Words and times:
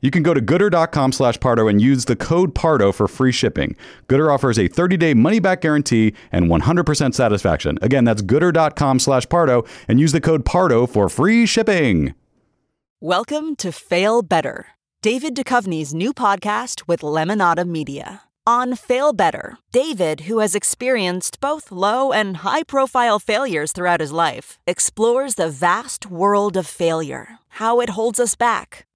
You 0.00 0.10
can 0.10 0.22
go 0.22 0.32
to 0.32 0.40
goodr.com 0.40 1.12
slash 1.12 1.40
Pardo 1.40 1.66
and 1.66 1.80
use 1.80 2.04
the 2.04 2.14
code 2.14 2.54
Pardo 2.54 2.92
for 2.92 3.08
free 3.08 3.32
shipping. 3.32 3.74
Goodr 4.08 4.32
offers 4.32 4.58
a 4.58 4.68
30-day 4.68 5.14
money-back 5.14 5.60
guarantee 5.60 6.14
and 6.30 6.46
100% 6.46 7.14
satisfaction. 7.14 7.78
Again, 7.82 8.04
that's 8.04 8.22
goodr.com 8.22 9.00
slash 9.00 9.28
Pardo 9.28 9.64
and 9.88 9.98
use 9.98 10.12
the 10.12 10.20
code 10.20 10.44
Pardo 10.44 10.86
for 10.86 11.08
free 11.08 11.46
shipping. 11.46 12.14
Welcome 13.00 13.56
to 13.56 13.72
Fail 13.72 14.22
Better, 14.22 14.66
David 15.02 15.34
Duchovny's 15.34 15.94
new 15.94 16.12
podcast 16.12 16.86
with 16.86 17.00
Lemonada 17.00 17.66
Media. 17.66 18.22
On 18.46 18.74
Fail 18.76 19.12
Better, 19.12 19.58
David, 19.72 20.22
who 20.22 20.38
has 20.38 20.54
experienced 20.54 21.38
both 21.38 21.70
low 21.70 22.12
and 22.12 22.38
high 22.38 22.62
profile 22.62 23.18
failures 23.18 23.72
throughout 23.72 24.00
his 24.00 24.10
life, 24.10 24.58
explores 24.66 25.34
the 25.34 25.50
vast 25.50 26.06
world 26.06 26.56
of 26.56 26.66
failure, 26.66 27.38
how 27.48 27.80
it 27.80 27.90
holds 27.90 28.18
us 28.18 28.34
back 28.34 28.87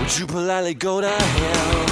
Would 0.00 0.18
you 0.18 0.26
politely 0.26 0.74
go 0.74 1.00
to 1.00 1.08
hell? 1.08 1.86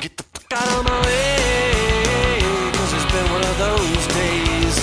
Get 0.00 0.16
the 0.16 0.22
fuck 0.22 0.52
out 0.52 0.78
of 0.78 0.84
my 0.84 1.00
way, 1.04 2.40
cause 2.72 2.92
it's 2.94 3.12
been 3.12 3.30
one 3.30 3.42
of 3.42 3.58
those 3.58 4.06
days. 4.14 4.78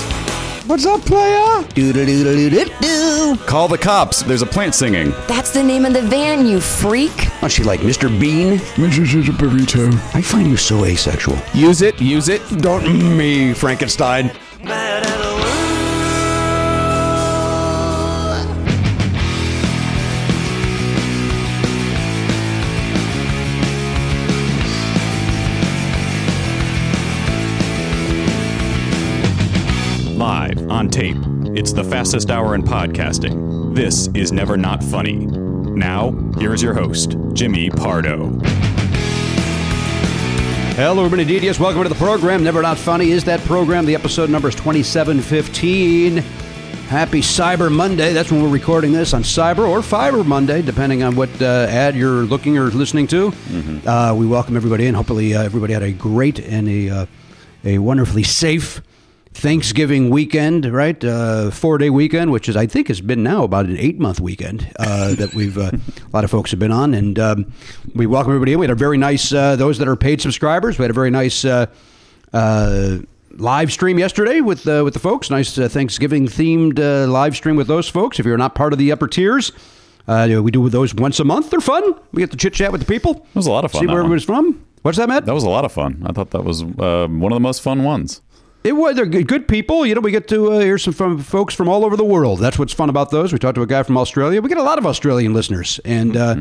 What's 0.67 0.85
up, 0.85 1.01
player? 1.01 1.63
Doo-doo-doo-doo-doo. 1.73 3.37
Call 3.45 3.67
the 3.69 3.77
cops. 3.77 4.21
There's 4.21 4.41
a 4.41 4.45
plant 4.45 4.75
singing. 4.75 5.11
That's 5.27 5.51
the 5.51 5.63
name 5.63 5.85
of 5.85 5.93
the 5.93 6.01
van, 6.01 6.45
you 6.45 6.59
freak. 6.59 7.11
What's 7.39 7.55
she 7.55 7.63
like, 7.63 7.79
Mr. 7.79 8.09
Bean? 8.19 8.57
Mrs. 8.75 9.15
is 9.15 9.29
a 9.29 9.31
burrito. 9.31 9.93
I 10.13 10.21
find 10.21 10.47
you 10.47 10.57
so 10.57 10.83
asexual. 10.83 11.37
Use 11.53 11.81
it, 11.81 11.99
use 12.01 12.27
it. 12.27 12.41
Don't 12.61 13.17
me, 13.17 13.53
Frankenstein. 13.53 14.31
Mad 14.61 15.05
at 15.07 15.17
the 15.17 15.35
world. 15.43 15.66
On 30.77 30.87
tape. 30.89 31.17
It's 31.57 31.73
the 31.73 31.83
fastest 31.83 32.29
hour 32.29 32.53
in 32.53 32.61
podcasting. 32.61 33.73
This 33.73 34.09
is 34.09 34.31
Never 34.31 34.57
Not 34.57 34.83
Funny. 34.83 35.25
Now, 35.25 36.11
here's 36.37 36.61
your 36.61 36.75
host, 36.75 37.17
Jimmy 37.33 37.71
Pardo. 37.71 38.29
Hello, 40.75 41.03
everybody. 41.03 41.39
DDS. 41.39 41.59
Welcome 41.59 41.81
to 41.81 41.89
the 41.89 41.95
program. 41.95 42.43
Never 42.43 42.61
Not 42.61 42.77
Funny 42.77 43.09
is 43.09 43.23
that 43.23 43.39
program. 43.39 43.87
The 43.87 43.95
episode 43.95 44.29
number 44.29 44.49
is 44.49 44.55
2715. 44.55 46.17
Happy 46.17 47.21
Cyber 47.21 47.71
Monday. 47.71 48.13
That's 48.13 48.31
when 48.31 48.43
we're 48.43 48.49
recording 48.49 48.91
this 48.91 49.15
on 49.15 49.23
Cyber 49.23 49.67
or 49.67 49.81
Fiber 49.81 50.23
Monday, 50.23 50.61
depending 50.61 51.01
on 51.01 51.15
what 51.15 51.41
uh, 51.41 51.65
ad 51.69 51.95
you're 51.95 52.21
looking 52.21 52.59
or 52.59 52.65
listening 52.65 53.07
to. 53.07 53.33
Uh, 53.87 54.13
we 54.13 54.27
welcome 54.27 54.55
everybody 54.55 54.85
in. 54.85 54.93
Hopefully, 54.93 55.33
uh, 55.33 55.41
everybody 55.41 55.73
had 55.73 55.81
a 55.81 55.91
great 55.91 56.39
and 56.39 56.69
a, 56.69 56.89
uh, 56.91 57.05
a 57.65 57.79
wonderfully 57.79 58.21
safe 58.21 58.83
Thanksgiving 59.37 60.09
weekend, 60.09 60.65
right? 60.65 61.03
Uh, 61.03 61.51
Four 61.51 61.77
day 61.77 61.89
weekend, 61.91 62.31
which 62.31 62.49
is, 62.49 62.55
I 62.57 62.65
think, 62.65 62.87
has 62.87 63.01
been 63.01 63.21
now 63.21 63.43
about 63.43 63.65
an 63.67 63.77
eight 63.77 63.99
month 63.99 64.19
weekend 64.19 64.67
uh, 64.79 65.13
that 65.15 65.33
we've, 65.35 65.57
uh, 65.57 65.71
a 65.71 66.09
lot 66.11 66.23
of 66.23 66.31
folks 66.31 66.49
have 66.51 66.59
been 66.59 66.71
on. 66.71 66.93
And 66.93 67.19
um, 67.19 67.53
we 67.93 68.07
welcome 68.07 68.31
everybody 68.31 68.53
in. 68.53 68.59
We 68.59 68.63
had 68.65 68.71
a 68.71 68.75
very 68.75 68.97
nice, 68.97 69.31
uh, 69.31 69.55
those 69.55 69.77
that 69.77 69.87
are 69.87 69.95
paid 69.95 70.21
subscribers, 70.21 70.79
we 70.79 70.83
had 70.83 70.91
a 70.91 70.95
very 70.95 71.11
nice 71.11 71.45
uh, 71.45 71.67
uh, 72.33 72.97
live 73.31 73.71
stream 73.71 73.99
yesterday 73.99 74.41
with 74.41 74.67
uh, 74.67 74.81
with 74.83 74.93
the 74.93 74.99
folks. 74.99 75.29
Nice 75.29 75.57
uh, 75.57 75.69
Thanksgiving 75.69 76.25
themed 76.25 76.79
uh, 76.79 77.09
live 77.09 77.35
stream 77.35 77.55
with 77.55 77.67
those 77.67 77.87
folks. 77.87 78.19
If 78.19 78.25
you're 78.25 78.37
not 78.37 78.55
part 78.55 78.73
of 78.73 78.79
the 78.79 78.91
upper 78.91 79.07
tiers, 79.07 79.51
uh, 80.07 80.41
we 80.41 80.51
do 80.51 80.67
those 80.69 80.95
once 80.95 81.19
a 81.19 81.23
month. 81.23 81.51
They're 81.51 81.59
fun. 81.59 81.93
We 82.11 82.21
get 82.21 82.31
to 82.31 82.37
chit 82.37 82.53
chat 82.53 82.71
with 82.71 82.81
the 82.81 82.87
people. 82.87 83.27
It 83.29 83.35
was 83.35 83.47
a 83.47 83.51
lot 83.51 83.65
of 83.65 83.71
fun, 83.71 83.81
See 83.81 83.87
where 83.87 83.99
everybody's 83.99 84.23
from. 84.23 84.65
What's 84.81 84.97
that, 84.97 85.09
Matt? 85.09 85.25
That 85.25 85.33
was 85.33 85.43
a 85.43 85.49
lot 85.49 85.65
of 85.65 85.71
fun. 85.71 86.03
I 86.05 86.13
thought 86.13 86.31
that 86.31 86.43
was 86.43 86.63
uh, 86.63 87.07
one 87.09 87.31
of 87.31 87.35
the 87.35 87.41
most 87.41 87.61
fun 87.61 87.83
ones. 87.83 88.21
It 88.63 88.73
was 88.75 88.95
they're 88.95 89.05
good, 89.05 89.47
people. 89.47 89.85
You 89.85 89.95
know, 89.95 90.01
we 90.01 90.11
get 90.11 90.27
to 90.29 90.51
uh, 90.51 90.59
hear 90.59 90.77
some 90.77 90.93
from 90.93 91.19
folks 91.19 91.53
from 91.53 91.69
all 91.69 91.85
over 91.85 91.95
the 91.95 92.03
world. 92.03 92.39
That's 92.39 92.59
what's 92.59 92.73
fun 92.73 92.89
about 92.89 93.11
those. 93.11 93.31
We 93.31 93.39
talked 93.39 93.55
to 93.55 93.61
a 93.61 93.67
guy 93.67 93.83
from 93.83 93.97
Australia. 93.97 94.41
We 94.41 94.49
get 94.49 94.57
a 94.57 94.63
lot 94.63 94.77
of 94.77 94.85
Australian 94.85 95.33
listeners, 95.33 95.79
and 95.85 96.17
uh, 96.17 96.35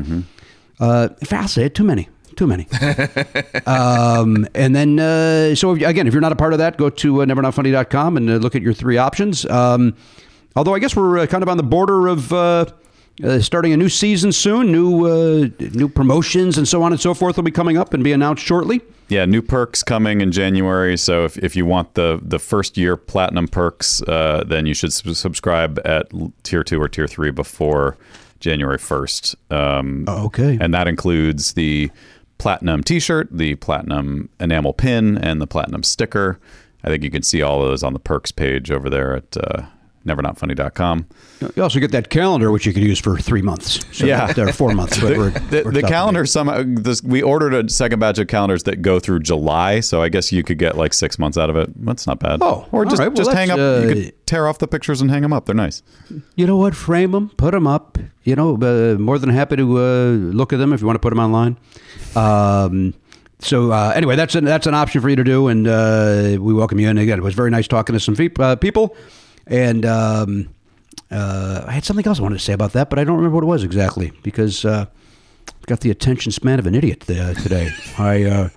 uh, 0.79 1.09
if 1.21 1.31
I 1.31 1.45
say 1.45 1.65
it, 1.65 1.75
too 1.75 1.83
many, 1.83 2.09
too 2.35 2.47
many. 2.47 2.67
um, 3.65 4.47
and 4.53 4.75
then, 4.75 4.99
uh, 4.99 5.55
so 5.55 5.73
if, 5.73 5.81
again, 5.81 6.07
if 6.07 6.13
you're 6.13 6.21
not 6.21 6.31
a 6.33 6.35
part 6.35 6.53
of 6.53 6.59
that, 6.59 6.77
go 6.77 6.89
to 6.89 7.21
uh, 7.21 7.25
nevernotfunny.com 7.25 8.17
and 8.17 8.29
uh, 8.29 8.33
look 8.35 8.55
at 8.55 8.61
your 8.61 8.73
three 8.73 8.97
options. 8.97 9.45
Um, 9.45 9.95
although 10.55 10.73
I 10.73 10.79
guess 10.79 10.95
we're 10.95 11.19
uh, 11.19 11.27
kind 11.27 11.43
of 11.43 11.49
on 11.49 11.57
the 11.57 11.63
border 11.63 12.07
of. 12.07 12.73
Uh, 13.23 13.39
starting 13.39 13.73
a 13.73 13.77
new 13.77 13.89
season 13.89 14.31
soon, 14.31 14.71
new 14.71 15.05
uh, 15.05 15.47
new 15.73 15.89
promotions 15.89 16.57
and 16.57 16.67
so 16.67 16.83
on 16.83 16.91
and 16.91 17.01
so 17.01 17.13
forth 17.13 17.35
will 17.35 17.43
be 17.43 17.51
coming 17.51 17.75
up 17.77 17.93
and 17.93 18.03
be 18.03 18.11
announced 18.11 18.43
shortly. 18.43 18.79
Yeah, 19.09 19.25
new 19.25 19.41
perks 19.41 19.83
coming 19.83 20.21
in 20.21 20.31
January. 20.31 20.97
So 20.97 21.25
if, 21.25 21.37
if 21.37 21.55
you 21.55 21.65
want 21.65 21.95
the 21.95 22.19
the 22.21 22.37
first 22.39 22.77
year 22.77 22.95
platinum 22.95 23.47
perks, 23.47 24.01
uh, 24.03 24.43
then 24.45 24.65
you 24.67 24.73
should 24.75 24.93
subscribe 24.93 25.79
at 25.85 26.11
tier 26.43 26.63
two 26.63 26.79
or 26.81 26.87
tier 26.87 27.07
three 27.07 27.31
before 27.31 27.97
January 28.39 28.77
first. 28.77 29.35
Um, 29.49 30.05
Okay. 30.07 30.57
and 30.61 30.71
that 30.75 30.87
includes 30.87 31.53
the 31.53 31.89
platinum 32.37 32.83
T-shirt, 32.83 33.29
the 33.31 33.55
platinum 33.55 34.29
enamel 34.39 34.73
pin, 34.73 35.17
and 35.17 35.41
the 35.41 35.47
platinum 35.47 35.81
sticker. 35.81 36.39
I 36.83 36.89
think 36.89 37.03
you 37.03 37.09
can 37.09 37.23
see 37.23 37.41
all 37.41 37.63
of 37.63 37.69
those 37.69 37.81
on 37.81 37.93
the 37.93 37.99
perks 37.99 38.31
page 38.31 38.69
over 38.69 38.91
there 38.91 39.15
at 39.15 39.35
uh, 39.37 39.63
nevernotfunny.com. 40.07 41.05
You 41.55 41.61
also 41.63 41.79
get 41.79 41.91
that 41.91 42.09
calendar, 42.09 42.51
which 42.51 42.65
you 42.65 42.73
could 42.73 42.83
use 42.83 42.99
for 42.99 43.17
three 43.17 43.41
months. 43.41 43.85
So 43.95 44.05
Yeah. 44.05 44.33
or 44.37 44.51
four 44.53 44.73
months. 44.73 44.99
but 44.99 45.17
we're- 45.17 45.31
the, 45.49 45.63
we're 45.65 45.71
the 45.71 45.83
calendar 45.83 46.25
somehow 46.25 46.63
this, 46.65 47.03
we 47.03 47.21
ordered 47.21 47.53
a 47.53 47.69
second 47.69 47.99
batch 47.99 48.17
of 48.19 48.27
calendars 48.27 48.63
that 48.63 48.81
go 48.81 48.99
through 48.99 49.19
July, 49.19 49.79
so 49.81 50.01
I 50.01 50.09
guess 50.09 50.31
you 50.31 50.43
could 50.43 50.57
get 50.57 50.77
like 50.77 50.93
six 50.93 51.19
months 51.19 51.37
out 51.37 51.49
of 51.49 51.55
it. 51.55 51.69
That's 51.85 52.07
not 52.07 52.19
bad. 52.19 52.39
Oh, 52.41 52.67
or 52.71 52.85
just 52.85 52.99
right. 52.99 53.07
Well, 53.07 53.15
just 53.15 53.31
hang 53.31 53.51
up. 53.51 53.57
that's, 53.57 53.83
you 53.85 53.89
uh, 53.89 53.93
could 53.93 54.25
tear 54.27 54.47
off 54.47 54.57
the 54.59 54.67
pictures 54.67 55.01
and 55.01 55.11
hang 55.11 55.21
them 55.21 55.33
up. 55.33 55.45
They're 55.45 55.55
nice. 55.55 55.83
You 56.35 56.47
know 56.47 56.57
what? 56.57 56.75
Frame 56.75 57.11
them, 57.11 57.29
put 57.37 57.51
them 57.51 57.67
up. 57.67 57.97
You 58.23 58.35
know, 58.35 58.55
uh, 58.55 58.97
more 58.99 59.17
than 59.19 59.29
happy 59.29 59.55
to 59.57 59.77
uh, 59.77 59.81
look 60.11 60.51
at 60.53 60.57
them 60.59 60.73
if 60.73 60.81
you 60.81 60.87
want 60.87 60.95
to 60.95 60.99
put 61.01 61.11
them 61.11 61.19
online. 61.19 61.57
Um, 62.15 62.93
so 63.39 63.71
uh, 63.71 63.93
anyway, 63.95 64.15
that's 64.15 64.35
an, 64.35 64.45
that's 64.45 64.67
an 64.67 64.73
option 64.73 64.99
for 65.01 65.09
you 65.09 65.15
to 65.15 65.23
do, 65.23 65.47
and 65.47 65.67
uh, 65.67 66.37
we 66.39 66.53
welcome 66.53 66.79
you. 66.79 66.89
And 66.89 66.97
again, 66.99 67.19
it 67.19 67.23
was 67.23 67.35
very 67.35 67.51
nice 67.51 67.67
talking 67.67 67.93
to 67.93 67.99
some 67.99 68.15
peop- 68.15 68.39
uh, 68.39 68.55
people, 68.55 68.95
and 69.49 69.85
um, 69.85 70.49
uh, 71.11 71.63
I 71.65 71.71
had 71.71 71.83
something 71.83 72.05
else 72.05 72.19
I 72.19 72.23
wanted 72.23 72.37
to 72.37 72.43
say 72.43 72.53
about 72.53 72.73
that, 72.73 72.89
but 72.89 72.99
I 72.99 73.03
don't 73.03 73.17
remember 73.17 73.35
what 73.35 73.43
it 73.43 73.47
was 73.47 73.63
exactly 73.63 74.11
because 74.23 74.65
uh, 74.65 74.85
I've 75.47 75.65
got 75.65 75.81
the 75.81 75.91
attention 75.91 76.31
span 76.31 76.59
of 76.59 76.67
an 76.67 76.75
idiot 76.75 77.09
uh, 77.09 77.33
today. 77.33 77.69
I. 77.97 78.23
Uh, 78.23 78.49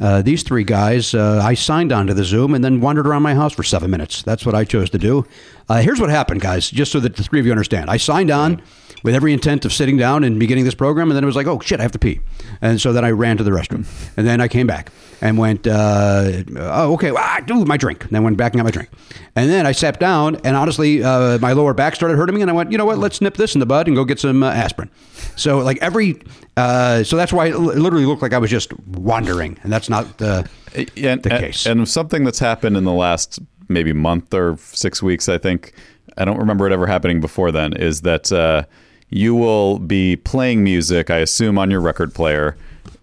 uh, 0.00 0.22
these 0.22 0.42
three 0.42 0.64
guys, 0.64 1.14
uh, 1.14 1.42
I 1.44 1.52
signed 1.52 1.92
onto 1.92 2.14
the 2.14 2.24
Zoom 2.24 2.54
and 2.54 2.64
then 2.64 2.80
wandered 2.80 3.06
around 3.06 3.22
my 3.22 3.34
house 3.34 3.52
for 3.52 3.62
seven 3.62 3.90
minutes. 3.90 4.22
That's 4.22 4.46
what 4.46 4.54
I 4.54 4.64
chose 4.64 4.88
to 4.90 4.98
do. 4.98 5.26
Uh, 5.68 5.82
here's 5.82 6.00
what 6.00 6.08
happened, 6.08 6.40
guys, 6.40 6.70
just 6.70 6.90
so 6.90 7.00
that 7.00 7.16
the 7.16 7.22
three 7.22 7.38
of 7.38 7.44
you 7.44 7.52
understand. 7.52 7.90
I 7.90 7.98
signed 7.98 8.30
on 8.30 8.62
with 9.02 9.14
every 9.14 9.32
intent 9.32 9.64
of 9.64 9.72
sitting 9.72 9.96
down 9.96 10.24
and 10.24 10.38
beginning 10.38 10.64
this 10.64 10.74
program, 10.74 11.10
and 11.10 11.16
then 11.16 11.24
it 11.24 11.26
was 11.26 11.36
like, 11.36 11.46
oh, 11.46 11.60
shit, 11.60 11.80
I 11.80 11.82
have 11.82 11.92
to 11.92 11.98
pee. 11.98 12.20
And 12.60 12.80
so 12.80 12.92
then 12.92 13.04
I 13.04 13.10
ran 13.10 13.36
to 13.38 13.44
the 13.44 13.50
restroom. 13.50 13.86
And 14.16 14.26
then 14.26 14.40
I 14.40 14.48
came 14.48 14.66
back 14.66 14.90
and 15.20 15.38
went, 15.38 15.66
uh, 15.66 16.42
oh, 16.56 16.94
okay, 16.94 17.10
ah, 17.10 17.40
do 17.46 17.64
my 17.64 17.76
drink. 17.76 18.04
And 18.04 18.10
then 18.12 18.22
went 18.22 18.36
back 18.36 18.52
and 18.52 18.58
got 18.58 18.64
my 18.64 18.70
drink. 18.70 18.90
And 19.36 19.50
then 19.50 19.66
I 19.66 19.72
sat 19.72 20.00
down, 20.00 20.36
and 20.44 20.56
honestly, 20.56 21.02
uh, 21.02 21.38
my 21.38 21.52
lower 21.52 21.74
back 21.74 21.94
started 21.94 22.16
hurting 22.16 22.34
me, 22.34 22.42
and 22.42 22.50
I 22.50 22.54
went, 22.54 22.72
you 22.72 22.78
know 22.78 22.86
what, 22.86 22.98
let's 22.98 23.20
nip 23.20 23.36
this 23.36 23.54
in 23.54 23.60
the 23.60 23.66
bud 23.66 23.86
and 23.86 23.96
go 23.96 24.04
get 24.04 24.18
some 24.18 24.42
uh, 24.42 24.50
aspirin. 24.50 24.90
So, 25.36 25.58
like, 25.58 25.78
every, 25.78 26.20
uh, 26.56 27.04
so 27.04 27.16
that's 27.16 27.32
why 27.32 27.46
it 27.46 27.56
literally 27.56 28.06
looked 28.06 28.22
like 28.22 28.32
I 28.32 28.38
was 28.38 28.50
just 28.50 28.78
wandering, 28.80 29.58
and 29.62 29.72
that's 29.72 29.88
not 29.88 30.18
the, 30.18 30.48
and, 30.74 31.22
the 31.22 31.30
case. 31.30 31.66
And 31.66 31.88
something 31.88 32.24
that's 32.24 32.38
happened 32.38 32.76
in 32.76 32.84
the 32.84 32.92
last 32.92 33.38
maybe 33.68 33.92
month 33.92 34.34
or 34.34 34.58
six 34.58 35.02
weeks, 35.02 35.28
I 35.28 35.38
think, 35.38 35.72
I 36.18 36.24
don't 36.24 36.38
remember 36.38 36.66
it 36.66 36.72
ever 36.72 36.86
happening 36.86 37.20
before 37.20 37.52
then, 37.52 37.72
is 37.72 38.00
that 38.02 38.32
uh, 38.32 38.64
you 39.10 39.34
will 39.34 39.78
be 39.78 40.16
playing 40.16 40.64
music, 40.64 41.10
I 41.10 41.18
assume, 41.18 41.58
on 41.58 41.70
your 41.70 41.80
record 41.80 42.14
player. 42.14 42.56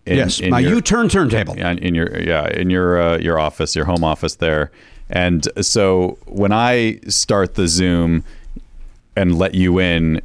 In, 0.06 0.15
yes, 0.15 0.39
in 0.39 0.51
my 0.51 0.59
your- 0.59 0.75
U-turn 0.75 1.09
turntable. 1.09 1.57
Yeah, 1.57 1.74
in 1.74 1.94
your 1.94 2.19
yeah 2.19 2.48
in 2.48 2.69
your 2.69 3.00
uh, 3.00 3.18
your 3.18 3.39
office, 3.39 3.75
your 3.75 3.86
home 3.86 4.04
office 4.04 4.36
there. 4.36 4.71
And 5.09 5.48
so 5.62 6.18
when 6.25 6.51
I 6.51 7.00
start 7.07 7.56
the 7.56 7.68
Zoom 7.68 8.24
and 9.15 9.38
let 9.38 9.54
you 9.54 9.80
in, 9.80 10.21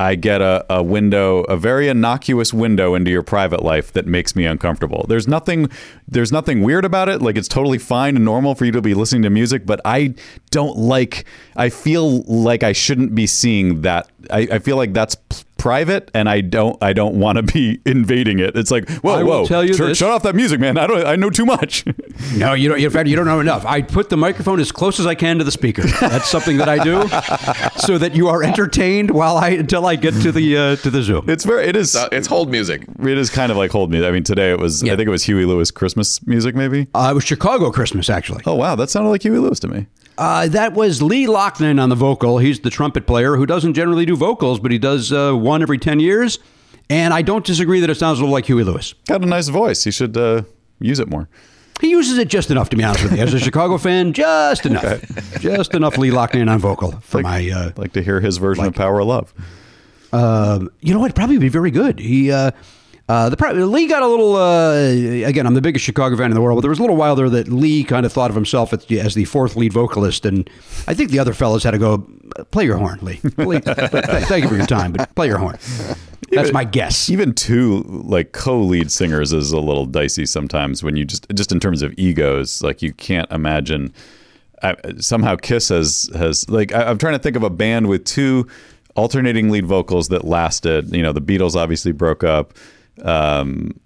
I 0.00 0.14
get 0.14 0.40
a, 0.40 0.64
a 0.70 0.82
window, 0.82 1.40
a 1.44 1.56
very 1.56 1.88
innocuous 1.88 2.54
window 2.54 2.94
into 2.94 3.10
your 3.10 3.22
private 3.22 3.62
life 3.62 3.92
that 3.92 4.06
makes 4.06 4.36
me 4.36 4.46
uncomfortable. 4.46 5.04
There's 5.08 5.26
nothing 5.26 5.68
there's 6.06 6.30
nothing 6.30 6.62
weird 6.62 6.84
about 6.84 7.08
it. 7.08 7.20
Like 7.20 7.36
it's 7.36 7.48
totally 7.48 7.78
fine 7.78 8.16
and 8.16 8.24
normal 8.24 8.54
for 8.54 8.64
you 8.64 8.72
to 8.72 8.80
be 8.80 8.94
listening 8.94 9.22
to 9.22 9.30
music, 9.30 9.66
but 9.66 9.80
I 9.84 10.14
don't 10.50 10.76
like 10.76 11.24
I 11.56 11.68
feel 11.68 12.22
like 12.22 12.62
I 12.62 12.72
shouldn't 12.72 13.14
be 13.14 13.26
seeing 13.26 13.82
that. 13.82 14.08
I, 14.30 14.48
I 14.52 14.58
feel 14.60 14.76
like 14.76 14.92
that's 14.92 15.16
private 15.58 16.10
and 16.14 16.28
I 16.28 16.40
don't 16.40 16.82
I 16.82 16.92
don't 16.94 17.16
want 17.20 17.36
to 17.36 17.42
be 17.42 17.80
invading 17.86 18.38
it. 18.38 18.56
It's 18.56 18.70
like, 18.70 18.88
whoa, 19.02 19.14
I 19.14 19.22
will 19.22 19.40
whoa, 19.42 19.46
tell 19.46 19.64
you 19.64 19.74
shut- 19.74 19.96
shut 19.96 20.10
off 20.10 20.22
that 20.22 20.34
music, 20.34 20.60
man. 20.60 20.78
I 20.78 20.86
don't 20.86 21.04
I 21.06 21.16
know 21.16 21.30
too 21.30 21.44
much. 21.44 21.84
No, 22.36 22.52
you 22.52 22.68
don't. 22.68 22.80
In 22.80 22.90
fact, 22.90 23.08
you 23.08 23.14
don't 23.14 23.26
know 23.26 23.38
enough. 23.40 23.64
I 23.64 23.80
put 23.80 24.10
the 24.10 24.16
microphone 24.16 24.58
as 24.58 24.72
close 24.72 24.98
as 24.98 25.06
I 25.06 25.14
can 25.14 25.38
to 25.38 25.44
the 25.44 25.52
speaker. 25.52 25.82
That's 26.00 26.28
something 26.28 26.56
that 26.56 26.68
I 26.68 26.82
do, 26.82 27.02
so 27.80 27.96
that 27.96 28.14
you 28.16 28.26
are 28.28 28.42
entertained 28.42 29.10
while 29.12 29.36
I 29.36 29.50
until 29.50 29.86
I 29.86 29.94
get 29.94 30.14
to 30.22 30.32
the 30.32 30.56
uh, 30.56 30.76
to 30.76 30.90
the 30.90 31.00
Zoom. 31.02 31.30
It's 31.30 31.44
very 31.44 31.66
it 31.66 31.76
is 31.76 31.94
Uh, 31.94 32.08
it's 32.10 32.26
hold 32.26 32.50
music. 32.50 32.82
it 33.00 33.18
is 33.18 33.30
kind 33.30 33.52
of 33.52 33.56
like 33.56 33.70
hold 33.70 33.90
music. 33.92 34.08
I 34.08 34.10
mean, 34.10 34.24
today 34.24 34.50
it 34.50 34.58
was 34.58 34.82
Yeah. 34.82 34.92
I 34.94 34.96
think 34.96 35.06
it 35.06 35.10
was 35.10 35.24
Huey 35.24 35.44
Lewis 35.44 35.70
Christmas 35.70 36.24
music 36.26 36.56
maybe. 36.56 36.88
Uh, 36.94 37.08
it 37.12 37.14
was 37.14 37.24
Chicago 37.24 37.70
Christmas, 37.70 38.10
actually. 38.10 38.42
Oh 38.46 38.54
wow, 38.54 38.74
that 38.74 38.90
sounded 38.90 39.10
like 39.10 39.22
Huey 39.22 39.38
Lewis 39.38 39.60
to 39.60 39.68
me. 39.68 39.86
Uh, 40.18 40.48
that 40.48 40.74
was 40.74 41.00
Lee 41.00 41.26
Loughnane 41.26 41.80
on 41.80 41.88
the 41.90 41.94
vocal. 41.94 42.38
He's 42.38 42.58
the 42.60 42.70
trumpet 42.70 43.06
player 43.06 43.36
who 43.36 43.46
doesn't 43.46 43.74
generally 43.74 44.04
do 44.04 44.16
vocals, 44.16 44.58
but 44.58 44.72
he 44.72 44.78
does 44.78 45.12
uh, 45.12 45.32
one 45.32 45.62
every 45.62 45.78
10 45.78 46.00
years. 46.00 46.40
And 46.90 47.14
I 47.14 47.22
don't 47.22 47.44
disagree 47.44 47.78
that 47.80 47.88
it 47.88 47.94
sounds 47.94 48.18
a 48.18 48.22
little 48.22 48.32
like 48.32 48.46
Huey 48.46 48.64
Lewis. 48.64 48.94
Got 49.06 49.22
a 49.22 49.26
nice 49.26 49.48
voice. 49.48 49.84
He 49.84 49.90
should 49.92 50.16
uh, 50.16 50.42
use 50.80 50.98
it 50.98 51.08
more. 51.08 51.28
He 51.80 51.90
uses 51.90 52.18
it 52.18 52.26
just 52.28 52.50
enough, 52.50 52.68
to 52.70 52.76
be 52.76 52.82
honest 52.82 53.04
with 53.04 53.12
you. 53.12 53.18
As 53.22 53.32
a 53.32 53.38
Chicago 53.38 53.78
fan, 53.78 54.12
just 54.12 54.66
enough. 54.66 55.00
Just 55.38 55.74
enough 55.74 55.96
Lee 55.98 56.10
Loughnane 56.10 56.50
on 56.50 56.58
vocal 56.58 56.92
for 57.02 57.20
my. 57.20 57.48
Uh, 57.50 57.70
like 57.76 57.92
to 57.92 58.02
hear 58.02 58.20
his 58.20 58.38
version 58.38 58.64
of 58.64 58.74
Power 58.74 58.98
of 58.98 59.06
Love. 59.06 59.32
um, 60.12 60.70
you 60.80 60.92
know 60.92 60.98
what? 60.98 61.14
Probably 61.14 61.38
be 61.38 61.48
very 61.48 61.70
good. 61.70 62.00
He. 62.00 62.32
Uh, 62.32 62.50
uh, 63.08 63.30
the 63.30 63.36
pro- 63.36 63.52
Lee 63.52 63.86
got 63.86 64.02
a 64.02 64.06
little. 64.06 64.36
Uh, 64.36 65.26
again, 65.26 65.46
I'm 65.46 65.54
the 65.54 65.62
biggest 65.62 65.84
Chicago 65.84 66.16
fan 66.16 66.26
in 66.26 66.34
the 66.34 66.42
world, 66.42 66.58
but 66.58 66.60
there 66.60 66.70
was 66.70 66.78
a 66.78 66.82
little 66.82 66.96
while 66.96 67.16
there 67.16 67.30
that 67.30 67.48
Lee 67.48 67.82
kind 67.82 68.04
of 68.04 68.12
thought 68.12 68.30
of 68.30 68.34
himself 68.34 68.72
as, 68.74 68.84
as 68.92 69.14
the 69.14 69.24
fourth 69.24 69.56
lead 69.56 69.72
vocalist, 69.72 70.26
and 70.26 70.48
I 70.86 70.94
think 70.94 71.10
the 71.10 71.18
other 71.18 71.32
fellas 71.32 71.64
had 71.64 71.70
to 71.70 71.78
go 71.78 72.06
play 72.50 72.64
your 72.64 72.76
horn, 72.76 72.98
Lee. 73.00 73.20
Lee 73.38 73.58
thank 73.64 74.42
you 74.42 74.48
for 74.48 74.56
your 74.56 74.66
time, 74.66 74.92
but 74.92 75.14
play 75.14 75.26
your 75.26 75.38
horn. 75.38 75.58
That's 76.30 76.52
my 76.52 76.64
guess. 76.64 77.08
Even 77.08 77.32
two 77.32 77.82
like 77.86 78.32
co-lead 78.32 78.92
singers 78.92 79.32
is 79.32 79.52
a 79.52 79.60
little 79.60 79.86
dicey 79.86 80.26
sometimes 80.26 80.82
when 80.82 80.96
you 80.96 81.04
just 81.06 81.26
just 81.34 81.50
in 81.50 81.60
terms 81.60 81.80
of 81.80 81.94
egos. 81.96 82.62
Like 82.62 82.82
you 82.82 82.92
can't 82.92 83.30
imagine. 83.32 83.92
I, 84.62 84.76
somehow 84.98 85.36
Kiss 85.36 85.68
has 85.70 86.10
has 86.14 86.48
like 86.50 86.74
I, 86.74 86.84
I'm 86.84 86.98
trying 86.98 87.14
to 87.14 87.18
think 87.18 87.36
of 87.36 87.42
a 87.42 87.50
band 87.50 87.88
with 87.88 88.04
two 88.04 88.46
alternating 88.96 89.50
lead 89.50 89.64
vocals 89.64 90.08
that 90.08 90.24
lasted. 90.24 90.94
You 90.94 91.02
know, 91.02 91.12
the 91.12 91.22
Beatles 91.22 91.54
obviously 91.54 91.92
broke 91.92 92.22
up. 92.24 92.52
Um, 93.04 93.78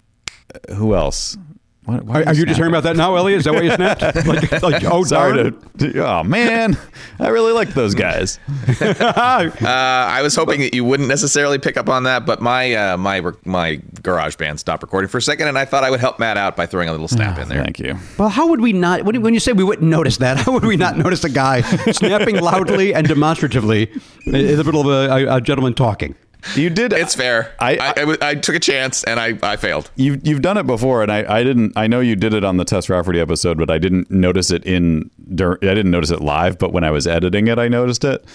who 0.75 0.95
else? 0.95 1.37
Why- 1.85 1.97
why 1.97 2.21
Are, 2.21 2.27
are 2.27 2.33
you 2.33 2.45
just 2.45 2.55
hearing 2.57 2.71
about 2.71 2.83
that 2.83 2.95
now, 2.95 3.13
Elliot? 3.17 3.39
Is 3.39 3.43
that 3.43 3.53
why 3.53 3.61
you 3.63 3.71
snapped? 3.75 4.01
like, 4.25 4.61
like, 4.63 4.83
oh, 4.85 5.03
Sorry 5.03 5.35
darn. 5.51 5.69
to. 5.79 6.07
Oh 6.07 6.23
man, 6.23 6.77
I 7.19 7.27
really 7.27 7.51
like 7.51 7.73
those 7.73 7.93
guys. 7.93 8.39
Uh, 8.83 9.67
I 9.67 10.21
was 10.21 10.35
hoping 10.35 10.61
that 10.61 10.73
you 10.73 10.83
wouldn't 10.85 11.09
necessarily 11.09 11.57
pick 11.59 11.75
up 11.77 11.89
on 11.89 12.03
that, 12.03 12.25
but 12.25 12.41
my 12.41 12.73
uh, 12.73 12.97
my 12.97 13.21
my 13.45 13.81
garage 14.01 14.35
band 14.37 14.59
stopped 14.59 14.81
recording 14.83 15.09
for 15.09 15.17
a 15.17 15.21
second, 15.21 15.47
and 15.47 15.57
I 15.57 15.65
thought 15.65 15.83
I 15.83 15.89
would 15.89 15.99
help 15.99 16.19
Matt 16.19 16.37
out 16.37 16.55
by 16.55 16.65
throwing 16.65 16.87
a 16.89 16.91
little 16.91 17.07
snap 17.07 17.37
in 17.39 17.49
there. 17.49 17.63
Thank 17.63 17.79
you. 17.79 17.97
Well, 18.17 18.29
how 18.29 18.47
would 18.47 18.61
we 18.61 18.71
not? 18.73 19.03
When 19.03 19.21
when 19.21 19.33
you 19.33 19.39
say 19.39 19.51
we 19.53 19.63
wouldn't 19.63 19.89
notice 19.89 20.17
that, 20.17 20.37
how 20.45 20.51
would 20.53 20.63
we 20.65 20.77
not 20.77 20.97
notice 20.97 21.23
a 21.23 21.29
guy 21.29 21.61
snapping 21.91 22.39
loudly 22.39 22.93
and 22.93 23.07
demonstratively 23.07 23.89
in 24.25 24.31
the 24.57 24.63
middle 24.63 24.81
of 24.81 24.87
a, 24.87 25.13
a, 25.27 25.35
a 25.37 25.41
gentleman 25.41 25.73
talking? 25.73 26.15
You 26.55 26.69
did. 26.69 26.93
It's 26.93 27.15
fair. 27.15 27.53
I 27.59 27.93
I 28.21 28.35
took 28.35 28.55
a 28.55 28.59
chance 28.59 29.03
and 29.03 29.19
I, 29.19 29.37
I 29.41 29.55
failed. 29.55 29.89
You've 29.95 30.25
you've 30.27 30.41
done 30.41 30.57
it 30.57 30.67
before, 30.67 31.01
and 31.01 31.11
I, 31.11 31.39
I 31.39 31.43
didn't. 31.43 31.73
I 31.75 31.87
know 31.87 31.99
you 31.99 32.15
did 32.15 32.33
it 32.33 32.43
on 32.43 32.57
the 32.57 32.65
Tess 32.65 32.89
Rafferty 32.89 33.19
episode, 33.19 33.57
but 33.57 33.69
I 33.69 33.77
didn't 33.77 34.11
notice 34.11 34.51
it 34.51 34.65
in. 34.65 35.09
I 35.31 35.55
didn't 35.59 35.91
notice 35.91 36.11
it 36.11 36.21
live, 36.21 36.57
but 36.59 36.73
when 36.73 36.83
I 36.83 36.91
was 36.91 37.07
editing 37.07 37.47
it, 37.47 37.57
I 37.59 37.67
noticed 37.67 38.03
it. 38.03 38.25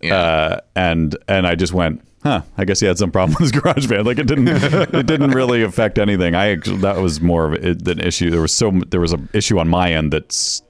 Yeah. 0.00 0.14
Uh, 0.16 0.60
and 0.76 1.16
and 1.28 1.46
I 1.46 1.54
just 1.56 1.72
went, 1.72 2.02
huh. 2.22 2.42
I 2.56 2.64
guess 2.64 2.80
he 2.80 2.86
had 2.86 2.98
some 2.98 3.10
problem 3.10 3.36
with 3.40 3.52
his 3.52 3.60
garage 3.60 3.86
band. 3.86 4.06
Like 4.06 4.18
it 4.18 4.26
didn't. 4.26 4.48
it 4.48 5.06
didn't 5.06 5.32
really 5.32 5.62
affect 5.62 5.98
anything. 5.98 6.34
I 6.34 6.56
that 6.56 6.98
was 7.02 7.20
more 7.20 7.52
of 7.52 7.64
it- 7.64 7.86
an 7.86 8.00
issue. 8.00 8.30
There 8.30 8.40
was 8.40 8.52
so 8.52 8.70
there 8.88 9.00
was 9.00 9.12
an 9.12 9.28
issue 9.32 9.58
on 9.58 9.68
my 9.68 9.92
end 9.92 10.12
that's 10.12 10.60
that 10.60 10.67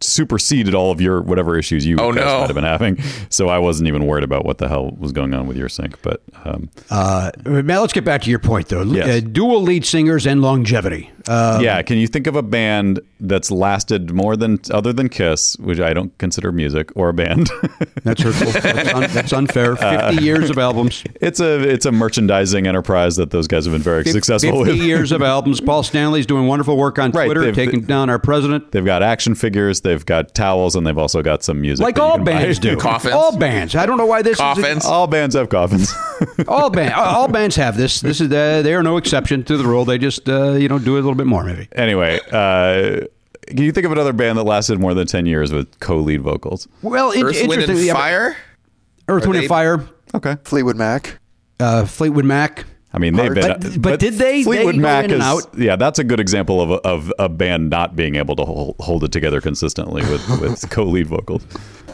superseded 0.00 0.74
all 0.74 0.90
of 0.90 1.00
your 1.00 1.22
whatever 1.22 1.56
issues 1.58 1.86
you 1.86 1.96
Oh, 1.98 2.12
guys 2.12 2.24
no. 2.24 2.38
might 2.40 2.46
have 2.46 2.54
been 2.54 2.64
having. 2.64 2.98
So 3.30 3.48
I 3.48 3.58
wasn't 3.58 3.88
even 3.88 4.06
worried 4.06 4.24
about 4.24 4.44
what 4.44 4.58
the 4.58 4.68
hell 4.68 4.90
was 4.98 5.12
going 5.12 5.32
on 5.34 5.46
with 5.46 5.56
your 5.56 5.68
sync. 5.68 6.00
But 6.02 6.22
um, 6.44 6.68
Uh, 6.90 7.30
Matt, 7.44 7.80
let's 7.80 7.92
get 7.92 8.04
back 8.04 8.22
to 8.22 8.30
your 8.30 8.38
point, 8.38 8.68
though. 8.68 8.82
Yes. 8.82 9.08
Uh, 9.22 9.26
dual 9.26 9.62
lead 9.62 9.84
singers 9.86 10.26
and 10.26 10.42
longevity. 10.42 11.10
Uh, 11.28 11.58
yeah, 11.62 11.80
can 11.82 11.98
you 11.98 12.06
think 12.06 12.26
of 12.26 12.36
a 12.36 12.42
band 12.42 13.00
that's 13.20 13.50
lasted 13.50 14.10
more 14.12 14.36
than 14.36 14.58
other 14.70 14.92
than 14.92 15.08
Kiss, 15.08 15.56
which 15.58 15.80
I 15.80 15.92
don't 15.94 16.16
consider 16.18 16.52
music 16.52 16.90
or 16.96 17.08
a 17.08 17.14
band? 17.14 17.48
That's 18.04 18.20
hurtful. 18.22 18.52
that's, 18.60 18.92
un, 18.94 19.10
that's 19.14 19.32
unfair. 19.32 19.76
Fifty 19.76 20.22
years 20.22 20.50
of 20.50 20.58
albums. 20.58 21.02
it's 21.22 21.40
a 21.40 21.60
it's 21.66 21.86
a 21.86 21.92
merchandising 21.92 22.66
enterprise 22.66 23.16
that 23.16 23.30
those 23.30 23.46
guys 23.46 23.64
have 23.64 23.72
been 23.72 23.80
very 23.80 24.04
successful 24.04 24.62
50 24.64 24.72
with. 24.78 24.82
years 24.86 25.10
of 25.10 25.22
albums. 25.22 25.60
Paul 25.62 25.82
Stanley's 25.82 26.26
doing 26.26 26.46
wonderful 26.46 26.76
work 26.76 26.98
on 26.98 27.12
Right, 27.12 27.24
Twitter, 27.24 27.40
they've- 27.46 27.54
taking 27.54 27.80
down 27.82 28.10
our 28.10 28.18
president. 28.18 28.72
They've 28.72 28.84
got 28.84 29.02
action 29.02 29.34
figures, 29.34 29.80
they've 29.80 30.04
got 30.04 30.34
towels, 30.34 30.76
and 30.76 30.86
they've 30.86 30.98
also 30.98 31.22
got 31.22 31.42
some 31.42 31.62
music. 31.62 31.82
Like 31.82 31.98
all 31.98 32.16
can 32.16 32.24
buy. 32.24 32.32
bands 32.32 32.58
do. 32.58 32.76
Coffins. 32.84 33.14
All 33.14 33.34
bands. 33.38 33.74
I 33.74 33.86
don't 33.86 33.96
know 33.96 34.04
why 34.06 34.20
this 34.20 34.36
Coffins. 34.36 34.84
is. 34.84 34.90
all 34.90 35.06
bands 35.06 35.34
have 35.34 35.48
coffins. 35.48 35.94
All 36.46 36.68
band, 36.68 36.92
all 36.92 37.28
bands 37.28 37.56
have 37.56 37.76
this. 37.78 38.00
This 38.02 38.20
is 38.20 38.30
uh, 38.30 38.60
they 38.62 38.74
are 38.74 38.82
no 38.82 38.98
exception 38.98 39.44
to 39.44 39.56
the 39.56 39.64
rule. 39.64 39.84
They 39.86 39.96
just 39.96 40.28
uh, 40.28 40.52
you 40.52 40.68
know 40.68 40.78
do 40.78 40.96
it 40.96 41.00
a 41.00 41.02
little 41.02 41.13
bit 41.16 41.26
more 41.26 41.44
maybe. 41.44 41.68
anyway, 41.74 42.18
uh, 42.32 43.06
can 43.46 43.58
you 43.58 43.72
think 43.72 43.84
of 43.86 43.92
another 43.92 44.12
band 44.12 44.38
that 44.38 44.44
lasted 44.44 44.78
more 44.80 44.94
than 44.94 45.06
ten 45.06 45.26
years 45.26 45.52
with 45.52 45.78
co-lead 45.80 46.22
vocals? 46.22 46.66
Well, 46.82 47.10
it, 47.10 47.22
Earth, 47.22 47.36
Wind, 47.40 47.52
and 47.52 47.62
interesting. 47.62 47.86
yeah, 47.86 47.92
Fire. 47.94 48.36
Earth, 49.08 49.24
Are 49.24 49.28
Wind, 49.28 49.34
they- 49.34 49.38
and 49.40 49.48
Fire. 49.48 49.84
Okay, 50.14 50.36
Fleetwood 50.44 50.76
Mac. 50.76 51.18
Uh, 51.60 51.84
Fleetwood 51.84 52.24
Mac. 52.24 52.64
I 52.92 52.98
mean 52.98 53.16
they've 53.16 53.34
been, 53.34 53.58
But- 53.60 53.82
but 53.82 54.00
did 54.00 54.14
they- 54.14 54.44
Fleetwood 54.44 54.74
they 54.74 54.78
go 54.78 54.82
Mac 54.82 55.04
in 55.06 55.10
and 55.14 55.20
is 55.20 55.26
out? 55.26 55.58
yeah, 55.58 55.74
that's 55.74 55.98
a 55.98 56.04
good 56.04 56.20
example 56.20 56.60
of 56.60 56.70
a, 56.70 56.74
of 56.86 57.12
a 57.18 57.28
band 57.28 57.68
not 57.68 57.96
being 57.96 58.14
able 58.14 58.36
to 58.36 58.44
hold, 58.44 58.76
hold 58.78 59.02
it 59.02 59.10
together 59.10 59.40
consistently 59.40 60.02
with 60.02 60.26
with 60.40 60.70
co-lead 60.70 61.08
vocals. 61.08 61.42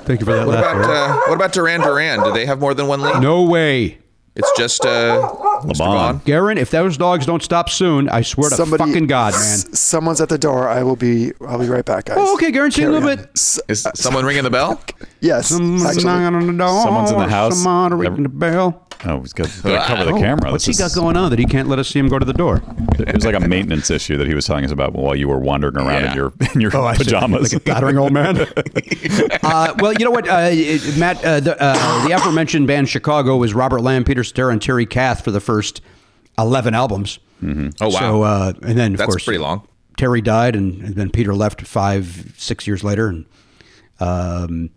Thank 0.04 0.20
you 0.20 0.26
for 0.26 0.32
that. 0.34 0.46
What 0.46 0.56
laugh, 0.58 0.76
about 0.76 0.82
Barry. 0.82 0.96
uh, 0.98 1.16
what 1.28 1.34
about 1.34 1.52
Duran 1.52 1.80
Duran? 1.80 2.22
Do 2.22 2.32
they 2.32 2.44
have 2.46 2.60
more 2.60 2.74
than 2.74 2.86
one 2.86 3.00
lead? 3.00 3.22
no 3.22 3.42
way. 3.44 3.98
It's 4.40 4.58
just 4.58 4.84
uh, 4.84 5.30
Mr. 5.62 5.86
LeBon. 5.86 6.24
Garen, 6.24 6.58
if 6.58 6.70
those 6.70 6.96
dogs 6.96 7.26
don't 7.26 7.42
stop 7.42 7.68
soon, 7.70 8.08
I 8.08 8.22
swear 8.22 8.50
to 8.50 8.66
fucking 8.66 9.06
God, 9.06 9.32
man. 9.34 9.42
s- 9.42 9.78
someone's 9.78 10.20
at 10.20 10.28
the 10.28 10.38
door. 10.38 10.68
I 10.68 10.82
will 10.82 10.96
be. 10.96 11.32
I'll 11.46 11.58
be 11.58 11.68
right 11.68 11.84
back, 11.84 12.06
guys. 12.06 12.16
Oh, 12.18 12.34
okay, 12.34 12.50
Garen, 12.50 12.70
sing 12.70 12.86
a 12.86 12.90
little 12.90 13.08
bit. 13.16 13.28
S- 13.34 13.60
Is 13.68 13.86
someone 13.94 14.24
ringing 14.24 14.44
the 14.44 14.50
bell? 14.50 14.80
yes. 15.20 15.48
Someone's 15.48 15.84
actually. 15.84 16.04
knocking 16.04 16.34
on 16.36 16.46
the 16.46 16.52
door. 16.52 16.82
Someone's 16.82 17.10
in 17.10 17.18
the 17.18 17.28
house. 17.28 17.62
Someone 17.62 17.94
ringing 17.98 18.22
the 18.24 18.28
bell. 18.28 18.86
Oh, 19.06 19.20
he's 19.20 19.32
got 19.32 19.46
to 19.48 19.62
cover 19.62 20.04
the 20.04 20.12
Oh, 20.12 20.18
camera. 20.18 20.50
What's 20.52 20.66
This 20.66 20.76
he 20.78 20.82
is- 20.84 20.94
got 20.94 21.00
going 21.00 21.16
on 21.16 21.30
that 21.30 21.38
he 21.38 21.46
can't 21.46 21.68
let 21.68 21.78
us 21.78 21.88
see 21.88 21.98
him 21.98 22.08
go 22.08 22.18
to 22.18 22.24
the 22.24 22.34
door? 22.34 22.62
It 22.98 23.14
was 23.14 23.24
like 23.24 23.34
a 23.34 23.40
maintenance 23.40 23.90
issue 23.90 24.16
that 24.18 24.26
he 24.26 24.34
was 24.34 24.44
telling 24.44 24.64
us 24.64 24.70
about 24.70 24.92
while 24.92 25.16
you 25.16 25.26
were 25.28 25.38
wandering 25.38 25.76
around 25.76 26.04
in 26.04 26.14
your 26.14 26.32
in 26.54 26.60
your 26.60 26.70
Oh, 26.76 26.84
I 26.84 26.94
see. 26.94 27.04
pajamas. 27.04 27.52
Like 27.52 27.62
a 27.62 27.64
doddering 27.64 27.96
old 27.98 28.12
man. 28.12 28.40
uh, 29.42 29.74
well, 29.78 29.92
you 29.94 30.04
know 30.04 30.10
what, 30.10 30.28
uh, 30.28 30.48
it- 30.52 30.96
Matt? 30.98 31.24
Uh, 31.24 31.40
the, 31.40 31.56
uh, 31.62 32.06
the 32.06 32.12
aforementioned 32.14 32.66
band 32.66 32.88
Chicago 32.88 33.36
was 33.36 33.54
Robert 33.54 33.80
Lamm, 33.80 34.04
Peter 34.04 34.22
Cetera, 34.24 34.52
and 34.52 34.60
Terry 34.60 34.86
Kath 34.86 35.24
for 35.24 35.30
the 35.30 35.40
first 35.40 35.80
eleven 36.38 36.74
albums. 36.74 37.18
Oh 37.42 37.70
wow, 37.80 37.90
So, 37.90 38.22
uh, 38.22 38.52
and 38.62 38.76
then 38.78 38.92
of 38.92 38.98
that's 38.98 39.08
course 39.10 39.24
pretty 39.24 39.38
long. 39.38 39.66
Terry 39.96 40.20
died, 40.20 40.54
and, 40.56 40.82
and 40.82 40.94
then 40.94 41.10
Peter 41.10 41.34
left 41.34 41.62
five, 41.62 42.34
six 42.36 42.66
years 42.66 42.84
later, 42.84 43.08
and 43.08 43.24
um, 43.98 44.70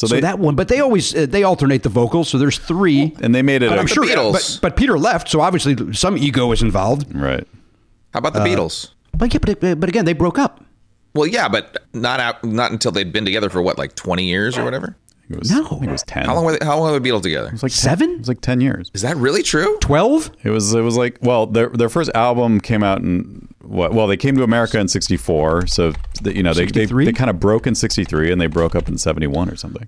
So 0.00 0.06
so, 0.06 0.14
they- 0.14 0.20
that 0.22 0.38
one. 0.38 0.54
But 0.56 0.68
they 0.68 0.80
always 0.80 1.14
uh, 1.14 1.26
they 1.28 1.42
alternate 1.42 1.82
the 1.82 1.90
vocals, 1.90 2.28
so 2.30 2.38
there's 2.38 2.58
three. 2.58 3.14
and 3.20 3.34
they 3.34 3.42
made 3.42 3.62
it. 3.62 3.68
But 3.68 3.76
a- 3.78 3.80
I'm 3.82 3.86
sure, 3.86 4.04
Beatles? 4.04 4.32
but, 4.32 4.58
but 4.62 4.76
Peter 4.76 4.98
left, 4.98 5.28
so 5.28 5.40
obviously 5.42 5.92
some 5.92 6.16
ego 6.16 6.50
is 6.52 6.62
involved. 6.62 7.14
right. 7.14 7.46
How 8.14 8.18
about 8.18 8.32
the 8.32 8.40
Beatles? 8.40 8.88
But 9.14 9.32
yeah, 9.34 9.40
but, 9.42 9.60
but 9.78 9.88
again, 9.88 10.04
they 10.06 10.14
broke 10.14 10.38
up. 10.38 10.64
Well, 11.14 11.26
yeah, 11.26 11.48
but 11.48 11.84
not 11.92 12.18
out, 12.20 12.42
not 12.44 12.72
until 12.72 12.92
they'd 12.92 13.12
been 13.12 13.24
together 13.24 13.50
for 13.50 13.60
what, 13.60 13.76
like 13.78 13.94
twenty 13.94 14.24
years 14.24 14.56
or 14.56 14.64
whatever. 14.64 14.96
It 15.28 15.38
was, 15.38 15.50
No. 15.50 15.64
I 15.64 15.68
think 15.68 15.84
it 15.84 15.90
was 15.90 16.02
ten. 16.02 16.24
How 16.24 16.34
long 16.34 16.44
were 16.44 16.56
they, 16.58 16.64
how 16.64 16.78
long 16.78 16.90
were 16.92 16.98
the 16.98 17.08
Beatles 17.08 17.22
together? 17.22 17.48
It 17.48 17.52
was 17.52 17.62
like 17.62 17.70
Seven? 17.72 18.08
10, 18.08 18.14
it 18.14 18.18
was 18.20 18.28
like 18.28 18.40
ten 18.40 18.60
years. 18.60 18.90
Is 18.94 19.02
that 19.02 19.16
really 19.16 19.42
true? 19.42 19.76
Twelve? 19.80 20.30
It 20.42 20.50
was. 20.50 20.72
It 20.72 20.80
was 20.80 20.96
like 20.96 21.18
well, 21.20 21.46
their 21.46 21.68
their 21.68 21.88
first 21.90 22.10
album 22.14 22.60
came 22.60 22.82
out 22.82 23.00
in 23.00 23.49
what? 23.62 23.92
Well, 23.92 24.06
they 24.06 24.16
came 24.16 24.36
to 24.36 24.42
America 24.42 24.78
in 24.78 24.88
'64, 24.88 25.66
so 25.66 25.92
the, 26.22 26.34
you 26.34 26.42
know 26.42 26.54
they 26.54 26.66
they, 26.66 26.86
they 26.86 27.12
kind 27.12 27.30
of 27.30 27.38
broke 27.38 27.66
in 27.66 27.74
'63 27.74 28.32
and 28.32 28.40
they 28.40 28.46
broke 28.46 28.74
up 28.74 28.88
in 28.88 28.98
'71 28.98 29.50
or 29.50 29.56
something. 29.56 29.86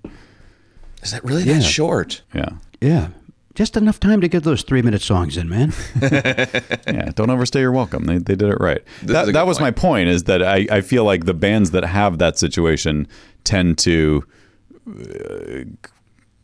Is 1.02 1.12
that 1.12 1.24
really 1.24 1.42
that 1.44 1.62
short? 1.62 2.22
Yeah, 2.34 2.50
Yeah. 2.80 3.08
Just 3.54 3.76
enough 3.76 4.00
time 4.00 4.22
to 4.22 4.28
get 4.28 4.44
those 4.44 4.62
three 4.62 4.80
minute 4.80 5.02
songs 5.02 5.36
in, 5.36 5.46
man. 5.46 5.74
yeah. 6.00 7.10
Don't 7.14 7.28
overstay 7.28 7.60
your 7.60 7.72
welcome. 7.72 8.04
They 8.04 8.16
they 8.16 8.34
did 8.34 8.48
it 8.48 8.56
right. 8.60 8.82
This 9.02 9.12
that 9.12 9.32
that 9.34 9.46
was 9.46 9.58
point. 9.58 9.76
my 9.76 9.80
point. 9.80 10.08
Is 10.08 10.24
that 10.24 10.42
I 10.42 10.66
I 10.70 10.80
feel 10.80 11.04
like 11.04 11.26
the 11.26 11.34
bands 11.34 11.70
that 11.72 11.84
have 11.84 12.18
that 12.18 12.38
situation 12.38 13.06
tend 13.44 13.76
to. 13.78 14.24
uh, 14.88 15.64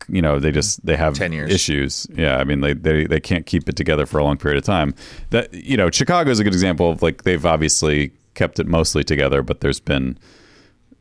You 0.09 0.23
know, 0.23 0.38
they 0.38 0.50
just 0.53 0.85
they 0.87 0.97
have 0.97 1.15
10 1.15 1.33
years. 1.33 1.53
issues. 1.53 2.07
Yeah, 2.15 2.38
I 2.38 2.45
mean, 2.45 2.61
they, 2.61 2.73
they 2.73 3.07
they 3.07 3.21
can't 3.21 3.45
keep 3.47 3.69
it 3.69 3.77
together 3.77 4.07
for 4.07 4.19
a 4.19 4.25
long 4.25 4.37
period 4.38 4.57
of 4.59 4.65
time. 4.65 4.95
That 5.31 5.53
you 5.53 5.77
know, 5.77 5.91
Chicago 5.91 6.31
is 6.31 6.41
a 6.41 6.45
good 6.45 6.55
example 6.55 6.91
of 6.91 7.03
like 7.03 7.25
they've 7.25 7.45
obviously 7.45 8.12
kept 8.35 8.59
it 8.59 8.67
mostly 8.67 9.05
together, 9.05 9.43
but 9.43 9.61
there's 9.61 9.81
been 9.81 10.19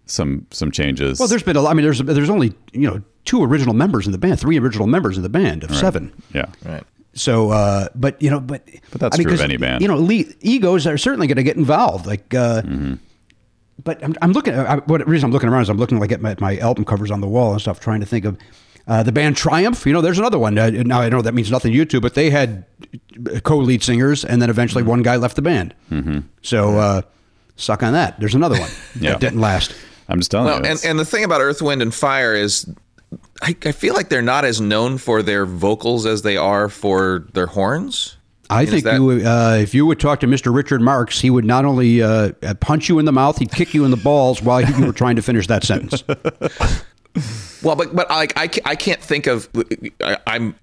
some 0.05 0.45
some 0.51 0.71
changes. 0.71 1.19
well, 1.19 1.27
there's 1.27 1.43
been 1.43 1.55
a 1.55 1.61
lot. 1.61 1.71
I 1.71 1.73
mean, 1.73 1.83
there's 1.83 1.99
there's 1.99 2.29
only 2.29 2.53
you 2.73 2.89
know 2.89 3.01
two 3.25 3.43
original 3.43 3.73
members 3.73 4.05
in 4.05 4.11
the 4.11 4.17
band, 4.17 4.39
three 4.39 4.57
original 4.59 4.87
members 4.87 5.17
in 5.17 5.23
the 5.23 5.29
band 5.29 5.63
of 5.63 5.75
seven. 5.75 6.11
yeah, 6.33 6.45
Right. 6.65 6.83
So, 7.13 7.49
uh, 7.49 7.87
but 7.95 8.21
you 8.21 8.29
know, 8.29 8.39
but 8.39 8.67
But 8.91 9.01
that's 9.01 9.15
I 9.15 9.17
mean, 9.17 9.25
true 9.25 9.33
of 9.33 9.39
'cause, 9.39 9.43
any 9.43 9.57
band. 9.57 9.81
You 9.81 9.87
know, 9.87 9.97
le- 9.97 10.25
egos 10.41 10.85
are 10.85 10.97
certainly 10.97 11.27
going 11.27 11.37
to 11.37 11.43
get 11.43 11.57
involved. 11.57 12.05
Like, 12.05 12.33
uh, 12.35 12.61
Mm-hmm. 12.61 12.93
but 13.83 14.03
I'm, 14.03 14.13
I'm 14.21 14.31
looking. 14.33 14.53
I, 14.53 14.77
what 14.85 15.05
reason 15.07 15.25
I'm 15.27 15.31
looking 15.31 15.49
around 15.49 15.63
is 15.63 15.69
I'm 15.69 15.77
looking 15.77 15.99
like 15.99 16.11
at 16.11 16.21
my, 16.21 16.35
my 16.39 16.57
album 16.59 16.85
covers 16.85 17.09
on 17.11 17.19
the 17.21 17.27
wall 17.27 17.53
and 17.53 17.61
stuff, 17.61 17.79
trying 17.79 17.99
to 18.01 18.05
think 18.05 18.25
of 18.25 18.37
uh, 18.87 19.03
the 19.03 19.11
band 19.11 19.35
Triumph. 19.37 19.85
You 19.85 19.93
know, 19.93 20.01
there's 20.01 20.19
another 20.19 20.39
one. 20.39 20.57
Uh, 20.57 20.69
now 20.69 21.01
I 21.01 21.09
know 21.09 21.21
that 21.21 21.33
means 21.33 21.51
nothing 21.51 21.71
to 21.71 21.77
you 21.77 21.85
two, 21.85 21.99
but 22.01 22.13
they 22.15 22.29
had 22.29 22.65
co-lead 23.43 23.83
singers, 23.83 24.23
and 24.25 24.41
then 24.41 24.49
eventually 24.49 24.81
Mm-hmm. 24.83 24.89
one 24.89 25.01
guy 25.03 25.15
left 25.17 25.35
the 25.35 25.41
band. 25.41 25.73
Mm-hmm. 25.91 26.19
So, 26.41 26.77
uh, 26.77 27.01
suck 27.55 27.83
on 27.83 27.93
that. 27.93 28.19
There's 28.19 28.35
another 28.35 28.59
one 28.59 28.69
Yeah. 28.99 29.11
that 29.11 29.19
didn't 29.19 29.41
last. 29.41 29.75
I'm 30.09 30.19
just 30.19 30.31
telling 30.31 30.47
Well, 30.47 30.59
you. 30.61 30.65
and, 30.71 30.79
and 30.85 30.99
the 30.99 31.05
thing 31.05 31.23
about 31.23 31.41
Earth, 31.41 31.61
Wind, 31.61 31.81
and 31.81 31.93
Fire 31.93 32.33
is, 32.33 32.65
I, 33.41 33.55
I 33.65 33.71
feel 33.73 33.93
like 33.93 34.09
they're 34.09 34.21
not 34.21 34.45
as 34.45 34.61
known 34.61 34.97
for 34.97 35.21
their 35.21 35.45
vocals 35.45 36.05
as 36.05 36.21
they 36.21 36.37
are 36.37 36.69
for 36.69 37.27
their 37.33 37.47
horns. 37.47 38.15
I 38.49 38.63
Is 38.63 38.69
think 38.69 38.83
that- 38.85 38.93
you 39.01 39.09
uh, 39.27 39.57
if 39.61 39.73
you 39.73 39.85
would 39.85 39.99
talk 39.99 40.21
to 40.21 40.27
Mr. 40.27 40.55
Richard 40.55 40.79
Marx, 40.81 41.19
he 41.19 41.29
would 41.29 41.43
not 41.43 41.65
only 41.65 42.01
uh, 42.01 42.31
punch 42.61 42.87
you 42.87 42.97
in 42.99 43.03
the 43.05 43.11
mouth, 43.11 43.37
he'd 43.39 43.51
kick 43.51 43.73
you 43.73 43.83
in 43.83 43.91
the 43.91 43.97
balls 43.97 44.41
while 44.41 44.61
you 44.61 44.85
were 44.85 44.93
trying 44.93 45.17
to 45.17 45.21
finish 45.21 45.47
that 45.47 45.65
sentence. 45.65 46.03
Well, 47.63 47.75
but 47.75 47.95
but 47.95 48.09
like 48.09 48.33
I, 48.37 48.49
I 48.65 48.75
can't 48.75 49.01
think 49.01 49.27
of 49.27 49.49
I, 50.03 50.17
I'm 50.27 50.55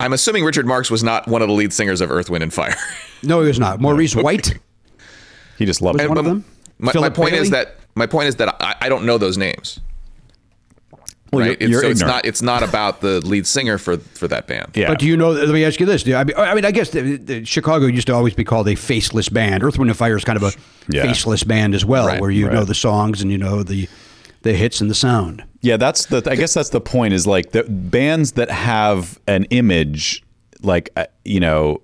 I'm 0.00 0.12
assuming 0.12 0.44
Richard 0.44 0.66
Marx 0.66 0.90
was 0.90 1.02
not 1.04 1.28
one 1.28 1.42
of 1.42 1.48
the 1.48 1.54
lead 1.54 1.72
singers 1.72 2.00
of 2.00 2.10
Earth, 2.10 2.28
Wind, 2.30 2.42
and 2.42 2.52
Fire. 2.52 2.74
No, 3.24 3.40
he 3.40 3.46
was 3.46 3.60
not. 3.60 3.80
Maurice 3.80 4.16
White. 4.16 4.58
he 5.56 5.64
just 5.64 5.80
loved 5.80 5.98
Was 5.98 6.06
it. 6.06 6.08
one 6.08 6.18
of 6.18 6.24
them? 6.24 6.44
My, 6.80 6.92
my 6.96 7.08
point 7.08 7.30
Bailey? 7.30 7.42
is 7.42 7.50
that 7.50 7.76
my 7.94 8.06
point 8.06 8.26
is 8.26 8.34
that 8.36 8.56
I, 8.60 8.74
I 8.80 8.88
don't 8.88 9.06
know 9.06 9.16
those 9.16 9.38
names. 9.38 9.78
Well, 11.32 11.46
right? 11.46 11.58
you're- 11.60 11.70
you're 11.70 11.82
so 11.82 11.88
it's 11.88 12.00
not 12.00 12.26
it's 12.26 12.42
not 12.42 12.62
about 12.62 13.00
the 13.00 13.20
lead 13.24 13.46
singer 13.46 13.78
for 13.78 13.96
for 13.98 14.26
that 14.28 14.46
band. 14.48 14.72
Yeah. 14.74 14.88
But 14.88 14.98
do 14.98 15.06
you 15.06 15.16
know? 15.16 15.30
Let 15.30 15.48
me 15.48 15.64
ask 15.64 15.78
you 15.80 15.86
this: 15.86 16.02
do 16.02 16.10
you- 16.10 16.16
I 16.16 16.24
mean, 16.24 16.36
I 16.36 16.54
mean, 16.54 16.64
I 16.66 16.72
guess 16.72 16.90
the, 16.90 17.16
the 17.16 17.44
Chicago 17.44 17.86
used 17.86 18.08
to 18.08 18.12
always 18.14 18.34
be 18.34 18.44
called 18.44 18.68
a 18.68 18.74
faceless 18.74 19.28
band. 19.30 19.62
Earth, 19.62 19.78
Wind, 19.78 19.88
and 19.90 19.96
Fire 19.96 20.16
is 20.16 20.24
kind 20.24 20.36
of 20.36 20.42
a 20.42 20.52
Yeah. 20.94 21.02
faceless 21.04 21.42
band 21.44 21.74
as 21.74 21.84
well, 21.86 22.06
Right, 22.08 22.20
where 22.20 22.30
you 22.30 22.50
know 22.50 22.64
the 22.64 22.74
songs 22.74 23.22
and 23.22 23.30
you 23.30 23.38
know 23.38 23.62
the 23.62 23.88
the 24.42 24.52
hits 24.52 24.80
and 24.80 24.90
the 24.90 24.94
sound. 24.94 25.44
Yeah, 25.60 25.76
that's 25.76 26.06
the. 26.06 26.22
I 26.28 26.36
guess 26.36 26.54
that's 26.54 26.70
the 26.70 26.80
point. 26.80 27.14
Is 27.14 27.26
like 27.26 27.52
the 27.52 27.64
bands 27.64 28.32
that 28.32 28.50
have 28.50 29.20
an 29.26 29.44
image, 29.44 30.22
like 30.62 30.90
uh, 30.96 31.06
you 31.24 31.40
know, 31.40 31.82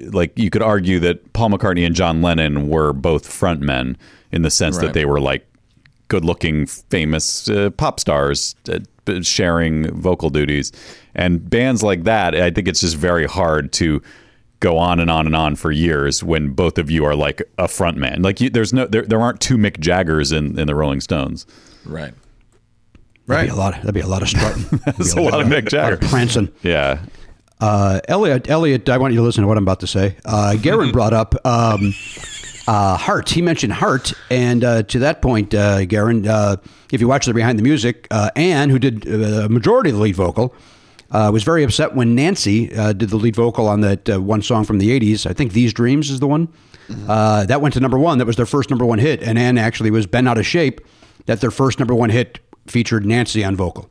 like 0.00 0.38
you 0.38 0.50
could 0.50 0.62
argue 0.62 0.98
that 1.00 1.32
Paul 1.32 1.50
McCartney 1.50 1.86
and 1.86 1.94
John 1.94 2.22
Lennon 2.22 2.68
were 2.68 2.92
both 2.92 3.28
frontmen 3.28 3.96
in 4.32 4.42
the 4.42 4.50
sense 4.50 4.78
that 4.78 4.92
they 4.92 5.04
were 5.04 5.20
like 5.20 5.46
good-looking, 6.08 6.66
famous 6.66 7.48
uh, 7.48 7.70
pop 7.70 8.00
stars 8.00 8.56
uh, 8.70 8.78
sharing 9.22 9.90
vocal 10.00 10.30
duties, 10.30 10.72
and 11.14 11.48
bands 11.48 11.82
like 11.82 12.04
that. 12.04 12.34
I 12.34 12.50
think 12.50 12.68
it's 12.68 12.80
just 12.80 12.96
very 12.96 13.26
hard 13.26 13.72
to 13.74 14.02
go 14.60 14.76
on 14.76 14.98
and 15.00 15.10
on 15.10 15.26
and 15.26 15.36
on 15.36 15.54
for 15.54 15.70
years 15.70 16.24
when 16.24 16.50
both 16.50 16.78
of 16.78 16.90
you 16.90 17.04
are 17.04 17.14
like 17.14 17.40
a 17.58 17.64
frontman. 17.64 18.24
Like 18.24 18.40
you, 18.40 18.50
there's 18.50 18.72
no, 18.72 18.86
there, 18.86 19.02
there 19.02 19.20
aren't 19.20 19.40
two 19.40 19.56
Mick 19.56 19.78
Jaggers 19.80 20.32
in 20.32 20.58
in 20.58 20.66
the 20.66 20.74
Rolling 20.74 21.00
Stones. 21.00 21.46
Right. 21.84 22.12
That'd 22.14 22.14
Right. 23.26 23.44
be 23.46 23.50
a 23.50 23.54
lot. 23.54 23.74
That'd 23.74 23.94
be 23.94 24.00
a 24.00 24.06
lot 24.06 24.22
of 24.22 24.28
strutting. 24.28 24.62
That'd 24.84 24.94
That's 24.96 25.14
be 25.14 25.20
a 25.20 25.24
lot 25.24 25.40
of 25.40 25.46
Mick 25.48 25.50
lot 25.52 25.64
of 25.64 25.68
Jagger. 25.68 25.96
prancing. 26.08 26.48
Yeah. 26.62 27.00
Uh, 27.60 28.00
Elliot, 28.08 28.48
Elliot, 28.48 28.88
I 28.88 28.98
want 28.98 29.12
you 29.12 29.18
to 29.20 29.24
listen 29.24 29.42
to 29.42 29.48
what 29.48 29.58
I'm 29.58 29.64
about 29.64 29.80
to 29.80 29.86
say. 29.86 30.16
Uh, 30.24 30.54
Garen 30.56 30.92
brought 30.92 31.12
up 31.12 31.34
um, 31.44 31.92
uh, 32.68 32.96
Heart. 32.96 33.28
He 33.30 33.42
mentioned 33.42 33.72
Heart, 33.72 34.12
and 34.30 34.62
uh, 34.64 34.82
to 34.84 34.98
that 35.00 35.20
point, 35.22 35.54
uh, 35.54 35.84
Garen, 35.84 36.26
uh, 36.26 36.56
if 36.92 37.00
you 37.00 37.08
watch 37.08 37.26
the 37.26 37.34
behind 37.34 37.58
the 37.58 37.62
music, 37.64 38.06
uh, 38.10 38.30
Anne, 38.36 38.70
who 38.70 38.78
did 38.78 39.06
uh, 39.08 39.44
a 39.44 39.48
majority 39.48 39.90
of 39.90 39.96
the 39.96 40.02
lead 40.02 40.14
vocal, 40.14 40.54
uh, 41.10 41.30
was 41.32 41.42
very 41.42 41.64
upset 41.64 41.94
when 41.96 42.14
Nancy 42.14 42.72
uh, 42.76 42.92
did 42.92 43.10
the 43.10 43.16
lead 43.16 43.34
vocal 43.34 43.66
on 43.66 43.80
that 43.80 44.08
uh, 44.08 44.20
one 44.22 44.40
song 44.40 44.64
from 44.64 44.78
the 44.78 44.90
'80s. 44.98 45.28
I 45.28 45.32
think 45.32 45.52
"These 45.52 45.72
Dreams" 45.72 46.10
is 46.10 46.20
the 46.20 46.28
one 46.28 46.48
uh, 47.08 47.44
that 47.46 47.60
went 47.60 47.74
to 47.74 47.80
number 47.80 47.98
one. 47.98 48.18
That 48.18 48.26
was 48.26 48.36
their 48.36 48.46
first 48.46 48.70
number 48.70 48.84
one 48.86 48.98
hit, 49.00 49.20
and 49.22 49.36
Anne 49.38 49.58
actually 49.58 49.90
was 49.90 50.06
bent 50.06 50.28
out 50.28 50.38
of 50.38 50.46
shape 50.46 50.80
that 51.26 51.40
their 51.40 51.50
first 51.50 51.78
number 51.78 51.94
one 51.94 52.10
hit 52.10 52.40
featured 52.66 53.04
Nancy 53.06 53.44
on 53.44 53.56
vocal. 53.56 53.88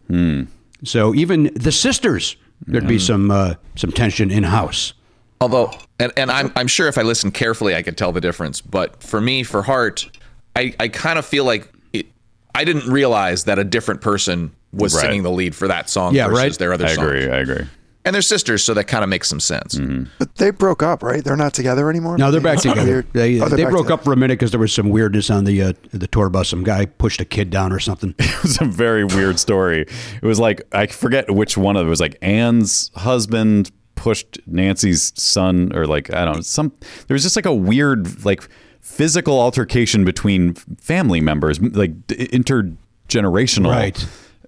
So 0.84 1.14
even 1.16 1.52
the 1.56 1.72
sisters, 1.72 2.36
there'd 2.66 2.88
be 2.88 3.00
some 3.00 3.32
uh, 3.32 3.56
some 3.76 3.92
tension 3.92 4.30
in 4.32 4.44
house. 4.44 4.94
Although, 5.42 5.72
and, 6.00 6.12
and 6.18 6.32
I'm 6.32 6.52
I'm 6.56 6.68
sure 6.68 6.88
if 6.88 6.98
I 6.98 7.02
listened 7.04 7.34
carefully, 7.34 7.76
I 7.76 7.82
could 7.84 7.98
tell 7.98 8.12
the 8.12 8.22
difference. 8.22 8.62
But 8.62 9.04
for 9.04 9.22
me, 9.22 9.44
for 9.44 9.62
Heart, 9.64 10.10
I 10.56 10.74
I 10.80 10.88
kind 10.88 11.20
of 11.20 11.26
feel 11.26 11.46
like 11.46 11.72
it, 11.94 12.08
I 12.56 12.64
didn't 12.64 12.88
realize 12.92 13.44
that 13.46 13.60
a 13.60 13.64
different 13.64 14.02
person 14.02 14.52
was 14.74 14.94
Right. 14.96 15.02
singing 15.02 15.24
the 15.24 15.32
lead 15.32 15.56
for 15.56 15.68
that 15.68 15.90
song 15.90 16.14
Yeah, 16.14 16.28
versus 16.28 16.40
right. 16.44 16.58
their 16.60 16.74
other 16.74 16.86
I 16.86 16.94
song. 16.96 17.06
agree. 17.06 17.30
I 17.30 17.38
agree. 17.38 17.66
And 18.08 18.14
they're 18.16 18.22
sisters, 18.22 18.64
so 18.64 18.74
that 18.74 18.86
kind 18.86 19.04
of 19.04 19.10
makes 19.10 19.28
some 19.28 19.40
sense. 19.40 19.78
But 20.18 20.36
they 20.36 20.50
broke 20.52 20.82
up, 20.82 21.04
right? 21.04 21.24
They're 21.24 21.36
not 21.36 21.54
together 21.54 21.90
anymore. 21.90 22.18
No, 22.18 22.32
they're 22.32 22.42
back 22.42 22.60
together. 22.60 23.06
They, 23.14 23.40
Oh, 23.42 23.48
they're 23.50 23.58
they 23.58 23.64
back 23.66 23.72
broke 23.72 23.84
together. 23.88 23.94
up 23.96 24.04
for 24.06 24.14
a 24.14 24.16
minute 24.16 24.40
because 24.40 24.52
there 24.52 24.60
was 24.60 24.74
some 24.74 24.90
weirdness 24.90 25.30
on 25.30 25.44
the 25.44 25.62
uh, 25.62 25.74
the 25.92 26.08
tour 26.08 26.30
bus. 26.30 26.50
Some 26.50 26.64
guy 26.64 26.86
pushed 26.86 27.20
a 27.22 27.26
kid 27.26 27.50
down 27.50 27.72
or 27.74 27.80
something. 27.80 28.16
It 28.20 28.44
was 28.44 28.62
a 28.62 28.66
very 28.66 29.04
weird 29.04 29.38
story. 29.40 29.82
It 29.82 30.26
was 30.26 30.40
like 30.40 30.62
I 30.72 30.88
forget 30.88 31.30
which 31.30 31.58
one 31.58 31.76
of 31.76 31.86
it 31.86 31.90
was 31.90 32.00
like 32.00 32.18
Anne's 32.22 32.90
husband 32.96 33.72
pushed 33.96 34.40
Nancy's 34.48 35.12
son 35.20 35.72
or 35.76 35.86
like 35.86 36.14
I 36.14 36.24
don't 36.24 36.36
know 36.36 36.42
some 36.42 36.72
there 37.08 37.16
was 37.16 37.24
just 37.24 37.36
like 37.36 37.46
a 37.48 37.54
weird 37.54 38.24
like 38.24 38.48
physical 38.80 39.40
altercation 39.40 40.06
between 40.06 40.54
family 40.80 41.20
members 41.20 41.60
like 41.60 41.92
intergenerational 42.08 43.72
Right. 43.72 44.08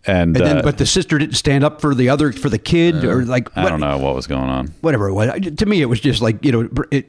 And, 0.10 0.36
And 0.36 0.46
then, 0.46 0.58
uh, 0.58 0.62
but 0.62 0.78
the 0.78 0.86
sister 0.86 1.18
didn't 1.18 1.36
stand 1.36 1.64
up 1.64 1.82
for 1.82 1.94
the 1.96 2.10
other 2.10 2.32
for 2.32 2.50
the 2.50 2.58
kid 2.58 3.04
or 3.06 3.24
like 3.26 3.50
I 3.58 3.64
what- 3.64 3.70
don't 3.70 3.80
know 3.80 3.98
what 3.98 4.16
was 4.16 4.28
going 4.28 4.50
on. 4.50 4.68
whatever 4.82 5.08
it 5.08 5.14
was. 5.14 5.30
To 5.58 5.66
me, 5.66 5.82
it 5.82 5.86
was 5.86 6.00
just 6.00 6.22
like 6.22 6.44
you 6.44 6.52
know. 6.52 6.70
It, 6.92 7.06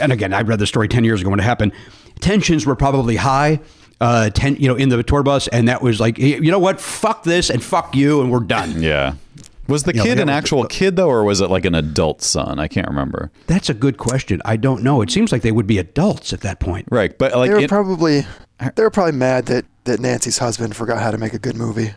and 0.00 0.12
again, 0.12 0.32
I 0.32 0.42
read 0.42 0.58
the 0.58 0.66
story 0.66 0.88
ten 0.88 1.04
years 1.04 1.20
ago 1.20 1.30
when 1.30 1.40
it 1.40 1.44
happened. 1.44 1.72
Tensions 2.20 2.66
were 2.66 2.76
probably 2.76 3.16
high. 3.16 3.60
Uh, 4.00 4.28
ten, 4.30 4.56
you 4.56 4.68
know, 4.68 4.74
in 4.74 4.90
the 4.90 5.02
tour 5.02 5.22
bus, 5.22 5.48
and 5.48 5.68
that 5.68 5.80
was 5.80 6.00
like, 6.00 6.18
you 6.18 6.50
know 6.50 6.58
what? 6.58 6.80
Fuck 6.80 7.22
this 7.24 7.48
and 7.48 7.62
fuck 7.64 7.96
you, 7.96 8.20
and 8.20 8.30
we're 8.30 8.40
done. 8.40 8.82
Yeah. 8.82 9.14
Was 9.68 9.82
the 9.82 9.94
Yeah, 9.96 10.02
kid 10.02 10.18
that 10.18 10.22
an 10.22 10.28
was- 10.28 10.34
actual 10.36 10.64
kid 10.66 10.96
though, 10.96 11.08
or 11.08 11.24
was 11.24 11.40
it 11.40 11.50
like 11.50 11.64
an 11.64 11.74
adult 11.74 12.20
son? 12.22 12.60
I 12.60 12.68
can't 12.68 12.86
remember. 12.86 13.30
That's 13.46 13.68
a 13.70 13.74
good 13.74 13.96
question. 13.96 14.40
I 14.44 14.56
don't 14.56 14.82
know. 14.82 15.00
It 15.00 15.10
seems 15.10 15.32
like 15.32 15.42
they 15.42 15.50
would 15.50 15.66
be 15.66 15.78
adults 15.78 16.32
at 16.34 16.42
that 16.42 16.60
point. 16.60 16.86
Right, 16.90 17.16
but 17.18 17.34
like 17.34 17.48
They 17.48 17.54
were 17.54 17.60
it- 17.62 17.68
probably 17.70 18.26
they 18.74 18.82
were 18.82 18.90
probably 18.90 19.12
mad 19.12 19.46
that 19.46 19.64
that 19.84 20.00
Nancy's 20.00 20.38
husband 20.38 20.74
forgot 20.76 21.00
how 21.00 21.10
to 21.10 21.18
make 21.18 21.32
a 21.34 21.38
good 21.38 21.56
movie. 21.56 21.92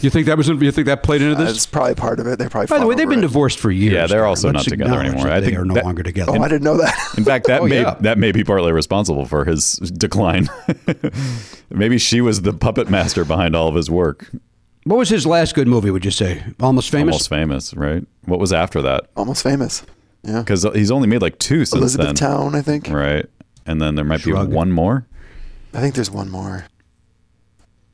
You 0.00 0.08
think 0.08 0.24
that 0.26 0.38
was? 0.38 0.48
You 0.48 0.72
think 0.72 0.86
that 0.86 1.02
played 1.02 1.20
into 1.20 1.34
uh, 1.36 1.44
this? 1.44 1.52
That's 1.52 1.66
probably 1.66 1.94
part 1.94 2.20
of 2.20 2.26
it. 2.26 2.38
They 2.38 2.48
probably. 2.48 2.68
By 2.68 2.78
the 2.78 2.86
way, 2.86 2.94
they've 2.94 3.08
been 3.08 3.18
it. 3.18 3.22
divorced 3.22 3.58
for 3.58 3.70
years. 3.70 3.92
Yeah, 3.92 4.06
they're 4.06 4.24
also 4.24 4.50
Let's 4.50 4.66
not 4.66 4.70
together 4.70 4.98
anymore. 4.98 5.28
I 5.28 5.40
think 5.42 5.52
they 5.52 5.56
are 5.58 5.64
no 5.66 5.74
that- 5.74 5.84
longer 5.84 6.02
together. 6.02 6.32
Oh, 6.34 6.42
I 6.42 6.48
didn't 6.48 6.62
know 6.64 6.78
that. 6.78 6.94
In 7.18 7.24
fact, 7.24 7.48
that 7.48 7.60
Oh, 7.62 7.66
may 7.66 7.82
yeah. 7.82 7.96
that 8.00 8.16
may 8.16 8.32
be 8.32 8.44
partly 8.44 8.72
responsible 8.72 9.26
for 9.26 9.44
his 9.44 9.72
decline. 9.74 10.48
Maybe 11.70 11.98
she 11.98 12.20
was 12.20 12.42
the 12.42 12.52
puppet 12.52 12.88
master 12.88 13.24
behind 13.24 13.54
all 13.54 13.68
of 13.68 13.74
his 13.74 13.90
work. 13.90 14.30
What 14.84 14.96
was 14.96 15.10
his 15.10 15.26
last 15.26 15.54
good 15.54 15.68
movie? 15.68 15.90
Would 15.90 16.04
you 16.04 16.10
say 16.10 16.42
Almost 16.60 16.90
Famous? 16.90 17.12
Almost 17.12 17.28
famous, 17.28 17.74
right? 17.74 18.06
What 18.24 18.38
was 18.40 18.52
after 18.54 18.80
that? 18.82 19.10
Almost 19.16 19.42
famous. 19.42 19.82
Yeah. 20.22 20.40
Because 20.40 20.62
he's 20.74 20.90
only 20.90 21.08
made 21.08 21.20
like 21.20 21.38
two 21.38 21.66
since 21.66 21.74
Elizabeth 21.78 22.06
then, 22.06 22.14
Town, 22.14 22.54
I 22.54 22.62
think. 22.62 22.88
right? 22.88 23.26
And 23.66 23.82
then 23.82 23.96
there 23.96 24.04
might 24.04 24.20
Shrug. 24.22 24.48
be 24.48 24.56
one 24.56 24.72
more. 24.72 25.06
I 25.74 25.80
think 25.80 25.94
there's 25.94 26.10
one 26.10 26.30
more. 26.30 26.66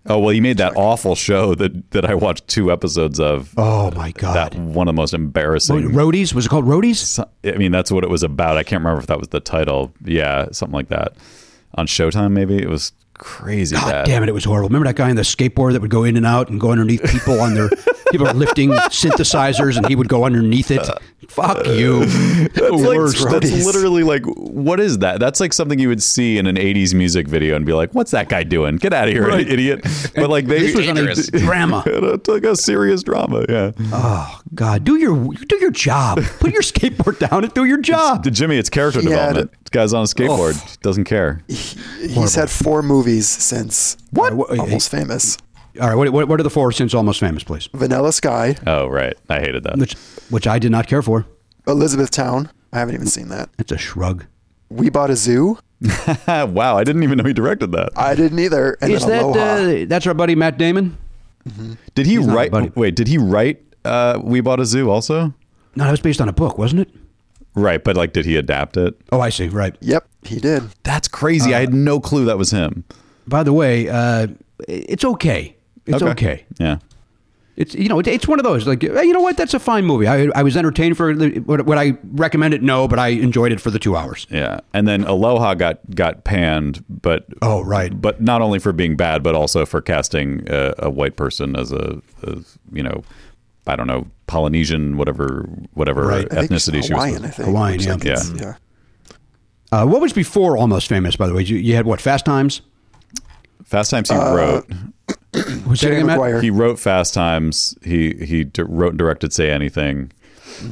Oh 0.06 0.18
well, 0.18 0.32
you 0.34 0.42
made 0.42 0.58
that 0.58 0.74
awful 0.76 1.14
show 1.14 1.54
that 1.54 1.90
that 1.92 2.04
I 2.04 2.14
watched 2.14 2.46
two 2.46 2.70
episodes 2.70 3.18
of. 3.18 3.54
Oh 3.56 3.90
my 3.92 4.10
God! 4.12 4.34
that 4.34 4.54
one 4.54 4.86
of 4.86 4.94
the 4.94 5.00
most 5.00 5.14
embarrassing. 5.14 5.90
Roadies 5.90 6.34
was 6.34 6.44
it 6.46 6.50
called 6.50 6.66
Roadies? 6.66 7.24
I 7.44 7.52
mean, 7.56 7.72
that's 7.72 7.90
what 7.90 8.04
it 8.04 8.10
was 8.10 8.22
about. 8.22 8.58
I 8.58 8.64
can't 8.64 8.80
remember 8.80 9.00
if 9.00 9.06
that 9.06 9.18
was 9.18 9.28
the 9.28 9.40
title. 9.40 9.94
Yeah, 10.04 10.48
something 10.52 10.74
like 10.74 10.88
that. 10.88 11.14
On 11.76 11.86
Showtime, 11.86 12.32
maybe 12.32 12.56
it 12.58 12.68
was 12.68 12.92
crazy 13.14 13.76
God 13.76 13.90
bad. 13.90 14.06
damn 14.06 14.22
it, 14.22 14.28
it 14.28 14.32
was 14.32 14.44
horrible. 14.44 14.68
Remember 14.68 14.86
that 14.86 14.96
guy 14.96 15.08
on 15.08 15.16
the 15.16 15.22
skateboard 15.22 15.72
that 15.72 15.80
would 15.80 15.90
go 15.90 16.04
in 16.04 16.16
and 16.16 16.26
out 16.26 16.50
and 16.50 16.60
go 16.60 16.70
underneath 16.70 17.02
people 17.04 17.40
on 17.40 17.54
their 17.54 17.70
people 18.10 18.26
lifting 18.34 18.70
synthesizers 18.70 19.76
and 19.76 19.86
he 19.88 19.96
would 19.96 20.08
go 20.08 20.24
underneath 20.24 20.70
it. 20.70 20.88
Uh, 20.88 20.96
Fuck 21.28 21.66
uh, 21.66 21.70
you. 21.72 22.04
That's, 22.54 22.58
like, 22.58 22.96
Worst. 22.98 23.28
that's 23.28 23.64
literally 23.66 24.02
like, 24.02 24.22
what 24.26 24.80
is 24.80 24.98
that? 24.98 25.20
That's 25.20 25.40
like 25.40 25.52
something 25.52 25.78
you 25.78 25.88
would 25.88 26.02
see 26.02 26.38
in 26.38 26.46
an 26.46 26.56
'80s 26.56 26.94
music 26.94 27.26
video 27.28 27.56
and 27.56 27.64
be 27.66 27.72
like, 27.72 27.94
"What's 27.94 28.10
that 28.12 28.28
guy 28.28 28.42
doing? 28.44 28.76
Get 28.76 28.92
out 28.92 29.08
of 29.08 29.14
here, 29.14 29.26
Right. 29.26 29.46
idiot!" 29.48 29.84
But 30.14 30.30
like 30.30 30.46
they, 30.46 30.60
This 30.60 30.76
was 30.76 30.88
on 30.88 30.96
a 30.98 31.04
Dangerous. 31.06 31.26
drama. 31.28 31.82
it's 31.86 32.28
like 32.28 32.44
uh, 32.44 32.50
a 32.50 32.56
serious 32.56 33.02
drama. 33.02 33.44
Yeah. 33.48 33.72
Oh 33.92 34.40
God, 34.54 34.84
do 34.84 34.96
your 34.96 35.14
do 35.34 35.56
your 35.56 35.70
job. 35.70 36.20
Put 36.40 36.52
your 36.52 36.62
skateboard 36.62 37.18
down 37.18 37.44
and 37.44 37.52
do 37.54 37.64
your 37.64 37.80
job. 37.80 38.22
To 38.24 38.30
Jimmy, 38.30 38.56
it's 38.58 38.70
character 38.70 39.00
He 39.00 39.06
had- 39.10 39.34
development. 39.34 39.50
This 39.64 39.70
guy's 39.70 39.92
on 39.92 40.02
a 40.02 40.06
skateboard. 40.06 40.54
Oh. 40.62 40.74
Doesn't 40.82 41.04
care. 41.04 41.40
He's 41.48 42.34
had 42.34 42.48
four 42.50 42.82
movies 42.82 43.28
since 43.28 43.96
What? 44.10 44.34
What- 44.34 44.58
Almost 44.58 44.90
Famous. 44.90 45.36
All 45.80 45.88
right, 45.88 45.94
what, 45.96 46.10
what, 46.10 46.28
what 46.28 46.40
are 46.40 46.42
the 46.44 46.50
four 46.50 46.70
since 46.72 46.94
Almost 46.94 47.18
Famous, 47.20 47.42
please? 47.42 47.68
Vanilla 47.74 48.12
Sky, 48.12 48.56
Oh, 48.66 48.86
right. 48.86 49.14
I 49.28 49.40
hated 49.40 49.64
that. 49.64 49.76
Which 49.78 49.94
which 50.30 50.46
I 50.46 50.58
did 50.58 50.70
not 50.70 50.86
care 50.86 51.02
for. 51.02 51.26
Elizabethtown. 51.66 52.50
I 52.72 52.78
haven't 52.78 52.94
even 52.94 53.06
seen 53.06 53.28
that. 53.28 53.50
It's 53.58 53.72
a 53.72 53.78
shrug. 53.78 54.24
We 54.68 54.90
Bought 54.90 55.10
a 55.10 55.16
Zoo. 55.16 55.58
wow, 56.28 56.76
I 56.76 56.84
didn't 56.84 57.02
even 57.02 57.18
know 57.18 57.24
he 57.24 57.32
directed 57.32 57.72
that. 57.72 57.90
I 57.96 58.14
didn't 58.14 58.38
either. 58.38 58.76
And 58.80 58.92
Is 58.92 59.04
then 59.04 59.10
that 59.10 59.22
Aloha. 59.22 59.82
uh, 59.82 59.84
that's 59.86 60.06
our 60.06 60.14
buddy 60.14 60.34
Matt 60.34 60.58
Damon? 60.58 60.96
Did 61.94 62.06
he 62.06 62.16
not 62.16 62.28
a 62.28 62.32
write? 62.32 62.76
Wait, 62.76 62.96
did 62.96 63.06
he 63.08 63.18
write? 63.18 63.62
Uh, 63.84 64.18
we 64.22 64.40
bought 64.40 64.60
a 64.60 64.64
zoo 64.64 64.90
also. 64.90 65.34
No, 65.76 65.84
that 65.84 65.90
was 65.90 66.00
based 66.00 66.20
on 66.20 66.28
a 66.28 66.32
book, 66.32 66.56
wasn't 66.56 66.80
it? 66.82 66.88
Right, 67.54 67.82
but 67.84 67.96
like, 67.96 68.12
did 68.12 68.24
he 68.24 68.36
adapt 68.36 68.76
it? 68.76 68.98
Oh, 69.12 69.20
I 69.20 69.28
see. 69.28 69.48
Right. 69.48 69.76
Yep, 69.80 70.08
he 70.22 70.40
did. 70.40 70.62
That's 70.84 71.06
crazy. 71.06 71.54
I 71.54 71.60
had 71.60 71.74
no 71.74 72.00
clue 72.00 72.24
that 72.24 72.38
was 72.38 72.50
him. 72.50 72.84
By 73.26 73.42
the 73.42 73.52
way, 73.52 73.88
uh, 73.88 74.28
it's 74.66 75.04
okay. 75.04 75.53
It's 75.86 76.02
okay. 76.02 76.44
Yeah. 76.58 76.78
It's 77.56 77.72
you 77.74 77.88
know 77.88 78.00
it, 78.00 78.08
it's 78.08 78.26
one 78.26 78.40
of 78.40 78.44
those 78.44 78.66
like 78.66 78.82
hey, 78.82 79.04
you 79.04 79.12
know 79.12 79.20
what 79.20 79.36
that's 79.36 79.54
a 79.54 79.60
fine 79.60 79.84
movie. 79.84 80.08
I, 80.08 80.28
I 80.34 80.42
was 80.42 80.56
entertained 80.56 80.96
for 80.96 81.14
the, 81.14 81.38
would, 81.40 81.66
would 81.68 81.78
I 81.78 81.96
recommend 82.02 82.52
it? 82.52 82.64
No, 82.64 82.88
but 82.88 82.98
I 82.98 83.08
enjoyed 83.08 83.52
it 83.52 83.60
for 83.60 83.70
the 83.70 83.78
two 83.78 83.94
hours. 83.94 84.26
Yeah, 84.28 84.58
and 84.72 84.88
then 84.88 85.04
Aloha 85.04 85.54
got 85.54 85.78
got 85.94 86.24
panned, 86.24 86.84
but 86.88 87.26
Oh, 87.42 87.62
right. 87.62 88.00
but 88.00 88.20
not 88.20 88.42
only 88.42 88.58
for 88.58 88.72
being 88.72 88.96
bad, 88.96 89.22
but 89.22 89.36
also 89.36 89.64
for 89.64 89.80
casting 89.80 90.42
a, 90.50 90.74
a 90.80 90.90
white 90.90 91.14
person 91.14 91.54
as 91.54 91.70
a, 91.70 92.02
as, 92.26 92.58
you 92.72 92.82
know, 92.82 93.04
I 93.68 93.76
don't 93.76 93.86
know 93.86 94.08
Polynesian, 94.26 94.96
whatever 94.96 95.48
whatever 95.74 96.08
Right. 96.08 96.26
I 96.32 96.40
think 96.40 96.50
ethnicity 96.50 96.78
it's 96.78 96.88
she 96.88 96.94
was. 96.94 97.04
Hawaiian, 97.04 97.24
I 97.24 97.28
think. 97.28 97.46
Hawaiian, 97.46 97.80
yeah. 97.80 97.96
Yeah. 98.02 98.22
yeah. 98.34 98.54
Uh, 99.70 99.86
what 99.86 100.00
was 100.00 100.12
before 100.12 100.56
Almost 100.56 100.88
Famous? 100.88 101.14
By 101.14 101.28
the 101.28 101.34
way, 101.34 101.42
you, 101.42 101.56
you 101.56 101.76
had 101.76 101.86
what 101.86 102.00
Fast 102.00 102.24
Times? 102.24 102.62
Fast 103.64 103.92
Times 103.92 104.08
he 104.10 104.16
Uh, 104.16 104.34
wrote. 104.34 104.70
Was 105.66 105.80
Jerry 105.80 105.96
again, 105.96 106.06
Maguire. 106.06 106.40
He 106.40 106.50
wrote 106.50 106.78
Fast 106.78 107.14
Times. 107.14 107.76
He 107.82 108.14
he 108.24 108.44
d- 108.44 108.62
wrote 108.62 108.90
and 108.90 108.98
directed 108.98 109.32
Say 109.32 109.50
Anything, 109.50 110.12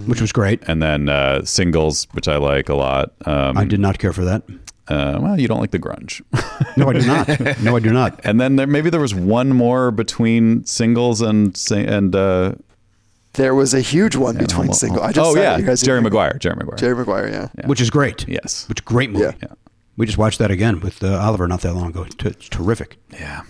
which 0.06 0.20
was 0.20 0.32
great. 0.32 0.62
and 0.68 0.82
then 0.82 1.08
uh, 1.08 1.44
Singles, 1.44 2.06
which 2.12 2.28
I 2.28 2.36
like 2.36 2.68
a 2.68 2.74
lot. 2.74 3.12
Um, 3.26 3.56
I 3.58 3.64
did 3.64 3.80
not 3.80 3.98
care 3.98 4.12
for 4.12 4.24
that. 4.24 4.42
Uh, 4.88 5.18
well, 5.22 5.38
you 5.40 5.46
don't 5.48 5.60
like 5.60 5.70
the 5.70 5.78
grunge. 5.78 6.20
No, 6.76 6.88
I 6.88 6.92
do 6.94 7.06
not. 7.06 7.60
No, 7.62 7.76
I 7.76 7.80
do 7.80 7.90
not. 7.92 8.18
and 8.24 8.40
then 8.40 8.56
there, 8.56 8.66
maybe 8.66 8.88
there 8.88 9.00
was 9.00 9.14
one 9.14 9.50
more 9.50 9.90
between 9.90 10.64
Singles 10.64 11.20
and 11.20 11.54
Sing- 11.56 11.86
and 11.88 12.16
uh, 12.16 12.54
There 13.34 13.54
was 13.54 13.74
a 13.74 13.80
huge 13.80 14.16
one 14.16 14.36
between 14.38 14.66
Home- 14.68 14.74
single. 14.74 15.02
I 15.02 15.12
just 15.12 15.26
oh 15.26 15.34
said 15.34 15.42
yeah, 15.42 15.54
it. 15.56 15.60
You 15.60 15.66
guys 15.66 15.82
Jerry 15.82 15.98
didn't- 15.98 16.04
Maguire. 16.04 16.38
Jerry 16.38 16.56
Maguire. 16.56 16.76
Jerry 16.78 16.94
Maguire, 16.96 17.28
yeah. 17.28 17.66
Which 17.66 17.80
is 17.80 17.90
great. 17.90 18.26
Yes. 18.26 18.66
Which 18.68 18.84
great 18.84 19.10
movie. 19.10 19.24
Yeah. 19.24 19.32
Yeah. 19.42 19.54
We 19.98 20.06
just 20.06 20.16
watched 20.18 20.38
that 20.38 20.50
again 20.50 20.80
with 20.80 21.04
uh, 21.04 21.18
Oliver 21.18 21.46
not 21.46 21.60
that 21.60 21.74
long 21.74 21.90
ago. 21.90 22.04
T- 22.04 22.28
It's 22.28 22.48
terrific. 22.48 22.96
Yeah. 23.12 23.42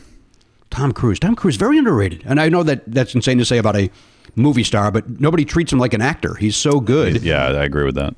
Tom 0.72 0.92
Cruise. 0.92 1.20
Tom 1.20 1.36
Cruise 1.36 1.54
is 1.54 1.58
very 1.58 1.78
underrated, 1.78 2.22
and 2.26 2.40
I 2.40 2.48
know 2.48 2.62
that 2.64 2.82
that's 2.86 3.14
insane 3.14 3.38
to 3.38 3.44
say 3.44 3.58
about 3.58 3.76
a 3.76 3.90
movie 4.34 4.64
star, 4.64 4.90
but 4.90 5.20
nobody 5.20 5.44
treats 5.44 5.72
him 5.72 5.78
like 5.78 5.94
an 5.94 6.00
actor. 6.02 6.34
He's 6.34 6.56
so 6.56 6.80
good. 6.80 7.22
Yeah, 7.22 7.44
I 7.46 7.64
agree 7.64 7.84
with 7.84 7.94
that. 7.94 8.14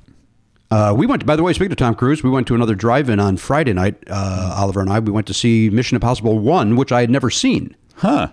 Uh, 0.71 0.95
we 0.97 1.07
went. 1.07 1.27
By 1.27 1.37
the 1.37 1.43
way, 1.43 1.53
speaking 1.53 1.73
of 1.73 1.77
Tom 1.79 1.95
Cruise, 1.95 2.23
we 2.23 2.31
went 2.31 2.47
to 2.49 2.55
another 2.55 2.75
drive-in 2.75 3.21
on 3.21 3.37
Friday 3.37 3.73
night. 3.75 3.97
Uh, 4.09 4.55
Oliver 4.57 4.81
and 4.81 4.91
I. 4.91 4.99
We 5.01 5.13
went 5.13 5.27
to 5.27 5.35
see 5.35 5.69
Mission 5.71 5.95
Impossible 5.97 6.39
One, 6.39 6.75
which 6.77 6.91
I 6.91 7.01
had 7.03 7.11
never 7.11 7.31
seen. 7.31 7.77
Huh. 7.97 8.29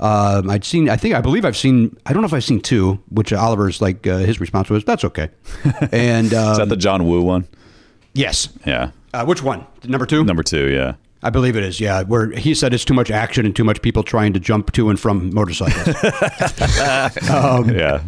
Um, 0.00 0.50
I'd 0.50 0.64
seen. 0.64 0.88
I 0.88 0.96
think. 0.96 1.14
I 1.14 1.20
believe 1.20 1.44
I've 1.44 1.56
seen. 1.56 1.96
I 2.06 2.12
don't 2.12 2.22
know 2.22 2.26
if 2.26 2.34
I've 2.34 2.44
seen 2.44 2.60
two. 2.60 3.00
Which 3.10 3.32
Oliver's 3.32 3.80
like. 3.80 4.06
Uh, 4.06 4.18
his 4.18 4.40
response 4.40 4.68
was, 4.70 4.84
"That's 4.84 5.04
okay." 5.04 5.30
And 5.92 6.32
um, 6.34 6.52
Is 6.52 6.58
that 6.58 6.68
the 6.68 6.76
John 6.76 7.06
Woo 7.08 7.22
one? 7.22 7.48
yes. 8.12 8.48
Yeah. 8.66 8.90
Uh, 9.12 9.24
which 9.24 9.42
one? 9.42 9.66
Number 9.84 10.06
two. 10.06 10.22
Number 10.22 10.42
two. 10.44 10.68
Yeah. 10.70 10.94
I 11.22 11.30
believe 11.30 11.56
it 11.56 11.62
is. 11.62 11.80
Yeah, 11.80 12.02
where 12.02 12.30
he 12.30 12.54
said 12.54 12.72
it's 12.72 12.84
too 12.84 12.94
much 12.94 13.10
action 13.10 13.44
and 13.44 13.54
too 13.54 13.64
much 13.64 13.82
people 13.82 14.02
trying 14.02 14.32
to 14.32 14.40
jump 14.40 14.72
to 14.72 14.88
and 14.88 14.98
from 14.98 15.32
motorcycles. 15.34 15.96
yeah. 17.70 18.02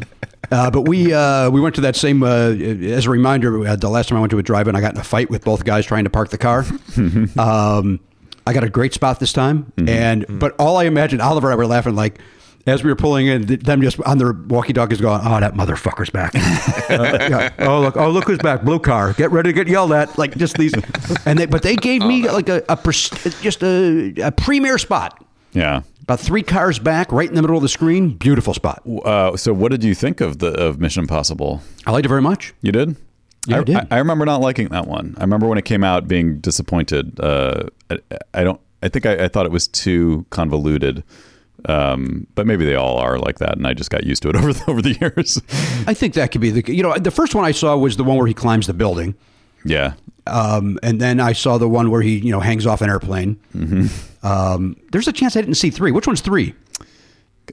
Uh, 0.50 0.70
but 0.70 0.82
we 0.82 1.12
uh, 1.12 1.50
we 1.50 1.60
went 1.60 1.74
to 1.74 1.80
that 1.82 1.96
same. 1.96 2.22
Uh, 2.22 2.50
as 2.50 3.06
a 3.06 3.10
reminder, 3.10 3.66
uh, 3.66 3.76
the 3.76 3.88
last 3.88 4.08
time 4.08 4.18
I 4.18 4.20
went 4.20 4.30
to 4.30 4.38
a 4.38 4.42
drive-in, 4.42 4.74
I 4.74 4.80
got 4.80 4.94
in 4.94 5.00
a 5.00 5.04
fight 5.04 5.30
with 5.30 5.44
both 5.44 5.64
guys 5.64 5.86
trying 5.86 6.04
to 6.04 6.10
park 6.10 6.30
the 6.30 6.38
car. 6.38 6.64
um, 7.38 8.00
I 8.46 8.52
got 8.52 8.64
a 8.64 8.70
great 8.70 8.92
spot 8.92 9.20
this 9.20 9.32
time, 9.32 9.72
and 9.86 10.26
but 10.40 10.54
all 10.58 10.76
I 10.76 10.84
imagined, 10.84 11.22
Oliver 11.22 11.48
and 11.48 11.54
I 11.54 11.56
were 11.56 11.66
laughing 11.66 11.94
like. 11.94 12.18
As 12.64 12.84
we 12.84 12.90
were 12.90 12.96
pulling 12.96 13.26
in, 13.26 13.46
them 13.46 13.82
just 13.82 14.00
on 14.02 14.18
their 14.18 14.32
walkie-talkies 14.32 15.00
going, 15.00 15.20
"Oh, 15.24 15.40
that 15.40 15.54
motherfucker's 15.54 16.10
back! 16.10 16.32
Uh, 16.92 17.16
yeah. 17.30 17.50
Oh, 17.60 17.80
look! 17.80 17.96
Oh, 17.96 18.10
look 18.10 18.26
who's 18.26 18.38
back! 18.38 18.62
Blue 18.62 18.78
car! 18.78 19.14
Get 19.14 19.30
ready 19.30 19.48
to 19.48 19.52
get 19.52 19.66
yelled 19.66 19.92
at!" 19.92 20.18
Like 20.18 20.36
just 20.36 20.56
these, 20.58 20.74
and 21.24 21.38
they, 21.38 21.46
but 21.46 21.62
they 21.62 21.74
gave 21.74 22.02
me 22.02 22.28
like 22.28 22.48
a, 22.48 22.62
a 22.68 22.76
pres- 22.76 23.08
just 23.40 23.62
a, 23.62 24.12
a 24.22 24.30
premier 24.30 24.76
spot. 24.78 25.24
Yeah. 25.52 25.82
About 26.02 26.20
three 26.20 26.42
cars 26.42 26.78
back, 26.78 27.12
right 27.12 27.28
in 27.28 27.34
the 27.34 27.42
middle 27.42 27.56
of 27.56 27.62
the 27.62 27.68
screen. 27.68 28.16
Beautiful 28.16 28.52
spot. 28.52 28.82
Uh, 29.04 29.36
so, 29.36 29.52
what 29.52 29.70
did 29.70 29.84
you 29.84 29.94
think 29.94 30.20
of 30.20 30.38
the 30.38 30.48
of 30.48 30.80
Mission 30.80 31.02
Impossible? 31.02 31.62
I 31.86 31.92
liked 31.92 32.04
it 32.04 32.08
very 32.08 32.22
much. 32.22 32.52
You 32.60 32.72
did? 32.72 32.96
Yeah, 33.46 33.60
I 33.60 33.64
did. 33.64 33.86
I, 33.90 33.98
remember 33.98 34.24
not 34.24 34.40
liking 34.40 34.68
that 34.68 34.86
one. 34.86 35.14
I 35.18 35.22
remember 35.22 35.48
when 35.48 35.58
it 35.58 35.64
came 35.64 35.82
out 35.82 36.06
being 36.06 36.38
disappointed. 36.38 37.18
Uh, 37.18 37.64
I, 37.90 37.98
I 38.34 38.44
don't. 38.44 38.60
I 38.82 38.88
think 38.88 39.06
I, 39.06 39.24
I 39.24 39.28
thought 39.28 39.46
it 39.46 39.52
was 39.52 39.68
too 39.68 40.26
convoluted. 40.30 41.04
Um, 41.68 42.26
but 42.34 42.46
maybe 42.46 42.64
they 42.64 42.74
all 42.74 42.96
are 42.98 43.18
like 43.18 43.38
that, 43.38 43.56
and 43.56 43.66
I 43.66 43.74
just 43.74 43.90
got 43.90 44.04
used 44.04 44.22
to 44.22 44.28
it 44.30 44.36
over 44.40 44.52
the, 44.52 44.64
over 44.70 44.82
the 44.82 44.94
years. 45.00 45.40
I 45.86 45.94
think 45.94 46.14
that 46.14 46.32
could 46.32 46.40
be 46.40 46.50
the. 46.50 46.74
You 46.74 46.82
know, 46.82 46.96
the 46.98 47.10
first 47.10 47.34
one 47.34 47.44
I 47.44 47.52
saw 47.52 47.76
was 47.76 47.96
the 47.96 48.04
one 48.04 48.16
where 48.18 48.26
he 48.26 48.34
climbs 48.34 48.66
the 48.66 48.74
building. 48.74 49.14
yeah, 49.64 49.92
Um, 50.26 50.78
and 50.82 51.00
then 51.00 51.20
I 51.20 51.32
saw 51.34 51.58
the 51.58 51.68
one 51.68 51.90
where 51.90 52.02
he, 52.02 52.18
you 52.18 52.32
know, 52.32 52.40
hangs 52.40 52.66
off 52.66 52.80
an 52.80 52.90
airplane. 52.90 53.38
Mm-hmm. 53.56 54.26
Um, 54.26 54.76
there's 54.90 55.06
a 55.08 55.12
chance 55.12 55.36
I 55.36 55.40
didn't 55.40 55.54
see 55.56 55.70
three. 55.70 55.92
Which 55.92 56.06
one's 56.06 56.20
three? 56.20 56.54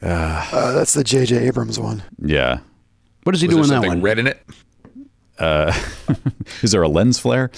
Uh, 0.02 0.74
that's 0.74 0.94
the 0.94 1.04
J.J. 1.04 1.48
Abrams 1.48 1.80
one. 1.80 2.04
yeah. 2.20 2.60
What 3.24 3.34
does 3.34 3.42
he 3.42 3.48
Was 3.48 3.56
do 3.58 3.64
there 3.68 3.76
in 3.78 3.82
that 3.82 3.88
one? 3.88 4.02
red 4.02 4.18
in 4.18 4.28
it? 4.28 4.42
Is 6.64 6.72
there 6.72 6.82
a 6.82 6.88
lens 6.88 7.20
flare? 7.20 7.52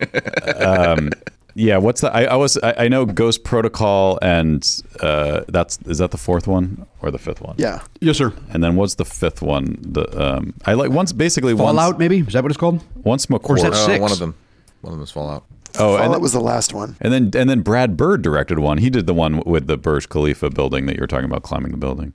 um, 0.56 1.10
yeah. 1.54 1.76
What's 1.78 2.00
that? 2.02 2.14
I, 2.14 2.24
I 2.26 2.36
was. 2.36 2.58
I, 2.62 2.74
I 2.84 2.88
know 2.88 3.06
Ghost 3.06 3.44
Protocol, 3.44 4.18
and 4.22 4.64
uh, 5.00 5.42
that's 5.48 5.78
is 5.86 5.98
that 5.98 6.10
the 6.10 6.18
fourth 6.18 6.46
one 6.46 6.86
or 7.02 7.10
the 7.10 7.18
fifth 7.18 7.40
one? 7.40 7.54
Yeah. 7.58 7.82
Yes, 8.00 8.18
sir. 8.18 8.32
And 8.50 8.62
then 8.62 8.76
what's 8.76 8.94
the 8.96 9.04
fifth 9.04 9.42
one? 9.42 9.78
The 9.80 10.04
um, 10.20 10.54
I 10.66 10.74
like 10.74 10.90
once 10.90 11.12
basically 11.12 11.56
Fallout, 11.56 11.92
once 11.94 11.98
maybe 11.98 12.18
is 12.20 12.32
that 12.34 12.42
what 12.42 12.50
it's 12.52 12.58
called? 12.58 12.82
once 12.96 13.26
Or 13.30 13.36
is 13.36 13.40
McCord. 13.42 13.62
that 13.62 13.72
Oh, 13.74 13.86
six? 13.86 14.00
one 14.00 14.12
of 14.12 14.18
them. 14.18 14.34
One 14.82 14.92
of 14.92 14.98
them 14.98 15.04
is 15.04 15.10
Fallout. 15.10 15.44
Oh, 15.76 15.96
and 15.96 16.12
that 16.14 16.20
was 16.20 16.32
the 16.32 16.40
last 16.40 16.72
one. 16.72 16.94
and 17.00 17.12
then 17.12 17.30
and 17.34 17.50
then 17.50 17.60
Brad 17.62 17.96
Bird 17.96 18.22
directed 18.22 18.60
one. 18.60 18.78
He 18.78 18.90
did 18.90 19.06
the 19.06 19.14
one 19.14 19.40
with 19.44 19.66
the 19.66 19.76
Burj 19.76 20.08
Khalifa 20.08 20.50
building 20.50 20.86
that 20.86 20.94
you 20.94 21.00
were 21.00 21.08
talking 21.08 21.24
about 21.24 21.42
climbing 21.42 21.72
the 21.72 21.78
building. 21.78 22.12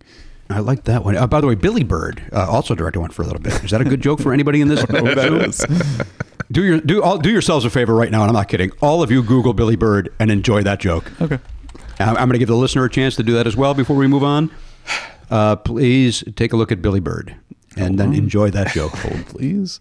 I 0.49 0.59
like 0.59 0.85
that 0.85 1.05
one. 1.05 1.15
Uh, 1.15 1.27
by 1.27 1.41
the 1.41 1.47
way, 1.47 1.55
Billie 1.55 1.83
Bird 1.83 2.23
uh, 2.33 2.49
also 2.49 2.73
directed 2.73 2.99
one 3.01 3.11
for 3.11 3.21
a 3.21 3.25
little 3.25 3.41
bit. 3.41 3.63
Is 3.63 3.71
that 3.71 3.81
a 3.81 3.85
good 3.85 4.01
joke 4.01 4.19
for 4.19 4.33
anybody 4.33 4.61
in 4.61 4.67
this? 4.67 4.83
do 6.51 6.63
your 6.63 6.79
do 6.81 7.03
all 7.03 7.17
do 7.19 7.29
yourselves 7.29 7.65
a 7.65 7.69
favor 7.69 7.93
right 7.93 8.09
now, 8.11 8.21
and 8.21 8.29
I'm 8.29 8.33
not 8.35 8.47
kidding. 8.49 8.71
All 8.81 9.03
of 9.03 9.11
you 9.11 9.21
Google 9.21 9.53
Billie 9.53 9.75
Bird 9.75 10.13
and 10.19 10.31
enjoy 10.31 10.63
that 10.63 10.79
joke. 10.79 11.11
Okay. 11.21 11.37
I'm, 11.99 12.09
I'm 12.17 12.27
going 12.27 12.31
to 12.33 12.39
give 12.39 12.47
the 12.47 12.55
listener 12.55 12.83
a 12.85 12.89
chance 12.89 13.15
to 13.17 13.23
do 13.23 13.33
that 13.33 13.45
as 13.45 13.55
well 13.55 13.73
before 13.75 13.95
we 13.95 14.07
move 14.07 14.23
on. 14.23 14.49
Uh, 15.29 15.55
please 15.55 16.23
take 16.35 16.51
a 16.53 16.57
look 16.57 16.71
at 16.71 16.81
Billie 16.81 16.99
Bird 16.99 17.35
and 17.77 17.99
then 17.99 18.13
enjoy 18.13 18.49
that 18.49 18.73
joke. 18.73 18.91
Hold 18.95 19.25
please. 19.27 19.79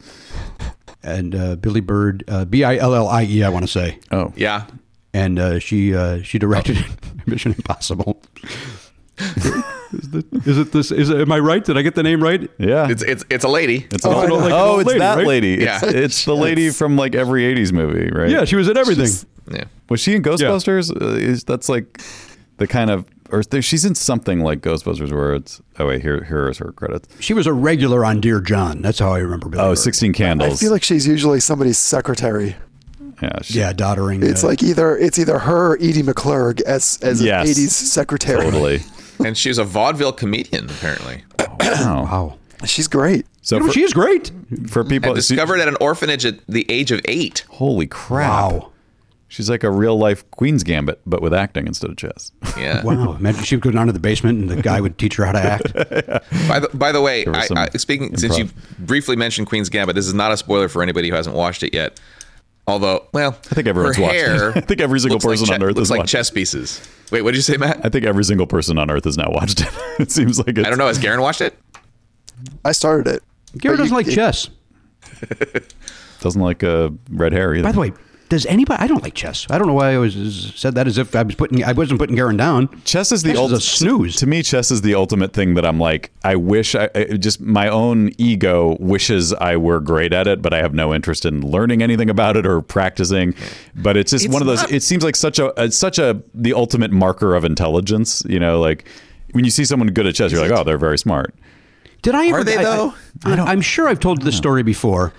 And 1.02 1.35
uh, 1.35 1.57
Billie 1.57 1.81
Bird, 1.81 2.24
uh, 2.28 2.44
B 2.44 2.62
I 2.64 2.76
L 2.76 2.94
L 2.94 3.09
I 3.09 3.22
E, 3.24 3.42
I 3.42 3.48
want 3.48 3.64
to 3.64 3.70
say. 3.70 3.98
Oh. 4.11 4.33
Yeah. 4.37 4.66
and 5.14 5.38
uh, 5.38 5.59
she 5.61 5.94
uh, 5.94 6.20
she 6.22 6.38
directed 6.38 6.76
Mission 7.26 7.52
Impossible. 7.54 8.20
Is, 9.92 10.11
the, 10.11 10.24
is 10.44 10.59
it 10.59 10.72
this? 10.72 10.90
Is 10.90 11.11
it, 11.11 11.20
am 11.20 11.33
I 11.33 11.38
right? 11.38 11.64
Did 11.64 11.77
I 11.79 11.83
get 11.83 11.94
the 11.94 12.03
name 12.03 12.22
right? 12.22 12.51
Yeah. 12.59 12.88
It's 12.90 13.03
it's 13.03 13.24
it's 13.31 13.44
a 13.44 13.48
lady. 13.48 13.87
It's 13.90 14.05
Oh, 14.05 14.11
an 14.11 14.16
I 14.16 14.20
old- 14.20 14.29
know, 14.29 14.37
like 14.37 14.53
oh, 14.53 14.79
it's 14.81 14.87
lady, 14.88 14.98
that 15.01 15.16
right? 15.16 15.27
lady. 15.27 15.55
It's, 15.55 15.64
Yeah. 15.64 15.81
it's 15.85 16.24
the 16.24 16.37
lady 16.37 16.70
from 16.70 16.96
like 16.96 17.14
every 17.14 17.42
'80s 17.42 17.72
movie, 17.72 18.11
right? 18.11 18.31
Yeah, 18.31 18.44
she 18.44 18.57
was 18.57 18.68
in 18.68 18.77
everything. 18.77 19.11
yeah. 19.51 19.64
Was 19.88 20.01
she 20.01 20.14
in 20.14 20.22
Ghostbusters? 20.22 20.90
Uh, 21.01 21.14
is 21.16 21.44
that's 21.44 21.68
like 21.68 22.01
the 22.59 22.66
kind 22.66 22.90
of 22.90 23.07
or 23.31 23.42
there, 23.42 23.61
she's 23.61 23.85
in 23.85 23.94
something 23.94 24.40
like 24.40 24.61
Ghostbusters 24.62 25.12
where 25.12 25.35
it's 25.35 25.61
oh 25.79 25.87
wait 25.88 26.03
here 26.03 26.24
here 26.24 26.48
is 26.48 26.59
her 26.59 26.72
credits. 26.72 27.09
She 27.20 27.35
was 27.35 27.46
a 27.46 27.53
regular 27.53 28.05
on 28.05 28.20
Dear 28.20 28.40
John. 28.40 28.83
That's 28.83 28.98
how 28.98 29.12
I 29.12 29.18
remember 29.18 29.48
Billy 29.48 29.62
Oh, 29.62 29.70
Bird. 29.70 29.79
16 29.79 30.14
I 30.40 30.51
feel 30.55 30.70
like 30.72 30.83
she's 30.83 31.07
usually 31.07 31.40
somebody's 31.40 31.79
secretary. 31.79 32.57
yeah, 33.22 33.40
she, 33.42 33.59
Yeah, 33.59 33.72
doddering. 33.72 34.22
It's 34.22 34.44
uh, 34.44 34.48
like 34.48 34.62
either 34.62 34.96
it's 34.96 35.18
either 35.18 35.38
her 35.40 35.72
or 35.72 35.77
Edie 35.77 36.03
McClurg 36.03 36.61
as 36.62 36.98
as 37.03 37.22
Yes. 37.22 37.48
an 37.48 37.55
80s 37.64 37.70
secretary. 37.70 38.42
totally. 38.42 38.81
And 39.24 39.37
she 39.37 39.48
was 39.48 39.59
a 39.59 39.64
vaudeville 39.64 40.12
comedian 40.12 40.66
apparently. 40.70 41.24
Oh, 41.38 41.57
wow. 41.61 42.02
wow. 42.04 42.38
She's 42.66 42.88
great. 42.88 43.26
So 43.42 43.57
You 43.57 43.61
know, 43.61 43.66
for, 43.68 43.72
she 43.72 43.83
is 43.83 43.92
great. 43.92 44.31
for 44.68 44.85
people, 44.85 45.11
And 45.11 45.16
discovered 45.16 45.61
at 45.61 45.68
an 45.68 45.76
orphanage 45.81 46.24
at 46.26 46.40
the 46.48 46.66
age 46.68 46.90
of 46.90 47.00
eight. 47.07 47.44
holy 47.48 47.87
crap! 47.87 48.52
Wow. 48.52 48.72
She's 49.31 49.50
like 49.50 49.62
a 49.62 49.70
real 49.70 49.98
life 49.98 50.28
Queen's 50.31 50.64
Gambit, 50.64 51.00
but 51.04 51.20
with 51.20 51.35
acting 51.35 51.66
instead 51.66 51.90
of 51.90 51.96
chess. 51.98 52.33
Yeah. 52.59 52.83
Wow. 52.85 53.12
Imagine 53.14 53.44
she 53.44 53.57
would 53.57 53.62
go 53.62 53.70
down 53.70 53.87
to 53.87 53.92
the 53.92 53.98
basement 53.98 54.40
and 54.40 54.48
the 54.50 54.62
guy 54.62 54.81
would 54.81 54.96
teach 54.96 55.16
her 55.16 55.26
how 55.26 55.33
to 55.33 55.38
act. 55.38 55.72
By 56.48 56.59
the 56.61 56.70
by 56.72 56.92
the 56.92 57.00
way, 57.02 57.26
I, 57.26 57.46
I, 57.54 57.68
speaking 57.76 58.16
since 58.16 58.38
you 58.38 58.48
briefly 58.78 59.16
mentioned 59.16 59.46
Queen's 59.46 59.68
Gambit, 59.68 59.94
this 59.94 60.07
is 60.07 60.14
not 60.14 60.33
a 60.33 60.37
spoiler 60.37 60.68
for 60.68 60.83
anybody 60.83 61.11
who 61.11 61.14
hasn't 61.14 61.37
watched 61.37 61.62
it 61.62 61.74
yet. 61.74 62.00
Although, 62.68 63.07
well, 63.12 63.31
I 63.50 63.54
think 63.54 63.66
everyone's 63.66 63.96
her 63.96 64.02
watched 64.02 64.14
hair 64.14 64.52
I 64.57 64.61
think 64.61 64.81
every 64.81 65.00
single 65.00 65.14
looks 65.16 65.24
like 65.24 65.38
person 65.38 65.54
on 65.54 65.61
che- 65.61 65.66
Earth 65.66 65.76
looks 65.76 65.88
has 65.88 65.90
like 65.90 65.98
watched 66.00 66.12
chess 66.12 66.31
pieces. 66.31 66.87
Wait, 67.11 67.22
what 67.22 67.31
did 67.33 67.38
you 67.38 67.42
say, 67.42 67.57
Matt? 67.57 67.81
I 67.85 67.88
think 67.88 68.04
every 68.04 68.22
single 68.24 68.46
person 68.46 68.78
on 68.78 68.90
Earth 68.90 69.04
has 69.04 69.16
now 69.16 69.31
watched 69.31 69.62
it. 69.62 69.68
it 69.98 70.12
seems 70.12 70.38
like 70.38 70.59
it's, 70.59 70.66
I 70.66 70.68
don't 70.70 70.78
know. 70.78 70.87
Has 70.87 70.98
Garen 70.98 71.20
watched 71.22 71.40
it? 71.40 71.59
I 72.64 72.72
started 72.72 73.07
it. 73.12 73.22
Garrett 73.57 73.78
But 73.78 73.85
doesn't 73.85 73.88
you- 73.88 73.96
like 73.96 74.07
it- 74.09 74.14
chess. 74.14 74.50
Doesn't 76.20 76.42
like 76.42 76.62
uh, 76.62 76.90
red 77.11 77.33
hair 77.33 77.54
either. 77.54 77.62
By 77.64 77.72
the 77.72 77.81
way, 77.81 77.92
does 78.28 78.44
anybody? 78.46 78.82
I 78.82 78.86
don't 78.86 79.02
like 79.02 79.14
chess. 79.14 79.46
I 79.50 79.58
don't 79.58 79.66
know 79.66 79.74
why 79.74 79.92
I 79.92 79.94
always 79.96 80.52
said 80.54 80.74
that 80.74 80.86
as 80.86 80.98
if 80.98 81.14
I 81.16 81.22
was 81.22 81.34
putting. 81.34 81.64
I 81.64 81.72
wasn't 81.72 81.98
putting 81.98 82.14
Garen 82.16 82.36
down. 82.36 82.68
Chess 82.84 83.10
is 83.12 83.22
the 83.22 83.32
Chess 83.32 83.46
is 83.46 83.52
a 83.52 83.60
snooze. 83.60 84.16
To 84.16 84.26
me, 84.26 84.42
chess 84.42 84.70
is 84.70 84.82
the 84.82 84.94
ultimate 84.94 85.32
thing 85.32 85.54
that 85.54 85.64
I'm 85.64 85.78
like. 85.80 86.10
I 86.24 86.36
wish 86.36 86.74
I 86.74 86.90
I- 86.94 87.04
just 87.16 87.40
my 87.40 87.68
own 87.68 88.10
ego 88.18 88.76
wishes 88.80 89.32
I 89.34 89.56
were 89.56 89.80
great 89.80 90.12
at 90.12 90.26
it, 90.26 90.42
but 90.42 90.52
I 90.52 90.58
have 90.58 90.74
no 90.74 90.92
interest 90.94 91.24
in 91.24 91.40
learning 91.48 91.82
anything 91.82 92.10
about 92.10 92.36
it 92.36 92.46
or 92.46 92.60
practicing. 92.60 93.34
But 93.74 93.96
it's 93.96 94.10
just 94.10 94.24
It's 94.26 94.32
one 94.32 94.42
of 94.42 94.46
those. 94.46 94.62
not- 94.62 94.72
It 94.72 94.82
seems 94.82 95.02
like 95.04 95.16
such 95.16 95.38
a 95.38 95.52
it's 95.56 95.76
such 95.76 95.98
a 95.98 96.20
the 96.34 96.52
ultimate 96.54 96.90
marker 96.92 97.34
of 97.34 97.44
intelligence. 97.44 98.22
You 98.28 98.40
know, 98.40 98.60
like 98.60 98.86
when 99.32 99.44
you 99.44 99.50
see 99.50 99.64
someone 99.64 99.88
good 99.88 100.06
at 100.06 100.14
chess, 100.14 100.32
you're 100.32 100.40
like, 100.46 100.50
oh, 100.58 100.64
they're 100.64 100.78
very 100.78 100.98
smart. 100.98 101.34
Did 102.02 102.14
I 102.14 102.28
ever? 102.28 102.38
Are 102.38 102.44
they, 102.44 102.56
I- 102.56 102.60
I- 102.60 102.64
though? 102.64 102.94
I, 103.24 103.52
am 103.52 103.60
sure 103.60 103.88
I've 103.88 104.00
told 104.00 104.22
this 104.22 104.36
story 104.36 104.62
before. 104.62 105.12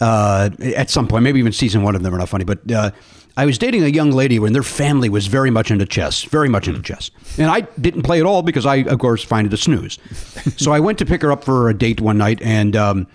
Uh, 0.00 0.50
at 0.76 0.90
some 0.90 1.08
point, 1.08 1.24
maybe 1.24 1.38
even 1.40 1.52
season 1.52 1.82
one 1.82 1.96
of 1.96 2.02
Never 2.02 2.18
Not 2.18 2.28
Funny, 2.28 2.44
but 2.44 2.70
uh, 2.70 2.90
I 3.36 3.46
was 3.46 3.58
dating 3.58 3.84
a 3.84 3.88
young 3.88 4.10
lady 4.10 4.38
when 4.38 4.52
their 4.52 4.62
family 4.62 5.08
was 5.08 5.26
very 5.26 5.50
much 5.50 5.70
into 5.70 5.86
chess, 5.86 6.24
very 6.24 6.48
much 6.48 6.68
into 6.68 6.82
chess, 6.82 7.10
and 7.36 7.50
I 7.50 7.62
didn't 7.80 8.02
play 8.02 8.20
at 8.20 8.26
all 8.26 8.42
because 8.42 8.66
I, 8.66 8.76
of 8.76 8.98
course, 8.98 9.22
find 9.22 9.46
it 9.46 9.52
a 9.52 9.56
snooze. 9.56 9.98
so 10.56 10.72
I 10.72 10.80
went 10.80 10.98
to 10.98 11.06
pick 11.06 11.22
her 11.22 11.32
up 11.32 11.44
for 11.44 11.68
a 11.68 11.74
date 11.76 12.00
one 12.00 12.18
night, 12.18 12.40
and 12.42 12.76
um, 12.76 13.06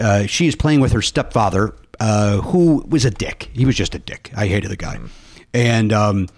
uh, 0.00 0.26
she 0.26 0.46
is 0.46 0.56
playing 0.56 0.80
with 0.80 0.92
her 0.92 1.02
stepfather, 1.02 1.74
uh, 2.00 2.40
who 2.42 2.84
was 2.88 3.04
a 3.04 3.10
dick. 3.10 3.50
He 3.52 3.64
was 3.64 3.76
just 3.76 3.94
a 3.94 3.98
dick. 3.98 4.30
I 4.36 4.46
hated 4.46 4.70
the 4.70 4.76
guy, 4.76 4.98
and. 5.54 5.92
Um, 5.92 6.28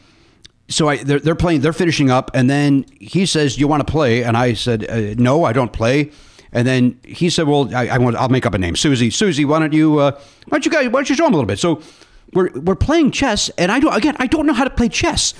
so 0.70 0.86
I 0.86 0.98
they're, 0.98 1.18
they're 1.18 1.34
playing 1.34 1.62
they're 1.62 1.72
finishing 1.72 2.10
up 2.10 2.30
and 2.34 2.50
then 2.50 2.84
he 3.00 3.24
says 3.24 3.58
you 3.58 3.66
want 3.66 3.86
to 3.86 3.90
play 3.90 4.22
and 4.22 4.36
I 4.36 4.52
said 4.52 4.88
uh, 4.88 5.14
no 5.16 5.44
I 5.44 5.54
don't 5.54 5.72
play 5.72 6.10
and 6.52 6.66
then 6.66 6.98
he 7.04 7.30
said 7.30 7.46
well 7.46 7.74
I, 7.74 7.88
I 7.88 7.98
want 7.98 8.16
I'll 8.16 8.28
make 8.28 8.46
up 8.46 8.54
a 8.54 8.58
name. 8.58 8.76
Susie 8.76 9.10
Susie 9.10 9.44
why 9.44 9.58
don't 9.58 9.72
you 9.72 9.98
uh, 9.98 10.12
why 10.48 10.58
don't 10.58 10.64
you 10.64 10.70
guys 10.70 10.86
why 10.86 10.92
don't 11.00 11.08
you 11.10 11.16
show 11.16 11.26
him 11.26 11.32
a 11.32 11.36
little 11.36 11.46
bit? 11.46 11.58
So 11.58 11.82
we're 12.32 12.50
we're 12.52 12.74
playing 12.76 13.10
chess 13.10 13.48
and 13.58 13.72
I 13.72 13.80
don't 13.80 13.94
again 13.94 14.16
I 14.18 14.26
don't 14.26 14.46
know 14.46 14.52
how 14.52 14.64
to 14.64 14.70
play 14.70 14.88
chess 14.88 15.34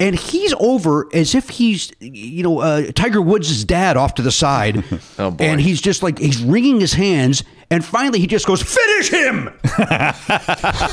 and 0.00 0.14
he's 0.14 0.54
over 0.60 1.08
as 1.12 1.34
if 1.34 1.48
he's 1.48 1.92
you 2.00 2.42
know 2.42 2.60
uh, 2.60 2.90
Tiger 2.92 3.20
Woods' 3.22 3.64
dad 3.64 3.96
off 3.96 4.14
to 4.14 4.22
the 4.22 4.32
side 4.32 4.84
Oh, 5.18 5.30
boy. 5.30 5.44
and 5.44 5.60
he's 5.60 5.80
just 5.80 6.02
like 6.02 6.18
he's 6.18 6.40
wringing 6.42 6.80
his 6.80 6.92
hands 6.92 7.42
and 7.70 7.84
finally 7.84 8.18
he 8.20 8.26
just 8.26 8.46
goes 8.46 8.62
finish 8.62 9.10
him 9.10 9.50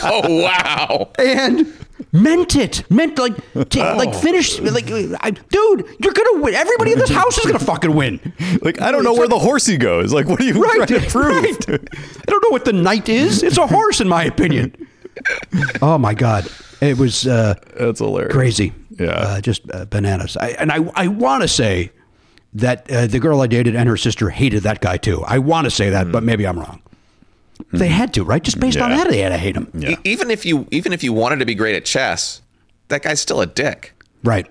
Oh 0.04 0.42
wow! 0.44 1.10
and 1.20 1.72
meant 2.12 2.56
it. 2.56 2.90
Meant 2.92 3.18
like, 3.18 3.36
to, 3.70 3.94
like 3.96 4.14
finish, 4.14 4.60
like, 4.60 4.90
I, 4.92 5.32
dude, 5.32 5.86
you're 6.00 6.14
gonna 6.14 6.42
win. 6.42 6.54
Everybody 6.54 6.92
in 6.94 7.00
this 7.00 7.10
house 7.10 7.38
is 7.38 7.46
gonna 7.46 7.60
fucking 7.60 7.94
win. 7.96 8.20
Like 8.62 8.82
I 8.82 8.92
don't 8.92 9.04
know 9.04 9.14
where 9.14 9.28
the 9.28 9.40
horsey 9.40 9.78
goes. 9.78 10.12
Like 10.14 10.28
what 10.28 10.40
are 10.42 10.44
you 10.44 10.62
Right, 10.62 10.88
trying 10.88 11.02
to 11.02 11.10
prove? 11.10 11.44
right. 11.44 11.70
I 11.70 12.24
don't 12.28 12.44
know 12.44 12.50
what 12.50 12.66
the 12.66 12.74
knight 12.74 13.08
is. 13.10 13.44
It's 13.44 13.58
a 13.58 13.68
horse, 13.68 14.02
in 14.02 14.08
my 14.10 14.24
opinion. 14.26 14.76
Oh 15.82 15.98
my 15.98 16.14
god, 16.14 16.50
it 16.82 16.98
was 16.98 17.26
uh, 17.26 17.56
That's 17.80 18.00
hilarious. 18.00 18.34
crazy. 18.34 18.74
Yeah. 18.98 19.10
uh, 19.12 19.42
just 19.42 19.62
uh, 19.72 19.86
bananas. 19.86 20.38
I, 20.38 20.50
and 20.52 20.72
I, 20.72 20.90
I 20.96 21.08
want 21.08 21.42
to 21.44 21.48
say 21.48 21.92
that 22.54 22.90
uh, 22.90 23.08
the 23.08 23.20
girl 23.20 23.42
I 23.42 23.48
dated 23.48 23.76
and 23.76 23.90
her 23.90 23.98
sister 23.98 24.30
hated 24.30 24.64
that 24.64 24.82
guy 24.82 24.98
too. 24.98 25.24
I 25.26 25.40
want 25.40 25.66
to 25.66 25.72
say 25.72 25.90
that, 25.90 26.12
but 26.12 26.24
maybe 26.24 26.48
I'm 26.48 26.58
wrong. 26.58 26.82
They 27.72 27.88
had 27.88 28.14
to, 28.16 28.24
right? 28.24 28.42
Just 28.44 28.60
based 28.60 28.78
on 28.80 28.90
that, 28.92 29.10
they 29.10 29.20
had 29.20 29.30
to 29.30 29.38
hate 29.38 29.56
him. 29.56 29.70
Yeah. 29.74 29.92
E- 29.92 29.98
even 30.04 30.30
if 30.32 30.46
you 30.46 30.68
even 30.72 30.94
if 30.94 31.04
you 31.04 31.14
wanted 31.14 31.40
to 31.40 31.46
be 31.46 31.56
great 31.56 31.76
at 31.76 31.86
chess, 31.86 32.42
that 32.90 33.02
guy's 33.02 33.20
still 33.20 33.42
a 33.42 33.46
dick. 33.46 33.94
Right. 34.24 34.48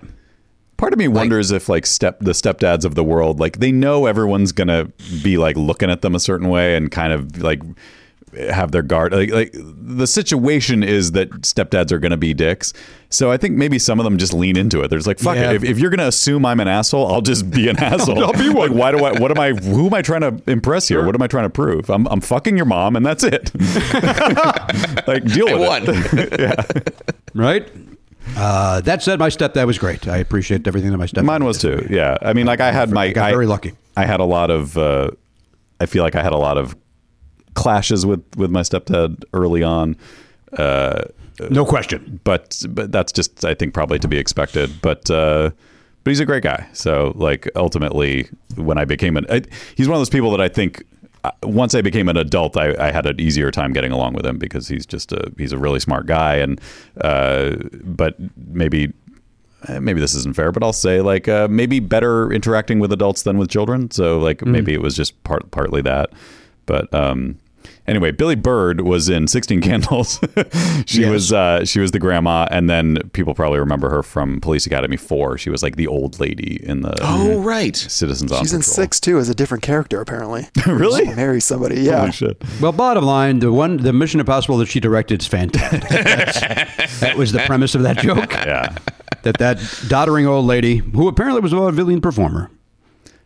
Part 0.77 0.91
of 0.91 0.99
me 0.99 1.07
wonders 1.07 1.51
if 1.51 1.69
like 1.69 1.85
step 1.85 2.19
the 2.19 2.31
stepdads 2.31 2.83
of 2.83 2.95
the 2.95 3.03
world, 3.03 3.39
like 3.39 3.59
they 3.59 3.71
know 3.71 4.05
everyone's 4.07 4.51
gonna 4.51 4.91
be 5.23 5.37
like 5.37 5.55
looking 5.55 5.89
at 5.89 6.01
them 6.01 6.15
a 6.15 6.19
certain 6.19 6.49
way 6.49 6.75
and 6.75 6.91
kind 6.91 7.13
of 7.13 7.41
like 7.41 7.61
have 8.37 8.71
their 8.71 8.81
guard. 8.81 9.13
Like, 9.13 9.31
like 9.31 9.51
the 9.53 10.07
situation 10.07 10.83
is 10.83 11.11
that 11.13 11.29
stepdads 11.41 11.91
are 11.91 11.99
gonna 11.99 12.17
be 12.17 12.33
dicks. 12.33 12.73
So 13.09 13.31
I 13.31 13.37
think 13.37 13.55
maybe 13.55 13.79
some 13.79 13.99
of 13.99 14.03
them 14.03 14.17
just 14.17 14.33
lean 14.33 14.57
into 14.57 14.81
it. 14.81 14.89
There's 14.89 15.07
like, 15.07 15.19
fuck 15.19 15.35
Yeah. 15.35 15.51
it. 15.51 15.55
If, 15.57 15.63
if 15.63 15.79
you're 15.79 15.89
gonna 15.89 16.07
assume 16.07 16.45
I'm 16.45 16.59
an 16.59 16.67
asshole 16.67 17.07
I'll 17.11 17.21
just 17.21 17.49
be 17.49 17.69
an 17.69 17.77
asshole. 17.83 18.23
I'll 18.23 18.33
be 18.33 18.49
one. 18.49 18.69
Like, 18.71 18.77
why 18.77 18.91
do 18.91 19.03
I? 19.05 19.19
What 19.19 19.31
am 19.31 19.39
I? 19.39 19.53
Who 19.53 19.87
am 19.87 19.93
I 19.93 20.01
trying 20.01 20.21
to 20.21 20.41
impress 20.51 20.87
here? 20.87 21.05
What 21.05 21.15
am 21.15 21.21
I 21.21 21.27
trying 21.27 21.45
to 21.45 21.49
prove? 21.49 21.89
I'm 21.89 22.07
I'm 22.07 22.21
fucking 22.21 22.57
your 22.57 22.65
mom, 22.65 22.95
and 22.95 23.05
that's 23.05 23.23
it. 23.23 23.51
like 25.07 25.23
deal 25.25 25.49
I 25.49 25.53
with 25.53 25.67
won. 25.67 25.83
it. 25.87 27.05
Right. 27.33 27.67
Uh, 28.35 28.81
that 28.81 29.03
said, 29.03 29.19
my 29.19 29.29
stepdad 29.29 29.67
was 29.67 29.77
great. 29.77 30.07
I 30.07 30.17
appreciate 30.17 30.67
everything 30.67 30.91
that 30.91 30.97
my 30.97 31.05
stepdad. 31.05 31.25
Mine 31.25 31.43
was 31.43 31.59
did. 31.59 31.87
too. 31.87 31.93
Yeah. 31.93 32.17
I 32.21 32.33
mean, 32.33 32.45
like 32.47 32.59
I 32.59 32.71
had 32.71 32.89
my. 32.91 33.05
I 33.05 33.13
got 33.13 33.31
very 33.31 33.45
lucky. 33.45 33.73
I 33.95 34.05
had 34.05 34.19
a 34.19 34.25
lot 34.25 34.49
of. 34.49 34.77
Uh, 34.77 35.11
I 35.79 35.85
feel 35.85 36.03
like 36.03 36.15
I 36.15 36.23
had 36.23 36.33
a 36.33 36.37
lot 36.37 36.57
of 36.57 36.75
clashes 37.55 38.05
with 38.05 38.23
with 38.37 38.51
my 38.51 38.61
stepdad 38.61 39.23
early 39.33 39.63
on. 39.63 39.95
Uh, 40.57 41.01
No 41.49 41.65
question. 41.65 42.19
but 42.23 42.61
but 42.69 42.91
that's 42.91 43.11
just 43.11 43.43
I 43.43 43.53
think 43.55 43.73
probably 43.73 43.99
to 43.99 44.07
be 44.07 44.17
expected. 44.17 44.69
But 44.81 45.09
uh, 45.09 45.49
but 46.03 46.11
he's 46.11 46.19
a 46.19 46.25
great 46.25 46.43
guy. 46.43 46.67
So 46.73 47.13
like 47.15 47.49
ultimately, 47.55 48.29
when 48.55 48.77
I 48.77 48.85
became 48.85 49.17
an, 49.17 49.25
I, 49.29 49.41
he's 49.75 49.87
one 49.87 49.95
of 49.95 49.99
those 50.01 50.09
people 50.11 50.31
that 50.31 50.41
I 50.41 50.47
think. 50.49 50.83
uh, 51.23 51.31
Once 51.43 51.73
I 51.73 51.81
became 51.81 52.07
an 52.09 52.17
adult, 52.17 52.55
I, 52.57 52.75
I 52.87 52.91
had 52.91 53.05
an 53.07 53.19
easier 53.19 53.49
time 53.51 53.73
getting 53.73 53.91
along 53.91 54.13
with 54.13 54.25
him 54.25 54.37
because 54.37 54.67
he's 54.67 54.85
just 54.85 55.11
a 55.11 55.31
he's 55.37 55.51
a 55.51 55.57
really 55.57 55.79
smart 55.79 56.05
guy 56.05 56.35
and 56.35 56.61
uh, 57.01 57.55
but 57.83 58.15
maybe 58.53 58.93
uh, 59.67 59.79
maybe 59.81 59.99
this 59.99 60.13
isn't 60.13 60.35
fair, 60.35 60.51
but 60.51 60.61
I'll 60.63 60.73
say 60.87 61.01
like 61.01 61.27
uh, 61.27 61.47
maybe 61.49 61.79
better 61.79 62.31
interacting 62.31 62.79
with 62.79 62.91
adults 62.93 63.23
than 63.23 63.37
with 63.39 63.49
children. 63.49 63.89
So 63.91 64.19
like 64.19 64.45
maybe 64.45 64.73
it 64.73 64.81
was 64.81 64.95
just 64.95 65.21
part 65.23 65.49
partly 65.51 65.81
that. 65.81 66.11
But 66.67 66.93
um, 66.93 67.37
anyway, 67.87 68.11
Billie 68.11 68.35
Bird 68.35 68.81
was 68.81 69.09
in 69.09 69.27
Sixteen 69.27 69.61
Candles. 69.61 70.19
she 70.85 71.01
Yes. 71.01 71.11
was 71.11 71.33
uh, 71.33 71.65
she 71.65 71.79
was 71.79 71.91
the 71.91 71.99
grandma, 71.99 72.47
and 72.51 72.69
then 72.69 72.97
people 73.13 73.33
probably 73.33 73.59
remember 73.59 73.89
her 73.89 74.03
from 74.03 74.39
Police 74.41 74.65
Academy 74.65 74.97
Four. 74.97 75.37
She 75.37 75.49
was 75.49 75.61
like 75.63 75.75
the 75.75 75.87
old 75.87 76.19
lady 76.19 76.59
in 76.63 76.81
the 76.81 76.95
Oh 77.01 77.39
right. 77.41 77.75
Citizens 77.75 78.31
on 78.31 78.39
She's 78.41 78.53
in 78.53 78.61
six 78.61 78.99
too 78.99 79.17
as 79.17 79.29
a 79.29 79.35
different 79.35 79.63
character 79.63 80.01
apparently. 80.01 80.47
Really? 80.67 81.05
She 81.05 81.13
marries 81.13 81.45
somebody. 81.45 81.81
Yeah. 81.81 81.99
Holy 81.99 82.11
shit! 82.11 82.41
Well, 82.61 82.71
bottom 82.71 83.03
line, 83.05 83.39
the 83.39 83.51
one, 83.53 83.77
the 83.77 83.93
Mission 83.93 84.19
Impossible 84.19 84.57
that 84.57 84.67
she 84.67 84.79
directed 84.79 85.21
is 85.21 85.27
fantastic. 85.27 85.81
That 86.99 87.15
was 87.17 87.31
the 87.31 87.39
premise 87.39 87.75
of 87.75 87.83
that 87.83 87.97
joke. 87.97 88.31
Yeah. 88.31 88.75
That 89.23 89.37
that 89.37 89.57
doddering 89.87 90.25
old 90.27 90.45
lady, 90.45 90.77
who 90.77 91.07
apparently 91.07 91.41
was 91.41 91.51
a 91.53 91.55
vaudevillian 91.55 92.01
performer, 92.01 92.49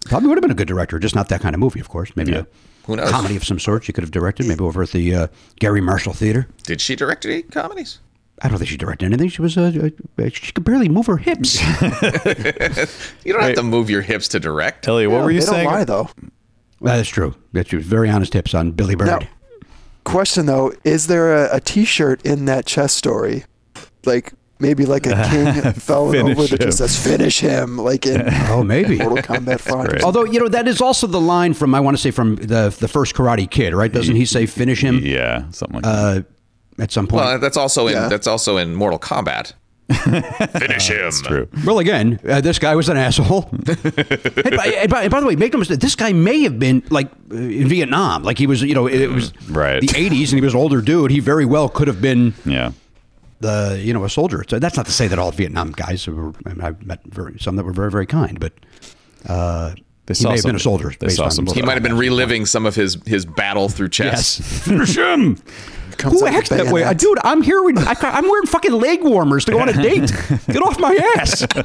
probably 0.05 0.27
would 0.29 0.37
have 0.37 0.41
been 0.41 0.51
a 0.51 0.55
good 0.55 0.67
director, 0.67 0.97
just 0.99 1.15
not 1.15 1.29
that 1.29 1.41
kind 1.41 1.53
of 1.55 1.59
movie, 1.59 1.79
of 1.79 1.89
course. 1.89 2.11
Maybe 2.15 2.31
Yeah. 2.31 2.43
Who 2.89 2.95
knows? 2.95 3.11
comedy 3.11 3.35
of 3.37 3.43
some 3.43 3.59
sort 3.59 3.83
she 3.83 3.93
could 3.93 4.03
have 4.03 4.11
directed, 4.11 4.47
maybe 4.47 4.63
over 4.63 4.81
at 4.83 4.89
the 4.89 5.13
uh, 5.15 5.27
Garry 5.59 5.79
Marshall 5.81 6.13
Theater. 6.13 6.47
Did 6.63 6.81
she 6.81 6.95
direct 6.95 7.25
any 7.25 7.43
comedies? 7.43 7.99
I 8.41 8.47
don't 8.47 8.57
think 8.57 8.69
she 8.69 8.77
directed 8.77 9.05
anything. 9.05 9.29
She 9.29 9.41
was 9.41 9.57
uh, 9.57 9.89
uh, 10.17 10.29
she 10.33 10.51
could 10.53 10.63
barely 10.63 10.89
move 10.89 11.05
her 11.07 11.17
hips. 11.17 11.59
You 13.23 13.33
don't 13.33 13.43
have 13.43 13.55
to 13.55 13.63
move 13.63 13.89
your 13.89 14.01
hips 14.01 14.27
to 14.29 14.39
direct. 14.39 14.87
Elliot, 14.87 15.11
what 15.11 15.17
Yeah, 15.19 15.23
were 15.25 15.31
you 15.31 15.39
they 15.41 15.45
saying? 15.45 15.63
don't 15.65 15.73
lie 15.73 15.83
though. 15.83 16.09
That's 16.81 17.09
true. 17.09 17.35
That 17.53 17.67
she 17.67 17.75
was 17.75 17.85
very 17.85 18.09
honest 18.09 18.33
hips 18.33 18.53
on 18.53 18.71
Billie 18.71 18.95
Bird. 18.95 19.07
Now, 19.07 19.19
question 20.05 20.45
though, 20.45 20.73
is 20.83 21.07
there 21.07 21.45
a, 21.45 21.57
a 21.57 21.59
T-shirt 21.59 22.25
in 22.25 22.45
that 22.45 22.65
chess 22.65 22.93
story, 22.93 23.43
like 24.05 24.33
maybe 24.59 24.85
like 24.85 25.05
a 25.07 25.15
king 25.29 25.73
falling 25.73 26.21
Finish 26.25 26.37
over 26.37 26.47
that 26.47 26.61
him. 26.61 26.67
just 26.67 26.77
says 26.79 26.95
"finish 27.03 27.39
him," 27.39 27.77
like 27.77 28.05
in 28.05 28.23
Oh, 28.49 28.63
maybe. 28.63 28.97
Mortal 28.97 29.17
Kombat 29.17 29.59
Five. 29.93 30.03
Although 30.03 30.25
you 30.25 30.39
know 30.39 30.47
that 30.49 30.67
is 30.67 30.81
also 30.81 31.07
the 31.07 31.21
line 31.21 31.53
from 31.53 31.73
I 31.75 31.79
want 31.79 31.95
to 31.97 32.01
say 32.01 32.11
from 32.11 32.35
the 32.35 32.75
the 32.79 32.87
first 32.87 33.15
Karate 33.15 33.49
Kid, 33.49 33.73
right? 33.73 33.91
Doesn't 33.91 34.15
he 34.15 34.25
say 34.25 34.45
finish 34.45 34.81
him 34.81 34.99
Yeah, 35.03 35.49
something 35.51 35.75
like 35.81 35.83
that. 35.83 36.25
uh, 36.79 36.81
at 36.83 36.91
some 36.91 37.07
point? 37.07 37.23
Well, 37.25 37.39
that's 37.39 37.57
also 37.57 37.87
in 37.87 37.93
Yeah. 37.93 38.07
that's 38.09 38.27
also 38.27 38.57
in 38.57 38.75
Mortal 38.75 38.99
Kombat. 38.99 39.53
Finish 39.91 40.87
him. 40.89 41.11
True. 41.23 41.47
Well, 41.65 41.79
again, 41.79 42.19
uh, 42.27 42.41
this 42.41 42.59
guy 42.59 42.75
was 42.75 42.89
an 42.89 42.97
asshole. 42.97 43.49
hey, 43.65 43.75
by, 44.55 44.63
hey, 44.77 44.87
by, 44.87 45.07
by 45.09 45.19
the 45.19 45.25
way, 45.25 45.35
make 45.35 45.51
no 45.53 45.59
mistake. 45.59 45.79
This 45.79 45.95
guy 45.95 46.13
may 46.13 46.41
have 46.43 46.59
been 46.59 46.83
like 46.91 47.07
uh, 47.31 47.35
in 47.35 47.67
Vietnam, 47.67 48.23
like 48.23 48.37
he 48.37 48.45
was. 48.47 48.61
You 48.61 48.75
know, 48.75 48.87
it 48.87 49.07
was 49.09 49.33
Right. 49.49 49.81
the 49.81 49.87
'80s, 49.87 50.29
and 50.29 50.35
he 50.37 50.41
was 50.41 50.53
an 50.53 50.59
older 50.59 50.81
dude. 50.81 51.09
He 51.11 51.19
very 51.19 51.45
well 51.45 51.69
could 51.69 51.87
have 51.87 52.01
been 52.01 52.33
Yeah. 52.45 52.71
The 53.39 53.79
you 53.83 53.93
know 53.93 54.03
a 54.03 54.09
soldier. 54.09 54.43
So 54.47 54.59
that's 54.59 54.77
not 54.77 54.85
to 54.85 54.91
say 54.91 55.07
that 55.07 55.19
all 55.19 55.31
Vietnam 55.31 55.71
guys 55.71 56.07
were. 56.07 56.33
I 56.45 56.49
mean, 56.53 56.61
I've 56.61 56.85
met 56.85 57.01
very, 57.05 57.37
some 57.39 57.55
that 57.55 57.63
were 57.65 57.73
very 57.73 57.91
very 57.91 58.05
kind, 58.05 58.39
but 58.39 58.53
uh, 59.27 59.73
They 60.05 60.13
he 60.13 60.15
saw 60.15 60.29
may 60.29 60.35
have 60.35 60.45
been 60.45 60.55
a 60.55 60.59
soldier. 60.59 60.89
they 60.99 61.07
based 61.07 61.17
saw 61.17 61.25
on 61.25 61.31
some 61.31 61.45
Mortal 61.45 61.61
He 61.61 61.65
might 61.65 61.73
have 61.73 61.83
been 61.83 61.97
reliving 61.97 62.45
some 62.45 62.65
of 62.65 62.75
his 62.75 62.97
his 63.05 63.25
battle 63.25 63.69
through 63.69 63.89
chess. 63.89 64.39
Yes, 64.39 64.63
finish 64.65 64.97
him. 64.97 65.37
Who 66.03 66.25
out 66.25 66.33
acts 66.33 66.49
that 66.49 66.71
way? 66.71 66.83
Uh, 66.83 66.93
dude, 66.93 67.17
I'm 67.25 67.41
here. 67.41 67.61
With, 67.61 67.77
I, 67.77 67.93
I'm 68.09 68.23
wearing 68.29 68.45
fucking 68.47 68.71
leg 68.71 69.03
warmers 69.03 69.43
to 69.45 69.51
go 69.51 69.59
on 69.59 69.67
a 69.67 69.73
date. 69.81 70.09
Get 70.47 70.61
off 70.61 70.79
my 70.79 70.95
ass. 71.17 71.45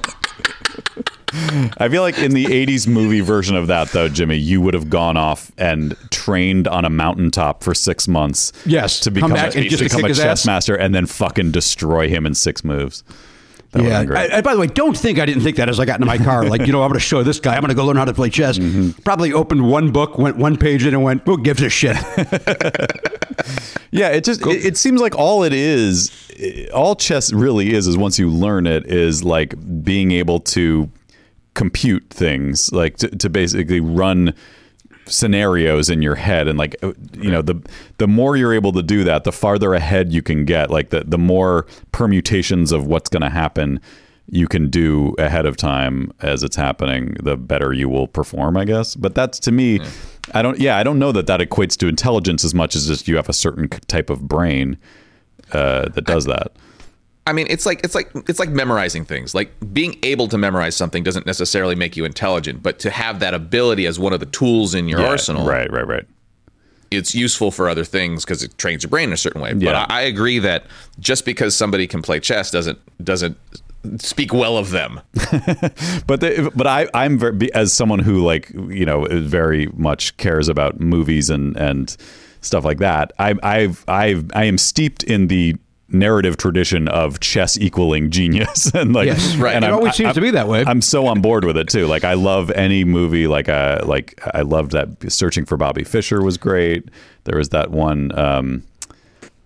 I 1.79 1.88
feel 1.88 2.03
like 2.03 2.18
in 2.18 2.33
the 2.33 2.44
80s 2.47 2.87
movie 2.87 3.20
version 3.20 3.57
of 3.57 3.66
that, 3.66 3.88
though, 3.90 4.09
Jimmy, 4.09 4.37
you 4.37 4.61
would 4.61 4.75
have 4.75 4.88
gone 4.90 5.16
off 5.16 5.51
and 5.59 5.97
trained 6.11 6.68
on 6.68 6.85
a 6.85 6.90
mountaintop 6.90 7.62
for 7.62 7.75
six 7.75 8.07
months. 8.07 8.53
Yes, 8.64 9.01
To 9.01 9.11
become, 9.11 9.33
a, 9.33 9.51
to 9.51 9.77
become 9.77 10.05
a 10.05 10.14
chess 10.14 10.47
master 10.47 10.75
and 10.77 10.94
then 10.94 11.07
fucking 11.07 11.51
destroy 11.51 12.09
him 12.09 12.27
in 12.27 12.35
six 12.35 12.62
moves. 12.64 13.03
That 13.73 13.83
yeah. 13.83 14.05
I, 14.16 14.37
I- 14.38 14.40
by 14.40 14.55
the 14.55 14.61
way, 14.61 14.68
don't 14.68 14.97
think 14.97 15.18
I 15.18 15.27
didn't 15.27 15.42
think 15.42 15.57
that 15.57 15.68
as 15.68 15.81
I 15.81 15.85
got 15.85 15.97
into 15.97 16.07
my 16.07 16.18
car. 16.18 16.44
Like, 16.47 16.64
you 16.64 16.73
know, 16.73 16.83
I'm 16.85 16.90
going 16.90 17.01
to 17.01 17.05
show 17.05 17.25
this 17.25 17.40
guy. 17.40 17.55
I'm 17.57 17.61
going 17.61 17.70
to 17.70 17.75
go 17.75 17.85
learn 17.85 17.97
how 17.97 18.05
to 18.05 18.14
play 18.14 18.31
chess. 18.31 18.57
Mm-hmm. 18.57 19.03
Probably 19.03 19.33
opened 19.33 19.68
one 19.68 19.90
book, 19.90 20.16
went 20.16 20.37
one 20.37 20.57
page 20.57 20.87
in, 20.87 20.94
and 20.94 21.03
went, 21.03 21.23
"Who 21.27 21.42
gives 21.42 21.61
a 21.61 21.68
shit?" 21.68 21.97
Yeah, 23.90 24.09
it 24.09 24.25
just 24.25 24.44
it, 24.44 24.64
it 24.64 24.77
seems 24.77 25.01
like 25.01 25.14
all 25.16 25.44
it 25.44 25.53
is, 25.53 26.11
all 26.75 26.97
chess 26.97 27.33
really 27.33 27.73
is, 27.73 27.87
is 27.87 27.97
once 27.97 28.18
you 28.18 28.29
learn 28.29 28.66
it, 28.66 28.87
is 28.87 29.23
like 29.23 29.55
being 29.85 30.11
able 30.11 30.40
to 30.40 30.90
compute 31.55 32.11
things, 32.11 32.73
like 32.73 32.97
to, 32.99 33.09
to 33.09 33.31
basically 33.31 33.81
run 33.81 34.35
scenarios 35.07 35.90
in 35.90 36.03
your 36.03 36.14
head 36.14 36.49
and 36.49 36.59
like 36.59 36.75
you 37.12 37.31
know 37.31 37.43
the 37.43 37.55
the 37.99 38.09
more 38.09 38.37
you're 38.37 38.55
able 38.55 38.73
to 38.73 38.83
do 38.83 39.05
that 39.05 39.25
the 39.25 39.33
farther 39.33 39.75
ahead 39.75 40.12
you 40.12 40.23
can 40.23 40.45
get 40.47 40.71
like 40.71 40.90
the 40.90 41.05
the 41.07 41.19
more 41.19 41.67
permutations 41.93 42.73
of 42.73 42.87
what's 42.87 43.11
going 43.11 43.23
to 43.23 43.29
happen 43.29 43.79
you 44.31 44.49
can 44.49 44.71
do 44.71 45.14
ahead 45.19 45.45
of 45.45 45.57
time 45.57 46.11
as 46.21 46.43
it's 46.43 46.57
happening 46.57 47.14
the 47.23 47.37
better 47.37 47.73
you 47.75 47.88
will 47.88 48.09
perform 48.09 48.57
i 48.57 48.64
guess. 48.64 48.95
But 48.95 49.14
that's 49.14 49.38
to 49.40 49.53
me 49.53 49.81
i 50.33 50.40
don't 50.40 50.59
yeah 50.59 50.79
i 50.79 50.83
don't 50.83 50.99
know 50.99 51.12
that 51.12 51.27
that 51.27 51.40
equates 51.40 51.77
to 51.79 51.87
intelligence 51.87 52.43
as 52.43 52.55
much 52.55 52.75
as 52.75 52.87
just 52.87 53.07
you 53.07 53.17
have 53.17 53.29
a 53.29 53.35
certain 53.35 53.69
type 53.69 54.09
of 54.09 54.27
brain 54.27 54.79
uh, 55.53 55.90
that 55.90 56.07
does 56.07 56.25
that 56.25 56.53
I 57.27 57.33
mean, 57.33 57.47
it's 57.49 57.65
like 57.65 57.81
it's 57.85 57.95
like 57.95 58.11
it's 58.29 58.39
like 58.39 58.51
memorizing 58.51 59.05
things. 59.05 59.35
Like 59.35 59.51
being 59.73 59.99
able 60.03 60.29
to 60.29 60.37
memorize 60.37 60.77
something 60.77 61.03
doesn't 61.03 61.27
necessarily 61.27 61.75
make 61.75 61.97
you 61.97 62.05
intelligent, 62.05 62.63
but 62.63 62.79
to 62.81 62.91
have 62.91 63.21
that 63.21 63.33
ability 63.35 63.87
as 63.87 63.99
one 63.99 64.13
of 64.13 64.21
the 64.21 64.27
tools 64.27 64.75
in 64.75 64.89
your 64.89 65.01
Yeah, 65.01 65.09
arsenal, 65.09 65.47
right 65.47 65.71
right 65.73 65.87
right 65.87 66.07
it's 66.91 67.15
useful 67.15 67.51
for 67.51 67.69
other 67.69 67.85
things 67.85 68.25
because 68.25 68.43
it 68.43 68.57
trains 68.59 68.83
your 68.83 68.91
brain 68.91 69.09
in 69.09 69.13
a 69.13 69.17
certain 69.17 69.41
way. 69.41 69.53
But 69.53 69.75
I, 69.75 69.87
I 69.89 70.01
agree 70.03 70.39
that 70.41 70.67
just 71.01 71.25
because 71.25 71.57
somebody 71.57 71.87
can 71.87 72.03
play 72.03 72.21
chess 72.21 72.51
doesn't 72.51 72.79
doesn't 73.03 73.37
speak 73.99 74.33
well 74.33 74.57
of 74.57 74.71
them. 74.71 75.01
but 76.07 76.21
the, 76.21 76.53
but 76.55 76.67
I 76.67 76.89
I'm 76.95 77.19
very 77.19 77.53
as 77.55 77.73
someone 77.73 77.99
who 78.01 78.23
like 78.25 78.51
you 78.51 78.85
know 78.85 79.07
very 79.11 79.67
much 79.69 80.17
cares 80.17 80.49
about 80.49 80.81
movies 80.81 81.31
and 81.31 81.57
and 81.57 81.97
stuff 82.41 82.65
like 82.65 82.79
that. 82.79 83.13
I 83.19 83.35
I've 83.43 83.85
I've 83.89 84.31
I 84.35 84.45
am 84.45 84.59
steeped 84.59 85.03
in 85.03 85.29
the 85.29 85.57
narrative 85.88 86.37
tradition 86.37 86.88
of 86.88 87.20
chess 87.20 87.59
equaling 87.59 88.11
genius 88.11 88.66
and 88.75 88.92
like 88.94 89.07
Yes, 89.07 89.37
right. 89.37 89.55
and 89.55 89.64
It 89.64 89.68
I'm- 89.68 89.77
always 89.77 89.94
seems 89.94 90.14
to 90.14 90.20
be 90.20 90.31
that 90.31 90.49
way. 90.49 90.64
I'm 90.66 90.81
so 90.83 91.07
on 91.07 91.20
board 91.20 91.44
with 91.44 91.57
it 91.57 91.68
too. 91.68 91.87
Like 91.87 92.05
I 92.05 92.14
love 92.14 92.51
any 92.53 92.85
movie. 92.85 93.27
Like 93.27 93.49
uh 93.49 93.81
like 93.85 94.18
I 94.35 94.40
loved 94.42 94.73
that 94.73 95.12
Searching 95.12 95.44
for 95.44 95.57
Bobby 95.57 95.85
Fischer 95.85 96.23
was 96.23 96.38
great. 96.38 96.88
There 97.25 97.37
was 97.38 97.51
that 97.51 97.70
one. 97.70 98.16
Um, 98.18 98.62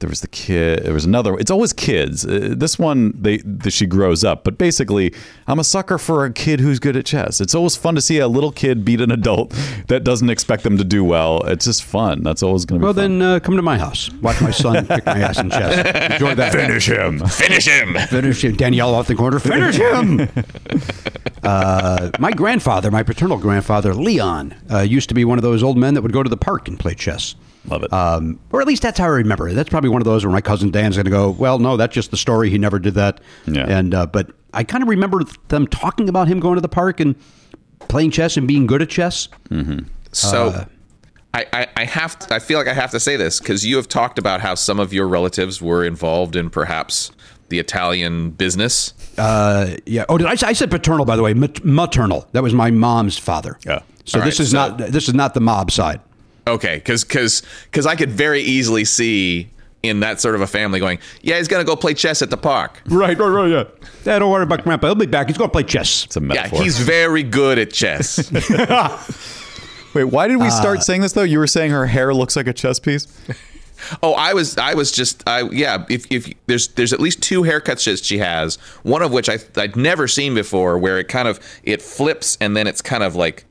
there 0.00 0.08
was 0.08 0.20
the 0.20 0.28
kid. 0.28 0.84
There 0.84 0.94
was 0.94 1.04
another. 1.04 1.36
It's 1.38 1.50
always 1.50 1.72
kids. 1.72 2.24
Uh, 2.24 2.54
this 2.56 2.78
one, 2.78 3.12
they 3.20 3.38
the, 3.38 3.70
she 3.70 3.86
grows 3.86 4.22
up, 4.22 4.44
but 4.44 4.56
basically, 4.56 5.12
I'm 5.46 5.58
a 5.58 5.64
sucker 5.64 5.98
for 5.98 6.24
a 6.24 6.32
kid 6.32 6.60
who's 6.60 6.78
good 6.78 6.96
at 6.96 7.04
chess. 7.06 7.40
It's 7.40 7.54
always 7.54 7.76
fun 7.76 7.94
to 7.96 8.00
see 8.00 8.18
a 8.18 8.28
little 8.28 8.52
kid 8.52 8.84
beat 8.84 9.00
an 9.00 9.10
adult 9.10 9.50
that 9.88 10.04
doesn't 10.04 10.30
expect 10.30 10.62
them 10.62 10.78
to 10.78 10.84
do 10.84 11.04
well. 11.04 11.42
It's 11.46 11.64
just 11.64 11.82
fun. 11.82 12.22
That's 12.22 12.42
always 12.42 12.64
going 12.64 12.80
to 12.80 12.82
be 12.82 12.84
well, 12.84 12.94
fun. 12.94 13.18
then 13.18 13.28
uh, 13.28 13.40
come 13.40 13.56
to 13.56 13.62
my 13.62 13.78
house. 13.78 14.10
Watch 14.22 14.40
my 14.40 14.50
son 14.50 14.86
kick 14.86 15.04
my 15.04 15.18
ass 15.18 15.38
in 15.38 15.50
chess. 15.50 16.12
Enjoy 16.12 16.34
that. 16.34 16.52
finish 16.52 16.88
him. 16.88 17.18
Finish 17.26 17.66
him. 17.66 17.94
Finish 18.08 18.44
him. 18.44 18.56
Danielle 18.56 18.94
off 18.94 19.08
the 19.08 19.14
corner. 19.16 19.38
Finish 19.40 19.76
him. 19.76 20.28
uh, 21.42 22.10
my 22.18 22.30
grandfather, 22.30 22.90
my 22.90 23.02
paternal 23.02 23.38
grandfather, 23.38 23.94
Leon, 23.94 24.54
uh, 24.70 24.80
used 24.80 25.08
to 25.08 25.14
be 25.14 25.24
one 25.24 25.38
of 25.38 25.42
those 25.42 25.62
old 25.62 25.76
men 25.76 25.94
that 25.94 26.02
would 26.02 26.12
go 26.12 26.22
to 26.22 26.30
the 26.30 26.36
park 26.36 26.68
and 26.68 26.78
play 26.78 26.94
chess. 26.94 27.34
Love 27.68 27.82
it. 27.84 27.92
Um, 27.92 28.38
or 28.52 28.60
at 28.60 28.66
least 28.66 28.82
that's 28.82 28.98
how 28.98 29.04
I 29.04 29.08
remember 29.08 29.48
it. 29.48 29.54
That's 29.54 29.68
probably 29.68 29.90
one 29.90 30.00
of 30.00 30.06
those 30.06 30.24
where 30.24 30.32
my 30.32 30.40
cousin 30.40 30.70
Dan's 30.70 30.96
going 30.96 31.04
to 31.04 31.10
go, 31.10 31.30
well, 31.30 31.58
no, 31.58 31.76
that's 31.76 31.94
just 31.94 32.10
the 32.10 32.16
story. 32.16 32.50
He 32.50 32.58
never 32.58 32.78
did 32.78 32.94
that. 32.94 33.20
Yeah. 33.46 33.66
And 33.68 33.94
uh, 33.94 34.06
but 34.06 34.30
I 34.54 34.64
kind 34.64 34.82
of 34.82 34.88
remember 34.88 35.22
them 35.48 35.66
talking 35.66 36.08
about 36.08 36.28
him 36.28 36.40
going 36.40 36.54
to 36.56 36.60
the 36.60 36.68
park 36.68 37.00
and 37.00 37.14
playing 37.88 38.10
chess 38.10 38.36
and 38.36 38.48
being 38.48 38.66
good 38.66 38.82
at 38.82 38.88
chess. 38.88 39.28
So 40.12 40.66
I, 41.34 41.46
I, 41.52 41.66
I 41.76 41.84
have 41.84 42.18
to, 42.20 42.34
I 42.34 42.38
feel 42.38 42.58
like 42.58 42.68
I 42.68 42.72
have 42.74 42.90
to 42.92 43.00
say 43.00 43.16
this 43.16 43.38
because 43.38 43.64
you 43.66 43.76
have 43.76 43.88
talked 43.88 44.18
about 44.18 44.40
how 44.40 44.54
some 44.54 44.80
of 44.80 44.92
your 44.92 45.06
relatives 45.06 45.60
were 45.60 45.84
involved 45.84 46.34
in 46.36 46.50
perhaps 46.50 47.10
the 47.50 47.58
Italian 47.58 48.30
business. 48.30 48.92
Uh, 49.16 49.76
yeah. 49.86 50.04
Oh, 50.08 50.18
did 50.18 50.26
I, 50.26 50.32
I 50.48 50.52
said 50.52 50.70
paternal 50.70 51.04
by 51.04 51.16
the 51.16 51.22
way? 51.22 51.34
Mat- 51.34 51.64
maternal. 51.64 52.26
That 52.32 52.42
was 52.42 52.54
my 52.54 52.70
mom's 52.70 53.18
father. 53.18 53.58
Yeah. 53.66 53.80
So 54.04 54.18
All 54.20 54.24
this 54.24 54.38
right, 54.38 54.44
is 54.44 54.50
so- 54.52 54.56
not 54.56 54.78
this 54.78 55.08
is 55.08 55.14
not 55.14 55.34
the 55.34 55.40
mob 55.40 55.70
side. 55.70 56.00
Okay, 56.48 56.76
because 56.76 57.04
because 57.04 57.42
because 57.64 57.86
I 57.86 57.96
could 57.96 58.10
very 58.10 58.40
easily 58.40 58.84
see 58.84 59.50
in 59.82 60.00
that 60.00 60.20
sort 60.20 60.34
of 60.34 60.40
a 60.40 60.46
family 60.46 60.80
going, 60.80 60.98
yeah, 61.22 61.38
he's 61.38 61.48
gonna 61.48 61.64
go 61.64 61.76
play 61.76 61.94
chess 61.94 62.22
at 62.22 62.30
the 62.30 62.36
park. 62.36 62.82
Right, 62.86 63.16
right, 63.18 63.28
right, 63.28 63.50
yeah. 63.50 63.64
Yeah, 64.04 64.18
don't 64.18 64.30
worry 64.30 64.42
about 64.42 64.64
Grandpa. 64.64 64.88
He'll 64.88 64.94
be 64.94 65.06
back. 65.06 65.28
He's 65.28 65.36
going 65.36 65.50
to 65.50 65.52
play 65.52 65.64
chess. 65.64 66.04
It's 66.04 66.16
a 66.16 66.20
metaphor. 66.20 66.58
Yeah, 66.58 66.64
he's 66.64 66.78
very 66.78 67.22
good 67.22 67.58
at 67.58 67.72
chess. 67.72 68.32
Wait, 69.94 70.04
why 70.04 70.28
did 70.28 70.38
we 70.38 70.48
start 70.50 70.78
uh, 70.78 70.80
saying 70.80 71.02
this 71.02 71.12
though? 71.12 71.22
You 71.22 71.38
were 71.38 71.46
saying 71.46 71.72
her 71.72 71.86
hair 71.86 72.14
looks 72.14 72.36
like 72.36 72.46
a 72.46 72.52
chess 72.52 72.78
piece. 72.78 73.06
Oh, 74.02 74.14
I 74.14 74.34
was, 74.34 74.58
I 74.58 74.74
was 74.74 74.90
just, 74.90 75.22
I 75.28 75.42
yeah. 75.50 75.84
If 75.88 76.10
if 76.10 76.32
there's 76.46 76.66
there's 76.68 76.92
at 76.92 76.98
least 76.98 77.22
two 77.22 77.42
haircuts 77.42 77.84
that 77.84 78.04
she 78.04 78.18
has, 78.18 78.56
one 78.82 79.02
of 79.02 79.12
which 79.12 79.28
I 79.28 79.38
I'd 79.56 79.76
never 79.76 80.08
seen 80.08 80.34
before, 80.34 80.78
where 80.78 80.98
it 80.98 81.06
kind 81.06 81.28
of 81.28 81.38
it 81.62 81.80
flips 81.80 82.36
and 82.40 82.56
then 82.56 82.66
it's 82.66 82.82
kind 82.82 83.04
of 83.04 83.14
like 83.14 83.44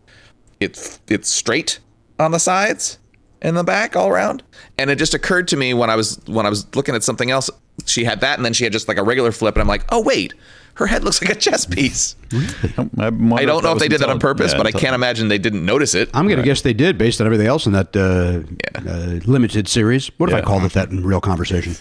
it 0.59 0.99
it's 1.07 1.29
straight 1.29 1.79
on 2.19 2.31
the 2.31 2.39
sides 2.39 2.99
and 3.41 3.55
the 3.55 3.63
back 3.63 3.95
all 3.95 4.09
around. 4.09 4.43
And 4.77 4.89
it 4.89 4.95
just 4.97 5.13
occurred 5.13 5.47
to 5.49 5.57
me 5.57 5.73
when 5.73 5.89
I 5.89 5.95
was 5.95 6.19
when 6.27 6.45
I 6.45 6.49
was 6.49 6.67
looking 6.75 6.95
at 6.95 7.03
something 7.03 7.31
else, 7.31 7.49
she 7.85 8.03
had 8.03 8.21
that, 8.21 8.37
and 8.39 8.45
then 8.45 8.53
she 8.53 8.63
had 8.63 8.73
just 8.73 8.87
like 8.87 8.97
a 8.97 9.03
regular 9.03 9.31
flip, 9.31 9.55
and 9.55 9.61
I'm 9.61 9.67
like, 9.67 9.85
oh 9.89 10.01
wait, 10.01 10.33
her 10.75 10.87
head 10.87 11.03
looks 11.03 11.21
like 11.21 11.29
a 11.31 11.35
chess 11.35 11.65
piece. 11.65 12.15
I, 12.33 13.07
I 13.07 13.45
don't 13.45 13.63
know 13.63 13.71
if 13.73 13.79
they 13.79 13.87
did 13.87 14.01
that 14.01 14.09
on 14.09 14.19
purpose, 14.19 14.53
but 14.53 14.65
I 14.67 14.71
can't 14.71 14.93
imagine 14.95 15.27
they 15.27 15.37
didn't 15.37 15.65
notice 15.65 15.93
it. 15.95 16.09
I'm 16.13 16.25
going 16.27 16.37
to 16.37 16.43
guess 16.43 16.61
they 16.61 16.73
did 16.73 16.97
based 16.97 17.19
on 17.21 17.25
everything 17.27 17.47
else 17.47 17.65
in 17.65 17.73
that 17.73 17.95
uh, 17.95 18.41
Yeah. 18.83 18.91
uh, 18.91 19.19
limited 19.25 19.67
series. 19.67 20.07
What 20.17 20.29
if 20.29 20.35
I 20.35 20.41
called 20.41 20.63
it 20.65 20.73
that 20.73 20.89
in 20.89 21.03
real 21.03 21.21
conversation? 21.21 21.75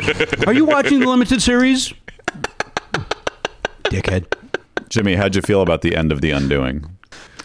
Are 0.46 0.52
you 0.52 0.64
watching 0.66 1.00
the 1.00 1.06
limited 1.06 1.40
series? 1.42 1.92
Dickhead. 3.84 4.26
Jimmy, 4.88 5.14
how'd 5.14 5.34
you 5.34 5.42
feel 5.42 5.62
about 5.62 5.80
the 5.82 5.96
end 5.96 6.12
of 6.12 6.20
The 6.20 6.30
Undoing? 6.32 6.84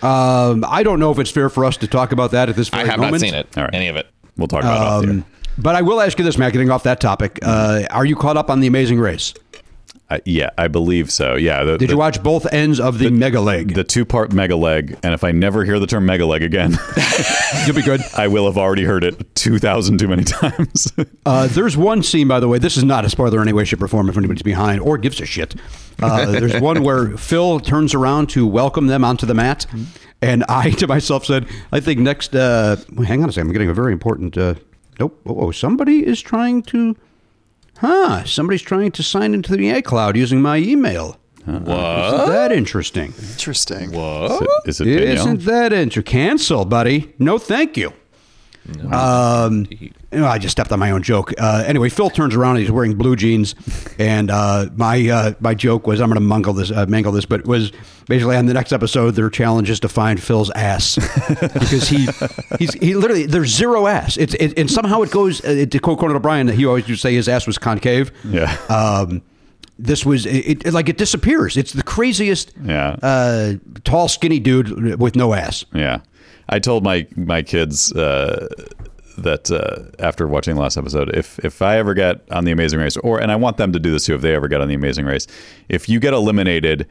Um, 0.03 0.63
I 0.67 0.83
don't 0.83 0.99
know 0.99 1.12
if 1.12 1.19
it's 1.19 1.31
fair 1.31 1.49
for 1.49 1.65
us 1.65 1.77
to 1.77 1.88
talk 1.88 2.12
about 2.12 2.31
that 2.31 2.49
at 2.49 2.55
this 2.55 2.71
moment. 2.71 2.89
I 2.89 2.91
have 2.91 2.99
moment. 2.99 3.13
not 3.13 3.27
seen 3.27 3.33
it, 3.33 3.57
All 3.57 3.63
right. 3.63 3.73
any 3.73 3.88
of 3.88 3.95
it. 3.95 4.07
We'll 4.38 4.47
talk 4.47 4.62
about 4.63 4.75
it 4.75 4.88
off 4.88 5.01
the 5.03 5.07
air. 5.07 5.13
Um, 5.15 5.25
but 5.57 5.75
I 5.75 5.81
will 5.81 5.99
ask 5.99 6.17
you 6.19 6.23
this, 6.23 6.38
Matt, 6.38 6.53
getting 6.53 6.69
off 6.69 6.83
that 6.83 6.99
topic. 6.99 7.39
Uh, 7.41 7.83
are 7.89 8.05
you 8.05 8.15
caught 8.15 8.38
up 8.38 8.49
on 8.51 8.60
The 8.60 8.67
Amazing 8.67 8.99
Race? 8.99 9.33
I, 10.10 10.22
yeah, 10.24 10.52
I 10.58 10.70
believe 10.70 11.12
so. 11.12 11.36
Yeah. 11.36 11.63
The, 11.65 11.78
Did 11.78 11.89
the, 11.89 11.93
you 11.93 11.98
watch 11.98 12.24
both 12.24 12.46
ends 12.54 12.80
of 12.80 12.98
the, 12.98 13.12
mega 13.12 13.41
leg? 13.41 13.74
the 13.74 13.84
two 13.84 14.06
part 14.06 14.32
mega 14.32 14.56
leg? 14.56 14.98
And 15.04 15.13
if 15.13 15.24
I 15.24 15.32
never 15.32 15.65
hear 15.65 15.80
the 15.80 15.88
term 15.88 16.06
mega 16.06 16.26
leg 16.26 16.43
again, 16.43 16.78
You'll 17.65 17.76
be 17.76 17.82
good. 17.82 18.02
I 18.17 18.28
will 18.28 18.46
have 18.46 18.58
already 18.58 18.84
heard 18.84 19.04
it 19.04 19.36
2,000 19.36 19.98
too 19.98 20.08
many 20.08 20.24
times. 20.26 20.91
Uh, 21.26 21.48
there's 21.48 21.76
one 21.76 22.04
scene, 22.04 22.28
by 22.28 22.39
the 22.39 22.48
way. 22.48 22.58
This 22.60 22.78
is 22.78 22.84
not 22.84 23.06
a 23.06 23.10
spoiler 23.10 23.38
in 23.41 23.48
any 23.48 23.54
way, 23.54 23.65
shape, 23.65 23.82
or 23.82 23.88
form 23.88 24.10
if 24.10 24.17
anybody's 24.17 24.43
behind 24.43 24.82
or 24.82 24.98
gives 24.98 25.20
a 25.20 25.26
shit. 25.26 25.56
Uh, 26.02 26.28
there's 26.28 26.60
one 26.62 26.84
where 26.84 27.17
Phil 27.17 27.60
turns 27.60 27.93
around 27.93 28.30
to 28.30 28.46
welcome 28.46 28.88
them 28.88 29.04
onto 29.04 29.26
the 29.26 29.34
mat, 29.34 29.65
and 30.22 30.43
I 30.48 30.70
to 30.72 30.88
myself 30.88 31.26
said, 31.26 31.48
"I 31.72 31.80
think 31.80 32.00
next." 32.00 32.36
Uh, 32.36 32.76
hang 33.04 33.24
on 33.24 33.30
a 33.30 33.32
second. 33.32 33.48
I'm 33.48 33.54
getting 33.54 33.70
a 33.70 33.74
very 33.74 33.93
important. 33.93 34.38
Uh, 34.38 34.54
nope. 35.00 35.20
Oh, 35.26 35.50
somebody 35.52 36.06
is 36.06 36.22
trying 36.22 36.62
to. 36.63 36.96
Huh? 37.80 38.24
Somebody's 38.26 38.62
trying 38.62 38.92
to 38.92 39.04
sign 39.04 39.34
into 39.34 39.56
the 39.56 39.70
iCloud 39.72 40.16
using 40.16 40.42
my 40.42 40.58
email. 40.58 41.18
Isn't 41.48 41.66
that 41.66 42.52
interesting? 42.52 43.13
Interesting. 43.32 43.94
Is 43.94 44.42
it, 44.42 44.50
is 44.66 44.82
it 44.82 44.86
Danielle? 44.86 45.13
Isn't 45.13 45.42
that 45.46 45.72
interesting? 45.72 46.12
Cancel, 46.12 46.66
buddy. 46.66 47.13
No, 47.20 47.38
thank 47.38 47.78
you. 47.78 47.94
Um, 48.91 49.67
you 49.69 49.91
know, 50.12 50.27
I 50.27 50.38
just 50.38 50.51
stepped 50.51 50.71
on 50.71 50.80
my 50.80 50.91
own 50.91 51.03
joke. 51.03 51.34
Uh, 51.38 51.63
anyway, 51.65 51.89
Phil 51.89 52.10
turns 52.10 52.36
around 52.36 52.58
he's 52.58 52.71
wearing 52.71 52.95
blue 52.95 53.15
jeans, 53.15 53.56
and 53.99 54.30
uh, 54.32 54.67
my 54.75 55.08
uh, 55.10 55.34
my 55.39 55.53
joke 55.53 55.88
was 55.88 55.99
I'm 55.99 56.10
going 56.10 56.15
to 56.15 56.21
mangle 56.21 56.53
this, 56.53 56.71
uh, 56.71 56.86
mangle 56.88 57.12
this, 57.12 57.25
but 57.25 57.45
was 57.45 57.71
basically 58.08 58.36
on 58.36 58.45
the 58.45 58.53
next 58.53 58.71
episode 58.71 59.12
their 59.12 59.30
challenge 59.30 59.69
is 59.69 59.80
to 59.82 59.89
find 59.89 60.21
Phil's 60.21 60.49
ass 60.51 60.95
because 61.30 61.88
he 61.89 62.08
he's 62.60 62.73
he 62.73 62.95
literally 62.95 63.25
there's 63.25 63.49
zero 63.53 63.88
ass. 63.88 64.17
It's 64.17 64.34
it, 64.36 64.58
and 64.58 64.69
somehow 64.69 65.01
it 65.01 65.12
goes 65.12 65.43
uh, 65.43 65.65
to 65.69 65.80
quote 65.80 65.99
Conan 65.99 66.15
O'Brien. 66.15 66.47
That 66.47 66.56
he 66.56 66.65
always 66.65 66.88
used 66.88 67.01
to 67.01 67.08
say 67.08 67.15
his 67.15 67.27
ass 67.30 67.47
was 67.47 67.58
concave. 67.58 68.12
Yeah. 68.23 68.56
Um, 68.69 69.21
this 69.80 70.06
was 70.06 70.25
it, 70.25 70.65
it 70.65 70.73
like 70.73 70.89
it 70.89 70.97
disappears. 70.97 71.56
It's 71.58 71.73
the 71.73 71.84
craziest. 71.84 72.51
Yeah. 72.63 72.97
Uh, 73.01 73.53
tall, 73.84 74.08
skinny 74.08 74.39
dude 74.39 74.99
with 74.99 75.15
no 75.15 75.34
ass. 75.34 75.65
Yeah, 75.73 75.99
I 76.49 76.60
told 76.60 76.83
my 76.83 77.07
my 77.15 77.41
kids 77.41 77.91
uh, 77.93 78.47
that 79.17 79.51
uh, 79.51 79.91
after 80.03 80.27
watching 80.27 80.55
the 80.55 80.62
last 80.62 80.77
episode, 80.77 81.15
if 81.15 81.39
if 81.39 81.62
I 81.62 81.77
ever 81.77 81.93
get 81.93 82.21
on 82.31 82.45
the 82.45 82.51
Amazing 82.51 82.79
Race, 82.79 82.97
or 82.97 83.19
and 83.19 83.31
I 83.31 83.36
want 83.36 83.57
them 83.57 83.73
to 83.73 83.79
do 83.79 83.91
this 83.91 84.05
too, 84.05 84.15
if 84.15 84.21
they 84.21 84.36
ever 84.36 84.47
get 84.47 84.62
on 84.62 84.67
the 84.67 84.75
Amazing 84.75 85.05
Race, 85.05 85.27
if 85.69 85.89
you 85.89 85.99
get 85.99 86.13
eliminated. 86.13 86.88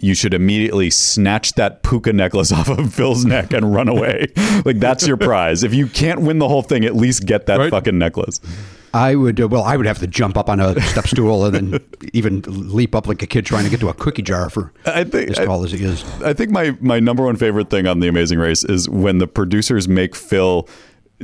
You 0.00 0.14
should 0.14 0.34
immediately 0.34 0.90
snatch 0.90 1.52
that 1.54 1.82
puka 1.84 2.12
necklace 2.12 2.50
off 2.58 2.68
of 2.68 2.92
Phil's 2.92 3.24
neck 3.24 3.52
and 3.52 3.72
run 3.74 3.88
away. 3.88 4.26
like 4.64 4.78
that's 4.80 5.06
your 5.06 5.16
prize. 5.16 5.62
If 5.62 5.72
you 5.74 5.86
can't 5.86 6.22
win 6.22 6.38
the 6.38 6.48
whole 6.48 6.62
thing, 6.62 6.84
at 6.84 6.96
least 6.96 7.24
get 7.26 7.46
that 7.46 7.58
Right. 7.58 7.70
fucking 7.70 7.98
necklace. 7.98 8.40
I 8.94 9.14
would, 9.14 9.40
uh, 9.40 9.48
well, 9.48 9.62
I 9.62 9.78
would 9.78 9.86
have 9.86 10.00
to 10.00 10.06
jump 10.06 10.36
up 10.36 10.50
on 10.50 10.60
a 10.60 10.78
step 10.82 11.06
stool 11.06 11.46
and 11.46 11.54
then 11.72 11.80
even 12.12 12.42
leap 12.46 12.94
up 12.94 13.06
like 13.06 13.22
a 13.22 13.26
kid 13.26 13.46
trying 13.46 13.64
to 13.64 13.70
get 13.70 13.80
to 13.80 13.88
a 13.88 13.94
cookie 13.94 14.20
jar 14.22 14.50
for 14.50 14.70
I 14.84 15.04
think- 15.04 15.30
as 15.30 15.38
I- 15.38 15.44
tall 15.46 15.64
as 15.64 15.72
he 15.72 15.82
is. 15.84 16.04
I 16.22 16.32
think 16.34 16.50
my 16.50 16.76
my 16.80 16.98
number 17.00 17.24
one 17.24 17.36
favorite 17.36 17.70
thing 17.70 17.86
on 17.86 18.00
The 18.00 18.08
Amazing 18.08 18.38
Race 18.38 18.64
is 18.64 18.88
when 18.90 19.18
the 19.18 19.26
producers 19.28 19.88
make 19.88 20.14
Phil 20.16 20.68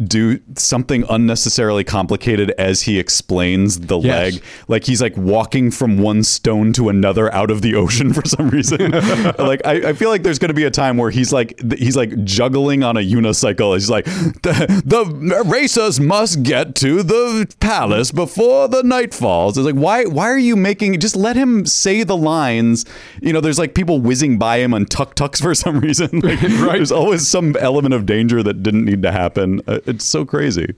do 0.06 0.40
something 0.56 1.04
unnecessarily 1.10 1.84
complicated 1.84 2.50
as 2.58 2.82
he 2.82 2.98
explains 2.98 3.80
the 3.80 3.98
Yes. 3.98 4.34
leg. 4.34 4.42
Like 4.68 4.84
he's 4.84 5.02
like 5.02 5.16
walking 5.16 5.70
from 5.70 5.98
one 5.98 6.22
stone 6.22 6.72
to 6.74 6.88
another 6.88 7.32
out 7.34 7.50
of 7.50 7.62
the 7.62 7.74
ocean 7.74 8.12
for 8.14 8.26
some 8.26 8.48
reason. 8.50 8.90
like 9.38 9.60
I, 9.66 9.88
I 9.88 9.92
feel 9.92 10.08
like 10.10 10.22
there's 10.22 10.38
going 10.38 10.48
to 10.48 10.54
be 10.54 10.64
a 10.64 10.70
time 10.70 10.96
where 10.96 11.10
he's 11.10 11.32
like 11.32 11.60
he's 11.78 11.96
like 11.96 12.24
juggling 12.24 12.82
on 12.82 12.96
a 12.96 13.00
unicycle. 13.00 13.74
He's 13.74 13.90
like 13.90 14.04
the, 14.04 14.82
the 14.84 15.42
racers 15.46 16.00
must 16.00 16.42
get 16.42 16.74
to 16.76 17.02
the 17.02 17.52
palace 17.60 18.10
before 18.12 18.68
the 18.68 18.82
night 18.82 19.12
falls. 19.14 19.58
It's 19.58 19.64
like 19.66 19.74
why 19.74 20.04
why 20.04 20.28
are 20.28 20.38
you 20.38 20.56
making 20.56 20.98
just 21.00 21.16
let 21.16 21.36
him 21.36 21.66
say 21.66 22.02
the 22.04 22.16
lines. 22.16 22.84
You 23.20 23.32
know, 23.32 23.40
there's 23.40 23.58
like 23.58 23.74
people 23.74 24.00
whizzing 24.00 24.38
by 24.38 24.58
him 24.58 24.72
on 24.74 24.86
tuk 24.86 25.14
tuks 25.14 25.40
for 25.40 25.54
some 25.54 25.80
reason. 25.80 26.20
Like, 26.28 26.40
There's 26.40 26.92
always 26.92 27.26
some 27.26 27.56
element 27.56 27.94
of 27.94 28.04
danger 28.06 28.42
that 28.42 28.62
didn't 28.62 28.84
need 28.84 29.02
to 29.02 29.10
happen. 29.12 29.60
Uh, 29.66 29.78
It's 29.88 30.04
so 30.04 30.24
crazy. 30.24 30.74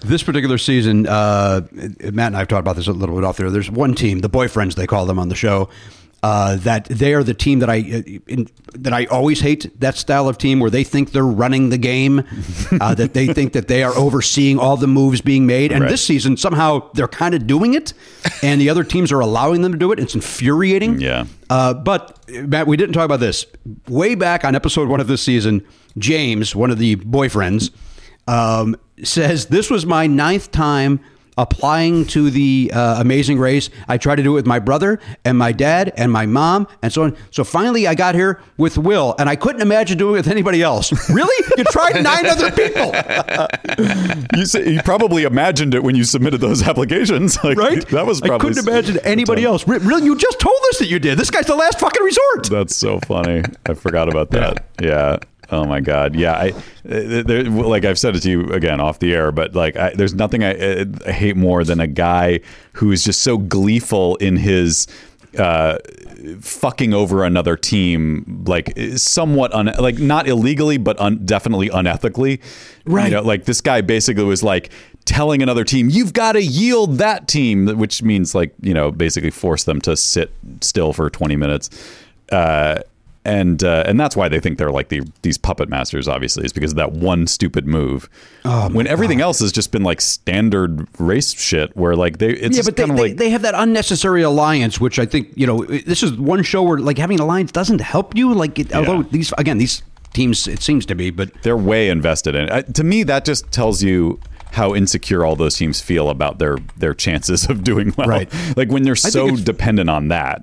This 0.00 0.22
particular 0.22 0.58
season, 0.58 1.06
uh, 1.06 1.62
Matt 1.72 2.28
and 2.28 2.36
I 2.36 2.40
have 2.40 2.48
talked 2.48 2.60
about 2.60 2.76
this 2.76 2.86
a 2.86 2.92
little 2.92 3.14
bit 3.14 3.24
off 3.24 3.38
there. 3.38 3.50
There's 3.50 3.70
one 3.70 3.94
team, 3.94 4.20
the 4.20 4.30
boyfriends 4.30 4.74
they 4.74 4.86
call 4.86 5.06
them 5.06 5.18
on 5.18 5.28
the 5.30 5.34
show, 5.34 5.68
uh, 6.22 6.56
that 6.56 6.84
they 6.86 7.14
are 7.14 7.22
the 7.24 7.34
team 7.34 7.58
that 7.60 7.70
I 7.70 7.78
uh, 7.80 8.02
in, 8.26 8.48
that 8.74 8.92
I 8.92 9.06
always 9.06 9.40
hate. 9.40 9.78
That 9.80 9.96
style 9.96 10.28
of 10.28 10.38
team 10.38 10.60
where 10.60 10.70
they 10.70 10.84
think 10.84 11.12
they're 11.12 11.24
running 11.24 11.70
the 11.70 11.78
game, 11.78 12.24
uh, 12.80 12.94
that 13.00 13.14
they 13.14 13.26
think 13.28 13.52
that 13.54 13.68
they 13.68 13.82
are 13.82 13.94
overseeing 13.96 14.58
all 14.58 14.76
the 14.76 14.86
moves 14.86 15.20
being 15.20 15.46
made. 15.46 15.72
And 15.72 15.82
Right. 15.82 15.90
this 15.90 16.02
season, 16.04 16.36
somehow 16.36 16.90
they're 16.94 17.08
kind 17.08 17.34
of 17.34 17.46
doing 17.46 17.74
it, 17.74 17.92
and 18.42 18.60
the 18.60 18.68
other 18.70 18.84
teams 18.84 19.10
are 19.12 19.20
allowing 19.20 19.62
them 19.62 19.72
to 19.72 19.78
do 19.78 19.92
it. 19.92 19.98
It's 19.98 20.14
infuriating. 20.14 21.00
Yeah. 21.00 21.24
Uh, 21.50 21.74
but 21.74 22.18
Matt, 22.28 22.66
we 22.66 22.76
didn't 22.76 22.92
talk 22.94 23.04
about 23.06 23.20
this 23.20 23.46
way 23.88 24.14
back 24.14 24.44
on 24.44 24.54
episode 24.54 24.88
one 24.88 25.00
of 25.00 25.06
this 25.08 25.22
season. 25.22 25.66
James, 25.98 26.54
one 26.54 26.70
of 26.70 26.78
the 26.78 26.96
boyfriends, 26.96 27.70
um, 28.26 28.76
says 29.02 29.46
this 29.46 29.70
was 29.70 29.86
my 29.86 30.06
ninth 30.06 30.50
time 30.50 31.00
applying 31.38 32.06
to 32.06 32.30
the 32.30 32.70
uh, 32.74 32.98
Amazing 32.98 33.38
Race. 33.38 33.68
I 33.88 33.98
tried 33.98 34.16
to 34.16 34.22
do 34.22 34.30
it 34.30 34.34
with 34.36 34.46
my 34.46 34.58
brother 34.58 34.98
and 35.22 35.36
my 35.36 35.52
dad 35.52 35.92
and 35.98 36.10
my 36.10 36.24
mom 36.24 36.66
and 36.80 36.90
so 36.90 37.02
on. 37.02 37.16
So 37.30 37.44
finally, 37.44 37.86
I 37.86 37.94
got 37.94 38.14
here 38.14 38.40
with 38.56 38.78
Will, 38.78 39.14
and 39.18 39.28
I 39.28 39.36
couldn't 39.36 39.60
imagine 39.60 39.98
doing 39.98 40.14
it 40.14 40.18
with 40.20 40.28
anybody 40.28 40.62
else. 40.62 40.92
Really? 41.16 41.44
You 41.58 41.64
tried 41.64 42.02
nine 42.02 42.24
other 42.26 42.50
people, 42.52 42.90
You 44.36 44.46
say, 44.46 44.72
you 44.72 44.80
probably 44.82 45.24
imagined 45.24 45.74
it 45.74 45.82
when 45.82 45.94
you 45.94 46.04
submitted 46.04 46.40
those 46.40 46.62
applications, 46.66 47.36
like, 47.44 47.56
right? 47.58 47.86
That 47.88 48.06
was 48.06 48.22
I 48.22 48.38
couldn't 48.38 48.66
imagine 48.66 48.98
anybody 49.04 49.44
else. 49.44 49.68
Re- 49.68 49.78
Really? 49.78 50.04
You 50.06 50.16
just 50.16 50.40
told 50.40 50.58
us 50.70 50.78
that 50.78 50.86
you 50.88 50.98
did. 50.98 51.18
This 51.18 51.30
guy's 51.30 51.46
the 51.46 51.54
last 51.54 51.78
fucking 51.80 52.02
resort. 52.02 52.48
That's 52.50 52.74
so 52.74 52.98
funny. 53.00 53.42
I 53.66 53.74
forgot 53.74 54.08
about 54.08 54.30
that. 54.30 54.64
Yeah. 54.80 55.18
Oh 55.50 55.64
my 55.64 55.80
God. 55.80 56.14
Yeah. 56.16 56.32
I 56.34 56.54
there, 56.82 57.44
like 57.44 57.84
I've 57.84 57.98
said 57.98 58.16
it 58.16 58.20
to 58.20 58.30
you 58.30 58.52
again 58.52 58.80
off 58.80 58.98
the 58.98 59.14
air, 59.14 59.32
but 59.32 59.54
like 59.54 59.76
I, 59.76 59.90
there's 59.94 60.14
nothing 60.14 60.44
I, 60.44 60.54
uh, 60.54 60.84
I 61.06 61.12
hate 61.12 61.36
more 61.36 61.64
than 61.64 61.80
a 61.80 61.86
guy 61.86 62.40
who 62.72 62.92
is 62.92 63.04
just 63.04 63.22
so 63.22 63.38
gleeful 63.38 64.16
in 64.16 64.36
his 64.36 64.86
uh, 65.38 65.78
fucking 66.40 66.94
over 66.94 67.24
another 67.24 67.56
team, 67.56 68.44
like 68.46 68.72
somewhat 68.96 69.52
un, 69.54 69.66
like 69.78 69.98
not 69.98 70.26
illegally, 70.26 70.78
but 70.78 70.98
un, 70.98 71.24
definitely 71.24 71.68
unethically. 71.68 72.40
Right. 72.84 73.06
You 73.06 73.16
know, 73.16 73.22
like 73.22 73.44
this 73.44 73.60
guy 73.60 73.80
basically 73.80 74.24
was 74.24 74.42
like 74.42 74.70
telling 75.04 75.42
another 75.42 75.64
team, 75.64 75.88
"You've 75.90 76.12
got 76.12 76.32
to 76.32 76.42
yield 76.42 76.98
that 76.98 77.28
team," 77.28 77.66
which 77.78 78.02
means 78.02 78.34
like 78.34 78.54
you 78.60 78.74
know 78.74 78.90
basically 78.90 79.30
force 79.30 79.64
them 79.64 79.80
to 79.82 79.96
sit 79.96 80.32
still 80.60 80.92
for 80.92 81.10
20 81.10 81.36
minutes. 81.36 81.70
Uh, 82.30 82.80
and 83.26 83.64
uh, 83.64 83.82
and 83.86 83.98
that's 83.98 84.16
why 84.16 84.28
they 84.28 84.38
think 84.38 84.56
they're 84.56 84.70
like 84.70 84.88
the, 84.88 85.02
these 85.22 85.36
puppet 85.36 85.68
masters. 85.68 86.06
Obviously, 86.06 86.44
is 86.44 86.52
because 86.52 86.70
of 86.70 86.76
that 86.76 86.92
one 86.92 87.26
stupid 87.26 87.66
move. 87.66 88.08
Oh, 88.44 88.70
when 88.70 88.86
everything 88.86 89.20
else 89.20 89.40
has 89.40 89.52
just 89.52 89.72
been 89.72 89.82
like 89.82 90.00
standard 90.00 90.86
race 91.00 91.32
shit, 91.32 91.76
where 91.76 91.96
like 91.96 92.18
they 92.18 92.30
it's 92.30 92.56
yeah, 92.56 92.62
but 92.64 92.76
they, 92.76 92.86
like 92.86 93.16
they 93.16 93.30
have 93.30 93.42
that 93.42 93.54
unnecessary 93.56 94.22
alliance, 94.22 94.80
which 94.80 94.98
I 94.98 95.06
think 95.06 95.32
you 95.34 95.46
know. 95.46 95.64
This 95.64 96.02
is 96.02 96.12
one 96.12 96.42
show 96.44 96.62
where 96.62 96.78
like 96.78 96.98
having 96.98 97.18
an 97.18 97.24
alliance 97.24 97.50
doesn't 97.50 97.80
help 97.80 98.14
you. 98.16 98.32
Like, 98.32 98.58
it, 98.58 98.74
although 98.74 99.02
these 99.02 99.32
again 99.36 99.58
these 99.58 99.82
teams, 100.12 100.46
it 100.46 100.62
seems 100.62 100.86
to 100.86 100.94
be, 100.94 101.10
but 101.10 101.32
they're 101.42 101.56
way 101.56 101.88
invested 101.88 102.34
in 102.36 102.48
it. 102.48 102.74
To 102.76 102.84
me, 102.84 103.02
that 103.02 103.24
just 103.24 103.50
tells 103.50 103.82
you 103.82 104.20
how 104.52 104.74
insecure 104.74 105.24
all 105.24 105.36
those 105.36 105.56
teams 105.56 105.80
feel 105.80 106.08
about 106.08 106.38
their 106.38 106.58
their 106.76 106.94
chances 106.94 107.44
of 107.50 107.64
doing 107.64 107.92
well. 107.96 108.08
Right. 108.08 108.32
Like 108.56 108.70
when 108.70 108.84
they're 108.84 108.96
so 108.96 109.36
dependent 109.36 109.90
on 109.90 110.08
that. 110.08 110.42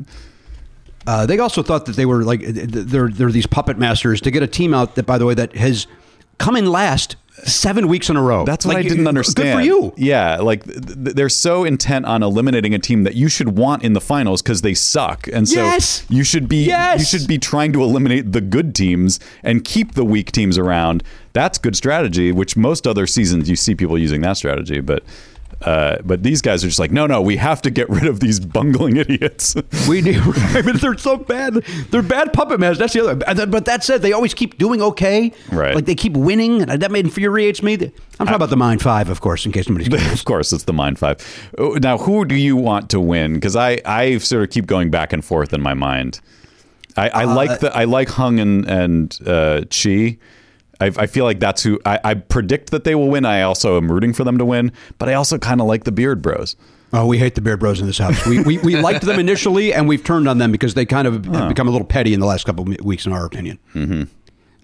Uh, 1.06 1.26
they 1.26 1.40
also 1.40 1.62
thought 1.64 1.86
that 1.86 1.96
they 1.96 2.06
were 2.06 2.24
like 2.24 2.42
they're 2.42 3.10
they're 3.10 3.32
these 3.32 3.48
puppet 3.48 3.78
masters 3.78 4.22
to 4.22 4.32
get 4.32 4.44
a 4.44 4.48
team 4.48 4.74
out 4.74 4.96
that, 4.96 5.06
by 5.06 5.18
the 5.18 5.26
way, 5.26 5.34
that 5.34 5.56
has 5.56 5.88
come 6.38 6.56
in 6.56 6.66
last 6.66 7.16
seven 7.46 7.88
weeks 7.88 8.10
in 8.10 8.16
a 8.16 8.22
row. 8.22 8.46
That's 8.46 8.66
what 8.66 8.76
Like, 8.76 8.86
I 8.86 8.90
didn't 8.90 9.08
understand. 9.08 9.48
Good 9.48 9.54
for 9.56 9.62
you. 9.62 9.94
Yeah, 9.98 10.38
like 10.38 10.64
th- 10.66 10.86
th- 10.86 11.16
they're 11.16 11.30
so 11.30 11.64
intent 11.64 12.06
on 12.06 12.22
eliminating 12.24 12.74
a 12.76 12.80
team 12.80 13.04
that 13.04 13.16
you 13.16 13.28
should 13.28 13.58
want 13.58 13.84
in 13.84 13.94
the 13.94 14.00
finals 14.02 14.42
because 14.42 14.62
they 14.62 14.74
suck, 14.76 15.28
and 15.34 15.50
so 15.50 15.56
Yes! 15.64 16.06
you 16.10 16.24
should 16.24 16.48
be 16.48 16.66
Yes! 16.66 17.00
you 17.00 17.06
should 17.20 17.28
be 17.28 17.40
trying 17.40 17.74
to 17.74 17.82
eliminate 17.84 18.32
the 18.34 18.42
good 18.42 18.76
teams 18.76 19.20
and 19.42 19.66
keep 19.66 19.96
the 19.96 20.06
weak 20.06 20.32
teams 20.32 20.58
around. 20.58 21.04
That's 21.34 21.58
good 21.58 21.76
strategy. 21.76 22.32
Which 22.32 22.56
most 22.56 22.86
other 22.88 23.08
seasons 23.08 23.50
you 23.50 23.56
see 23.56 23.74
people 23.76 23.98
using 23.98 24.22
that 24.22 24.38
strategy, 24.38 24.80
but. 24.80 25.04
Uh, 25.62 25.98
but 26.04 26.24
these 26.24 26.42
guys 26.42 26.64
are 26.64 26.68
just 26.68 26.80
like, 26.80 26.92
no, 26.92 27.06
no, 27.08 27.22
we 27.22 27.38
have 27.38 27.62
to 27.62 27.70
get 27.72 27.90
rid 27.90 28.06
of 28.06 28.20
these 28.20 28.40
bungling 28.40 28.98
idiots. 29.04 29.56
We 29.88 30.02
do. 30.02 30.22
I 30.36 30.62
mean, 30.62 30.78
they're 30.78 30.98
so 30.98 31.18
bad. 31.18 31.54
They're 31.92 32.02
bad 32.02 32.34
puppet 32.34 32.60
masters. 32.60 32.80
That's 32.80 32.94
the 32.94 33.10
other. 33.10 33.46
But 33.48 33.66
that 33.66 33.84
said, 33.84 34.02
they 34.02 34.12
always 34.14 34.34
keep 34.34 34.58
doing 34.58 34.82
okay. 34.82 35.32
Right. 35.52 35.76
Like 35.76 35.86
they 35.86 35.96
keep 35.96 36.14
winning, 36.18 36.62
and 36.64 36.82
that 36.82 36.92
infuriates 36.96 37.64
me. 37.64 37.74
I'm 37.74 38.28
talking 38.28 38.36
about 38.36 38.50
the 38.50 38.58
Mind 38.58 38.82
Five, 38.82 39.10
of 39.10 39.22
course, 39.22 39.46
in 39.46 39.52
case 39.52 39.68
nobody's. 39.70 39.88
curious. 39.90 40.14
of 40.20 40.26
course, 40.26 40.52
it's 40.54 40.64
the 40.66 40.74
Mind 40.74 41.00
Five. 41.00 41.18
Oh, 41.58 41.74
Now, 41.82 41.98
who 41.98 42.26
do 42.26 42.36
you 42.36 42.56
want 42.56 42.90
to 42.92 43.00
win? 43.00 43.34
Because 43.36 43.56
I, 43.56 43.82
I 43.86 44.18
sort 44.18 44.44
of 44.44 44.50
keep 44.50 44.66
going 44.66 44.90
back 44.92 45.14
and 45.14 45.24
forth 45.24 45.54
in 45.54 45.62
my 45.62 45.74
mind. 45.74 46.20
I, 46.96 47.10
I 47.10 47.24
Uh, 47.24 47.36
like 47.36 47.60
the 47.60 47.76
I 47.76 47.86
like 47.86 48.10
Hung 48.10 48.40
and 48.40 48.66
and 48.70 49.18
uh, 49.26 49.62
Chee. 49.70 50.20
I, 50.84 51.04
I 51.04 51.08
feel 51.08 51.26
like 51.26 51.40
that's 51.40 51.64
who 51.64 51.80
I, 51.86 52.00
I 52.04 52.14
predict 52.16 52.72
that 52.72 52.84
they 52.84 52.96
will 52.96 53.10
win. 53.10 53.26
I 53.26 53.42
also 53.42 53.78
am 53.78 53.92
rooting 53.92 54.14
for 54.14 54.24
them 54.24 54.38
to 54.38 54.46
win, 54.46 54.72
but 54.98 55.10
I 55.10 55.14
also 55.14 55.38
kind 55.38 55.62
of 55.62 55.68
like 55.68 55.84
the 55.84 55.92
Beard 55.92 56.22
Bros. 56.22 56.56
Oh, 56.96 57.08
we 57.08 57.18
hate 57.18 57.34
the 57.34 57.42
Bear 57.42 57.58
Bros 57.58 57.80
in 57.82 57.88
this 57.88 57.98
house. 57.98 58.24
We, 58.28 58.42
we, 58.44 58.60
we 58.60 58.76
liked 58.82 59.04
them 59.04 59.20
initially, 59.20 59.74
and 59.74 59.88
we've 59.88 60.04
turned 60.04 60.28
on 60.30 60.38
them 60.38 60.52
because 60.52 60.76
they 60.76 60.86
kind 60.86 61.08
of 61.08 61.26
have 61.26 61.50
become 61.50 61.68
a 61.68 61.72
little 61.72 61.88
petty 61.88 62.14
in 62.14 62.20
the 62.20 62.28
last 62.28 62.46
couple 62.46 62.72
of 62.72 62.80
weeks, 62.82 63.08
in 63.08 63.14
our 63.14 63.26
opinion. 63.26 63.58
Mm-hmm. 63.74 64.04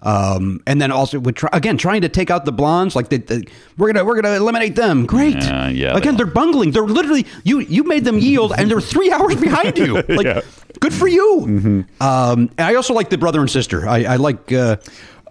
Um, 0.02 0.60
and 0.66 0.80
then 0.80 0.90
also, 0.92 1.18
with 1.20 1.34
try, 1.34 1.50
again, 1.52 1.76
trying 1.76 2.00
to 2.02 2.08
take 2.08 2.30
out 2.30 2.44
the 2.44 2.52
blondes, 2.52 2.96
like 2.96 3.10
we're 3.10 3.92
gonna 3.92 4.04
we're 4.04 4.20
gonna 4.20 4.34
eliminate 4.34 4.74
them. 4.74 5.04
Great. 5.04 5.34
Yeah, 5.36 5.68
yeah, 5.68 5.96
Again, 5.96 6.14
they 6.14 6.18
they're 6.24 6.32
bungling. 6.32 6.70
They're 6.70 6.84
literally 6.86 7.26
you 7.44 7.60
you 7.60 7.84
made 7.84 8.04
them 8.04 8.18
yield, 8.18 8.52
and 8.56 8.70
they're 8.70 8.80
three 8.80 9.10
hours 9.16 9.36
behind 9.36 9.76
you. 9.76 10.02
Like, 10.08 10.26
Yeah. 10.26 10.40
good 10.80 10.94
for 10.94 11.06
you. 11.08 11.84
Um, 12.00 12.50
and 12.56 12.60
I 12.60 12.74
also 12.76 12.94
like 12.94 13.10
the 13.10 13.18
brother 13.18 13.40
and 13.40 13.50
sister. 13.50 13.86
I, 13.88 14.04
I 14.04 14.16
like. 14.16 14.50
Uh, 14.52 14.76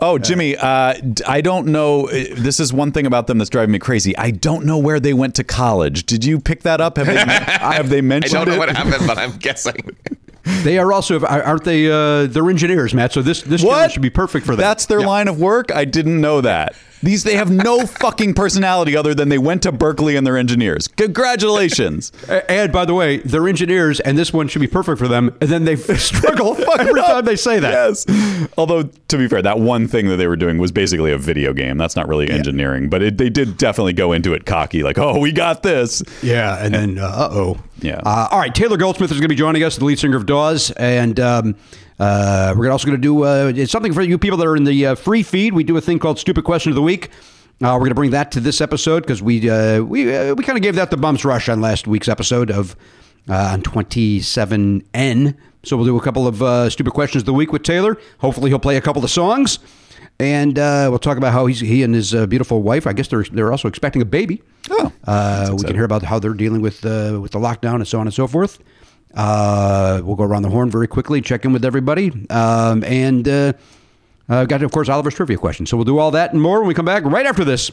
Oh, 0.02 0.18
Jimmy, 0.18 0.56
uh, 0.56 0.94
d- 0.94 1.24
I 1.28 1.42
don't 1.42 1.68
know. 1.68 2.08
uh, 2.08 2.12
This 2.36 2.60
is 2.60 2.72
one 2.72 2.92
thing 2.92 3.06
about 3.06 3.28
them 3.28 3.38
that's 3.38 3.50
driving 3.50 3.72
me 3.74 3.80
crazy. 3.80 4.16
I 4.18 4.32
don't 4.32 4.66
know 4.66 4.78
where 4.78 5.00
they 5.00 5.14
went 5.14 5.36
to 5.36 5.44
college. 5.44 6.06
Did 6.06 6.24
you 6.24 6.40
pick 6.40 6.62
that 6.64 6.80
up? 6.80 6.98
Have 6.98 7.08
they, 7.08 7.18
have 7.18 7.90
they 7.90 7.98
I 7.98 8.20
don't 8.20 8.48
know 8.48 8.54
it? 8.54 8.58
what 8.60 8.70
happened, 8.70 9.06
but 9.08 9.18
I'm 9.18 9.38
guessing. 9.38 9.76
they 10.64 10.78
are 10.80 10.94
also 10.94 11.20
aren't 11.26 11.66
they? 11.66 11.92
Uh, 11.92 12.28
they're 12.28 12.50
engineers, 12.50 12.94
Matt. 12.94 13.12
So 13.14 13.22
this 13.22 13.42
this 13.42 13.62
channel 13.62 13.90
should 13.90 14.02
be 14.02 14.10
perfect 14.10 14.46
for 14.46 14.54
them. 14.56 14.62
That's 14.62 14.86
their 14.86 15.02
Yeah. 15.02 15.08
line 15.08 15.28
of 15.28 15.40
work. 15.40 15.72
I 15.72 15.84
didn't 15.86 16.22
know 16.22 16.42
that. 16.42 16.76
These 17.02 17.24
they 17.24 17.36
have 17.36 17.52
no 17.52 17.86
fucking 17.86 18.34
personality 18.34 18.96
other 18.96 19.14
than 19.14 19.30
they 19.30 19.38
went 19.38 19.64
to 19.64 19.72
Berkeley 19.72 20.16
and 20.16 20.26
they're 20.26 20.38
engineers. 20.38 20.88
Congratulations. 20.88 22.12
And 22.28 22.72
by 22.72 22.86
the 22.86 22.94
way, 22.94 23.18
they're 23.18 23.48
engineers, 23.48 24.00
and 24.00 24.18
this 24.18 24.34
one 24.34 24.48
should 24.48 24.60
be 24.62 24.68
perfect 24.68 25.00
for 25.00 25.08
them. 25.08 25.36
And 25.42 25.50
then 25.50 25.66
they 25.66 25.76
struggle 25.98 26.58
every 26.80 27.02
time 27.02 27.26
they 27.26 27.36
say 27.36 27.60
that. 27.60 27.72
Yes. 27.72 28.50
Although 28.58 28.84
to 28.84 29.18
be 29.18 29.28
fair, 29.28 29.42
that 29.42 29.60
one 29.60 29.88
thing 29.88 30.08
that 30.08 30.18
they 30.18 30.28
were 30.28 30.36
doing 30.36 30.58
was 30.58 30.72
basically 30.72 31.12
a 31.12 31.18
video 31.18 31.54
game. 31.54 31.78
That's 31.78 31.96
not 31.96 32.08
really 32.08 32.30
engineering, 32.30 32.90
but 32.90 33.02
it, 33.02 33.18
they 33.18 33.30
did 33.30 33.58
definitely 33.58 33.94
go 33.94 34.12
into 34.12 34.34
it 34.34 34.46
cocky, 34.46 34.84
like, 34.84 34.98
"Oh, 34.98 35.20
we 35.20 35.32
got 35.32 35.64
this." 35.64 36.04
Yeah, 36.22 36.64
and 36.64 36.74
then 36.74 36.98
uh 36.98 37.30
oh. 37.32 37.60
Yeah. 37.82 38.02
Uh, 38.06 38.28
all 38.32 38.40
right, 38.40 38.54
Taylor 38.54 38.78
Goldsmith 38.78 39.12
is 39.12 39.18
going 39.18 39.24
to 39.24 39.30
be 39.30 39.36
joining 39.36 39.64
us, 39.64 39.78
the 39.78 39.86
lead 39.86 40.00
singer 40.00 40.18
of 40.18 40.26
Dawes, 40.26 40.72
and 40.72 41.20
um, 41.20 41.56
uh, 42.00 42.54
we're 42.58 42.72
also 42.72 42.88
going 42.88 42.98
to 42.98 43.02
do 43.02 43.24
uh, 43.24 43.66
something 43.66 43.94
for 43.94 44.02
you 44.02 44.18
people 44.18 44.38
that 44.38 44.48
are 44.48 44.56
in 44.56 44.64
the 44.64 44.86
uh, 44.88 44.96
free 44.96 45.24
feed. 45.24 45.54
We 45.54 45.64
do 45.64 45.76
a 45.78 45.82
thing 45.82 46.00
called 46.00 46.18
Stupid 46.20 46.44
Question 46.46 46.72
of 46.72 46.76
the 46.76 46.82
Week. 46.82 47.10
Uh, 47.62 47.74
we're 47.74 47.80
going 47.80 47.90
to 47.90 47.96
bring 47.96 48.12
that 48.12 48.32
to 48.32 48.40
this 48.40 48.62
episode 48.62 49.02
because 49.04 49.22
we 49.22 49.50
uh, 49.50 49.82
we 49.82 50.16
uh, 50.16 50.34
we 50.34 50.44
kind 50.44 50.58
of 50.58 50.64
gave 50.64 50.76
that 50.76 50.92
the 50.92 50.98
bumps 50.98 51.26
rush 51.26 51.50
on 51.50 51.60
last 51.60 51.88
week's 51.88 52.08
episode 52.08 52.50
of 52.52 52.76
uh, 53.30 53.50
on 53.54 53.62
twenty 53.62 54.22
seven 54.22 54.82
N. 54.94 55.36
So 55.64 55.76
we'll 55.76 55.86
do 55.86 55.98
a 55.98 56.02
couple 56.02 56.26
of 56.26 56.42
uh, 56.42 56.70
stupid 56.70 56.94
questions 56.94 57.24
of 57.24 57.26
the 57.26 57.34
week 57.34 57.52
with 57.52 57.64
Taylor. 57.64 57.98
Hopefully, 58.20 58.50
he'll 58.50 58.60
play 58.60 58.78
a 58.78 58.82
couple 58.82 59.04
of 59.04 59.12
songs, 59.12 59.60
and 60.22 60.58
uh, 60.58 60.88
we'll 60.90 61.00
talk 61.00 61.18
about 61.18 61.34
how 61.34 61.48
he's 61.48 61.60
he 61.60 61.84
and 61.84 61.94
his 61.94 62.16
uh, 62.16 62.26
beautiful 62.28 62.62
wife. 62.64 62.88
I 62.88 62.94
guess 62.94 63.10
they're 63.10 63.26
they're 63.26 63.52
also 63.52 63.68
expecting 63.68 64.02
a 64.02 64.06
baby. 64.06 64.42
Oh, 64.70 64.94
Uh, 65.06 65.50
we 65.58 65.64
can 65.66 65.76
hear 65.76 65.84
about 65.84 66.04
how 66.04 66.18
they're 66.18 66.34
dealing 66.34 66.62
with 66.62 66.86
uh, 66.86 67.20
with 67.22 67.32
the 67.34 67.40
lockdown 67.40 67.76
and 67.76 67.88
so 67.88 68.00
on 68.00 68.08
and 68.08 68.14
so 68.14 68.26
forth. 68.26 68.60
Uh, 69.14 70.02
we'll 70.04 70.16
go 70.16 70.24
around 70.24 70.44
the 70.44 70.50
horn 70.50 70.70
very 70.70 70.88
quickly, 70.88 71.22
check 71.22 71.44
in 71.46 71.52
with 71.52 71.66
everybody, 71.66 72.12
um, 72.30 72.84
and 72.84 73.28
uh, 73.28 73.54
I've 74.28 74.48
got 74.48 74.62
of 74.62 74.72
course 74.72 74.88
Oliver's 74.88 75.16
trivia 75.16 75.38
question. 75.38 75.66
So 75.66 75.78
we'll 75.78 75.86
do 75.86 75.98
all 75.98 76.12
that 76.12 76.32
and 76.34 76.42
more 76.42 76.60
when 76.60 76.68
we 76.68 76.74
come 76.74 76.86
back 76.86 77.04
right 77.04 77.26
after 77.26 77.44
this. 77.44 77.72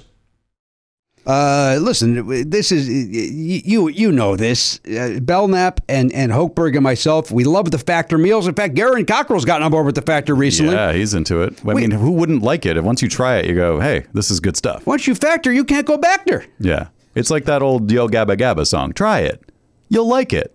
Uh, 1.26 1.76
listen, 1.80 2.48
this 2.48 2.70
is 2.70 2.88
you. 2.88 3.88
You 3.88 4.12
know 4.12 4.36
this. 4.36 4.78
Uh, 4.86 5.18
Belknap 5.20 5.80
and 5.88 6.12
and 6.12 6.30
Hochberg 6.30 6.74
and 6.74 6.84
myself. 6.84 7.32
We 7.32 7.42
love 7.42 7.72
the 7.72 7.78
Factor 7.78 8.16
meals. 8.16 8.46
In 8.46 8.54
fact, 8.54 8.74
Garen 8.74 9.04
Cockrell's 9.04 9.44
gotten 9.44 9.64
on 9.64 9.72
board 9.72 9.86
with 9.86 9.96
the 9.96 10.02
Factor 10.02 10.36
recently. 10.36 10.74
Yeah, 10.74 10.92
he's 10.92 11.14
into 11.14 11.42
it. 11.42 11.60
I 11.64 11.74
Wait. 11.74 11.76
mean, 11.80 11.90
who 11.90 12.12
wouldn't 12.12 12.42
like 12.42 12.64
it? 12.64 12.80
Once 12.82 13.02
you 13.02 13.08
try 13.08 13.38
it, 13.38 13.46
you 13.46 13.56
go, 13.56 13.80
"Hey, 13.80 14.06
this 14.12 14.30
is 14.30 14.38
good 14.38 14.56
stuff." 14.56 14.86
Once 14.86 15.08
you 15.08 15.16
factor, 15.16 15.52
you 15.52 15.64
can't 15.64 15.84
go 15.86 15.96
back 15.98 16.26
there. 16.26 16.46
Yeah, 16.60 16.88
it's 17.16 17.30
like 17.30 17.44
that 17.46 17.60
old 17.60 17.90
Yo 17.90 18.06
Gabba 18.06 18.36
Gabba 18.36 18.64
song. 18.64 18.92
Try 18.92 19.20
it, 19.20 19.50
you'll 19.88 20.08
like 20.08 20.32
it. 20.32 20.54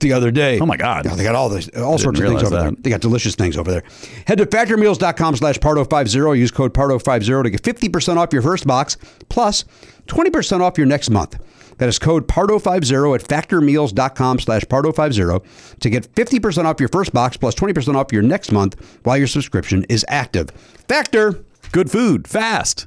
the 0.00 0.12
other 0.12 0.30
day. 0.30 0.58
Oh, 0.60 0.66
my 0.66 0.76
God. 0.76 1.04
Yeah, 1.04 1.14
they 1.14 1.24
got 1.24 1.34
all 1.34 1.48
this 1.48 1.68
all 1.76 1.98
sorts 1.98 2.20
of 2.20 2.26
things 2.26 2.42
over 2.42 2.56
there. 2.56 2.70
They 2.72 2.90
got 2.90 3.00
delicious 3.00 3.34
things 3.34 3.56
over 3.56 3.70
there. 3.70 3.82
Head 4.26 4.38
to 4.38 4.46
factormeals.com 4.46 5.36
slash 5.36 5.58
pardo50. 5.58 6.38
Use 6.38 6.50
code 6.50 6.74
pardo50 6.74 7.44
to 7.44 7.50
get 7.50 7.62
50% 7.62 8.16
off 8.16 8.32
your 8.32 8.42
first 8.42 8.66
box 8.66 8.96
plus 9.28 9.64
20% 10.06 10.60
off 10.60 10.78
your 10.78 10.86
next 10.86 11.10
month. 11.10 11.38
That 11.78 11.88
is 11.88 11.98
code 11.98 12.26
pardo50 12.26 13.14
at 13.14 13.22
factormeals.com 13.28 14.38
slash 14.38 14.62
pardo50 14.64 15.78
to 15.80 15.90
get 15.90 16.14
50% 16.14 16.64
off 16.64 16.80
your 16.80 16.88
first 16.88 17.12
box 17.12 17.36
plus 17.36 17.54
20% 17.54 17.94
off 17.94 18.12
your 18.12 18.22
next 18.22 18.50
month 18.52 19.00
while 19.02 19.16
your 19.16 19.26
subscription 19.26 19.84
is 19.88 20.04
active. 20.08 20.50
Factor! 20.88 21.44
Good 21.72 21.90
food, 21.90 22.28
fast. 22.28 22.86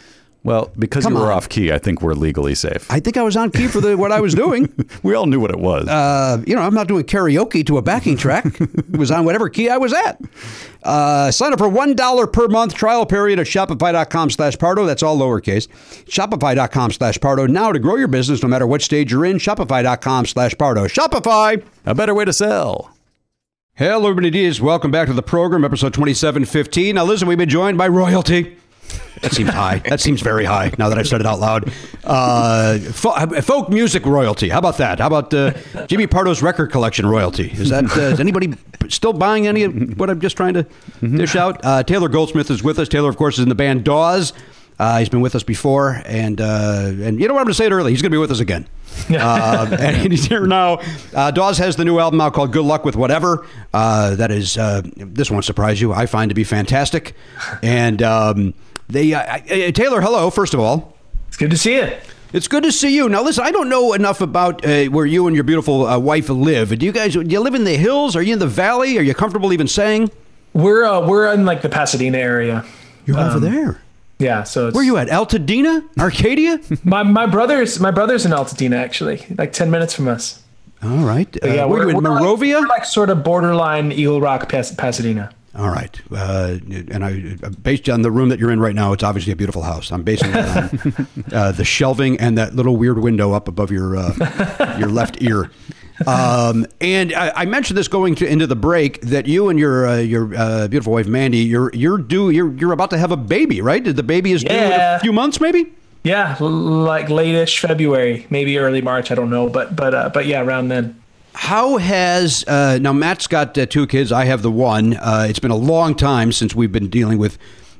Well, 0.43 0.71
because 0.79 1.03
Come 1.03 1.13
you 1.13 1.19
were 1.19 1.27
on. 1.27 1.37
off 1.37 1.49
key, 1.49 1.71
I 1.71 1.77
think 1.77 2.01
we're 2.01 2.15
legally 2.15 2.55
safe. 2.55 2.89
I 2.89 2.99
think 2.99 3.15
I 3.15 3.21
was 3.21 3.37
on 3.37 3.51
key 3.51 3.67
for 3.67 3.79
the 3.79 3.95
what 3.95 4.11
I 4.11 4.19
was 4.21 4.33
doing. 4.33 4.73
we 5.03 5.13
all 5.13 5.27
knew 5.27 5.39
what 5.39 5.51
it 5.51 5.59
was. 5.59 5.87
Uh, 5.87 6.41
you 6.47 6.55
know, 6.55 6.63
I'm 6.63 6.73
not 6.73 6.87
doing 6.87 7.03
karaoke 7.03 7.63
to 7.67 7.77
a 7.77 7.81
backing 7.83 8.17
track. 8.17 8.45
it 8.59 8.97
was 8.97 9.11
on 9.11 9.23
whatever 9.23 9.49
key 9.49 9.69
I 9.69 9.77
was 9.77 9.93
at. 9.93 10.19
Uh, 10.81 11.29
sign 11.29 11.53
up 11.53 11.59
for 11.59 11.69
$1 11.69 12.33
per 12.33 12.47
month 12.47 12.73
trial 12.73 13.05
period 13.05 13.37
at 13.37 13.45
Shopify.com 13.45 14.31
slash 14.31 14.57
Pardo. 14.57 14.87
That's 14.87 15.03
all 15.03 15.15
lowercase. 15.15 15.67
Shopify.com 16.05 16.91
slash 16.91 17.19
Pardo. 17.21 17.45
Now 17.45 17.71
to 17.71 17.77
grow 17.77 17.97
your 17.97 18.07
business 18.07 18.41
no 18.41 18.49
matter 18.49 18.65
what 18.65 18.81
stage 18.81 19.11
you're 19.11 19.25
in. 19.25 19.37
Shopify.com 19.37 20.25
slash 20.25 20.55
Pardo. 20.57 20.85
Shopify! 20.87 21.63
a 21.85 21.93
better 21.93 22.15
way 22.15 22.25
to 22.25 22.33
sell. 22.33 22.91
Hello, 23.75 24.09
everybody. 24.09 24.29
It 24.29 24.35
is. 24.35 24.59
Welcome 24.59 24.89
back 24.89 25.07
to 25.07 25.13
the 25.13 25.21
program, 25.23 25.63
episode 25.63 25.93
2715. 25.93 26.95
Now, 26.95 27.03
listen, 27.05 27.27
we've 27.27 27.37
been 27.37 27.47
joined 27.47 27.77
by 27.77 27.87
royalty. 27.87 28.57
That 29.21 29.33
seems 29.33 29.49
high. 29.51 29.79
That 29.85 29.99
seems 29.99 30.21
very 30.21 30.45
high 30.45 30.71
now 30.79 30.89
that 30.89 30.97
I've 30.97 31.07
said 31.07 31.21
it 31.21 31.27
out 31.27 31.39
loud. 31.39 31.71
Uh, 32.03 32.79
fo- 32.79 33.41
folk 33.41 33.69
music 33.69 34.05
royalty. 34.05 34.49
How 34.49 34.59
about 34.59 34.77
that? 34.77 34.99
How 34.99 35.07
about 35.07 35.33
uh, 35.33 35.53
Jimmy 35.87 36.07
Pardo's 36.07 36.41
record 36.41 36.71
collection 36.71 37.05
royalty? 37.05 37.51
Is 37.51 37.69
that 37.69 37.85
uh, 37.95 38.01
is 38.01 38.19
anybody 38.19 38.53
still 38.89 39.13
buying 39.13 39.45
any 39.47 39.63
of 39.63 39.99
what 39.99 40.09
I'm 40.09 40.19
just 40.19 40.37
trying 40.37 40.55
to 40.55 40.65
dish 41.01 41.35
out? 41.35 41.63
Uh, 41.63 41.83
Taylor 41.83 42.09
Goldsmith 42.09 42.49
is 42.49 42.63
with 42.63 42.79
us. 42.79 42.89
Taylor, 42.89 43.09
of 43.09 43.17
course, 43.17 43.35
is 43.37 43.43
in 43.43 43.49
the 43.49 43.55
band 43.55 43.83
Dawes. 43.83 44.33
Uh, 44.79 44.97
he's 44.97 45.09
been 45.09 45.21
with 45.21 45.35
us 45.35 45.43
before, 45.43 46.01
and 46.05 46.41
uh, 46.41 46.85
and 46.87 47.19
you 47.21 47.27
know 47.27 47.35
what 47.35 47.41
I'm 47.41 47.45
going 47.45 47.47
to 47.49 47.53
say 47.53 47.67
it 47.67 47.71
early. 47.71 47.91
He's 47.91 48.01
going 48.01 48.09
to 48.09 48.15
be 48.15 48.19
with 48.19 48.31
us 48.31 48.39
again. 48.39 48.67
uh, 49.11 49.77
and 49.79 50.11
he's 50.11 50.25
here 50.25 50.47
now. 50.47 50.79
Uh, 51.13 51.29
Dawes 51.29 51.59
has 51.59 51.75
the 51.75 51.85
new 51.85 51.99
album 51.99 52.19
out 52.19 52.33
called 52.33 52.51
"Good 52.51 52.65
Luck 52.65 52.83
with 52.83 52.95
Whatever." 52.95 53.45
Uh, 53.71 54.15
that 54.15 54.31
is, 54.31 54.57
uh, 54.57 54.81
this 54.95 55.29
won't 55.29 55.45
surprise 55.45 55.79
you. 55.79 55.93
I 55.93 56.07
find 56.07 56.29
to 56.29 56.35
be 56.35 56.43
fantastic. 56.43 57.13
And 57.61 58.01
um, 58.01 58.55
they, 58.91 59.13
uh, 59.13 59.19
uh, 59.21 59.71
Taylor, 59.71 60.01
hello. 60.01 60.29
First 60.29 60.53
of 60.53 60.59
all, 60.59 60.97
It's 61.27 61.37
good 61.37 61.51
to 61.51 61.57
see 61.57 61.75
you. 61.75 61.89
it's 62.33 62.47
good 62.47 62.63
to 62.63 62.71
see 62.71 62.95
you. 62.95 63.09
Now, 63.09 63.23
listen, 63.23 63.43
I 63.43 63.51
don't 63.51 63.69
know 63.69 63.93
enough 63.93 64.21
about 64.21 64.65
uh, 64.65 64.85
where 64.85 65.05
you 65.05 65.27
and 65.27 65.35
your 65.35 65.43
beautiful 65.43 65.85
uh, 65.87 65.97
wife 65.99 66.29
live. 66.29 66.77
Do 66.77 66.85
you 66.85 66.91
guys? 66.91 67.13
Do 67.13 67.21
you 67.21 67.39
live 67.39 67.55
in 67.55 67.63
the 67.63 67.75
hills? 67.77 68.15
Are 68.15 68.21
you 68.21 68.33
in 68.33 68.39
the 68.39 68.47
valley? 68.47 68.97
Are 68.97 69.01
you 69.01 69.13
comfortable 69.13 69.53
even 69.53 69.67
saying 69.67 70.11
We're 70.53 70.83
uh, 70.85 71.07
we're 71.07 71.33
in 71.33 71.45
like 71.45 71.61
the 71.61 71.69
Pasadena 71.69 72.17
area. 72.17 72.65
you're 73.05 73.19
over 73.19 73.39
there? 73.39 73.81
Yeah, 74.19 74.43
so 74.43 74.67
it's, 74.67 74.75
Where 74.75 74.83
are 74.83 74.85
you 74.85 74.97
at? 74.97 75.07
Altadena, 75.07 75.83
Arcadia? 75.99 76.59
My 76.83 77.01
my 77.01 77.25
brother's 77.25 77.79
my 77.79 77.89
brother's 77.89 78.23
in 78.25 78.31
Altadena 78.31 78.75
actually, 78.75 79.25
like 79.37 79.51
ten 79.51 79.71
minutes 79.71 79.95
from 79.95 80.07
us. 80.07 80.43
all 80.83 81.03
right. 81.05 81.27
Uh, 81.43 81.47
yeah, 81.47 81.65
where 81.65 81.81
are 81.81 81.89
you 81.89 81.97
in 81.97 82.03
we're 82.03 82.09
like- 82.11 82.39
we're 82.39 82.67
like 82.67 82.85
sort 82.85 83.09
of 83.09 83.23
borderline 83.23 83.91
Eagle 83.91 84.21
Rock, 84.21 84.47
Pas- 84.47 84.75
Pasadena. 84.75 85.31
All 85.53 85.67
right, 85.69 85.99
uh, 86.15 86.59
and 86.69 87.03
I 87.03 87.35
based 87.61 87.89
on 87.89 88.03
the 88.03 88.11
room 88.11 88.29
that 88.29 88.39
you're 88.39 88.51
in 88.51 88.61
right 88.61 88.73
now, 88.73 88.93
it's 88.93 89.03
obviously 89.03 89.33
a 89.33 89.35
beautiful 89.35 89.63
house. 89.63 89.91
I'm 89.91 90.01
basing 90.03 90.29
it 90.31 90.37
on 90.37 91.07
uh, 91.33 91.51
the 91.51 91.65
shelving 91.65 92.17
and 92.21 92.37
that 92.37 92.55
little 92.55 92.77
weird 92.77 92.99
window 92.99 93.33
up 93.33 93.49
above 93.49 93.69
your 93.69 93.97
uh, 93.97 94.77
your 94.79 94.87
left 94.87 95.21
ear. 95.21 95.51
Um, 96.07 96.65
and 96.79 97.13
I, 97.13 97.31
I 97.35 97.45
mentioned 97.45 97.77
this 97.77 97.89
going 97.89 98.15
to, 98.15 98.25
into 98.27 98.47
the 98.47 98.55
break 98.55 99.01
that 99.01 99.27
you 99.27 99.49
and 99.49 99.59
your 99.59 99.87
uh, 99.87 99.97
your 99.97 100.33
uh, 100.35 100.67
beautiful 100.69 100.93
wife 100.93 101.07
Mandy, 101.07 101.39
you're 101.39 101.69
you're 101.73 101.97
due 101.97 102.29
you're 102.29 102.53
you're 102.53 102.71
about 102.71 102.89
to 102.91 102.97
have 102.97 103.11
a 103.11 103.17
baby, 103.17 103.59
right? 103.59 103.83
The 103.83 104.03
baby 104.03 104.31
is 104.31 104.43
due 104.45 104.53
in 104.55 104.57
a 104.57 104.69
Yeah. 104.69 104.99
few 104.99 105.11
months, 105.11 105.41
maybe. 105.41 105.65
Yeah, 106.03 106.35
like 106.39 107.09
late-ish 107.09 107.59
February, 107.59 108.25
maybe 108.29 108.57
early 108.57 108.81
March. 108.81 109.11
I 109.11 109.15
don't 109.15 109.29
know, 109.29 109.49
but 109.49 109.75
but 109.75 109.93
uh, 109.93 110.09
but 110.13 110.25
yeah, 110.27 110.41
around 110.41 110.69
then. 110.69 111.00
How 111.33 111.77
has 111.77 112.43
uh, 112.47 112.79
now 112.81 112.93
Matt's 112.93 113.27
got 113.27 113.57
uh, 113.57 113.65
two 113.65 113.87
kids? 113.87 114.11
I 114.11 114.25
have 114.25 114.41
the 114.41 114.51
one. 114.51 114.95
Uh, 114.95 115.25
it's 115.29 115.39
been 115.39 115.51
a 115.51 115.55
long 115.55 115.95
time 115.95 116.31
since 116.31 116.53
we've 116.53 116.71
been 116.71 116.89
dealing 116.89 117.17
with, 117.17 117.37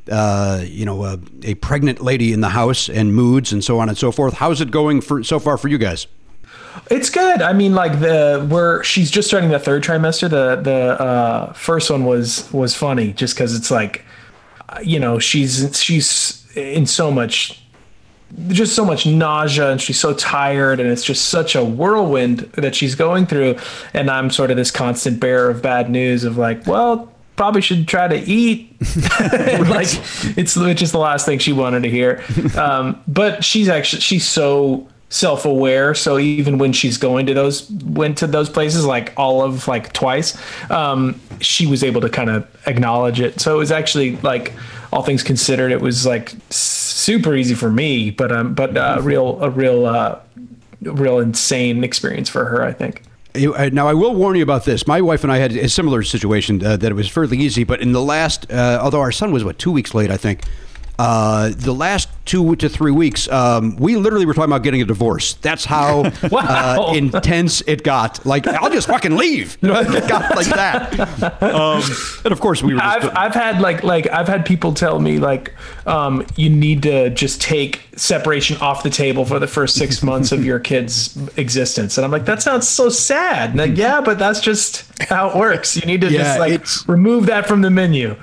uh, 0.09 0.63
you 0.65 0.85
know, 0.85 1.03
uh, 1.03 1.17
a 1.43 1.55
pregnant 1.55 2.01
lady 2.01 2.33
in 2.33 2.41
the 2.41 2.49
house 2.49 2.89
and 2.89 3.13
moods 3.13 3.51
and 3.51 3.63
so 3.63 3.79
on 3.79 3.89
and 3.89 3.97
so 3.97 4.11
forth. 4.11 4.35
How's 4.35 4.61
it 4.61 4.71
going 4.71 5.01
for 5.01 5.23
so 5.23 5.39
far 5.39 5.57
for 5.57 5.67
you 5.67 5.77
guys? 5.77 6.07
It's 6.89 7.09
good. 7.09 7.41
I 7.41 7.53
mean, 7.53 7.75
like 7.75 7.99
the 7.99 8.47
we're 8.49 8.83
she's 8.83 9.11
just 9.11 9.27
starting 9.27 9.49
the 9.49 9.59
third 9.59 9.83
trimester. 9.83 10.29
The 10.29 10.55
the 10.55 11.01
uh, 11.01 11.53
first 11.53 11.89
one 11.89 12.05
was 12.05 12.51
was 12.53 12.75
funny 12.75 13.11
just 13.13 13.35
because 13.35 13.55
it's 13.55 13.69
like, 13.69 14.05
you 14.81 14.99
know, 14.99 15.19
she's 15.19 15.77
she's 15.77 16.47
in 16.55 16.85
so 16.85 17.11
much, 17.11 17.60
just 18.49 18.75
so 18.75 18.85
much 18.85 19.05
nausea, 19.05 19.71
and 19.71 19.81
she's 19.81 19.99
so 19.99 20.13
tired, 20.13 20.79
and 20.79 20.89
it's 20.89 21.03
just 21.03 21.25
such 21.25 21.55
a 21.55 21.63
whirlwind 21.63 22.39
that 22.53 22.75
she's 22.75 22.95
going 22.95 23.25
through. 23.25 23.57
And 23.93 24.09
I'm 24.09 24.29
sort 24.29 24.51
of 24.51 24.57
this 24.57 24.71
constant 24.71 25.19
bearer 25.19 25.49
of 25.49 25.61
bad 25.61 25.89
news 25.89 26.23
of 26.23 26.37
like, 26.37 26.65
well, 26.65 27.11
probably 27.35 27.61
should 27.61 27.87
try 27.87 28.07
to 28.07 28.17
eat. 28.17 28.75
Like 29.71 29.87
it's 30.37 30.55
which 30.55 30.81
is 30.81 30.91
the 30.91 30.99
last 30.99 31.25
thing 31.25 31.39
she 31.39 31.53
wanted 31.53 31.83
to 31.83 31.89
hear. 31.89 32.23
Um, 32.57 33.01
but 33.07 33.43
she's 33.43 33.69
actually 33.69 34.01
she's 34.01 34.27
so 34.27 34.87
self-aware 35.09 35.93
so 35.93 36.17
even 36.17 36.57
when 36.57 36.71
she's 36.71 36.97
going 36.97 37.25
to 37.25 37.33
those 37.33 37.69
went 37.69 38.17
to 38.17 38.27
those 38.27 38.49
places 38.49 38.85
like 38.85 39.13
all 39.17 39.43
of 39.43 39.67
like 39.67 39.91
twice 39.91 40.37
um 40.71 41.19
she 41.41 41.67
was 41.67 41.83
able 41.83 41.99
to 41.99 42.07
kind 42.07 42.29
of 42.29 42.47
acknowledge 42.65 43.19
it 43.19 43.39
so 43.39 43.55
it 43.55 43.57
was 43.57 43.71
actually 43.71 44.15
like 44.17 44.53
all 44.93 45.03
things 45.03 45.21
considered 45.21 45.71
it 45.73 45.81
was 45.81 46.05
like 46.05 46.33
super 47.01 47.35
easy 47.35 47.55
for 47.55 47.71
me 47.71 48.11
but 48.11 48.31
um 48.31 48.53
but 48.53 48.75
uh 48.77 48.99
real 49.01 49.41
a 49.41 49.49
real 49.49 49.85
uh 49.85 50.19
real 50.81 51.19
insane 51.19 51.83
experience 51.83 52.29
for 52.29 52.45
her 52.45 52.63
i 52.63 52.71
think 52.71 53.03
uh, 53.33 53.69
Now, 53.71 53.87
I 53.87 53.93
will 53.93 54.13
warn 54.13 54.35
you 54.35 54.43
about 54.43 54.65
this. 54.65 54.85
My 54.87 54.99
wife 54.99 55.23
and 55.23 55.31
I 55.31 55.37
had 55.37 55.53
a 55.53 55.69
similar 55.69 56.03
situation 56.03 56.61
uh, 56.65 56.75
that 56.77 56.91
it 56.91 56.95
was 56.95 57.07
fairly 57.07 57.37
easy, 57.37 57.63
but 57.63 57.81
in 57.81 57.93
the 57.93 58.01
last, 58.01 58.51
uh, 58.51 58.79
although 58.81 58.99
our 58.99 59.11
son 59.13 59.31
was 59.31 59.45
what 59.45 59.57
two 59.57 59.71
weeks 59.71 59.93
late, 59.93 60.11
I 60.11 60.17
think. 60.17 60.43
Uh, 61.01 61.49
the 61.57 61.73
last 61.73 62.09
two 62.25 62.55
to 62.57 62.69
three 62.69 62.91
weeks, 62.91 63.27
um, 63.29 63.75
we 63.77 63.95
literally 63.95 64.23
were 64.25 64.35
talking 64.35 64.51
about 64.51 64.61
getting 64.61 64.83
a 64.83 64.85
divorce. 64.85 65.33
That's 65.33 65.65
how 65.65 66.11
Wow. 66.31 66.89
uh, 66.89 66.93
intense 66.93 67.61
it 67.61 67.83
got. 67.83 68.23
Like, 68.23 68.45
I'll 68.47 68.69
just 68.69 68.87
fucking 68.87 69.15
leave. 69.17 69.57
You 69.61 69.69
know, 69.73 69.79
it 69.79 70.07
got 70.07 70.35
like 70.35 70.45
that. 70.45 71.41
Um, 71.41 71.81
and 72.23 72.31
of 72.31 72.39
course, 72.39 72.61
we 72.61 72.75
were. 72.75 72.79
Just, 72.79 73.05
I've 73.05 73.17
I've 73.17 73.33
had 73.33 73.61
like 73.61 73.83
like 73.83 74.07
I've 74.11 74.27
had 74.27 74.45
people 74.45 74.75
tell 74.75 74.99
me 74.99 75.17
like 75.17 75.55
um, 75.87 76.23
you 76.35 76.49
need 76.51 76.83
to 76.83 77.09
just 77.09 77.41
take 77.41 77.81
separation 77.95 78.57
off 78.57 78.83
the 78.83 78.91
table 78.91 79.25
for 79.25 79.39
the 79.39 79.47
first 79.47 79.75
six 79.75 80.03
months 80.11 80.31
of 80.31 80.45
your 80.45 80.59
kid's 80.59 81.17
existence, 81.35 81.97
and 81.97 82.05
I'm 82.05 82.11
like 82.11 82.25
that 82.25 82.43
sounds 82.43 82.67
so 82.69 82.89
sad. 82.89 83.49
And 83.51 83.59
like 83.59 83.75
yeah, 83.75 84.01
but 84.01 84.19
that's 84.19 84.39
just 84.39 84.85
how 85.01 85.31
it 85.31 85.35
works. 85.35 85.75
You 85.75 85.87
need 85.87 86.01
to 86.01 86.11
Yeah, 86.11 86.37
just 86.37 86.39
like 86.39 86.87
remove 86.87 87.25
that 87.25 87.47
from 87.47 87.61
the 87.61 87.71
menu. 87.71 88.15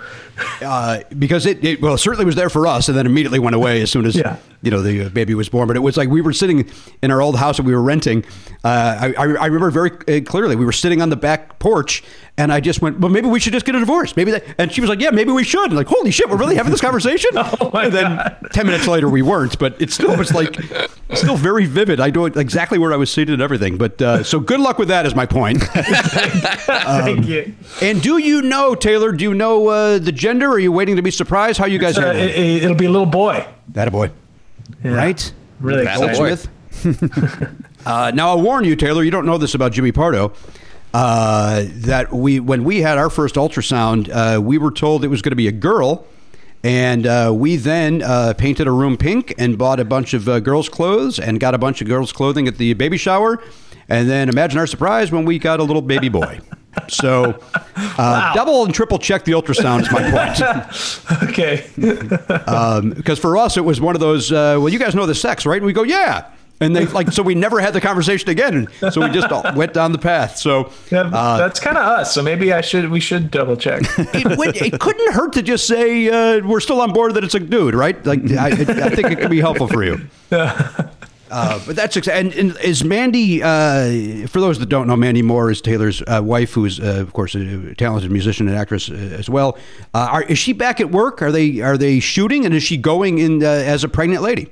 Uh, 0.63 1.01
because 1.19 1.47
it, 1.47 1.65
it 1.65 1.81
well 1.83 1.95
it 1.95 1.99
certainly 1.99 2.25
was 2.25 2.35
there 2.37 2.51
for 2.51 2.67
us, 2.67 2.89
and 2.89 2.97
then 2.97 3.07
immediately 3.07 3.39
went 3.39 3.57
away 3.57 3.83
as 3.83 3.91
soon 3.91 4.07
as 4.07 4.17
Yeah. 4.17 4.37
you 4.63 4.71
know 4.71 4.83
the 4.83 5.09
baby 5.11 5.35
was 5.35 5.49
born. 5.49 5.67
But 5.69 5.77
it 5.77 5.81
was 5.81 5.97
like 5.97 6.09
we 6.09 6.21
were 6.21 6.33
sitting 6.33 6.69
in 7.03 7.11
our 7.11 7.21
old 7.23 7.37
house 7.37 7.57
that 7.59 7.65
we 7.65 7.75
were 7.75 7.83
renting. 7.83 8.25
Uh, 8.65 8.99
I, 9.01 9.15
I 9.19 9.23
I 9.25 9.47
remember 9.47 9.71
very 9.71 9.91
uh, 9.91 10.25
clearly 10.25 10.57
we 10.57 10.65
were 10.65 10.73
sitting 10.73 11.01
on 11.03 11.11
the 11.11 11.17
back 11.17 11.59
porch, 11.59 12.03
and 12.39 12.51
I 12.51 12.61
just 12.61 12.81
went, 12.81 12.99
"Well, 13.01 13.11
maybe 13.11 13.29
we 13.29 13.39
should 13.41 13.53
just 13.53 13.67
get 13.67 13.75
a 13.75 13.81
divorce." 13.81 14.17
Maybe 14.17 14.31
that, 14.31 14.45
and 14.57 14.73
she 14.73 14.81
was 14.81 14.89
like, 14.89 15.01
"Yeah, 15.01 15.11
maybe 15.11 15.31
we 15.33 15.45
should." 15.45 15.73
like, 15.75 15.87
holy 15.89 16.11
shit, 16.11 16.31
we're 16.31 16.37
really 16.39 16.55
having 16.57 16.71
this 16.73 16.81
conversation. 16.81 17.31
Oh, 17.61 17.71
my 17.73 17.85
and 17.85 17.93
then 17.93 18.17
God. 18.17 18.37
ten 18.53 18.67
minutes 18.67 18.87
later, 18.87 19.09
we 19.09 19.21
weren't. 19.23 19.59
But 19.59 19.81
it 19.83 19.91
still 19.91 20.17
was 20.17 20.33
like 20.33 20.57
still 21.15 21.37
very 21.37 21.67
vivid. 21.67 22.01
I 22.01 22.11
know 22.11 22.25
exactly 22.27 22.79
where 22.79 22.93
I 22.93 22.97
was 22.97 23.11
seated 23.11 23.35
and 23.35 23.43
everything. 23.43 23.77
But 23.77 24.01
uh, 24.01 24.23
so 24.23 24.39
good 24.41 24.61
luck 24.61 24.79
with 24.79 24.89
that 24.89 25.05
is 25.07 25.15
my 25.15 25.27
point. 25.27 25.63
Thank 26.43 27.27
you. 27.27 27.55
and 27.83 28.01
do 28.03 28.19
you 28.19 28.43
know 28.43 28.75
Taylor? 28.75 29.13
Do 29.13 29.25
you 29.25 29.35
know 29.35 29.69
uh, 29.69 29.99
the 29.99 30.13
gender? 30.13 30.49
Are 30.51 30.59
you 30.59 30.73
waiting 30.73 30.97
to 30.97 31.03
be 31.03 31.11
surprised? 31.11 31.59
How 31.59 31.67
you 31.67 31.79
guys 31.79 31.99
Uh, 31.99 32.13
it, 32.15 32.31
it? 32.31 32.63
it, 32.65 32.69
will 32.69 32.75
be 32.75 32.87
a 32.87 32.91
little 32.91 33.07
boy. 33.07 33.47
That 33.69 33.89
a 33.89 33.91
boy, 33.91 34.11
Yeah. 34.85 34.93
right? 34.95 35.33
Really 35.61 35.85
Thatta 35.85 36.09
excited. 36.09 36.19
boy. 36.19 36.35
Smith. 36.37 37.67
uh, 37.87 38.13
now 38.15 38.29
I'll 38.29 38.43
warn 38.43 38.65
you, 38.65 38.77
Taylor. 38.77 39.03
You 39.03 39.11
don't 39.11 39.27
know 39.27 39.39
this 39.39 39.55
about 39.55 39.73
Jimmy 39.73 39.93
Pardo. 39.93 40.33
Uh, 40.99 41.65
that 41.75 42.13
we 42.13 42.41
when 42.41 42.65
we 42.65 42.81
had 42.81 42.99
our 42.99 43.09
first 43.09 43.37
ultrasound, 43.37 44.11
uh, 44.11 44.41
we 44.41 44.59
were 44.59 44.73
told 44.73 45.05
it 45.05 45.09
was 45.09 45.23
going 45.23 45.31
to 45.31 45.37
be 45.37 45.47
a 45.47 45.53
girl, 45.53 46.05
and 46.65 47.07
uh, 47.07 47.33
we 47.33 47.55
then 47.55 48.03
uh, 48.03 48.35
painted 48.37 48.67
a 48.67 48.73
room 48.73 48.97
pink 48.97 49.33
and 49.39 49.57
bought 49.57 49.79
a 49.79 49.85
bunch 49.85 50.13
of 50.13 50.29
uh, 50.29 50.41
girls' 50.41 50.69
clothes 50.69 51.21
and 51.21 51.39
got 51.39 51.55
a 51.55 51.59
bunch 51.59 51.81
of 51.81 51.87
girls' 51.87 52.11
clothing 52.11 52.49
at 52.49 52.59
the 52.59 52.73
baby 52.75 52.97
shower, 52.97 53.41
and 53.89 54.11
then 54.11 54.29
imagine 54.29 54.59
our 54.59 54.67
surprise 54.67 55.13
when 55.13 55.25
we 55.25 55.39
got 55.39 55.61
a 55.61 55.63
little 55.63 55.83
baby 55.83 56.09
boy. 56.09 56.41
So, 56.89 57.41
uh, 57.77 58.35
double 58.35 58.65
and 58.65 58.75
triple 58.75 58.99
check 58.99 59.25
the 59.25 59.33
ultrasound 59.33 59.83
is 59.83 59.93
my 59.93 60.11
point. 60.11 61.29
Okay. 61.31 61.65
because 62.97 63.21
for 63.21 63.37
us 63.37 63.57
it 63.57 63.65
was 63.65 63.81
one 63.81 63.95
of 63.95 64.01
those 64.01 64.33
uh, 64.33 64.57
well 64.59 64.69
you 64.69 64.81
guys 64.81 64.97
know 64.97 65.07
the 65.07 65.15
sex 65.15 65.47
right 65.47 65.59
and 65.59 65.67
we 65.67 65.73
go 65.73 65.85
yeah 65.85 66.31
and 66.61 66.75
they 66.75 66.87
like 66.87 67.13
so 67.13 67.23
we 67.23 67.35
never 67.35 67.61
had 67.61 67.73
the 67.73 67.81
conversation 67.81 68.29
again. 68.31 68.69
So 68.91 69.01
we 69.03 69.11
just 69.11 69.31
went 69.57 69.73
down 69.75 69.93
the 69.93 69.99
path. 69.99 70.39
So 70.39 70.73
Yeah, 70.91 71.11
uh, 71.13 71.39
that's 71.39 71.61
kind 71.61 71.77
of 71.77 71.85
us. 71.85 72.15
So 72.15 72.23
maybe 72.23 72.53
I 72.53 72.61
should 72.61 72.91
we 72.91 73.01
should 73.01 73.31
double 73.31 73.57
check. 73.57 73.83
it, 73.99 74.39
would, 74.39 74.57
it 74.57 74.81
couldn't 74.81 75.13
hurt 75.13 75.33
to 75.35 75.43
just 75.43 75.67
say 75.67 76.09
uh, 76.09 76.47
we're 76.47 76.61
still 76.61 76.81
on 76.81 76.93
board 76.93 77.15
that 77.15 77.25
it's 77.25 77.35
a 77.35 77.41
dude 77.41 77.75
right? 77.75 78.05
Like 78.05 78.31
I, 78.33 78.49
I 78.49 78.91
think 78.91 79.11
it 79.11 79.19
could 79.21 79.31
be 79.31 79.41
helpful 79.41 79.69
for 79.69 79.85
you. 79.85 80.01
Uh, 81.31 81.61
but 81.67 81.77
that's 81.77 81.97
and, 82.09 82.33
and 82.33 82.57
is 82.59 82.83
Mandy 82.85 83.43
uh, 83.43 84.27
for 84.29 84.41
those 84.41 84.59
that 84.61 84.69
don't 84.69 84.87
know 84.87 84.97
Mandy 84.97 85.23
Moore 85.23 85.51
is 85.51 85.61
Taylor's 85.61 86.03
uh, 86.03 86.23
wife 86.25 86.55
who 86.55 86.65
is 86.65 86.81
uh, 86.81 87.01
of 87.01 87.13
course 87.13 87.35
a 87.35 87.75
talented 87.75 88.11
musician 88.11 88.49
and 88.49 88.57
actress 88.57 88.91
uh, 88.91 88.95
as 88.95 89.29
well. 89.29 89.59
Uh, 89.95 90.09
are, 90.11 90.23
is 90.23 90.39
she 90.39 90.53
back 90.53 90.81
at 90.81 90.91
work? 90.91 91.21
Are 91.21 91.31
they 91.31 91.61
are 91.61 91.77
they 91.77 92.01
shooting? 92.01 92.47
And 92.47 92.55
is 92.55 92.63
she 92.63 92.77
going 92.77 93.19
in 93.19 93.45
uh, 93.45 93.47
as 93.47 93.85
a 93.85 93.89
pregnant 93.89 94.23
lady 94.23 94.49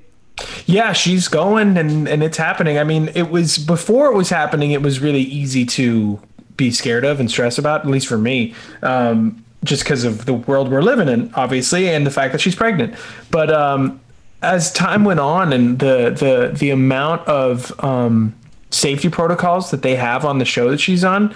Yeah, 0.66 0.92
she's 0.92 1.28
going 1.28 1.76
and 1.76 2.08
and 2.08 2.22
it's 2.22 2.36
happening. 2.36 2.78
I 2.78 2.84
mean, 2.84 3.10
it 3.14 3.30
was 3.30 3.58
before 3.58 4.06
it 4.06 4.14
was 4.14 4.28
happening. 4.28 4.72
It 4.72 4.82
was 4.82 5.00
really 5.00 5.22
easy 5.22 5.64
to 5.66 6.20
be 6.56 6.70
scared 6.70 7.04
of 7.04 7.20
and 7.20 7.30
stress 7.30 7.58
about, 7.58 7.82
at 7.82 7.86
least 7.86 8.06
for 8.06 8.18
me, 8.18 8.54
um, 8.82 9.44
just 9.64 9.82
because 9.82 10.04
of 10.04 10.26
the 10.26 10.34
world 10.34 10.70
we're 10.70 10.82
living 10.82 11.08
in, 11.08 11.32
obviously, 11.34 11.88
and 11.88 12.06
the 12.06 12.10
fact 12.10 12.32
that 12.32 12.40
she's 12.40 12.54
pregnant. 12.54 12.94
But 13.30 13.50
um, 13.50 14.00
as 14.42 14.72
time 14.72 15.04
went 15.04 15.20
on, 15.20 15.52
and 15.52 15.78
the 15.78 16.10
the 16.10 16.56
the 16.56 16.70
amount 16.70 17.26
of 17.28 17.72
um, 17.82 18.34
safety 18.70 19.08
protocols 19.08 19.70
that 19.70 19.82
they 19.82 19.96
have 19.96 20.24
on 20.24 20.38
the 20.38 20.44
show 20.44 20.70
that 20.70 20.80
she's 20.80 21.04
on 21.04 21.34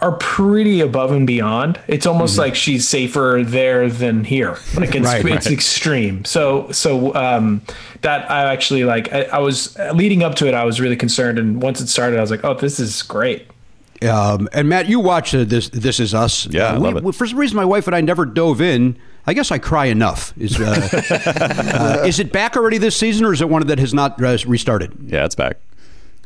are 0.00 0.12
pretty 0.12 0.80
above 0.80 1.12
and 1.12 1.26
beyond. 1.26 1.78
It's 1.86 2.06
almost 2.06 2.38
like 2.38 2.54
she's 2.54 2.88
safer 2.88 3.42
there 3.44 3.88
than 3.90 4.24
here. 4.24 4.56
Like 4.76 4.94
it's 4.94 5.04
Right, 5.06 5.24
it's 5.24 5.46
right. 5.46 5.52
extreme. 5.52 6.24
So 6.24 6.70
so 6.72 7.14
um, 7.14 7.62
that 8.02 8.30
I 8.30 8.52
actually 8.52 8.84
like. 8.84 9.12
I, 9.12 9.24
I 9.24 9.38
was 9.40 9.76
leading 9.94 10.22
up 10.22 10.34
to 10.36 10.46
it. 10.48 10.54
I 10.54 10.64
was 10.64 10.80
really 10.80 10.96
concerned, 10.96 11.38
and 11.38 11.62
once 11.62 11.80
it 11.80 11.88
started, 11.88 12.18
I 12.18 12.22
was 12.22 12.30
like, 12.30 12.44
oh, 12.44 12.54
this 12.54 12.80
is 12.80 13.02
great. 13.02 13.46
Um, 14.02 14.48
and 14.54 14.66
Matt, 14.68 14.88
you 14.88 14.98
watch 15.00 15.34
uh, 15.34 15.44
this. 15.44 15.68
This 15.68 16.00
is 16.00 16.14
us. 16.14 16.46
Yeah, 16.46 16.68
Uh, 16.68 16.74
we- 16.76 16.80
love 16.80 16.96
it. 16.96 17.02
we- 17.04 17.12
For 17.12 17.26
some 17.26 17.38
reason, 17.38 17.56
my 17.56 17.64
wife 17.66 17.86
and 17.86 17.94
I 17.94 18.00
never 18.00 18.24
dove 18.24 18.60
in. 18.62 18.96
I 19.26 19.34
guess 19.34 19.50
I 19.52 19.58
cry 19.58 19.84
enough. 19.86 20.32
Is 20.38 20.58
uh, 20.58 20.88
uh, 22.00 22.02
is 22.06 22.18
it 22.18 22.32
back 22.32 22.56
already 22.56 22.78
this 22.78 22.96
season, 22.96 23.26
or 23.26 23.34
is 23.34 23.42
it 23.42 23.50
one 23.50 23.66
that 23.66 23.78
has 23.78 23.92
not 23.92 24.20
uh, 24.22 24.38
restarted? 24.46 24.96
Yeah, 25.06 25.26
it's 25.26 25.34
back. 25.34 25.58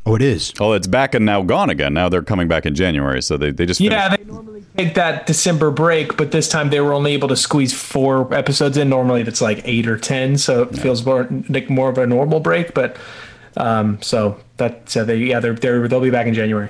Oh, 0.07 0.15
it 0.15 0.23
is. 0.23 0.53
Oh, 0.61 0.73
it's 0.73 0.87
back 0.87 1.15
and 1.15 1.25
now 1.25 1.43
gone 1.43 1.71
again. 1.71 1.95
Now 1.95 2.09
they're 2.11 2.23
coming 2.23 2.47
back 2.47 2.67
in 2.67 2.75
January, 2.75 3.23
so 3.23 3.37
they, 3.39 3.51
they 3.51 3.65
just 3.65 3.81
Yeah, 3.81 4.11
finished. 4.11 4.27
they 4.29 4.33
normally 4.35 4.65
take 4.77 4.95
that 4.95 5.27
December 5.27 5.71
break, 5.71 6.19
but 6.19 6.31
this 6.31 6.47
time 6.49 6.69
they 6.69 6.81
were 6.81 6.93
only 6.93 7.13
able 7.13 7.29
to 7.29 7.37
squeeze 7.37 7.73
four 7.73 8.33
episodes 8.35 8.77
in. 8.77 8.91
Normally, 8.91 9.23
that's 9.23 9.41
like 9.41 9.63
eight 9.65 9.87
or 9.87 9.97
ten, 9.97 10.37
so 10.37 10.65
it 10.65 10.79
feels 10.79 11.05
more 11.07 11.27
like 11.49 11.71
more 11.71 11.89
of 11.89 11.97
a 11.97 12.07
normal 12.07 12.41
break. 12.41 12.75
But 12.75 12.99
um, 13.57 14.01
so 14.03 14.39
that 14.59 14.91
so 14.91 15.05
they 15.07 15.17
yeah 15.17 15.41
they're, 15.41 15.55
they're 15.55 15.89
they'll 15.89 16.01
be 16.01 16.11
back 16.11 16.27
in 16.27 16.35
January. 16.35 16.69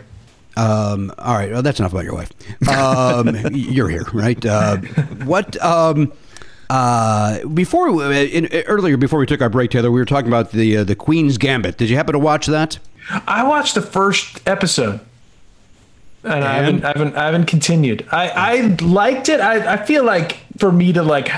Um, 0.57 1.13
all 1.19 1.35
right. 1.35 1.51
Well, 1.51 1.63
that's 1.63 1.81
enough 1.81 1.91
about 1.93 2.05
your 2.05 2.15
wife. 2.15 2.31
Um, 2.69 3.35
you're 3.53 3.89
here, 3.89 4.05
right? 4.13 4.47
Uh, 4.47 4.77
what? 5.25 5.61
Um, 5.61 6.13
uh, 6.71 7.45
before 7.49 7.89
uh, 7.89 8.11
in, 8.13 8.47
earlier, 8.67 8.97
before 8.97 9.19
we 9.19 9.27
took 9.27 9.43
our 9.43 9.51
break, 9.51 9.73
Taylor, 9.73 9.91
we 9.91 9.99
were 10.01 10.05
talking 10.05 10.29
about 10.29 10.53
the 10.53 10.77
uh, 10.77 10.85
the 10.85 10.95
Queen's 10.95 11.37
Gambit. 11.37 11.77
Did 11.79 11.91
you 11.91 11.97
happen 11.97 12.13
to 12.13 12.21
watch 12.21 12.47
that? 12.47 12.79
I 13.11 13.45
watched 13.45 13.75
the 13.75 13.83
first 13.83 14.47
episode. 14.47 15.01
And, 16.23 16.43
I 16.43 16.55
haven't, 16.55 16.85
I 16.85 16.89
haven't, 16.89 17.17
I 17.17 17.27
haven't 17.27 17.45
continued. 17.47 18.09
I, 18.11 18.29
I 18.31 18.61
liked 18.83 19.29
it. 19.29 19.41
I, 19.41 19.75
I 19.75 19.77
feel 19.77 20.05
like 20.05 20.39
for 20.57 20.73
me 20.73 20.93
to 20.95 21.03
like 21.03 21.31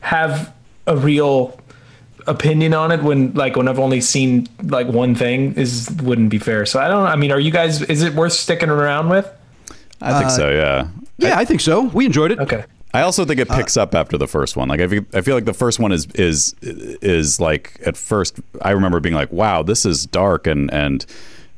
have 0.00 0.52
a 0.86 0.96
real 0.96 1.58
opinion 2.26 2.74
on 2.74 2.90
it 2.90 3.02
when 3.02 3.32
like 3.34 3.56
when 3.56 3.68
I've 3.68 3.78
only 3.78 4.00
seen 4.00 4.48
like 4.62 4.88
one 4.88 5.14
thing 5.14 5.54
is 5.54 5.88
wouldn't 6.02 6.30
be 6.30 6.38
fair. 6.38 6.66
So 6.66 6.80
I 6.80 6.88
don't. 6.88 7.06
I 7.06 7.14
mean, 7.14 7.30
are 7.30 7.38
you 7.38 7.52
guys? 7.52 7.82
Is 7.82 8.02
it 8.02 8.14
worth 8.14 8.32
sticking 8.32 8.68
around 8.68 9.08
with? 9.08 9.30
I 10.00 10.18
think 10.18 10.30
so. 10.30 10.50
Yeah. 10.50 10.88
Yeah, 11.18 11.38
I 11.38 11.44
think 11.44 11.60
so. 11.60 11.82
We 11.82 12.04
enjoyed 12.04 12.32
it. 12.32 12.40
Okay. 12.40 12.64
I 12.94 13.02
also 13.02 13.24
think 13.24 13.40
it 13.40 13.50
Uh, 13.50 13.56
picks 13.56 13.76
up 13.76 13.94
after 13.94 14.18
the 14.18 14.26
first 14.28 14.56
one. 14.56 14.68
Like 14.68 14.80
I 14.80 14.86
feel, 14.88 15.04
I 15.14 15.20
feel 15.22 15.34
like 15.34 15.46
the 15.46 15.54
first 15.54 15.78
one 15.80 15.92
is 15.92 16.06
is 16.14 16.54
is 16.62 17.40
like 17.40 17.80
at 17.86 17.96
first 17.96 18.38
I 18.60 18.70
remember 18.72 19.00
being 19.00 19.14
like, 19.14 19.32
wow, 19.32 19.62
this 19.62 19.86
is 19.86 20.06
dark 20.06 20.46
and 20.46 20.72
and 20.72 21.06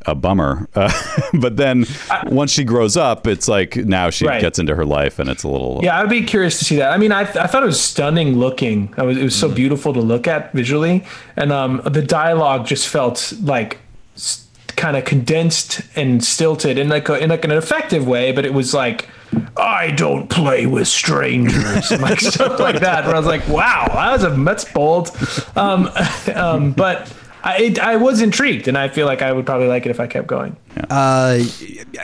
a 0.06 0.14
bummer. 0.14 0.68
Uh, 0.74 0.92
but 1.34 1.56
then 1.56 1.86
once 2.26 2.50
she 2.52 2.62
grows 2.62 2.94
up, 2.96 3.26
it's 3.26 3.48
like 3.48 3.74
now 3.76 4.10
she 4.10 4.26
Right. 4.26 4.40
gets 4.40 4.58
into 4.58 4.74
her 4.74 4.84
life 4.84 5.18
and 5.18 5.30
it's 5.30 5.44
a 5.44 5.48
little 5.48 5.80
Yeah, 5.82 5.98
I'd 5.98 6.10
be 6.10 6.22
curious 6.22 6.58
to 6.58 6.64
see 6.66 6.76
that. 6.76 6.92
I 6.92 6.98
mean, 6.98 7.10
I, 7.10 7.20
I 7.22 7.46
thought 7.46 7.62
it 7.62 7.66
was 7.66 7.80
stunning 7.80 8.38
looking. 8.38 8.92
I 8.98 9.02
was, 9.02 9.16
it 9.16 9.22
was 9.24 9.34
so 9.34 9.48
beautiful 9.48 9.94
to 9.94 10.00
look 10.02 10.28
at 10.28 10.52
visually, 10.52 11.04
and 11.36 11.50
um, 11.50 11.80
the 11.86 12.02
dialogue 12.02 12.66
just 12.66 12.86
felt 12.86 13.32
like 13.42 13.78
s- 14.14 14.46
kind 14.76 14.94
of 14.96 15.06
condensed 15.06 15.80
and 15.96 16.22
stilted 16.22 16.76
in 16.78 16.90
like 16.90 17.08
a, 17.08 17.18
in 17.18 17.30
like 17.30 17.44
an 17.46 17.50
effective 17.52 18.06
way. 18.06 18.30
But 18.30 18.44
it 18.44 18.52
was 18.52 18.74
like, 18.74 19.08
I 19.56 19.90
don't 19.92 20.28
play 20.28 20.66
with 20.66 20.88
strangers, 20.88 21.90
like 22.00 22.20
stuff 22.20 22.58
like 22.58 22.80
that. 22.80 23.06
Where 23.06 23.14
I 23.14 23.18
was 23.18 23.26
like, 23.26 23.46
wow, 23.48 23.86
that 23.88 24.12
was 24.12 24.24
a 24.24 24.30
that's 24.30 24.64
bold. 24.64 25.10
Um, 25.56 25.90
um, 26.34 26.72
but. 26.72 27.12
I, 27.46 27.58
it, 27.58 27.78
I 27.78 27.96
was 27.96 28.22
intrigued, 28.22 28.68
and 28.68 28.78
I 28.78 28.88
feel 28.88 29.04
like 29.04 29.20
I 29.20 29.30
would 29.30 29.44
probably 29.44 29.66
like 29.66 29.84
it 29.84 29.90
if 29.90 30.00
I 30.00 30.06
kept 30.06 30.26
going. 30.26 30.56
Uh, 30.88 31.40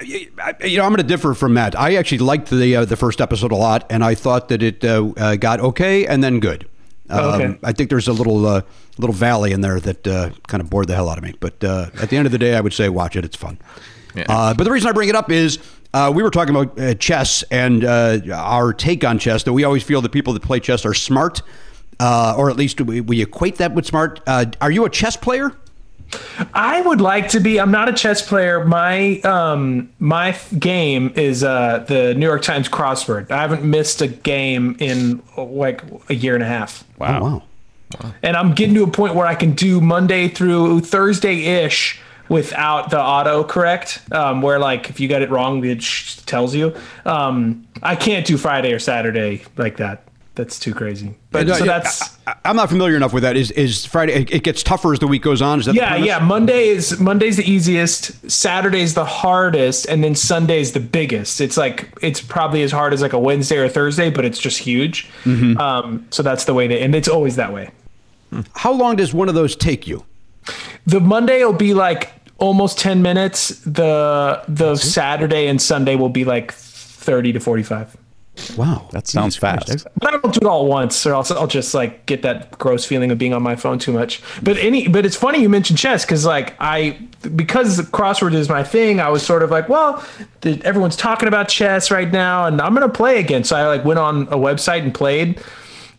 you 0.05 0.31
know, 0.77 0.85
I'm 0.85 0.91
going 0.91 0.97
to 0.97 1.03
differ 1.03 1.33
from 1.33 1.55
Matt. 1.55 1.75
I 1.75 1.95
actually 1.95 2.19
liked 2.19 2.51
the 2.51 2.77
uh, 2.77 2.85
the 2.85 2.97
first 2.97 3.23
episode 3.23 3.51
a 3.51 3.57
lot, 3.57 3.87
and 3.89 4.05
I 4.05 4.15
thought 4.15 4.51
that 4.51 4.63
it 4.63 4.85
uh, 4.85 5.13
uh, 5.17 5.37
got 5.37 5.61
okay 5.61 6.07
and 6.07 6.23
then 6.23 6.41
good. 6.41 6.65
Um, 7.09 7.21
Oh, 7.21 7.31
okay. 7.41 7.59
I 7.65 7.73
think 7.73 7.89
there's 7.89 8.07
a 8.07 8.13
little 8.13 8.45
uh, 8.45 8.61
little 8.99 9.15
valley 9.15 9.53
in 9.53 9.63
there 9.63 9.81
that 9.81 10.07
uh, 10.07 10.29
kind 10.47 10.61
of 10.61 10.69
bored 10.69 10.89
the 10.89 10.95
hell 10.95 11.09
out 11.09 11.17
of 11.17 11.25
me. 11.25 11.35
But 11.41 11.65
uh, 11.65 11.87
at 12.03 12.11
the 12.11 12.19
end 12.19 12.27
of 12.27 12.33
the 12.33 12.39
day, 12.39 12.55
I 12.55 12.61
would 12.61 12.75
say 12.75 12.91
watch 12.91 13.17
it. 13.17 13.25
It's 13.25 13.37
fun. 13.37 13.59
Uh, 14.29 14.53
but 14.53 14.65
the 14.65 14.71
reason 14.71 14.91
I 14.91 14.93
bring 14.93 15.09
it 15.09 15.15
up 15.17 15.31
is 15.31 15.59
uh, 15.93 16.13
we 16.15 16.23
were 16.23 16.31
talking 16.31 16.55
about 16.55 16.79
uh, 16.79 16.95
chess 16.95 17.43
and 17.51 17.85
uh, 17.85 18.21
our 18.33 18.73
take 18.73 19.05
on 19.05 19.19
chess. 19.19 19.43
That 19.45 19.53
we 19.53 19.65
always 19.65 19.83
feel 19.83 20.01
that 20.03 20.13
people 20.13 20.33
that 20.33 20.43
play 20.43 20.61
chess 20.61 20.85
are 20.85 20.95
smart, 20.95 21.43
uh, 21.99 22.35
or 22.37 22.51
at 22.51 22.57
least 22.57 22.81
we, 22.81 23.01
we 23.01 23.23
equate 23.23 23.57
that 23.57 23.75
with 23.75 23.87
smart. 23.87 24.21
Uh, 24.27 24.47
are 24.61 24.71
you 24.71 24.85
a 24.85 24.91
chess 24.91 25.17
player? 25.17 25.53
I 26.55 26.81
would 26.81 27.01
like 27.01 27.29
to 27.31 27.41
be. 27.41 27.61
I'm 27.61 27.71
not 27.71 27.89
a 27.89 27.93
chess 27.93 28.27
player. 28.27 28.65
My 28.65 29.21
um 29.21 29.91
my 30.01 30.31
f- 30.31 30.53
game 30.59 31.13
is 31.15 31.45
uh 31.45 31.85
the 31.87 32.15
New 32.15 32.27
York 32.27 32.43
Times 32.43 32.69
crossword. 32.69 33.31
I 33.31 33.43
haven't 33.43 33.63
missed 33.63 34.03
a 34.03 34.09
game 34.09 34.77
in 34.81 35.23
like 35.37 35.83
a 36.09 36.15
year 36.15 36.35
and 36.35 36.43
a 36.43 36.49
half. 36.49 36.85
wow. 36.99 37.21
Oh, 37.23 37.43
wow. 38.03 38.15
And 38.23 38.37
I'm 38.37 38.55
getting 38.55 38.75
to 38.75 38.83
a 38.83 38.91
point 38.91 39.15
where 39.15 39.27
I 39.27 39.35
can 39.37 39.53
do 39.53 39.81
Monday 39.81 40.29
through 40.29 40.81
Thursday 40.81 41.65
ish 41.65 42.01
without 42.31 42.89
the 42.89 43.01
auto 43.01 43.45
correct. 43.45 44.01
Um, 44.11 44.41
where 44.41 44.59
like 44.59 44.89
if 44.89 44.99
you 44.99 45.09
got 45.09 45.21
it 45.21 45.29
wrong, 45.29 45.63
it 45.67 45.83
sh- 45.83 46.17
tells 46.25 46.55
you. 46.55 46.75
Um, 47.05 47.67
I 47.83 47.97
can't 47.97 48.25
do 48.25 48.39
Friday 48.39 48.73
or 48.73 48.79
Saturday 48.79 49.43
like 49.59 49.77
that. 49.77 50.05
That's 50.37 50.59
too 50.59 50.73
crazy. 50.73 51.17
But 51.33 51.49
No, 51.49 51.55
so 51.55 51.65
yeah, 51.65 51.79
that's. 51.79 52.19
I, 52.27 52.37
am 52.45 52.57
not 52.57 52.71
familiar 52.71 52.97
enough 52.97 53.13
with 53.13 53.25
that. 53.25 53.37
Is 53.37 53.51
is 53.51 53.85
Friday? 53.85 54.25
It, 54.31 54.43
gets 54.43 54.63
tougher 54.63 54.93
as 54.93 55.01
the 55.01 55.09
week 55.09 55.23
goes 55.23 55.43
on. 55.43 55.59
Is 55.59 55.67
that 55.67 55.75
Yeah, 55.75 55.97
yeah. 55.97 56.19
Monday 56.21 56.69
is 56.69 56.99
Monday's 56.99 57.37
the 57.37 57.51
easiest. 57.51 58.31
Saturday's 58.31 58.95
the 58.95 59.05
hardest, 59.05 59.87
and 59.87 60.03
then 60.03 60.15
Sunday's 60.15 60.73
the 60.73 60.81
biggest. 60.81 61.41
It's 61.41 61.57
like 61.57 61.93
it's 62.01 62.23
probably 62.23 62.63
as 62.63 62.71
hard 62.71 62.95
as 62.95 63.03
like 63.03 63.13
a 63.13 63.19
Wednesday 63.19 63.59
or 63.59 63.69
Thursday, 63.69 64.09
but 64.09 64.25
it's 64.25 64.39
just 64.39 64.59
huge. 64.59 65.11
Mm-hmm. 65.25 65.59
Um, 65.59 66.07
so 66.11 66.23
that's 66.23 66.45
the 66.45 66.55
way 66.55 66.69
to, 66.69 66.79
and 66.79 66.95
it's 66.95 67.09
always 67.09 67.37
that 67.37 67.53
way. 67.53 67.71
How 68.55 68.73
long 68.73 68.97
does 68.97 69.13
one 69.13 69.29
of 69.29 69.35
those 69.35 69.57
take 69.57 69.89
you? 69.89 70.07
The 70.87 71.01
Monday 71.01 71.45
will 71.45 71.53
be 71.53 71.75
like 71.75 72.13
almost 72.41 72.79
10 72.79 73.03
minutes. 73.03 73.61
The 73.61 74.43
the 74.49 74.77
Saturday 74.77 75.47
and 75.47 75.63
Sunday 75.63 75.95
will 75.95 76.09
be 76.09 76.25
like 76.25 76.53
30 76.53 77.33
to 77.35 77.41
45. 77.41 77.97
Wow, 78.57 78.89
That 78.93 79.07
sounds 79.07 79.37
fast. 79.37 79.87
But 79.99 80.15
I 80.15 80.19
don't 80.19 80.33
do 80.33 80.39
it 80.41 80.47
all 80.47 80.65
at 80.65 80.69
once, 80.69 81.05
or 81.05 81.13
else 81.13 81.31
I'll 81.31 81.47
just 81.47 81.75
like 81.75 82.07
get 82.07 82.23
that 82.23 82.51
gross 82.59 82.85
feeling 82.85 83.11
of 83.11 83.19
being 83.19 83.35
on 83.35 83.43
my 83.43 83.55
phone 83.55 83.79
too 83.79 83.93
much. 83.93 84.23
But 84.43 84.57
any, 84.59 84.89
but 84.89 85.05
it's 85.05 85.17
funny 85.17 85.43
you 85.43 85.49
mentioned 85.49 85.79
chess 85.79 86.05
because 86.05 86.25
like 86.25 86.55
I, 86.59 86.99
because 87.37 87.81
crossword 87.91 88.35
is 88.35 88.49
my 88.49 88.63
thing. 88.63 88.99
I 89.01 89.11
was 89.11 89.23
sort 89.23 89.43
of 89.43 89.51
like, 89.51 89.69
well, 89.69 90.05
the, 90.41 90.61
everyone's 90.65 90.97
talking 90.97 91.29
about 91.29 91.49
chess 91.49 91.91
right 91.91 92.11
now, 92.11 92.47
and 92.47 92.61
I'm 92.61 92.73
gonna 92.73 92.89
play 92.89 93.21
again. 93.21 93.45
So 93.45 93.57
I 93.57 93.67
like 93.67 93.85
went 93.85 93.99
on 93.99 94.23
a 94.29 94.37
website 94.37 94.83
and 94.83 94.95
played. 94.95 95.41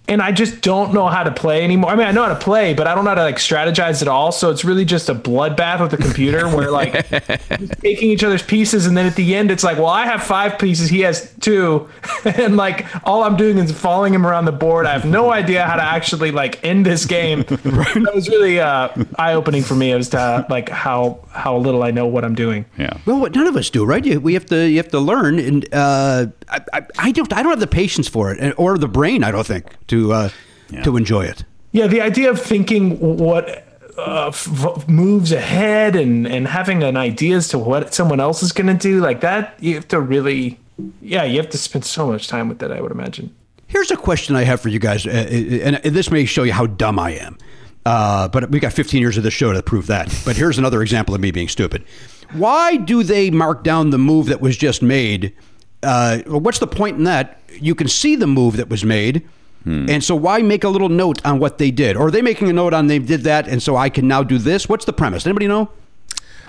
And 0.08 0.22
I 0.22 0.34
just 0.34 0.62
don't 0.62 0.94
know 0.94 1.08
how 1.08 1.24
to 1.24 1.32
play 1.32 1.64
anymore. 1.64 1.92
I 1.92 1.96
mean, 1.96 2.06
I 2.06 2.12
know 2.12 2.24
how 2.24 2.34
to 2.34 2.40
play, 2.40 2.74
but 2.74 2.86
I 2.86 2.96
don't 2.96 3.06
know 3.06 3.12
how 3.12 3.16
to 3.16 3.24
like 3.24 3.38
strategize 3.38 4.02
at 4.02 4.10
all. 4.10 4.34
So 4.34 4.50
it's 4.50 4.66
really 4.66 4.84
just 4.84 5.08
a 5.08 5.16
bloodbath 5.16 5.80
with 5.80 5.92
the 5.92 5.98
computer 5.98 6.50
where 6.50 6.70
like 6.70 7.08
taking 7.82 8.10
each 8.10 8.24
other's 8.24 8.44
pieces, 8.44 8.88
and 8.88 8.98
then 8.98 9.06
at 9.06 9.16
the 9.16 9.36
end, 9.36 9.52
it's 9.52 9.64
like, 9.64 9.78
well, 9.78 9.88
I 9.88 10.06
have 10.06 10.22
five 10.22 10.60
pieces, 10.60 10.90
he 10.90 11.02
has 11.02 11.34
two, 11.40 11.88
and 12.26 12.58
like 12.58 12.86
all 13.08 13.24
I'm 13.24 13.38
doing 13.38 13.58
is 13.58 13.72
following 13.72 14.14
him 14.14 14.26
around 14.26 14.46
the 14.46 14.52
board. 14.52 14.86
I 14.86 14.92
have 14.92 15.06
no 15.06 15.32
idea 15.32 15.66
how 15.66 15.76
to 15.76 15.84
actually 15.84 16.32
like 16.32 16.62
end 16.64 16.86
this 16.86 17.06
game. 17.06 17.46
That 18.02 18.16
was 18.16 18.30
really 18.30 18.60
uh, 18.60 18.90
eye 19.18 19.34
opening 19.34 19.64
for 19.64 19.76
me 19.76 19.92
as 19.92 20.10
to 20.10 20.46
like 20.50 20.70
how 20.70 21.20
how 21.30 21.58
little 21.58 21.84
I 21.84 21.92
know 21.92 22.08
what 22.08 22.26
I'm 22.26 22.36
doing. 22.36 22.66
Yeah. 22.78 22.98
Well, 23.06 23.20
what 23.20 23.36
none 23.36 23.48
of 23.48 23.56
us 23.56 23.70
do, 23.70 23.86
right? 23.86 24.04
You, 24.04 24.20
we 24.20 24.34
have 24.34 24.46
to 24.48 24.68
you 24.70 24.78
have 24.78 24.90
to 24.90 25.00
learn, 25.00 25.40
and 25.40 25.66
uh, 25.74 26.28
I, 26.50 26.62
I, 26.74 26.82
I 26.98 27.12
don't 27.12 27.32
I 27.32 27.44
don't 27.44 27.52
have 27.52 27.60
the 27.60 27.68
patience 27.68 28.08
for 28.08 28.34
it, 28.34 28.54
or 28.58 28.78
the 28.78 28.88
brain. 28.88 29.24
I 29.24 29.32
don't 29.32 29.46
think 29.46 29.66
to 29.92 30.14
uh, 30.14 30.30
to 30.84 30.98
enjoy 30.98 31.26
it. 31.26 31.44
Yeah, 31.74 31.88
the 31.88 32.02
idea 32.02 32.30
of 32.30 32.42
thinking 32.42 32.98
what 33.00 33.46
uh, 33.98 34.28
f- 34.28 34.88
moves 34.88 35.32
ahead 35.32 35.96
and 35.96 36.26
and 36.28 36.48
having 36.48 36.84
an 36.84 36.98
idea 36.98 37.38
as 37.38 37.50
to 37.50 37.58
what 37.60 37.94
someone 37.94 38.20
else 38.20 38.42
is 38.44 38.52
going 38.52 38.68
to 38.68 38.74
do 38.90 39.00
like 39.00 39.22
that, 39.22 39.56
you 39.60 39.76
have 39.76 39.88
to 39.90 40.00
really, 40.00 40.60
yeah, 41.02 41.24
you 41.24 41.38
have 41.38 41.50
to 41.52 41.58
spend 41.58 41.86
so 41.86 42.08
much 42.08 42.28
time 42.28 42.50
with 42.50 42.60
that. 42.60 42.72
I 42.72 42.82
would 42.82 42.92
imagine. 42.92 43.36
Here's 43.68 43.92
a 43.92 43.96
question 43.98 44.36
I 44.36 44.44
have 44.44 44.60
for 44.60 44.70
you 44.70 44.80
guys, 44.80 45.06
uh, 45.06 45.10
and 45.10 45.76
this 45.96 46.12
may 46.12 46.26
show 46.26 46.44
you 46.44 46.52
how 46.54 46.68
dumb 46.68 47.00
I 47.00 47.12
am. 47.12 47.38
Uh, 47.86 48.28
but 48.28 48.52
we 48.52 48.60
got 48.60 48.74
15 48.74 49.02
years 49.02 49.18
of 49.18 49.24
the 49.24 49.32
show 49.32 49.54
to 49.54 49.64
prove 49.64 49.88
that. 49.88 50.14
But 50.26 50.36
here's 50.36 50.58
another 50.58 50.82
example 50.82 51.16
of 51.16 51.22
me 51.22 51.32
being 51.32 51.48
stupid. 51.48 51.84
Why 52.34 52.76
do 52.78 53.02
they 53.02 53.32
mark 53.32 53.64
down 53.64 53.90
the 53.90 53.98
move 53.98 54.28
that 54.28 54.40
was 54.42 54.56
just 54.58 54.82
made? 54.82 55.34
Uh, 55.82 56.20
what's 56.28 56.60
the 56.60 56.68
point 56.68 56.98
in 56.98 57.06
that? 57.06 57.40
You 57.60 57.74
can 57.74 57.88
see 57.88 58.16
the 58.16 58.28
move 58.28 58.58
that 58.58 58.70
was 58.70 58.84
made. 58.86 59.28
And 59.66 60.04
so, 60.04 60.16
why 60.16 60.42
make 60.42 60.64
a 60.64 60.70
little 60.70 60.90
note 60.90 61.24
on 61.26 61.40
what 61.40 61.58
they 61.58 61.72
did? 61.72 61.96
Or 61.96 62.08
are 62.08 62.12
they 62.12 62.22
making 62.22 62.50
a 62.50 62.54
note 62.54 62.74
on 62.74 62.88
they 62.88 63.00
did 63.00 63.22
that, 63.22 63.48
and 63.48 63.62
so 63.62 63.76
I 63.76 63.90
can 63.90 64.08
now 64.08 64.24
do 64.24 64.38
this? 64.38 64.68
What's 64.68 64.86
the 64.86 64.94
premise? 64.94 65.26
Anybody 65.26 65.48
know? 65.48 65.70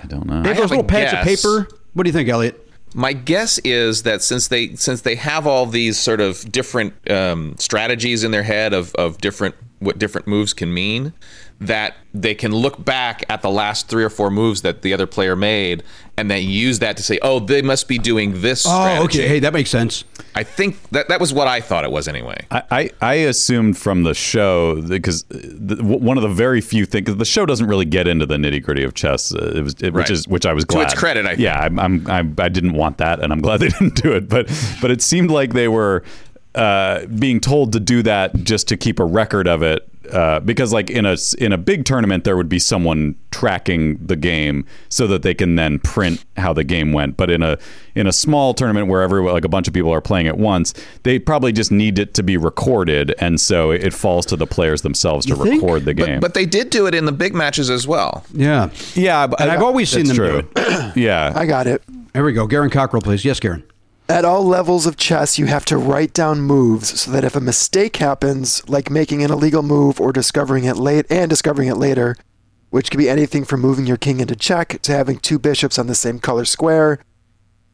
I 0.01 0.07
don't 0.07 0.25
know. 0.25 0.41
They 0.41 0.49
have 0.49 0.57
I 0.57 0.61
those 0.61 0.69
have 0.69 0.71
little 0.71 0.83
pads 0.83 1.13
of 1.13 1.19
paper. 1.19 1.67
What 1.93 2.03
do 2.03 2.09
you 2.09 2.13
think, 2.13 2.27
Elliot? 2.29 2.59
My 2.95 3.13
guess 3.13 3.57
is 3.59 4.03
that 4.03 4.21
since 4.21 4.47
they 4.47 4.75
since 4.75 5.01
they 5.01 5.15
have 5.15 5.47
all 5.47 5.65
these 5.65 5.97
sort 5.97 6.21
of 6.21 6.51
different 6.51 7.09
um, 7.09 7.55
strategies 7.57 8.23
in 8.23 8.31
their 8.31 8.43
head 8.43 8.73
of, 8.73 8.93
of 8.95 9.19
different 9.19 9.55
what 9.79 9.99
different 9.99 10.27
moves 10.27 10.53
can 10.53 10.73
mean, 10.73 11.13
that 11.67 11.95
they 12.13 12.35
can 12.35 12.51
look 12.53 12.83
back 12.83 13.23
at 13.29 13.41
the 13.41 13.49
last 13.49 13.87
three 13.87 14.03
or 14.03 14.09
four 14.09 14.29
moves 14.29 14.61
that 14.61 14.81
the 14.83 14.93
other 14.93 15.07
player 15.07 15.35
made 15.35 15.83
and 16.15 16.29
then 16.29 16.43
use 16.43 16.77
that 16.79 16.95
to 16.97 17.01
say, 17.03 17.17
oh, 17.23 17.39
they 17.39 17.61
must 17.61 17.87
be 17.87 17.97
doing 17.97 18.41
this. 18.41 18.65
Oh, 18.67 18.69
strategy. 18.69 19.19
okay. 19.21 19.27
Hey, 19.27 19.39
that 19.39 19.51
makes 19.53 19.69
sense. 19.71 20.03
I 20.35 20.43
think 20.43 20.77
that 20.91 21.07
that 21.09 21.19
was 21.19 21.33
what 21.33 21.47
I 21.47 21.59
thought 21.61 21.83
it 21.83 21.91
was 21.91 22.07
anyway. 22.07 22.45
I, 22.51 22.63
I, 22.71 22.89
I 23.01 23.13
assumed 23.15 23.77
from 23.77 24.03
the 24.03 24.13
show 24.13 24.81
because 24.81 25.23
the, 25.29 25.77
one 25.83 26.17
of 26.17 26.23
the 26.23 26.29
very 26.29 26.61
few 26.61 26.85
things 26.85 27.15
the 27.15 27.25
show 27.25 27.45
doesn't 27.45 27.65
really 27.67 27.85
get 27.85 28.07
into 28.07 28.25
the 28.27 28.35
nitty 28.37 28.61
gritty 28.61 28.83
of 28.83 28.93
chess. 28.93 29.33
Uh, 29.33 29.53
it 29.55 29.61
was 29.63 29.73
it, 29.81 29.93
which 29.93 30.03
Right. 30.03 30.09
is 30.11 30.27
which 30.27 30.45
I 30.45 30.53
was 30.53 30.65
glad. 30.65 30.81
To 30.81 30.85
its 30.91 30.99
credit, 30.99 31.25
I 31.25 31.29
think. 31.29 31.39
yeah, 31.39 31.59
I'm, 31.59 31.79
I'm, 31.79 32.07
I'm 32.07 32.35
I 32.37 32.49
didn't 32.49 32.73
want 32.73 32.97
that, 32.99 33.19
and 33.19 33.33
I'm 33.33 33.41
glad 33.41 33.59
they 33.61 33.69
didn't 33.69 33.95
do 33.95 34.11
it. 34.13 34.29
But 34.29 34.47
but 34.81 34.91
it 34.91 35.01
seemed 35.01 35.31
like 35.31 35.53
they 35.53 35.67
were 35.67 36.03
uh, 36.55 37.05
being 37.07 37.39
told 37.39 37.73
to 37.73 37.79
do 37.79 38.03
that 38.03 38.35
just 38.43 38.67
to 38.67 38.77
keep 38.77 38.99
a 38.99 39.05
record 39.05 39.47
of 39.47 39.63
it. 39.63 39.87
Uh, 40.11 40.39
because 40.41 40.73
like 40.73 40.89
in 40.89 41.05
a 41.05 41.15
in 41.37 41.53
a 41.53 41.57
big 41.57 41.85
tournament 41.85 42.25
there 42.25 42.35
would 42.35 42.49
be 42.49 42.59
someone 42.59 43.15
tracking 43.31 43.97
the 44.05 44.17
game 44.17 44.65
so 44.89 45.07
that 45.07 45.21
they 45.21 45.33
can 45.33 45.55
then 45.55 45.79
print 45.79 46.23
how 46.35 46.51
the 46.51 46.63
game 46.63 46.91
went 46.91 47.15
but 47.15 47.31
in 47.31 47.41
a 47.41 47.57
in 47.95 48.05
a 48.05 48.11
small 48.11 48.53
tournament 48.53 48.87
where 48.87 49.01
everyone 49.01 49.31
like 49.31 49.45
a 49.45 49.49
bunch 49.49 49.67
of 49.67 49.73
people 49.73 49.91
are 49.91 50.01
playing 50.01 50.27
at 50.27 50.37
once 50.37 50.73
they 51.03 51.17
probably 51.17 51.53
just 51.53 51.71
need 51.71 51.97
it 51.97 52.13
to 52.13 52.21
be 52.21 52.35
recorded 52.35 53.15
and 53.19 53.39
so 53.39 53.71
it 53.71 53.93
falls 53.93 54.25
to 54.25 54.35
the 54.35 54.45
players 54.45 54.81
themselves 54.81 55.25
to 55.25 55.35
think? 55.35 55.61
record 55.61 55.85
the 55.85 55.93
game 55.93 56.19
but 56.19 56.33
they 56.33 56.45
did 56.45 56.69
do 56.69 56.85
it 56.85 56.93
in 56.93 57.05
the 57.05 57.11
big 57.11 57.33
matches 57.33 57.69
as 57.69 57.87
well. 57.87 58.25
Yeah. 58.33 58.69
yeah 58.95 59.25
but 59.25 59.39
And 59.39 59.49
I've 59.49 59.63
always 59.63 59.89
seen 59.89 60.05
that's 60.05 60.17
them 60.17 60.43
do 60.43 60.61
true 60.61 60.91
yeah 61.01 61.31
I 61.33 61.45
got 61.45 61.65
it. 61.65 61.81
There 62.13 62.23
we 62.23 62.33
go. 62.33 62.45
Garen 62.45 62.69
Cockrell, 62.69 63.01
please. 63.01 63.25
Yes, 63.25 63.39
Garen. 63.39 63.63
At 64.09 64.25
all 64.25 64.43
levels 64.45 64.85
of 64.85 64.97
chess, 64.97 65.39
you 65.39 65.45
have 65.45 65.63
to 65.65 65.77
write 65.77 66.13
down 66.13 66.41
moves 66.41 66.99
so 67.01 67.11
that 67.11 67.23
if 67.23 67.35
a 67.35 67.39
mistake 67.39 67.95
happens, 67.97 68.67
like 68.69 68.89
making 68.89 69.23
an 69.23 69.31
illegal 69.31 69.63
move 69.63 69.99
or 69.99 70.11
discovering 70.11 70.65
it 70.65 70.75
late 70.75 71.05
and 71.09 71.29
discovering 71.29 71.69
it 71.69 71.75
later, 71.77 72.15
which 72.69 72.91
could 72.91 72.97
be 72.97 73.09
anything 73.09 73.45
from 73.45 73.61
moving 73.61 73.85
your 73.85 73.97
king 73.97 74.19
into 74.19 74.35
check 74.35 74.81
to 74.81 74.91
having 74.91 75.17
two 75.19 75.39
bishops 75.39 75.79
on 75.79 75.87
the 75.87 75.95
same 75.95 76.19
color 76.19 76.43
square, 76.43 76.99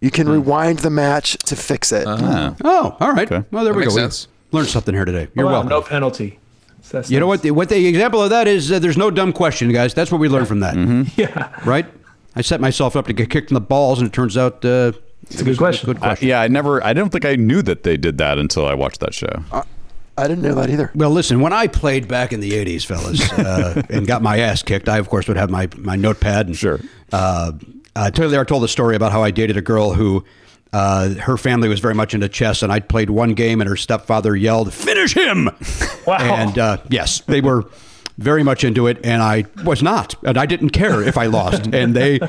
you 0.01 0.11
can 0.11 0.29
rewind 0.29 0.79
the 0.79 0.89
match 0.91 1.35
to 1.39 1.55
fix 1.55 1.91
it. 1.91 2.05
Ah. 2.07 2.55
Oh, 2.63 2.95
all 2.99 3.11
right. 3.11 3.29
Okay. 3.29 3.45
Well, 3.51 3.63
there 3.63 3.73
we 3.73 3.79
That 3.85 3.89
go. 3.89 3.95
makes 3.95 3.95
We 3.95 4.01
sense. 4.01 4.27
learned 4.51 4.67
something 4.67 4.93
here 4.93 5.05
today. 5.05 5.27
You're 5.35 5.45
Wow, 5.47 5.51
welcome. 5.53 5.69
No 5.69 5.81
penalty. 5.81 6.39
So 6.83 6.97
that's 6.99 7.09
You 7.11 7.19
know 7.19 7.27
what? 7.27 7.41
The, 7.41 7.51
what 7.51 7.69
the 7.69 7.87
example 7.87 8.21
of 8.21 8.29
that 8.29 8.47
is? 8.47 8.71
Uh, 8.71 8.77
there's 8.79 8.97
no 8.97 9.09
dumb 9.11 9.33
question, 9.33 9.71
guys. 9.73 9.93
That's 9.95 10.11
what 10.11 10.21
we 10.21 10.29
learned 10.29 10.47
from 10.47 10.59
that, 10.61 10.75
Yeah, 11.17 11.51
right? 11.65 11.87
I 12.35 12.41
set 12.41 12.61
myself 12.61 12.95
up 12.95 13.07
to 13.07 13.13
get 13.13 13.29
kicked 13.31 13.49
in 13.49 13.55
the 13.55 13.61
balls, 13.61 13.99
and 13.99 14.07
it 14.07 14.13
turns 14.13 14.37
out 14.37 14.63
uh, 14.63 14.93
it's 15.29 15.41
a 15.41 15.43
good 15.45 15.57
question. 15.57 15.85
good 15.87 15.97
Uh, 15.97 16.01
question. 16.01 16.27
yeah 16.27 16.41
i 16.41 16.47
never 16.47 16.83
i 16.83 16.93
don't 16.93 17.09
think 17.11 17.25
i 17.25 17.35
knew 17.35 17.61
that 17.61 17.83
they 17.83 17.97
did 17.97 18.17
that 18.17 18.37
until 18.37 18.65
i 18.65 18.73
watched 18.73 18.99
that 18.99 19.13
show 19.13 19.43
I 20.17 20.27
didn't 20.27 20.43
know 20.43 20.55
that 20.55 20.69
either. 20.69 20.91
Well, 20.95 21.11
listen, 21.11 21.39
when 21.39 21.53
I 21.53 21.67
played 21.67 22.09
back 22.09 22.33
in 22.33 22.41
the 22.41 22.51
'80s, 22.51 22.85
fellas, 22.85 23.31
uh, 23.39 23.81
and 23.89 24.05
got 24.05 24.21
my 24.21 24.39
ass 24.39 24.61
kicked, 24.61 24.89
I 24.89 24.97
of 24.97 25.07
course 25.07 25.29
would 25.29 25.37
have 25.37 25.49
my 25.49 25.69
my 25.77 25.95
notepad. 25.95 26.47
And, 26.47 26.57
Sure. 26.57 26.77
Uh, 27.13 27.53
uh, 27.95 28.11
Taylor 28.11 28.43
told 28.43 28.65
a 28.65 28.67
story 28.67 28.97
about 28.97 29.13
how 29.13 29.23
I 29.23 29.31
dated 29.31 29.55
a 29.55 29.61
girl 29.61 29.93
who. 29.93 30.25
Uh, 30.73 31.13
her 31.15 31.37
family 31.37 31.69
was 31.69 31.79
very 31.79 31.95
much 31.95 32.13
into 32.13 32.27
chess, 32.27 32.61
and 32.63 32.69
I 32.69 32.81
played 32.81 33.09
one 33.09 33.33
game, 33.33 33.61
and 33.61 33.69
her 33.69 33.77
stepfather 33.77 34.35
yelled, 34.35 34.73
"Finish 34.73 35.13
him!" 35.13 35.49
Wow. 36.05 36.17
And 36.17 36.59
uh, 36.59 36.77
yes, 36.89 37.21
they 37.21 37.39
were 37.39 37.63
very 38.17 38.43
much 38.43 38.65
into 38.65 38.87
it, 38.87 38.97
and 39.05 39.21
I 39.23 39.45
was 39.63 39.81
not, 39.81 40.15
and 40.25 40.37
I 40.37 40.45
didn't 40.45 40.71
care 40.71 41.01
if 41.01 41.17
I 41.17 41.27
lost. 41.27 41.65
And 41.73 41.95
they, 41.95 42.19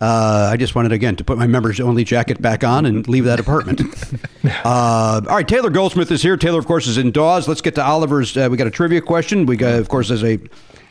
uh, 0.00 0.48
I 0.50 0.56
just 0.56 0.74
wanted 0.74 0.92
again 0.92 1.16
to 1.16 1.24
put 1.24 1.36
my 1.36 1.46
members 1.46 1.78
only 1.78 2.04
jacket 2.04 2.40
back 2.40 2.64
on 2.64 2.86
and 2.86 3.06
leave 3.06 3.24
that 3.24 3.38
apartment. 3.38 3.82
uh, 4.44 5.20
all 5.28 5.36
right, 5.36 5.46
Taylor 5.46 5.68
Goldsmith 5.68 6.10
is 6.10 6.22
here. 6.22 6.38
Taylor, 6.38 6.58
of 6.58 6.66
course, 6.66 6.86
is 6.86 6.96
in 6.96 7.10
Dawes. 7.10 7.46
Let's 7.46 7.60
get 7.60 7.74
to 7.74 7.84
Oliver's. 7.84 8.34
Uh, 8.34 8.48
we 8.50 8.56
got 8.56 8.66
a 8.66 8.70
trivia 8.70 9.02
question. 9.02 9.44
We 9.44 9.56
got, 9.56 9.74
of 9.74 9.88
course, 9.88 10.10
as 10.10 10.24
a 10.24 10.38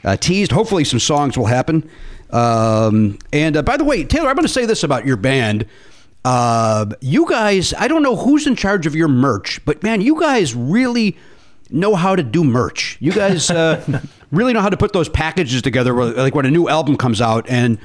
uh, 0.04 0.16
teased. 0.18 0.52
Hopefully, 0.52 0.84
some 0.84 1.00
songs 1.00 1.38
will 1.38 1.48
happen. 1.48 1.90
Um, 2.30 3.18
and 3.34 3.58
uh, 3.58 3.64
by 3.64 3.78
the 3.78 3.84
way, 3.84 4.04
Taylor, 4.04 4.30
I'm 4.30 4.36
going 4.36 4.46
to 4.46 4.54
say 4.54 4.68
this 4.68 4.84
about 4.84 5.08
your 5.08 5.18
band. 5.18 5.66
Uh, 6.24 6.86
you 7.02 7.28
guys, 7.28 7.74
I 7.74 7.88
don't 7.88 8.04
know 8.04 8.16
who's 8.16 8.46
in 8.46 8.56
charge 8.56 8.86
of 8.86 8.96
your 8.96 9.08
merch, 9.08 9.64
but 9.66 9.82
man, 9.82 10.02
you 10.02 10.20
guys 10.20 10.54
really 10.54 11.18
know 11.72 11.96
how 11.96 12.16
to 12.16 12.22
do 12.22 12.44
merch. 12.44 12.98
You 13.00 13.12
guys 13.12 13.50
uh, 13.50 14.02
really 14.32 14.54
know 14.54 14.62
how 14.62 14.70
to 14.70 14.78
put 14.78 14.94
those 14.94 15.10
packages 15.10 15.64
together. 15.64 15.94
Like 15.94 16.36
when 16.36 16.46
a 16.46 16.52
new 16.52 16.70
album 16.70 16.98
comes 16.98 17.22
out, 17.22 17.50
and 17.50 17.80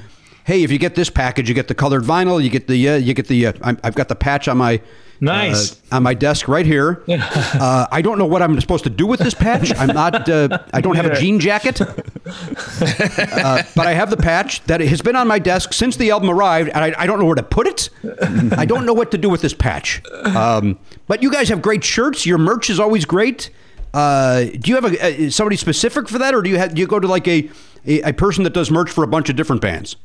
hey, 0.45 0.63
if 0.63 0.71
you 0.71 0.77
get 0.77 0.95
this 0.95 1.09
package, 1.09 1.49
you 1.49 1.55
get 1.55 1.67
the 1.67 1.75
colored 1.75 2.03
vinyl, 2.03 2.41
you 2.41 2.49
get 2.49 2.67
the 2.67 2.89
uh, 2.89 2.95
you 2.95 3.13
get 3.13 3.27
the. 3.27 3.47
Uh, 3.47 3.53
I'm, 3.61 3.79
I've 3.83 3.95
got 3.95 4.07
the 4.07 4.15
patch 4.15 4.47
on 4.47 4.57
my 4.57 4.81
Nice. 5.21 5.81
uh, 5.91 5.95
on 5.95 6.03
my 6.03 6.13
desk 6.13 6.47
right 6.47 6.65
here. 6.65 7.01
uh, 7.09 7.87
I 7.91 8.01
don't 8.01 8.17
know 8.17 8.25
what 8.25 8.41
I'm 8.41 8.59
supposed 8.59 8.83
to 8.83 8.89
do 8.89 9.07
with 9.07 9.19
this 9.19 9.33
patch. 9.33 9.75
I'm 9.75 9.87
not. 9.93 10.27
Uh, 10.29 10.59
I 10.73 10.81
don't 10.81 10.95
have 10.95 11.05
a 11.05 11.15
jean 11.19 11.39
jacket, 11.39 11.81
uh, 12.25 13.63
but 13.75 13.87
I 13.87 13.93
have 13.93 14.09
the 14.09 14.17
patch 14.17 14.61
that 14.63 14.81
has 14.81 15.01
been 15.01 15.15
on 15.15 15.27
my 15.27 15.39
desk 15.39 15.73
since 15.73 15.95
the 15.95 16.11
album 16.11 16.29
arrived, 16.29 16.69
and 16.69 16.83
I, 16.83 16.93
I 16.97 17.07
don't 17.07 17.19
know 17.19 17.25
where 17.25 17.35
to 17.35 17.43
put 17.43 17.67
it. 17.67 17.89
I 18.57 18.65
don't 18.65 18.85
know 18.85 18.93
what 18.93 19.11
to 19.11 19.17
do 19.17 19.29
with 19.29 19.41
this 19.41 19.53
patch. 19.53 20.01
Um, 20.25 20.77
but 21.07 21.23
you 21.23 21.31
guys 21.31 21.49
have 21.49 21.61
great 21.61 21.83
shirts. 21.83 22.25
Your 22.25 22.37
merch 22.37 22.69
is 22.69 22.79
always 22.79 23.05
great. 23.05 23.49
Uh, 23.93 24.43
do 24.43 24.71
you 24.71 24.75
have 24.75 24.85
a, 24.85 25.05
a 25.25 25.29
somebody 25.31 25.55
specific 25.55 26.09
for 26.09 26.17
that, 26.19 26.35
or 26.35 26.41
do 26.41 26.49
you 26.49 26.57
have 26.57 26.75
do 26.75 26.81
you 26.81 26.87
go 26.87 26.99
to 26.99 27.07
like 27.07 27.27
a, 27.27 27.49
a 27.87 28.01
a 28.09 28.13
person 28.13 28.43
that 28.43 28.53
does 28.53 28.69
merch 28.69 28.91
for 28.91 29.03
a 29.03 29.07
bunch 29.07 29.29
of 29.29 29.35
different 29.37 29.61
bands? 29.61 29.95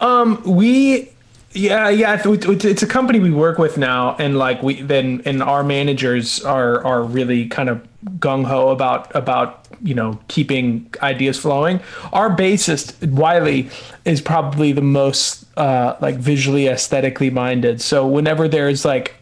Um, 0.00 0.42
we, 0.44 1.10
yeah, 1.52 1.88
yeah. 1.88 2.20
It's 2.24 2.82
a 2.82 2.86
company 2.86 3.18
we 3.20 3.30
work 3.30 3.58
with 3.58 3.78
now, 3.78 4.16
and 4.16 4.38
like 4.38 4.62
we 4.62 4.82
then, 4.82 5.22
and 5.24 5.42
our 5.42 5.64
managers 5.64 6.44
are 6.44 6.84
are 6.84 7.02
really 7.02 7.46
kind 7.48 7.68
of 7.68 7.86
gung 8.18 8.44
ho 8.44 8.68
about 8.68 9.14
about 9.16 9.66
you 9.82 9.94
know 9.94 10.18
keeping 10.28 10.92
ideas 11.02 11.38
flowing. 11.38 11.80
Our 12.12 12.34
bassist 12.36 13.08
Wylie 13.10 13.70
is 14.04 14.20
probably 14.20 14.72
the 14.72 14.82
most 14.82 15.46
uh, 15.56 15.96
like 16.00 16.16
visually 16.16 16.66
aesthetically 16.66 17.30
minded. 17.30 17.80
So 17.80 18.06
whenever 18.06 18.48
there's 18.48 18.84
like 18.84 19.14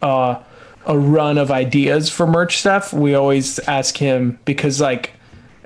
a 0.85 0.97
run 0.97 1.37
of 1.37 1.51
ideas 1.51 2.09
for 2.09 2.27
merch 2.27 2.57
stuff, 2.57 2.93
we 2.93 3.15
always 3.15 3.59
ask 3.59 3.97
him 3.97 4.39
because 4.45 4.79
like 4.79 5.13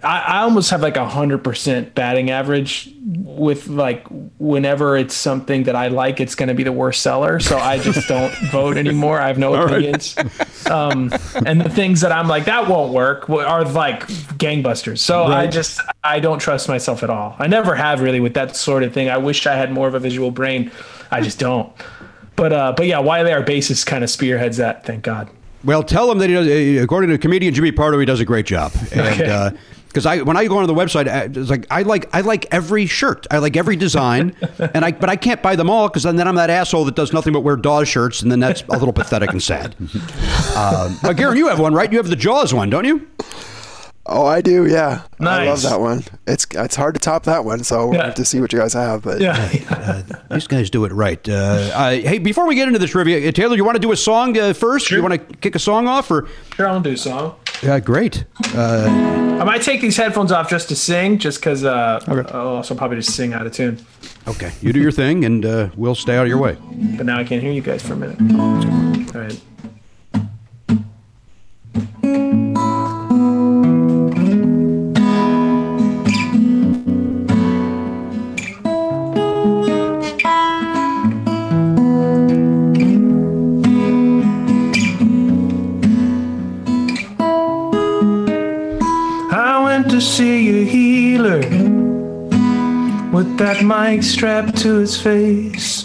I, 0.03 0.19
I 0.19 0.37
almost 0.41 0.69
have 0.71 0.81
like 0.81 0.97
a 0.97 1.07
hundred 1.07 1.43
percent 1.43 1.93
batting 1.95 2.29
average 2.29 2.93
with 3.05 3.67
like 3.67 4.05
whenever 4.37 4.97
it's 4.97 5.13
something 5.15 5.63
that 5.63 5.75
I 5.75 5.87
like, 5.87 6.19
it's 6.19 6.35
going 6.35 6.49
to 6.49 6.53
be 6.55 6.63
the 6.63 6.71
worst 6.71 7.01
seller. 7.01 7.39
So 7.39 7.57
I 7.57 7.79
just 7.79 8.07
don't 8.07 8.33
vote 8.51 8.77
anymore. 8.77 9.19
I 9.19 9.27
have 9.27 9.37
no 9.37 9.53
opinions. 9.55 10.15
Um, 10.69 11.11
and 11.45 11.61
the 11.61 11.69
things 11.69 12.01
that 12.01 12.11
I'm 12.11 12.27
like 12.27 12.45
that 12.45 12.67
won't 12.67 12.93
work 12.93 13.29
are 13.29 13.63
like 13.65 14.07
gangbusters. 14.37 14.99
So 14.99 15.23
I 15.23 15.47
just 15.47 15.79
I 16.03 16.19
don't 16.19 16.39
trust 16.39 16.67
myself 16.69 17.03
at 17.03 17.09
all. 17.09 17.35
I 17.39 17.47
never 17.47 17.75
have 17.75 18.01
really 18.01 18.19
with 18.19 18.33
that 18.35 18.55
sort 18.55 18.83
of 18.83 18.93
thing. 18.93 19.09
I 19.09 19.17
wish 19.17 19.47
I 19.47 19.55
had 19.55 19.71
more 19.71 19.87
of 19.87 19.95
a 19.95 19.99
visual 19.99 20.31
brain. 20.31 20.71
I 21.11 21.21
just 21.21 21.39
don't. 21.39 21.71
But 22.35 22.53
uh, 22.53 22.73
but 22.77 22.85
yeah, 22.85 22.99
Wylie 22.99 23.33
our 23.33 23.43
bassist 23.43 23.85
kind 23.85 24.03
of 24.03 24.09
spearheads 24.09 24.57
that. 24.57 24.85
Thank 24.85 25.03
God. 25.03 25.29
Well, 25.63 25.83
tell 25.83 26.09
him 26.09 26.19
that 26.19 26.29
he 26.29 26.35
does. 26.35 26.47
uh, 26.47 26.83
According 26.83 27.09
to 27.09 27.17
comedian 27.17 27.53
Jimmy 27.53 27.73
Pardo, 27.73 27.99
he 27.99 28.05
does 28.05 28.21
a 28.21 28.25
great 28.25 28.45
job. 28.45 28.71
And 28.93 29.01
Okay. 29.01 29.57
Because 29.89 30.05
I 30.05 30.21
when 30.21 30.37
I 30.37 30.47
go 30.47 30.57
on 30.57 30.67
the 30.67 30.73
website, 30.73 31.07
I, 31.09 31.23
it's 31.23 31.49
like 31.49 31.65
I 31.69 31.81
like 31.81 32.09
I 32.15 32.21
like 32.21 32.45
every 32.51 32.85
shirt. 32.85 33.27
I 33.29 33.39
like 33.39 33.57
every 33.57 33.75
design, 33.75 34.35
and 34.59 34.85
I 34.85 34.91
but 34.93 35.09
I 35.09 35.15
can't 35.17 35.41
buy 35.41 35.55
them 35.57 35.69
all 35.69 35.87
because 35.89 36.03
then, 36.03 36.15
then 36.15 36.27
I'm 36.27 36.35
that 36.35 36.49
asshole 36.49 36.85
that 36.85 36.95
does 36.95 37.11
nothing 37.11 37.33
but 37.33 37.41
wear 37.41 37.55
Dawes 37.57 37.87
shirts, 37.89 38.21
and 38.21 38.31
then 38.31 38.39
that's 38.39 38.61
a 38.69 38.71
little 38.77 38.93
pathetic 38.93 39.31
and 39.31 39.43
sad. 39.43 39.75
Um, 40.55 40.97
but 41.01 41.15
Garen, 41.15 41.37
you 41.37 41.47
have 41.47 41.59
one, 41.59 41.73
right? 41.73 41.89
You 41.91 41.97
have 41.99 42.09
the 42.09 42.15
Jaws 42.17 42.53
one, 42.53 42.69
don't 42.69 42.83
you? 42.85 43.07
Oh, 44.05 44.25
I 44.25 44.41
do. 44.41 44.65
Yeah, 44.65 45.03
I 45.19 45.45
love 45.45 45.61
that 45.61 45.79
one. 45.79 46.03
It's 46.27 46.47
it's 46.53 46.75
hard 46.75 46.95
to 46.95 46.99
top 46.99 47.23
that 47.25 47.45
one. 47.45 47.63
So 47.63 47.87
we'll 47.87 47.97
Yeah. 47.99 48.05
have 48.05 48.15
to 48.15 48.25
see 48.25 48.41
what 48.41 48.51
you 48.51 48.57
guys 48.59 48.73
have. 48.73 49.03
But 49.03 49.21
Yeah. 49.21 50.01
These 50.31 50.47
guys 50.47 50.69
do 50.71 50.83
it 50.85 50.91
right. 50.91 51.27
Uh, 51.29 51.69
uh, 51.73 51.91
hey, 51.91 52.17
before 52.17 52.47
we 52.47 52.55
get 52.55 52.67
into 52.67 52.79
the 52.79 52.87
trivia, 52.87 53.29
uh, 53.29 53.31
Taylor, 53.31 53.55
you 53.55 53.63
want 53.63 53.75
to 53.75 53.79
do 53.81 53.91
a 53.91 53.95
song 53.95 54.37
uh, 54.37 54.53
first? 54.53 54.89
You 54.89 55.01
want 55.03 55.13
to 55.29 55.37
kick 55.37 55.55
a 55.55 55.59
song 55.59 55.87
off, 55.87 56.09
or 56.09 56.27
Sure, 56.55 56.67
I'll 56.67 56.81
do 56.81 56.91
a 56.91 56.97
song. 56.97 57.35
Uh, 57.63 57.79
great? 57.79 58.25
Uh, 58.55 59.37
I 59.39 59.43
might 59.43 59.61
take 59.61 59.81
these 59.81 59.97
headphones 59.97 60.31
off 60.31 60.49
just 60.49 60.69
to 60.69 60.75
sing, 60.75 61.17
just 61.17 61.39
because 61.39 61.63
uh, 61.63 61.99
I'll 62.07 62.47
also 62.47 62.75
probably 62.75 62.97
just 62.97 63.15
sing 63.15 63.33
out 63.33 63.45
of 63.45 63.53
tune. 63.53 63.79
okay, 64.27 64.51
you 64.61 64.73
do 64.73 64.79
your 64.79 64.91
thing, 64.91 65.25
and 65.25 65.45
uh, 65.45 65.69
we'll 65.75 65.95
stay 65.95 66.17
out 66.17 66.23
of 66.23 66.27
your 66.29 66.39
way. 66.39 66.57
But 66.97 67.05
now 67.05 67.17
I 67.17 67.23
can't 67.23 67.41
hear 67.41 67.51
you 67.51 67.61
guys 67.61 67.81
for 67.81 67.93
a 67.93 67.97
minute. 67.97 68.19
All 69.15 69.21
right. 69.21 69.39
See 90.19 90.49
a 90.49 90.65
healer 90.65 91.39
with 93.13 93.37
that 93.37 93.63
mic 93.63 94.03
strapped 94.03 94.57
to 94.57 94.79
his 94.79 95.01
face. 95.01 95.81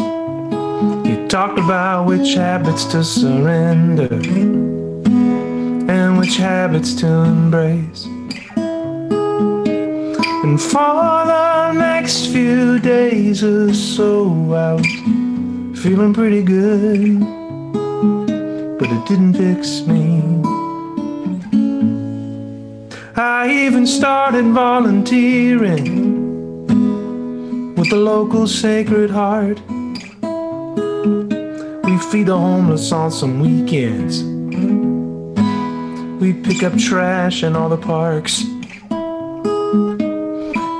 He 1.07 1.15
talked 1.29 1.61
about 1.61 2.07
which 2.07 2.35
habits 2.35 2.85
to 2.87 3.05
surrender 3.05 4.13
and 5.89 6.19
which 6.19 6.37
habits 6.37 6.95
to 6.95 7.07
embrace. 7.07 8.07
And 10.45 10.61
for 10.61 11.05
the 11.33 11.73
next 11.75 12.27
few 12.33 12.81
days 12.81 13.45
or 13.45 13.73
so, 13.73 14.53
I 14.53 14.73
was 14.73 15.81
feeling 15.81 16.13
pretty 16.13 16.43
good, 16.43 17.21
but 18.81 18.89
it 18.91 19.07
didn't 19.07 19.35
fix 19.35 19.83
me. 19.87 20.54
I 23.17 23.49
even 23.49 23.87
started 23.87 24.47
volunteering 24.47 26.17
with 27.77 27.89
the 27.89 27.97
local 27.97 28.49
Sacred 28.49 29.09
Heart. 29.09 29.61
We 31.85 31.97
feed 32.11 32.27
the 32.27 32.37
homeless 32.37 32.91
on 32.91 33.13
some 33.13 33.39
weekends. 33.39 34.25
We 36.21 36.33
pick 36.33 36.65
up 36.65 36.77
trash 36.77 37.45
in 37.45 37.55
all 37.55 37.69
the 37.69 37.77
parks. 37.77 38.43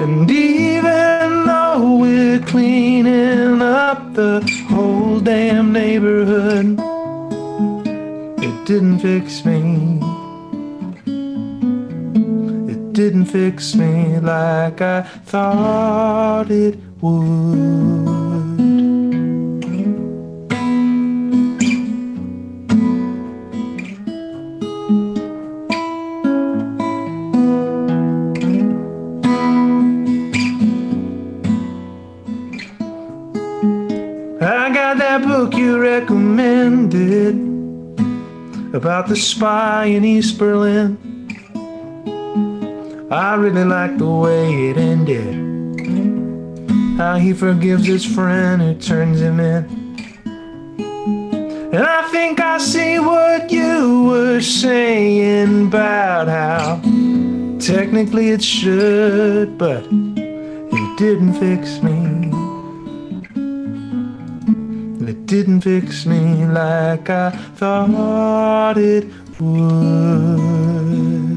And 0.01 0.29
even 0.29 1.47
though 1.47 1.99
we're 2.01 2.41
cleaning 2.41 3.63
up 3.63 4.13
the 4.15 4.41
whole 4.71 5.21
damn 5.21 5.73
neighborhood, 5.73 6.81
it 8.43 8.67
didn't 8.67 8.99
fix 8.99 9.45
me. 9.45 10.14
Didn't 12.95 13.25
fix 13.25 13.75
me 13.75 14.21
like 14.21 14.81
I 14.81 15.03
thought 15.03 16.49
it 16.49 16.79
would. 17.01 17.59
I 34.41 34.73
got 34.73 34.99
that 34.99 35.25
book 35.25 35.55
you 35.55 35.81
recommended 35.81 37.35
about 38.73 39.09
the 39.09 39.17
spy 39.17 39.87
in 39.87 40.05
East 40.05 40.39
Berlin. 40.39 41.14
I 43.11 43.35
really 43.35 43.65
like 43.65 43.99
the 43.99 44.09
way 44.09 44.71
it 44.71 44.79
ended. 44.79 45.35
How 46.97 47.17
he 47.17 47.35
forgives 47.35 47.87
his 47.87 48.05
friend 48.05 48.63
who 48.63 48.75
turns 48.75 49.21
him 49.21 49.41
in. 49.41 49.65
And 51.75 51.83
I 51.85 52.09
think 52.11 52.41
I 52.41 52.57
see 52.59 52.99
what 52.99 53.51
you 53.51 54.05
were 54.05 54.41
saying 54.41 55.67
about 55.67 56.29
how 56.29 56.81
technically 57.59 58.31
it 58.31 58.43
should, 58.43 59.59
but 59.59 59.85
it 59.91 60.99
didn't 60.99 61.35
fix 61.35 61.83
me. 61.83 62.31
It 65.07 65.27
didn't 65.27 65.61
fix 65.61 66.07
me 66.07 66.47
like 66.47 67.11
I 67.11 67.31
thought 67.31 68.79
it 68.79 69.05
would. 69.39 71.34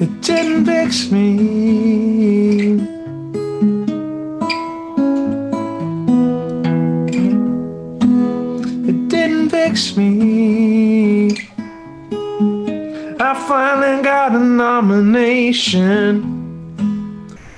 It 0.00 0.20
didn't 0.20 0.64
fix 0.64 1.10
me. 1.10 2.74
It 8.88 9.08
didn't 9.08 9.50
fix 9.50 9.96
me. 9.96 11.30
I 13.18 13.34
finally 13.48 14.00
got 14.04 14.36
a 14.36 14.38
nomination 14.38 16.22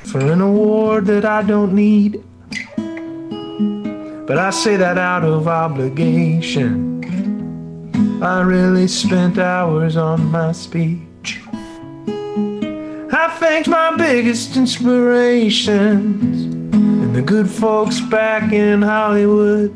for 0.05 0.21
an 0.21 0.41
award 0.41 1.05
that 1.09 1.27
I 1.27 1.43
don't 1.43 1.75
need. 1.75 2.23
But 4.27 4.39
I 4.39 4.49
say 4.49 4.77
that 4.77 4.97
out 4.97 5.25
of 5.25 5.47
obligation. 5.47 6.89
I 8.23 8.41
really 8.41 8.89
spent 8.89 9.37
hours 9.37 9.99
on 9.99 10.25
my 10.31 10.53
speech. 10.53 11.10
I 13.41 13.43
thanked 13.43 13.69
my 13.69 13.97
biggest 13.97 14.55
inspirations 14.55 16.45
and 16.75 17.17
the 17.17 17.23
good 17.23 17.49
folks 17.49 17.99
back 17.99 18.53
in 18.53 18.83
Hollywood. 18.83 19.75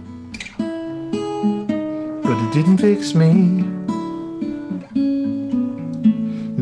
But 2.22 2.36
it 2.44 2.52
didn't 2.52 2.76
fix 2.76 3.14
me. 3.14 3.64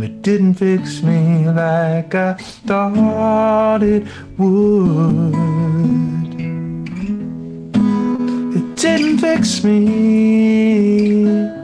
It 0.01 0.23
didn't 0.23 0.55
fix 0.55 1.03
me 1.03 1.49
like 1.49 2.15
I 2.15 2.35
thought 2.35 3.83
it 3.83 4.07
would. 4.39 5.35
It 8.55 8.77
didn't 8.77 9.19
fix 9.19 9.65
me. 9.65 11.62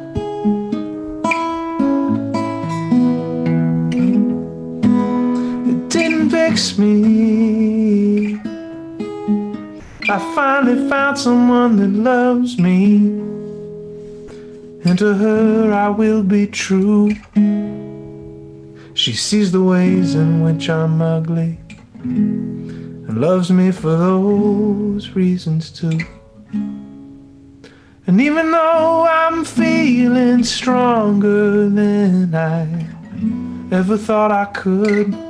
Fix 6.59 6.77
me. 6.77 8.35
I 10.11 10.19
finally 10.35 10.89
found 10.89 11.17
someone 11.17 11.77
that 11.77 11.91
loves 11.91 12.59
me. 12.59 12.97
And 14.85 14.99
to 14.99 15.15
her 15.15 15.73
I 15.73 15.89
will 15.89 16.25
be 16.25 16.47
true. 16.49 17.11
She 18.95 19.13
sees 19.13 19.53
the 19.53 19.63
ways 19.63 20.17
in 20.17 20.43
which 20.43 20.69
I'm 20.69 21.01
ugly 21.01 21.61
and 22.03 23.21
loves 23.21 23.51
me 23.53 23.71
for 23.71 23.91
those 23.97 25.11
reasons 25.11 25.71
too. 25.71 26.01
And 28.09 28.21
even 28.21 28.51
though 28.51 29.07
I'm 29.07 29.45
feeling 29.45 30.43
stronger 30.43 31.69
than 31.69 32.35
I 32.35 32.67
ever 33.71 33.97
thought 33.97 34.33
I 34.33 34.47
could. 34.47 35.28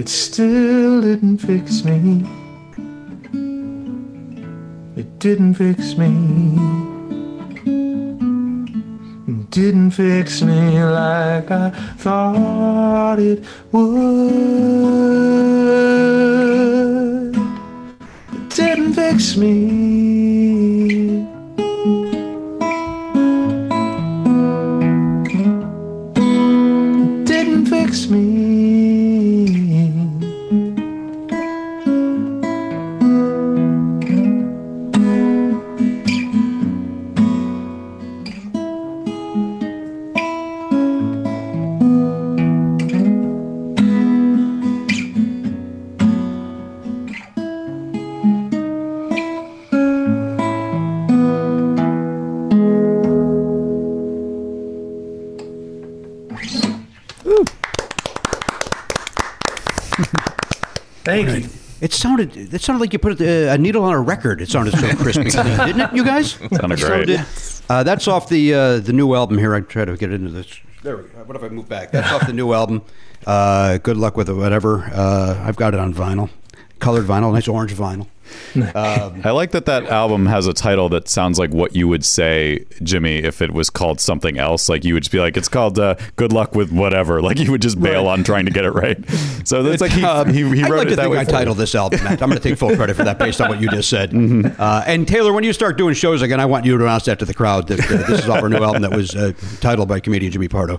It 0.00 0.08
still 0.08 1.02
didn't 1.02 1.36
fix 1.36 1.84
me. 1.84 2.24
It 4.96 5.18
didn't 5.18 5.52
fix 5.52 5.94
me. 5.98 6.08
It 9.28 9.50
didn't 9.50 9.90
fix 9.90 10.40
me 10.40 10.82
like 10.82 11.50
I 11.50 11.68
thought 11.98 13.18
it 13.18 13.44
would. 13.72 13.90
It 18.32 18.48
didn't 18.56 18.94
fix 18.94 19.36
me. 19.36 20.19
It 62.60 62.64
sounded 62.64 62.80
like 62.80 62.92
you 62.92 62.98
put 62.98 63.18
a, 63.22 63.54
a 63.54 63.56
needle 63.56 63.84
on 63.84 63.94
a 63.94 64.00
record. 64.00 64.42
It 64.42 64.50
sounded 64.50 64.78
so 64.78 64.94
crispy, 64.96 65.24
didn't 65.30 65.80
it, 65.80 65.94
you 65.94 66.04
guys? 66.04 66.32
Sounded 66.52 66.78
great. 66.78 67.18
Uh, 67.70 67.82
that's 67.82 68.06
off 68.06 68.28
the 68.28 68.52
uh, 68.52 68.78
the 68.80 68.92
new 68.92 69.14
album 69.14 69.38
here. 69.38 69.54
I 69.54 69.60
try 69.62 69.86
to 69.86 69.96
get 69.96 70.12
into 70.12 70.30
this. 70.30 70.60
There 70.82 70.98
we 70.98 71.04
go. 71.04 71.24
What 71.24 71.36
if 71.36 71.42
I 71.42 71.48
move 71.48 71.70
back? 71.70 71.90
That's 71.90 72.12
off 72.12 72.26
the 72.26 72.34
new 72.34 72.52
album. 72.52 72.82
Uh, 73.26 73.78
good 73.78 73.96
luck 73.96 74.14
with 74.14 74.28
it. 74.28 74.34
Whatever. 74.34 74.90
Uh, 74.92 75.42
I've 75.42 75.56
got 75.56 75.72
it 75.72 75.80
on 75.80 75.94
vinyl, 75.94 76.28
colored 76.80 77.04
vinyl, 77.04 77.32
nice 77.32 77.48
orange 77.48 77.74
vinyl. 77.74 78.06
I 78.74 79.30
like 79.30 79.52
that 79.52 79.66
that 79.66 79.86
album 79.86 80.26
has 80.26 80.46
a 80.46 80.52
title 80.52 80.88
that 80.90 81.08
sounds 81.08 81.38
like 81.38 81.50
what 81.52 81.74
you 81.74 81.88
would 81.88 82.04
say, 82.04 82.64
Jimmy, 82.82 83.18
if 83.18 83.42
it 83.42 83.52
was 83.52 83.70
called 83.70 84.00
something 84.00 84.38
else. 84.38 84.68
Like 84.68 84.84
you 84.84 84.94
would 84.94 85.04
just 85.04 85.12
be 85.12 85.20
like, 85.20 85.36
it's 85.36 85.48
called 85.48 85.78
uh, 85.78 85.96
"Good 86.16 86.32
Luck 86.32 86.54
with 86.54 86.72
Whatever." 86.72 87.20
Like 87.30 87.38
you 87.38 87.52
would 87.52 87.62
just 87.62 87.80
bail 87.80 88.08
on 88.08 88.24
trying 88.24 88.46
to 88.46 88.50
get 88.50 88.64
it 88.64 88.72
right. 88.72 88.98
So 89.44 89.62
that's 89.62 89.80
like 89.80 89.92
he, 89.92 90.04
Um, 90.04 90.32
he, 90.32 90.40
he 90.42 90.62
wrote 90.64 90.78
like 90.78 90.88
it 90.88 90.96
that 90.96 91.10
way. 91.10 91.18
I 91.18 91.24
for 91.24 91.30
titled 91.30 91.56
this 91.56 91.74
album. 91.74 92.02
Matt. 92.04 92.22
I'm 92.22 92.28
going 92.28 92.40
to 92.40 92.48
take 92.48 92.58
full 92.58 92.74
credit 92.76 92.94
for 92.94 93.04
that 93.04 93.18
based 93.18 93.40
on 93.40 93.48
what 93.48 93.60
you 93.60 93.68
just 93.70 93.88
said. 93.88 94.10
Mm-hmm. 94.10 94.60
Uh, 94.60 94.82
and 94.86 95.08
Taylor, 95.08 95.32
when 95.32 95.44
you 95.44 95.52
start 95.52 95.78
doing 95.78 95.94
shows 95.94 96.22
again, 96.22 96.40
I 96.40 96.46
want 96.46 96.66
you 96.66 96.76
to 96.76 96.84
announce 96.84 97.06
that 97.06 97.18
to 97.20 97.24
the 97.24 97.34
crowd 97.34 97.68
that 97.68 97.80
uh, 97.80 98.06
this 98.08 98.20
is 98.20 98.28
off 98.28 98.42
our 98.42 98.48
new 98.48 98.58
album 98.62 98.82
that 98.82 98.92
was 98.94 99.14
uh, 99.16 99.32
titled 99.60 99.88
by 99.88 100.00
comedian 100.00 100.32
Jimmy 100.32 100.48
Pardo. 100.48 100.78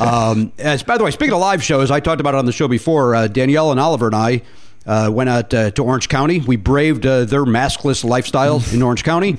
Um, 0.00 0.52
as 0.58 0.82
by 0.82 0.98
the 0.98 1.04
way, 1.04 1.10
speaking 1.10 1.34
of 1.34 1.40
live 1.40 1.62
shows, 1.62 1.90
I 1.90 2.00
talked 2.00 2.20
about 2.20 2.34
it 2.34 2.38
on 2.38 2.46
the 2.46 2.52
show 2.52 2.68
before. 2.68 3.14
Uh, 3.14 3.28
Danielle 3.28 3.70
and 3.70 3.78
Oliver 3.78 4.06
and 4.06 4.16
I. 4.16 4.42
Uh, 4.84 5.08
went 5.12 5.30
out 5.30 5.54
uh, 5.54 5.70
to 5.70 5.84
Orange 5.84 6.08
County. 6.08 6.40
We 6.40 6.56
braved 6.56 7.06
uh, 7.06 7.24
their 7.24 7.44
maskless 7.44 8.02
lifestyle 8.02 8.60
in 8.72 8.82
Orange 8.88 9.04
County, 9.04 9.38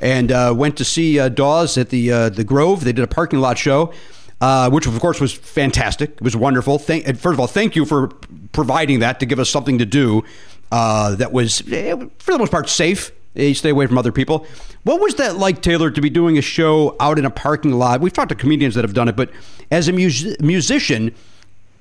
and 0.00 0.30
uh, 0.30 0.52
went 0.54 0.76
to 0.76 0.84
see 0.84 1.18
uh, 1.18 1.30
Dawes 1.30 1.78
at 1.78 1.88
the 1.88 2.12
uh, 2.12 2.28
the 2.28 2.44
Grove. 2.44 2.84
They 2.84 2.92
did 2.92 3.02
a 3.02 3.06
parking 3.06 3.40
lot 3.40 3.56
show, 3.56 3.94
uh, 4.42 4.68
which 4.68 4.86
of 4.86 5.00
course 5.00 5.18
was 5.18 5.32
fantastic. 5.32 6.10
It 6.10 6.20
was 6.20 6.36
wonderful. 6.36 6.78
Thank, 6.78 7.08
and 7.08 7.18
first 7.18 7.32
of 7.34 7.40
all, 7.40 7.46
thank 7.46 7.74
you 7.74 7.86
for 7.86 8.08
providing 8.52 8.98
that 9.00 9.18
to 9.20 9.24
give 9.26 9.38
us 9.38 9.48
something 9.48 9.78
to 9.78 9.86
do 9.86 10.24
uh, 10.70 11.14
that 11.14 11.32
was, 11.32 11.62
eh, 11.72 11.94
for 12.18 12.32
the 12.32 12.38
most 12.38 12.50
part, 12.52 12.68
safe. 12.68 13.12
Eh, 13.34 13.44
You 13.46 13.54
stay 13.54 13.70
away 13.70 13.86
from 13.86 13.96
other 13.96 14.12
people. 14.12 14.46
What 14.84 15.00
was 15.00 15.14
that 15.14 15.38
like, 15.38 15.62
Taylor, 15.62 15.90
to 15.90 16.00
be 16.02 16.10
doing 16.10 16.36
a 16.36 16.42
show 16.42 16.96
out 17.00 17.18
in 17.18 17.24
a 17.24 17.30
parking 17.30 17.72
lot? 17.72 18.02
We've 18.02 18.12
talked 18.12 18.28
to 18.28 18.34
comedians 18.34 18.74
that 18.74 18.84
have 18.84 18.92
done 18.92 19.08
it, 19.08 19.16
but 19.16 19.30
as 19.70 19.88
a 19.88 19.92
mus- 19.92 20.36
musician, 20.40 21.14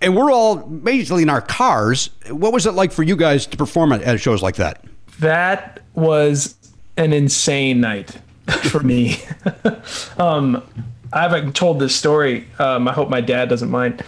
and 0.02 0.16
we're 0.16 0.32
all 0.32 0.58
basically 0.58 1.24
in 1.24 1.30
our 1.30 1.41
cars. 1.41 2.10
What 2.30 2.54
was 2.54 2.66
it 2.66 2.72
like 2.72 2.91
for 2.91 3.04
you 3.04 3.16
guys 3.16 3.45
to 3.47 3.58
perform 3.58 3.91
at, 3.93 4.20
shows 4.20 4.41
like 4.41 4.56
that? 4.56 4.84
That 5.20 5.82
was 5.93 6.56
an 6.97 7.14
insane 7.14 7.82
night 7.82 8.18
for 8.70 8.82
me. 8.82 9.18
um, 10.18 10.64
I 11.14 11.22
haven't 11.22 11.56
told 11.56 11.80
this 11.80 11.95
story. 11.95 12.47
Um, 12.58 12.88
I 12.88 12.93
hope 12.93 13.10
my 13.10 13.22
dad 13.22 13.49
doesn't 13.49 13.70
mind. 13.70 14.04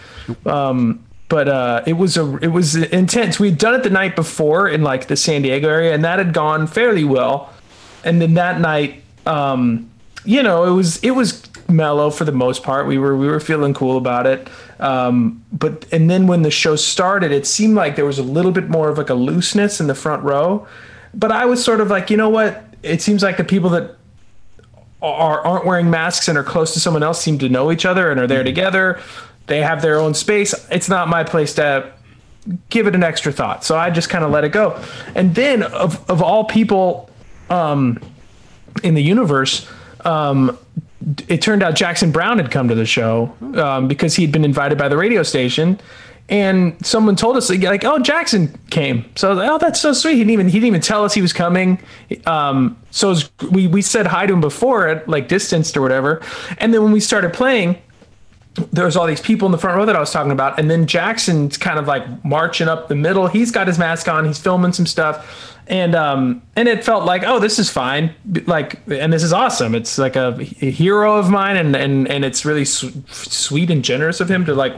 Um, 0.46 1.04
but 1.28 1.48
uh, 1.48 1.82
it 1.86 1.94
was 1.94 2.16
a 2.16 2.36
it 2.38 2.48
was 2.48 2.76
intense. 2.76 3.40
We'd 3.40 3.58
done 3.58 3.74
it 3.74 3.82
the 3.82 3.90
night 3.90 4.14
before 4.14 4.68
in 4.68 4.82
like 4.82 5.08
the 5.08 5.16
San 5.16 5.42
Diego 5.42 5.68
area, 5.68 5.94
and 5.94 6.04
that 6.04 6.18
had 6.18 6.32
gone 6.32 6.66
fairly 6.66 7.04
well. 7.04 7.52
And 8.04 8.20
then 8.20 8.34
that 8.34 8.60
night, 8.60 9.02
um, 9.26 9.90
you 10.24 10.42
know, 10.42 10.64
it 10.64 10.70
was 10.70 10.98
it 11.02 11.12
was 11.12 11.43
mellow 11.68 12.10
for 12.10 12.24
the 12.24 12.32
most 12.32 12.62
part. 12.62 12.86
We 12.86 12.98
were 12.98 13.16
we 13.16 13.26
were 13.26 13.40
feeling 13.40 13.74
cool 13.74 13.96
about 13.96 14.26
it. 14.26 14.48
Um, 14.80 15.44
but 15.52 15.86
and 15.92 16.10
then 16.10 16.26
when 16.26 16.42
the 16.42 16.50
show 16.50 16.76
started, 16.76 17.32
it 17.32 17.46
seemed 17.46 17.74
like 17.74 17.96
there 17.96 18.04
was 18.04 18.18
a 18.18 18.22
little 18.22 18.52
bit 18.52 18.68
more 18.68 18.88
of 18.88 18.98
like 18.98 19.10
a 19.10 19.14
looseness 19.14 19.80
in 19.80 19.86
the 19.86 19.94
front 19.94 20.22
row. 20.22 20.66
But 21.14 21.30
I 21.32 21.46
was 21.46 21.64
sort 21.64 21.80
of 21.80 21.88
like, 21.88 22.10
you 22.10 22.16
know 22.16 22.28
what? 22.28 22.64
It 22.82 23.00
seems 23.00 23.22
like 23.22 23.36
the 23.36 23.44
people 23.44 23.70
that 23.70 23.96
are 25.00 25.40
aren't 25.40 25.66
wearing 25.66 25.90
masks 25.90 26.28
and 26.28 26.36
are 26.38 26.44
close 26.44 26.72
to 26.74 26.80
someone 26.80 27.02
else 27.02 27.20
seem 27.20 27.38
to 27.38 27.48
know 27.48 27.70
each 27.70 27.86
other 27.86 28.10
and 28.10 28.20
are 28.20 28.26
there 28.26 28.44
together. 28.44 29.00
They 29.46 29.60
have 29.60 29.82
their 29.82 29.98
own 29.98 30.14
space. 30.14 30.54
It's 30.70 30.88
not 30.88 31.08
my 31.08 31.24
place 31.24 31.54
to 31.54 31.92
give 32.70 32.86
it 32.86 32.94
an 32.94 33.02
extra 33.02 33.32
thought. 33.32 33.64
So 33.64 33.76
I 33.76 33.90
just 33.90 34.08
kind 34.08 34.24
of 34.24 34.30
let 34.30 34.44
it 34.44 34.50
go. 34.50 34.80
And 35.14 35.34
then 35.34 35.62
of 35.62 36.08
of 36.10 36.22
all 36.22 36.44
people 36.44 37.10
um, 37.50 38.00
in 38.82 38.94
the 38.94 39.02
universe, 39.02 39.68
um, 40.04 40.58
it 41.28 41.42
turned 41.42 41.62
out 41.62 41.74
Jackson 41.74 42.12
Browne 42.12 42.38
had 42.38 42.50
come 42.50 42.68
to 42.68 42.74
the 42.74 42.86
show 42.86 43.34
um, 43.54 43.88
because 43.88 44.14
he'd 44.16 44.32
been 44.32 44.44
invited 44.44 44.78
by 44.78 44.88
the 44.88 44.96
radio 44.96 45.22
station. 45.22 45.80
And 46.26 46.74
someone 46.84 47.16
told 47.16 47.36
us 47.36 47.50
like, 47.50 47.84
"Oh, 47.84 47.98
Jackson 47.98 48.58
came." 48.70 49.04
So, 49.14 49.38
oh, 49.38 49.58
that's 49.58 49.78
so 49.78 49.92
sweet. 49.92 50.14
He 50.14 50.20
didn't 50.20 50.30
even 50.30 50.48
he 50.48 50.54
didn't 50.54 50.68
even 50.68 50.80
tell 50.80 51.04
us 51.04 51.12
he 51.12 51.20
was 51.20 51.34
coming. 51.34 51.78
Um, 52.24 52.78
so 52.90 53.10
was, 53.10 53.30
we 53.50 53.66
we 53.66 53.82
said 53.82 54.06
hi 54.06 54.24
to 54.24 54.32
him 54.32 54.40
before 54.40 54.88
at 54.88 55.06
like 55.06 55.28
distanced 55.28 55.76
or 55.76 55.82
whatever. 55.82 56.22
And 56.56 56.72
then 56.72 56.82
when 56.82 56.92
we 56.92 57.00
started 57.00 57.34
playing, 57.34 57.76
there 58.72 58.84
was 58.84 58.96
all 58.96 59.06
these 59.06 59.20
people 59.20 59.46
in 59.46 59.52
the 59.52 59.58
front 59.58 59.76
row 59.76 59.84
that 59.84 59.96
I 59.96 60.00
was 60.00 60.10
talking 60.12 60.32
about, 60.32 60.58
and 60.58 60.70
then 60.70 60.86
Jackson's 60.86 61.56
kind 61.56 61.78
of 61.78 61.86
like 61.86 62.24
marching 62.24 62.68
up 62.68 62.88
the 62.88 62.94
middle. 62.94 63.26
He's 63.26 63.50
got 63.50 63.66
his 63.66 63.78
mask 63.78 64.08
on. 64.08 64.24
He's 64.24 64.38
filming 64.38 64.72
some 64.72 64.86
stuff, 64.86 65.56
and 65.66 65.94
um, 65.94 66.42
and 66.54 66.68
it 66.68 66.84
felt 66.84 67.04
like, 67.04 67.24
oh, 67.24 67.38
this 67.38 67.58
is 67.58 67.68
fine. 67.68 68.14
Like, 68.46 68.80
and 68.88 69.12
this 69.12 69.22
is 69.22 69.32
awesome. 69.32 69.74
It's 69.74 69.98
like 69.98 70.14
a, 70.14 70.36
a 70.60 70.70
hero 70.70 71.16
of 71.16 71.30
mine, 71.30 71.56
and 71.56 71.74
and 71.74 72.08
and 72.08 72.24
it's 72.24 72.44
really 72.44 72.64
su- 72.64 72.92
sweet 73.08 73.70
and 73.70 73.84
generous 73.84 74.20
of 74.20 74.30
him 74.30 74.44
to 74.44 74.54
like 74.54 74.74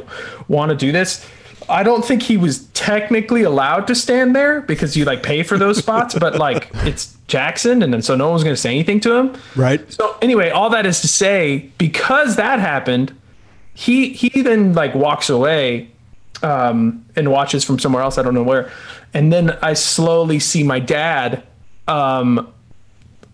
want 0.49 0.71
to 0.71 0.77
do 0.77 0.91
this. 0.93 1.27
I 1.69 1.83
don't 1.83 2.05
think 2.05 2.23
he 2.23 2.37
was 2.37 2.67
technically 2.69 3.43
allowed 3.43 3.89
to 3.89 3.95
stand 3.95 4.37
there 4.37 4.61
because 4.61 4.97
you 4.97 5.05
like 5.05 5.23
pay 5.23 5.43
for 5.43 5.59
those 5.59 5.79
spots, 5.79 6.15
but 6.19 6.37
like 6.37 6.71
it's 6.85 7.17
Jackson, 7.27 7.83
and 7.83 7.93
then 7.93 8.03
so 8.03 8.17
no 8.17 8.31
one's 8.31 8.45
going 8.45 8.55
to 8.55 8.61
say 8.61 8.71
anything 8.71 9.01
to 9.01 9.15
him. 9.15 9.37
Right. 9.55 9.93
So 9.93 10.17
anyway, 10.23 10.51
all 10.51 10.71
that 10.71 10.87
is 10.87 11.01
to 11.01 11.09
say, 11.09 11.71
because 11.77 12.37
that 12.37 12.61
happened, 12.61 13.15
he 13.77 14.09
he 14.15 14.41
then 14.41 14.73
like 14.73 14.95
walks 14.95 15.29
away 15.29 15.91
um, 16.43 17.05
and 17.15 17.31
watches 17.31 17.63
from 17.63 17.79
somewhere 17.79 18.03
else. 18.03 18.17
I 18.17 18.23
don't 18.23 18.33
know 18.33 18.43
where, 18.43 18.73
and 19.13 19.31
then 19.31 19.51
I 19.61 19.75
slowly 19.75 20.39
see 20.39 20.63
my 20.63 20.81
dad 20.81 21.43
um, 21.87 22.53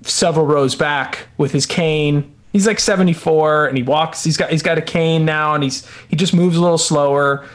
several 0.02 0.44
rows 0.44 0.74
back 0.74 1.28
with 1.38 1.52
his 1.52 1.64
cane. 1.64 2.34
He's 2.52 2.66
like 2.66 2.80
74 2.80 3.66
and 3.66 3.76
he 3.76 3.84
walks. 3.84 4.24
He's 4.24 4.36
got 4.36 4.50
he's 4.50 4.64
got 4.64 4.78
a 4.78 4.82
cane 4.82 5.24
now, 5.24 5.54
and 5.54 5.62
he's 5.62 5.88
he 6.08 6.16
just 6.16 6.34
moves 6.34 6.56
a 6.56 6.60
little 6.60 6.76
slower. 6.76 7.46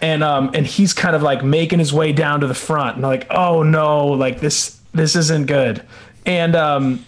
And 0.00 0.24
um 0.24 0.50
and 0.52 0.66
he's 0.66 0.92
kind 0.92 1.14
of 1.14 1.22
like 1.22 1.44
making 1.44 1.78
his 1.78 1.92
way 1.92 2.12
down 2.12 2.40
to 2.40 2.48
the 2.48 2.54
front, 2.54 2.96
and 2.96 3.06
I'm 3.06 3.10
like, 3.12 3.28
oh 3.30 3.62
no, 3.62 4.08
like 4.08 4.40
this 4.40 4.80
this 4.92 5.14
isn't 5.14 5.46
good. 5.46 5.80
And 6.26 6.56
um 6.56 7.04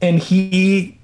and 0.00 0.20
he 0.20 0.97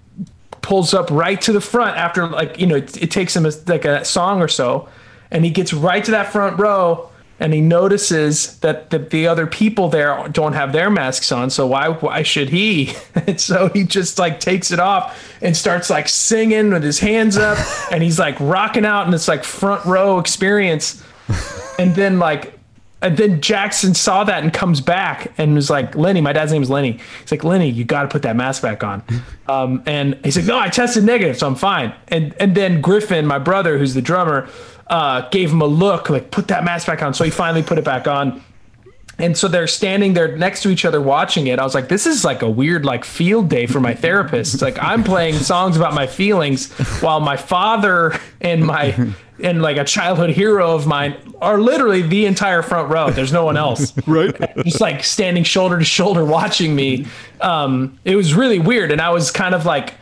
pulls 0.65 0.95
up 0.95 1.11
right 1.11 1.43
to 1.43 1.53
the 1.53 1.61
front 1.61 1.95
after 1.97 2.27
like 2.27 2.59
you 2.59 2.67
know 2.67 2.77
it, 2.77 3.03
it 3.03 3.11
takes 3.11 3.37
him 3.37 3.45
a, 3.45 3.53
like 3.67 3.85
a 3.85 4.03
song 4.03 4.41
or 4.41 4.49
so 4.49 4.89
and 5.31 5.45
he 5.45 5.51
gets 5.51 5.75
right 5.75 6.03
to 6.03 6.11
that 6.11 6.33
front 6.33 6.59
row 6.59 7.11
and 7.39 7.53
he 7.53 7.61
notices 7.61 8.59
that 8.61 8.89
the, 8.89 8.99
the 8.99 9.27
other 9.27 9.47
people 9.47 9.91
there 9.91 10.27
don't 10.29 10.55
have 10.55 10.73
their 10.73 10.89
masks 10.89 11.31
on 11.31 11.51
so 11.51 11.67
why 11.67 11.89
why 11.89 12.23
should 12.23 12.49
he? 12.49 12.95
And 13.27 13.41
so 13.41 13.69
he 13.69 13.85
just 13.85 14.19
like 14.19 14.41
takes 14.41 14.71
it 14.71 14.81
off 14.81 15.37
and 15.43 15.57
starts 15.57 15.91
like 15.91 16.09
singing 16.09 16.71
with 16.71 16.83
his 16.83 16.99
hands 16.99 17.37
up 17.37 17.59
and 17.91 18.03
he's 18.03 18.19
like 18.19 18.39
rocking 18.41 18.87
out 18.87 19.05
in 19.05 19.11
this 19.11 19.29
like 19.29 19.45
front 19.45 19.85
row 19.85 20.19
experience. 20.19 21.03
And 21.79 21.95
then 21.95 22.19
like 22.19 22.54
and 23.05 23.19
then 23.19 23.43
Jackson 23.43 23.93
saw 23.93 24.25
that 24.25 24.43
and 24.43 24.51
comes 24.51 24.81
back 24.81 25.31
and 25.37 25.55
was 25.55 25.69
like, 25.69 25.95
Lenny, 25.95 26.23
my 26.23 26.33
dad's 26.33 26.53
name 26.53 26.63
is 26.63 26.71
Lenny. 26.71 26.99
He's 27.21 27.31
like, 27.31 27.45
Lenny, 27.45 27.69
you 27.69 27.85
got 27.85 28.05
to 28.05 28.09
put 28.09 28.23
that 28.23 28.35
mask 28.35 28.63
back 28.63 28.83
on. 28.83 29.03
Um, 29.47 29.83
and 29.85 30.19
he's 30.25 30.39
like, 30.39 30.47
no, 30.47 30.59
I 30.59 30.71
tested 30.71 31.05
negative, 31.05 31.37
so 31.37 31.47
I'm 31.47 31.55
fine. 31.55 31.95
And 32.09 32.35
and 32.41 32.55
then 32.55 32.81
Griffin, 32.81 33.27
my 33.27 33.39
brother, 33.39 33.77
who's 33.77 33.93
the 33.93 34.01
drummer, 34.01 34.49
uh, 34.87 35.29
gave 35.29 35.53
him 35.53 35.61
a 35.61 35.67
look, 35.67 36.09
like 36.09 36.31
put 36.31 36.49
that 36.49 36.65
mask 36.65 36.87
back 36.87 37.03
on. 37.03 37.13
So 37.13 37.25
he 37.25 37.31
finally 37.31 37.63
put 37.63 37.77
it 37.77 37.85
back 37.85 38.09
on. 38.09 38.43
And 39.19 39.37
so 39.37 39.47
they're 39.47 39.67
standing 39.67 40.15
there 40.15 40.35
next 40.35 40.63
to 40.63 40.71
each 40.71 40.87
other 40.87 40.99
watching 40.99 41.47
it. 41.49 41.59
I 41.59 41.63
was 41.63 41.75
like, 41.75 41.89
this 41.89 42.07
is 42.07 42.25
like 42.25 42.41
a 42.41 42.49
weird 42.49 42.87
like 42.87 43.05
field 43.05 43.51
day 43.51 43.67
for 43.67 43.81
my 43.81 43.95
therapist. 43.95 44.55
It's 44.55 44.63
like 44.63 44.83
I'm 44.83 45.05
playing 45.05 45.35
songs 45.35 45.77
about 45.77 45.93
my 45.93 46.07
feelings 46.07 46.73
while 47.03 47.21
my 47.21 47.37
father 47.37 48.19
and 48.41 48.65
my 48.65 49.13
and 49.43 49.63
like 49.63 49.77
a 49.77 49.85
childhood 49.85 50.31
hero 50.31 50.75
of 50.75 50.87
mine 50.87 51.17
are 51.41 51.61
literally 51.61 52.03
the 52.03 52.27
entire 52.27 52.63
front 52.63 52.91
row. 52.91 53.11
There's 53.11 53.33
no 53.33 53.45
one 53.45 53.57
else. 53.57 53.93
Right. 54.07 54.35
Just 54.65 54.81
like 54.81 55.03
standing 55.03 55.45
shoulder 55.45 55.79
to 55.79 55.85
shoulder 55.85 56.25
watching 56.25 56.77
me. 56.77 57.07
Um, 57.41 57.99
it 58.05 58.17
was 58.17 58.35
really 58.35 58.59
weird. 58.59 58.93
And 58.93 59.01
I 59.01 59.11
was 59.11 59.31
kind 59.31 59.55
of 59.55 59.65
like, 59.65 59.95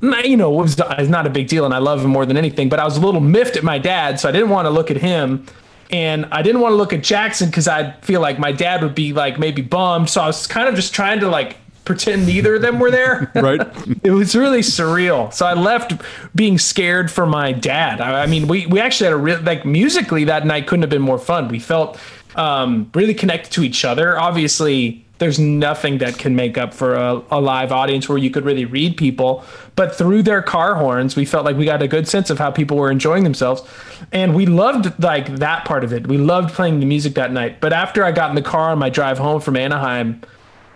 you 0.00 0.36
know, 0.36 0.58
it 0.58 0.62
was 0.62 0.80
it's 0.98 1.08
not 1.08 1.26
a 1.26 1.30
big 1.30 1.48
deal, 1.48 1.64
and 1.64 1.74
I 1.74 1.78
love 1.78 2.02
him 2.04 2.10
more 2.10 2.26
than 2.26 2.36
anything. 2.36 2.68
But 2.68 2.80
I 2.80 2.84
was 2.84 2.96
a 2.96 3.00
little 3.00 3.20
miffed 3.20 3.56
at 3.56 3.62
my 3.62 3.78
dad, 3.78 4.18
so 4.20 4.28
I 4.28 4.32
didn't 4.32 4.50
want 4.50 4.66
to 4.66 4.70
look 4.70 4.90
at 4.90 4.96
him, 4.96 5.46
and 5.90 6.26
I 6.26 6.42
didn't 6.42 6.60
want 6.60 6.72
to 6.72 6.76
look 6.76 6.92
at 6.92 7.02
Jackson 7.02 7.48
because 7.48 7.68
I 7.68 7.92
feel 8.02 8.20
like 8.20 8.38
my 8.38 8.52
dad 8.52 8.82
would 8.82 8.94
be 8.94 9.12
like 9.12 9.38
maybe 9.38 9.62
bummed. 9.62 10.10
So 10.10 10.20
I 10.20 10.26
was 10.26 10.46
kind 10.46 10.68
of 10.68 10.74
just 10.74 10.94
trying 10.94 11.20
to 11.20 11.28
like 11.28 11.56
pretend 11.86 12.26
neither 12.26 12.56
of 12.56 12.62
them 12.62 12.78
were 12.78 12.90
there. 12.90 13.32
Right. 13.46 13.60
it 14.02 14.10
was 14.10 14.34
really 14.34 14.60
surreal. 14.60 15.32
So 15.32 15.46
I 15.46 15.54
left 15.54 15.92
being 16.34 16.58
scared 16.58 17.10
for 17.10 17.26
my 17.26 17.52
dad. 17.52 18.00
I, 18.00 18.24
I 18.24 18.26
mean, 18.26 18.48
we 18.48 18.66
we 18.66 18.80
actually 18.80 19.06
had 19.06 19.12
a 19.12 19.18
real 19.18 19.40
like 19.40 19.64
musically 19.64 20.24
that 20.24 20.44
night 20.44 20.66
couldn't 20.66 20.82
have 20.82 20.90
been 20.90 21.02
more 21.02 21.18
fun. 21.18 21.48
We 21.48 21.60
felt 21.60 21.98
um, 22.34 22.90
really 22.94 23.14
connected 23.14 23.52
to 23.52 23.62
each 23.62 23.84
other. 23.84 24.18
Obviously, 24.18 25.06
there's 25.18 25.38
nothing 25.38 25.98
that 25.98 26.18
can 26.18 26.36
make 26.36 26.58
up 26.58 26.74
for 26.74 26.94
a, 26.94 27.22
a 27.30 27.40
live 27.40 27.72
audience 27.72 28.08
where 28.08 28.18
you 28.18 28.30
could 28.30 28.44
really 28.44 28.64
read 28.64 28.96
people. 28.96 29.44
But 29.74 29.94
through 29.94 30.22
their 30.22 30.42
car 30.42 30.74
horns, 30.74 31.16
we 31.16 31.24
felt 31.24 31.44
like 31.44 31.56
we 31.56 31.64
got 31.64 31.82
a 31.82 31.88
good 31.88 32.08
sense 32.08 32.30
of 32.30 32.38
how 32.38 32.50
people 32.50 32.76
were 32.76 32.90
enjoying 32.90 33.24
themselves, 33.24 33.62
and 34.12 34.34
we 34.34 34.46
loved 34.46 35.02
like 35.02 35.36
that 35.36 35.64
part 35.64 35.84
of 35.84 35.92
it. 35.92 36.06
We 36.06 36.18
loved 36.18 36.54
playing 36.54 36.80
the 36.80 36.86
music 36.86 37.14
that 37.14 37.32
night. 37.32 37.60
But 37.60 37.72
after 37.72 38.04
I 38.04 38.12
got 38.12 38.30
in 38.30 38.36
the 38.36 38.42
car 38.42 38.70
on 38.70 38.78
my 38.78 38.90
drive 38.90 39.18
home 39.18 39.40
from 39.40 39.56
Anaheim. 39.56 40.22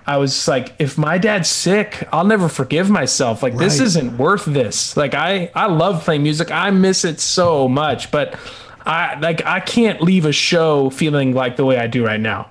I 0.06 0.16
was 0.16 0.48
like, 0.48 0.74
if 0.78 0.98
my 0.98 1.18
dad's 1.18 1.48
sick, 1.48 2.08
I'll 2.12 2.24
never 2.24 2.48
forgive 2.48 2.90
myself. 2.90 3.42
Like 3.42 3.56
this 3.56 3.80
isn't 3.80 4.18
worth 4.18 4.44
this. 4.44 4.96
Like 4.96 5.14
I, 5.14 5.50
I 5.54 5.66
love 5.66 6.04
playing 6.04 6.22
music. 6.22 6.50
I 6.50 6.70
miss 6.70 7.04
it 7.04 7.20
so 7.20 7.68
much, 7.68 8.10
but 8.10 8.38
I 8.86 9.18
like 9.20 9.44
I 9.44 9.60
can't 9.60 10.00
leave 10.00 10.24
a 10.24 10.32
show 10.32 10.90
feeling 10.90 11.34
like 11.34 11.56
the 11.56 11.64
way 11.64 11.78
I 11.78 11.86
do 11.86 12.04
right 12.04 12.20
now. 12.20 12.50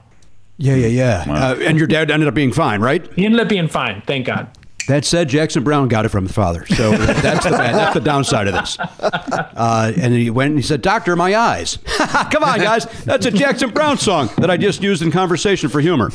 Yeah, 0.57 0.75
yeah, 0.75 0.87
yeah. 0.87 1.25
Uh, 1.27 1.55
and 1.61 1.77
your 1.77 1.87
dad 1.87 2.11
ended 2.11 2.27
up 2.27 2.33
being 2.33 2.51
fine, 2.51 2.81
right? 2.81 3.11
He 3.13 3.25
ended 3.25 3.39
up 3.39 3.47
being 3.47 3.69
fine, 3.69 4.01
thank 4.05 4.25
God. 4.25 4.49
That 4.89 5.05
said, 5.05 5.29
Jackson 5.29 5.63
Browne 5.63 5.87
got 5.87 6.05
it 6.05 6.09
from 6.09 6.25
his 6.25 6.33
father, 6.33 6.65
so 6.65 6.91
that's 6.97 7.45
the 7.45 7.51
bad, 7.51 7.75
that's 7.75 7.93
the 7.93 7.99
downside 8.01 8.47
of 8.47 8.55
this. 8.55 8.77
Uh, 8.79 9.93
and 9.95 10.13
he 10.13 10.29
went 10.31 10.49
and 10.49 10.59
he 10.59 10.63
said, 10.63 10.81
"Doctor, 10.81 11.15
my 11.15 11.35
eyes." 11.35 11.77
Come 12.31 12.43
on, 12.43 12.59
guys, 12.59 12.85
that's 13.03 13.25
a 13.25 13.31
Jackson 13.31 13.69
Browne 13.69 13.97
song 13.99 14.29
that 14.37 14.49
I 14.49 14.57
just 14.57 14.81
used 14.81 15.01
in 15.03 15.11
conversation 15.11 15.69
for 15.69 15.79
humor. 15.79 16.09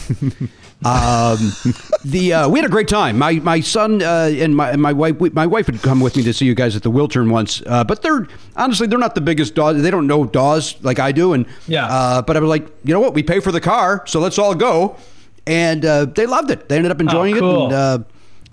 Um, 0.85 1.53
the 2.05 2.33
uh, 2.35 2.49
we 2.49 2.59
had 2.59 2.67
a 2.67 2.71
great 2.71 2.89
time. 2.89 3.19
My 3.19 3.33
my 3.35 3.61
son 3.61 4.03
uh, 4.03 4.31
and 4.33 4.55
my 4.55 4.71
and 4.71 4.83
my 4.83 4.93
wife 4.93 5.19
we, 5.19 5.31
my 5.31 5.47
wife 5.47 5.67
had 5.67 5.81
come 5.83 6.01
with 6.01 6.17
me 6.17 6.23
to 6.25 6.33
see 6.33 6.45
you 6.45 6.55
guys 6.55 6.77
at 6.77 6.83
the 6.83 6.91
Wiltern 6.91 7.31
once, 7.31 7.63
uh, 7.67 7.85
but 7.85 8.03
they're 8.03 8.29
honestly 8.57 8.87
they're 8.87 8.99
not 8.99 9.15
the 9.15 9.21
biggest 9.21 9.55
Dawes. 9.55 9.81
They 9.81 9.91
don't 9.91 10.07
know 10.07 10.25
Dawes 10.25 10.77
like 10.83 10.99
I 10.99 11.13
do, 11.13 11.33
and 11.33 11.47
Yeah. 11.67 11.87
Uh, 11.87 12.23
but 12.23 12.37
I 12.37 12.41
was 12.41 12.49
like, 12.49 12.67
you 12.85 12.93
know 12.93 13.01
what? 13.01 13.15
We 13.15 13.23
pay 13.23 13.41
for 13.41 13.51
the 13.51 13.61
car, 13.61 14.05
so 14.07 14.21
let's 14.21 14.39
all 14.39 14.55
go. 14.55 14.97
And 15.47 15.85
uh, 15.85 16.07
they 16.07 16.27
loved 16.27 16.51
it. 16.51 16.69
They 16.69 16.77
ended 16.77 16.91
up 16.91 17.01
enjoying 17.01 17.37
it. 17.37 17.41
cool. 17.41 17.65
And, 17.65 17.73
uh, 17.73 17.99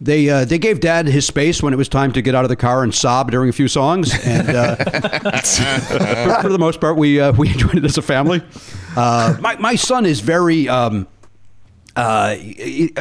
they 0.01 0.27
uh, 0.29 0.45
they 0.45 0.57
gave 0.57 0.79
Dad 0.79 1.05
his 1.05 1.27
space 1.27 1.61
when 1.61 1.73
it 1.73 1.77
was 1.77 1.87
time 1.87 2.11
to 2.13 2.23
get 2.23 2.33
out 2.33 2.43
of 2.43 2.49
the 2.49 2.55
car 2.55 2.83
and 2.83 2.93
sob 2.93 3.29
during 3.29 3.49
a 3.49 3.53
few 3.53 3.67
songs, 3.67 4.11
and 4.25 4.49
uh, 4.49 4.75
for, 4.75 6.41
for 6.41 6.49
the 6.49 6.57
most 6.57 6.81
part, 6.81 6.97
we 6.97 7.19
uh, 7.19 7.31
we 7.33 7.49
enjoyed 7.53 7.75
it 7.75 7.85
as 7.85 7.99
a 7.99 8.01
family. 8.01 8.41
Uh, 8.97 9.37
my 9.39 9.55
my 9.57 9.75
son 9.75 10.05
is 10.05 10.19
very. 10.19 10.67
Um, 10.67 11.07
uh, 11.95 12.35
he- 12.35 12.93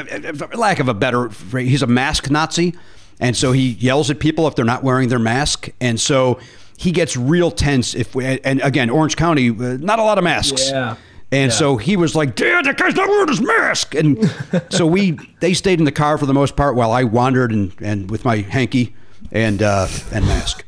lack 0.55 0.80
of 0.80 0.88
a 0.88 0.95
better 0.95 1.30
phrase, 1.30 1.68
he's 1.68 1.82
a 1.82 1.86
mask 1.86 2.30
Nazi, 2.30 2.74
and 3.18 3.36
so 3.36 3.53
he 3.53 3.70
yells 3.72 4.11
at 4.11 4.18
people 4.18 4.47
if 4.49 4.55
they're 4.55 4.64
not 4.64 4.82
wearing 4.82 5.09
their 5.09 5.18
mask, 5.18 5.68
and 5.80 6.01
so 6.01 6.41
he 6.76 6.93
gets 6.93 7.16
real 7.16 7.51
tense 7.51 7.95
if 7.95 8.14
we. 8.14 8.24
And 8.24 8.61
again, 8.62 8.91
Orange 8.91 9.16
County, 9.16 9.51
uh, 9.51 9.76
not 9.78 9.99
a 9.99 10.03
lot 10.03 10.18
of 10.18 10.24
masks. 10.24 10.70
Yeah. 10.70 10.97
And 11.32 11.53
so 11.53 11.76
he 11.76 11.97
was 11.97 12.16
like, 12.16 12.34
"Dad, 12.34 12.64
that 12.64 12.76
guy's 12.76 12.97
not 12.97 13.09
wearing 13.09 13.28
his 13.28 13.41
mask." 13.41 13.95
And 13.95 14.18
so 14.70 14.86
we 14.86 15.18
they 15.41 15.55
stayed 15.55 15.78
in 15.78 15.84
the 15.84 15.93
car 15.93 16.18
for 16.18 16.26
the 16.26 16.34
most 16.34 16.57
part 16.57 16.74
while 16.74 16.91
I 16.91 17.05
wandered 17.05 17.53
and, 17.53 17.72
and 17.80 18.11
with 18.11 18.24
my 18.24 18.38
hanky 18.38 18.97
and 19.30 19.62
uh, 19.62 19.86
and 20.12 20.24
mask. 20.26 20.64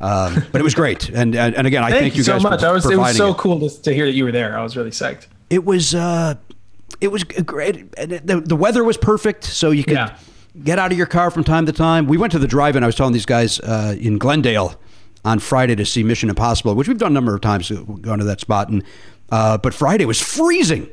Um, 0.00 0.42
but 0.52 0.60
it 0.60 0.64
was 0.64 0.74
great. 0.74 1.08
And 1.10 1.34
and, 1.34 1.54
and 1.54 1.66
again, 1.66 1.82
I 1.82 1.90
Thank, 1.90 2.00
thank, 2.00 2.16
you, 2.16 2.22
so 2.22 2.32
guys 2.34 2.42
much. 2.42 2.62
I 2.62 2.72
was 2.72 2.90
it 2.90 2.96
was 2.96 3.16
so 3.16 3.32
it. 3.32 3.36
cool 3.36 3.60
to, 3.60 3.82
to 3.82 3.92
hear 3.92 4.06
that 4.06 4.12
you 4.12 4.24
were 4.24 4.32
there. 4.32 4.58
I 4.58 4.62
was 4.62 4.76
really 4.76 4.90
psyched. 4.90 5.26
It 5.50 5.64
was 5.64 5.94
uh, 5.94 6.36
it 7.00 7.08
was 7.08 7.24
great. 7.24 7.84
And 7.98 8.12
it- 8.12 8.26
The, 8.26 8.40
the 8.40 8.56
weather 8.56 8.84
was 8.84 8.96
perfect, 8.96 9.44
so 9.44 9.70
you 9.70 9.84
could 9.84 9.94
Yeah. 9.94 10.16
get 10.64 10.78
out 10.78 10.92
of 10.92 10.98
your 10.98 11.06
car 11.06 11.30
from 11.30 11.44
time 11.44 11.66
to 11.66 11.72
time. 11.72 12.06
We 12.06 12.16
went 12.18 12.32
to 12.32 12.38
the 12.38 12.46
drive-in. 12.48 12.82
I 12.82 12.86
was 12.86 12.94
telling 12.94 13.12
these 13.12 13.26
guys 13.26 13.60
uh, 13.60 13.96
in 14.00 14.18
Glendale 14.18 14.74
on 15.24 15.38
Friday 15.38 15.74
to 15.76 15.84
see 15.84 16.02
Mission 16.02 16.28
Impossible, 16.28 16.74
which 16.74 16.88
we've 16.88 16.98
done 16.98 17.12
a 17.12 17.14
number 17.14 17.34
of 17.34 17.40
times. 17.40 17.70
uh, 17.70 17.74
Gone 18.00 18.18
to 18.18 18.24
that 18.24 18.40
spot, 18.40 18.68
and 18.68 18.82
uh, 19.30 19.58
but 19.58 19.74
Friday 19.74 20.04
was 20.06 20.20
freezing. 20.20 20.88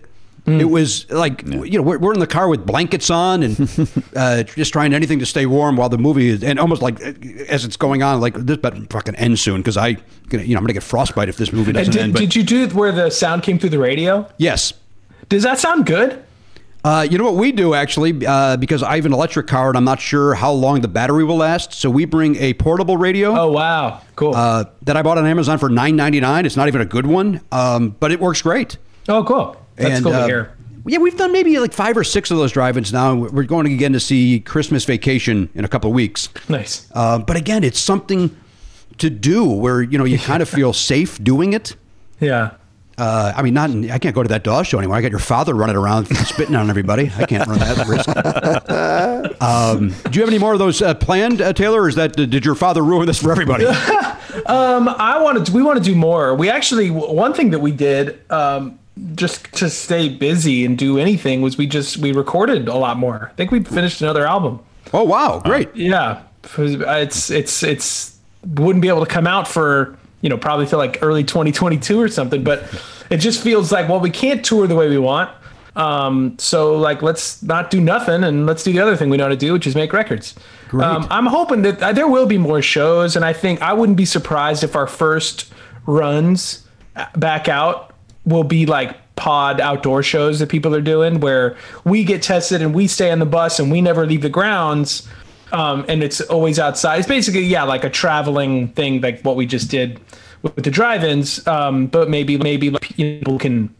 Mm. 0.46 0.60
It 0.60 0.66
was 0.66 1.10
like 1.10 1.41
you 1.48 1.78
know 1.78 1.82
we're, 1.84 1.98
we're 2.00 2.14
in 2.14 2.20
the 2.20 2.28
car 2.28 2.50
with 2.50 2.66
blankets 2.66 3.10
on 3.10 3.44
and 3.44 3.58
uh, 4.16 4.44
just 4.44 4.74
trying 4.74 4.94
anything 4.94 5.20
to 5.20 5.26
stay 5.26 5.46
warm 5.46 5.78
while 5.78 5.88
the 5.88 5.98
movie 5.98 6.28
is 6.28 6.44
and 6.44 6.60
almost 6.60 6.82
like 6.82 7.02
uh, 7.02 7.14
as 7.48 7.64
it's 7.64 7.78
going 7.78 8.04
on 8.04 8.20
like 8.20 8.34
this 8.34 8.58
better 8.58 8.76
fucking 8.89 9.16
end 9.16 9.39
soon 9.39 9.62
because 9.62 9.78
I 9.78 9.88
you 9.88 9.98
know 10.32 10.58
I'm 10.58 10.64
gonna 10.64 10.74
get 10.74 10.84
frostbite 10.84 11.30
if 11.30 11.38
this 11.38 11.54
movie 11.54 11.72
doesn't 11.72 11.94
did, 11.94 12.02
end. 12.02 12.12
But 12.14 12.20
did 12.20 12.36
you 12.36 12.44
do 12.44 12.68
where 12.76 12.91
the 12.91 13.10
sound 13.10 13.44
came 13.44 13.58
through 13.58 13.70
the 13.70 13.80
radio? 13.80 14.28
yes, 14.38 14.74
Does 15.30 15.43
that 15.43 15.59
sound 15.59 15.86
good? 15.86 16.24
Uh, 16.86 17.07
you 17.09 17.17
know 17.17 17.24
what 17.24 17.36
we 17.36 17.53
do 17.53 17.74
actually, 17.74 18.26
uh, 18.28 18.57
because 18.57 18.84
I 18.84 18.97
have 18.97 19.05
an 19.05 19.13
electric 19.13 19.47
car 19.47 19.69
and 19.69 19.78
I'm 19.78 19.86
not 19.86 20.01
sure 20.01 20.34
how 20.34 20.51
long 20.51 20.82
the 20.82 20.89
battery 20.89 21.24
will 21.24 21.38
last. 21.38 21.71
So 21.74 21.89
we 21.89 22.03
bring 22.03 22.36
a 22.36 22.53
portable 22.55 22.97
radio 22.97 23.34
Oh 23.39 23.49
wow, 23.51 24.01
cool. 24.17 24.36
uh, 24.36 24.65
that 24.82 24.97
I 24.97 25.01
bought 25.01 25.17
on 25.17 25.26
Amazon 25.26 25.57
for 25.59 25.69
nine 25.69 25.95
ninety 25.95 26.19
nine. 26.19 26.45
It's 26.45 26.57
not 26.57 26.67
even 26.67 26.82
a 26.82 26.86
good 26.86 27.07
one, 27.07 27.39
um, 27.53 27.95
but 28.01 28.11
it 28.11 28.19
works 28.19 28.41
great. 28.41 28.78
oh 29.07 29.24
cool. 29.24 29.55
That's 29.78 29.95
And, 29.95 30.03
cool 30.03 30.13
uh, 30.13 30.19
to 30.21 30.26
hear. 30.26 30.57
Yeah, 30.86 30.97
we've 30.97 31.15
done 31.17 31.32
maybe 31.32 31.57
like 31.57 31.71
five 31.71 31.95
or 31.95 32.03
six 32.03 32.30
of 32.30 32.38
those 32.38 32.51
drive-ins 32.51 32.91
now. 32.91 33.15
We're 33.15 33.43
going 33.43 33.65
again 33.71 33.93
to 33.93 34.01
see 34.01 34.41
Christmas 34.41 34.84
Vacation 34.84 35.49
in 35.55 35.63
a 35.63 35.69
couple 35.69 35.89
of 35.89 35.95
weeks. 35.95 36.28
Nice. 36.49 36.89
Uh, 36.93 37.19
but 37.19 37.38
again, 37.38 37.63
it's 37.63 37.80
something 37.80 38.36
to 38.97 39.09
do 39.09 39.45
where 39.49 39.82
you 39.82 39.97
know 39.97 40.03
you 40.03 40.19
kind 40.32 40.41
of 40.43 40.49
feel 40.49 40.74
safe 40.74 41.24
doing 41.24 41.53
it. 41.53 41.78
Yeah. 42.19 42.55
Uh, 42.98 43.34
I 43.36 43.41
mean, 43.41 43.54
not 43.54 43.70
in, 43.72 43.89
I 43.89 43.98
can't 43.98 44.14
go 44.14 44.22
to 44.22 44.30
that 44.30 44.44
Dawes 44.44 44.68
show 44.68 44.78
anymore. 44.78 44.98
I 44.98 45.02
got 45.02 45.12
your 45.12 45.20
father 45.20 45.54
running 45.54 45.76
around 45.76 46.06
spitting 46.28 46.56
on 46.56 46.70
everybody. 46.70 47.12
I 47.18 47.26
can't 47.26 47.48
run 47.48 47.60
that 47.60 47.88
risk. 47.88 48.08
um, 49.41 49.89
do 50.12 50.18
you 50.18 50.22
have 50.22 50.30
any 50.30 50.39
more 50.39 50.54
of 50.54 50.60
those 50.60 50.82
uh, 50.82 50.94
planned, 50.94 51.41
uh, 51.41 51.54
Taylor? 51.54 51.82
Or 51.82 51.89
is 51.89 51.96
that 51.96 52.16
did 52.16 52.46
your 52.46 52.56
father 52.56 52.84
ruin 52.84 53.08
this 53.08 53.22
for 53.22 53.32
everybody? 53.32 53.66
Um, 54.48 54.89
I 54.89 55.22
wanted 55.22 55.46
to, 55.46 55.52
we 55.52 55.62
want 55.62 55.78
to 55.78 55.84
do 55.84 55.96
more. 55.96 56.34
We 56.34 56.50
actually 56.50 56.89
one 56.89 57.34
thing 57.34 57.52
that 57.52 57.60
we 57.60 57.72
did 57.72 58.20
um, 58.32 58.80
just 59.16 59.52
to 59.54 59.70
stay 59.70 60.10
busy 60.10 60.66
and 60.66 60.78
do 60.78 60.98
anything 60.98 61.41
was 61.41 61.58
we 61.58 61.68
just 61.68 61.98
we 61.98 62.12
recorded 62.12 62.68
a 62.68 62.76
lot 62.76 62.98
more. 62.98 63.30
I 63.32 63.36
think 63.36 63.52
we 63.52 63.64
finished 63.64 64.02
another 64.02 64.26
album. 64.26 64.60
oh 64.91 65.04
wow, 65.04 65.39
great! 65.39 65.74
Yeah, 65.76 66.24
it's 66.58 67.30
it's 67.30 67.64
it's 67.64 68.18
wouldn't 68.56 68.82
be 68.82 68.89
able 68.89 69.06
to 69.06 69.12
come 69.12 69.28
out 69.28 69.48
for 69.48 69.98
you 70.24 70.30
know 70.30 70.38
probably 70.38 70.65
till 70.65 70.80
like 70.80 70.97
early 71.03 71.24
2022 71.24 72.01
or 72.01 72.07
something. 72.07 72.43
But 72.43 72.63
it 73.11 73.17
just 73.17 73.43
feels 73.43 73.71
like 73.71 73.88
well 73.88 73.99
we 73.99 74.09
can't 74.09 74.43
tour 74.43 74.65
the 74.65 74.76
way 74.76 74.89
we 74.89 74.97
want. 74.97 75.30
Um, 75.76 76.36
so 76.39 76.78
like 76.78 77.01
let's 77.03 77.43
not 77.43 77.69
do 77.69 77.80
nothing 77.80 78.24
and 78.24 78.45
let's 78.45 78.63
do 78.63 78.71
the 78.71 78.80
other 78.80 78.95
thing 78.95 79.09
we 79.09 79.17
know 79.17 79.26
how 79.26 79.30
to 79.30 79.36
do, 79.36 79.53
which 79.53 79.67
is 79.67 79.76
make 79.76 79.93
records. 79.93 80.34
Um, 80.71 81.07
I'm 81.11 81.28
hoping 81.28 81.61
that 81.63 81.84
uh, 81.84 81.91
there 81.91 82.07
will 82.07 82.26
be 82.26 82.39
more 82.39 82.61
shows, 82.61 83.15
and 83.15 83.24
I 83.24 83.32
think 83.32 83.62
I 83.62 83.74
wouldn't 83.74 83.97
be 83.97 84.05
surprised 84.05 84.63
if 84.63 84.75
our 84.75 84.87
first 84.87 85.54
runs 85.86 86.67
uh, 86.95 87.05
back 87.16 87.47
out 87.47 87.93
will 88.25 88.43
be 88.43 88.66
like 88.66 88.97
pod 89.16 89.62
outdoor 89.62 90.01
shows 90.01 90.39
that 90.39 90.50
people 90.50 90.74
are 90.74 90.82
doing 90.82 91.20
where 91.20 91.55
we 91.83 92.04
get 92.04 92.24
tested 92.24 92.62
and 92.63 92.74
we 92.74 92.87
stay 92.87 93.12
on 93.12 93.20
the 93.20 93.25
bus 93.25 93.59
and 93.59 93.71
we 93.71 93.82
never 93.82 94.08
leave 94.08 94.24
the 94.24 94.29
grounds 94.29 95.08
um, 95.54 95.86
and 95.88 96.04
it's 96.04 96.20
always 96.21 96.59
outside. 96.59 97.00
It's 97.00 97.08
basically 97.08 97.43
yeah 97.43 97.63
like 97.63 97.84
a 97.84 97.89
traveling 97.89 98.70
thing 98.70 99.01
like 99.01 99.21
what 99.21 99.36
we 99.36 99.46
just 99.46 99.70
did 99.70 100.00
with, 100.42 100.55
the 100.55 100.71
drive-ins. 100.71 101.46
Um, 101.47 101.88
but 101.88 102.09
maybe 102.09 102.38
maybe 102.38 102.71
people 102.82 103.39
can 103.39 103.74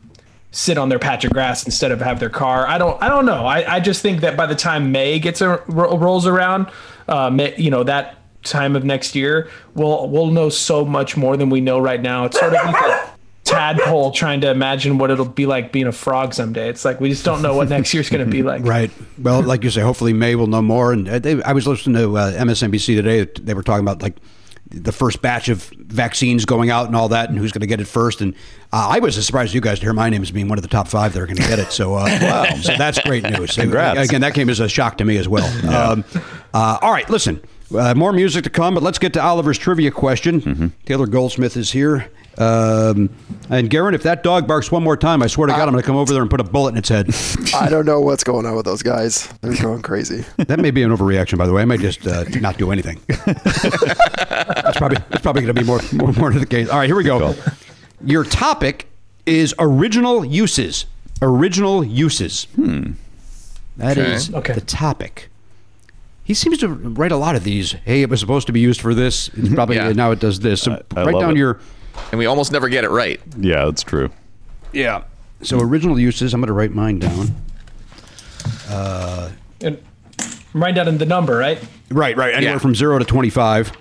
sit 0.52 0.78
on 0.78 0.90
their 0.90 1.00
patch 1.00 1.26
of 1.26 1.34
grass 1.34 1.66
instead 1.66 1.92
of 1.92 2.00
have 2.00 2.20
their 2.20 2.30
car. 2.30 2.68
I 2.68 2.78
don't 2.78 3.02
i 3.02 3.10
don't 3.10 3.26
know. 3.26 3.46
I, 3.46 3.76
I 3.76 3.80
just 3.80 4.02
think 4.02 4.22
that 4.22 4.38
by 4.38 4.46
the 4.46 4.56
time 4.56 4.92
may 4.92 5.20
gets 5.20 5.42
a, 5.42 5.58
rolls 5.68 6.28
around 6.28 6.70
uh, 7.08 7.30
may, 7.30 7.56
you 7.58 7.72
know 7.72 7.84
that 7.84 8.18
time 8.44 8.76
of 8.76 8.84
next 8.84 9.16
year 9.16 9.50
we'll 9.74 10.10
we'll 10.10 10.28
know 10.28 10.50
so 10.50 10.84
much 10.86 11.18
more 11.18 11.36
than 11.36 11.50
we 11.50 11.60
know 11.60 11.80
right 11.80 12.02
now. 12.02 12.26
It's 12.26 12.40
sort 12.40 12.54
of 12.54 13.10
tadpole 13.54 14.12
trying 14.12 14.42
to 14.42 14.50
imagine 14.50 14.98
what 14.98 15.12
it'll 15.12 15.26
be 15.26 15.46
like 15.46 15.72
being 15.72 15.88
a 15.88 15.92
frog 15.92 16.34
someday 16.34 16.70
it's 16.70 16.84
like 16.84 17.00
we 17.00 17.10
just 17.10 17.24
don't 17.26 17.42
know 17.42 17.56
what 17.56 17.70
next 17.70 17.94
year's 17.94 18.10
going 18.10 18.24
to 18.26 18.32
be 18.32 18.44
like 18.44 18.64
Right. 18.64 18.92
Well, 19.20 19.42
like 19.42 19.64
you 19.64 19.70
say, 19.70 19.82
hopefully 19.82 20.14
May 20.14 20.36
will 20.36 20.48
know 20.48 20.62
more. 20.62 20.92
And 20.94 21.08
uh, 21.08 21.20
they, 21.20 21.42
I 21.44 21.54
was 21.54 21.68
listening 21.68 21.96
to 22.02 22.18
uh, 22.18 22.32
MSNBC 22.34 22.96
today. 22.96 23.26
They 23.42 23.54
were 23.54 23.62
talking 23.64 23.84
about 23.84 24.02
like 24.02 24.16
the 24.70 24.92
first 24.92 25.22
batch 25.22 25.50
of 25.50 25.64
vaccines 25.78 26.46
going 26.46 26.70
out 26.70 26.88
and 26.88 26.96
all 26.96 27.10
that, 27.10 27.30
and 27.30 27.38
who's 27.38 27.52
going 27.52 27.62
to 27.62 27.68
get 27.68 27.80
it 27.80 27.86
first. 27.86 28.22
And 28.22 28.34
uh, 28.72 28.90
I 28.92 29.00
was 29.00 29.18
as 29.18 29.26
surprised 29.26 29.50
as 29.50 29.54
you 29.56 29.62
guys 29.62 29.80
to 29.80 29.86
hear 29.86 29.94
my 29.94 30.10
name 30.10 30.22
as 30.22 30.32
being 30.32 30.48
one 30.48 30.58
of 30.58 30.62
the 30.64 30.68
top 30.70 30.88
five 30.88 31.14
that 31.14 31.22
are 31.22 31.26
going 31.28 31.38
to 31.38 31.48
get 31.48 31.60
it. 31.60 31.72
So, 31.72 31.94
uh, 31.96 32.56
so 32.62 32.74
that's 32.78 33.00
great 33.02 33.24
news. 33.24 33.56
Congrats. 33.56 34.00
Again, 34.00 34.22
that 34.22 34.34
came 34.34 34.50
as 34.50 34.60
a 34.60 34.68
shock 34.70 34.98
to 34.98 35.06
me 35.06 35.18
as 35.18 35.28
well. 35.28 35.46
Um, 35.70 36.04
uh, 36.54 36.80
all 36.82 36.92
right, 36.92 37.10
listen. 37.10 37.42
Uh, 37.76 37.94
more 37.96 38.14
music 38.14 38.44
to 38.44 38.50
come, 38.50 38.74
but 38.76 38.84
let's 38.84 39.00
get 39.00 39.14
to 39.14 39.22
Oliver's 39.22 39.58
trivia 39.58 39.92
question. 39.92 40.74
Taylor 40.86 41.08
Goldsmith 41.08 41.58
is 41.58 41.72
here. 41.72 42.10
Um, 42.38 43.10
and 43.50 43.70
Garen, 43.70 43.94
if 43.94 44.04
that 44.04 44.24
dog 44.24 44.48
barks 44.48 44.72
one 44.72 44.84
more 44.84 44.98
time, 44.98 45.22
I 45.22 45.28
swear 45.28 45.48
to 45.48 45.54
God, 45.54 45.64
I'm 45.64 45.72
going 45.72 45.82
to 45.84 45.86
come 45.86 45.96
over 45.96 46.12
there 46.14 46.22
and 46.24 46.32
put 46.32 46.40
a 46.40 46.44
bullet 46.44 46.72
in 46.72 46.78
its 46.78 46.90
head. 46.90 47.10
I 47.56 47.70
don't 47.70 47.86
know 47.86 48.02
what's 48.02 48.24
going 48.24 48.46
on 48.46 48.56
with 48.56 48.66
those 48.66 48.82
guys. 48.82 49.28
They're 49.42 49.56
going 49.62 49.82
crazy. 49.82 50.26
That 50.48 50.60
may 50.60 50.72
be 50.72 50.82
an 50.84 50.90
overreaction, 50.92 51.38
by 51.38 51.46
the 51.48 51.54
way. 51.54 51.62
I 51.62 51.66
might 51.66 51.80
just 51.80 52.06
uh, 52.08 52.24
not 52.42 52.58
do 52.58 52.72
anything. 52.72 53.00
that's 53.08 54.78
probably 54.78 54.98
that's 55.10 55.22
probably 55.22 55.42
going 55.44 55.54
to 55.56 55.62
be 55.62 55.64
more, 55.66 55.80
more 55.94 56.12
more 56.14 56.30
to 56.32 56.40
the 56.40 56.46
case. 56.46 56.70
All 56.70 56.78
right, 56.78 56.88
here 56.88 56.96
we 56.96 57.04
go. 57.04 57.36
Your 58.04 58.24
topic 58.24 58.88
is 59.26 59.54
original 59.60 60.26
uses. 60.26 60.86
Original 61.22 61.84
uses. 61.84 62.46
Hmm. 62.56 62.92
That 63.78 63.98
Okay. 63.98 64.12
is 64.14 64.34
Okay. 64.34 64.54
the 64.54 64.62
topic. 64.62 65.30
He 66.26 66.34
seems 66.34 66.58
to 66.60 66.68
write 66.70 67.12
a 67.12 67.18
lot 67.18 67.36
of 67.36 67.44
these. 67.44 67.72
Hey, 67.86 68.02
it 68.02 68.10
was 68.10 68.20
supposed 68.20 68.48
to 68.48 68.54
be 68.54 68.60
used 68.60 68.82
for 68.82 68.94
this. 68.94 69.30
It's 69.36 69.54
probably 69.54 69.76
Yeah. 69.78 69.92
now 69.94 70.12
it 70.12 70.20
does 70.20 70.40
this. 70.40 70.62
So 70.62 70.82
I 70.96 71.04
write 71.06 71.14
love 71.16 71.22
down 71.22 71.32
it. 71.32 71.38
your 71.38 71.60
And 72.12 72.20
we 72.20 72.26
almost 72.26 72.52
never 72.52 72.70
get 72.70 72.84
it 72.84 72.90
right. 72.90 73.20
Yeah, 73.38 73.66
that's 73.66 73.84
true. 73.84 74.10
yeah. 74.72 75.04
So 75.42 75.60
original 75.60 76.00
uses. 76.00 76.34
I'm 76.34 76.40
going 76.40 76.48
to 76.48 76.54
write 76.54 76.72
mine 76.72 77.00
down. 77.00 77.36
Uh, 78.70 79.30
and 79.62 79.78
write 80.54 80.76
down 80.76 80.98
the 80.98 81.06
number, 81.06 81.36
right? 81.38 81.60
Right, 81.90 82.16
right. 82.16 82.34
Anywhere 82.34 82.56
Yeah. 82.56 82.60
from 82.60 82.76
zero 82.76 82.98
to 82.98 83.04
25. 83.06 83.72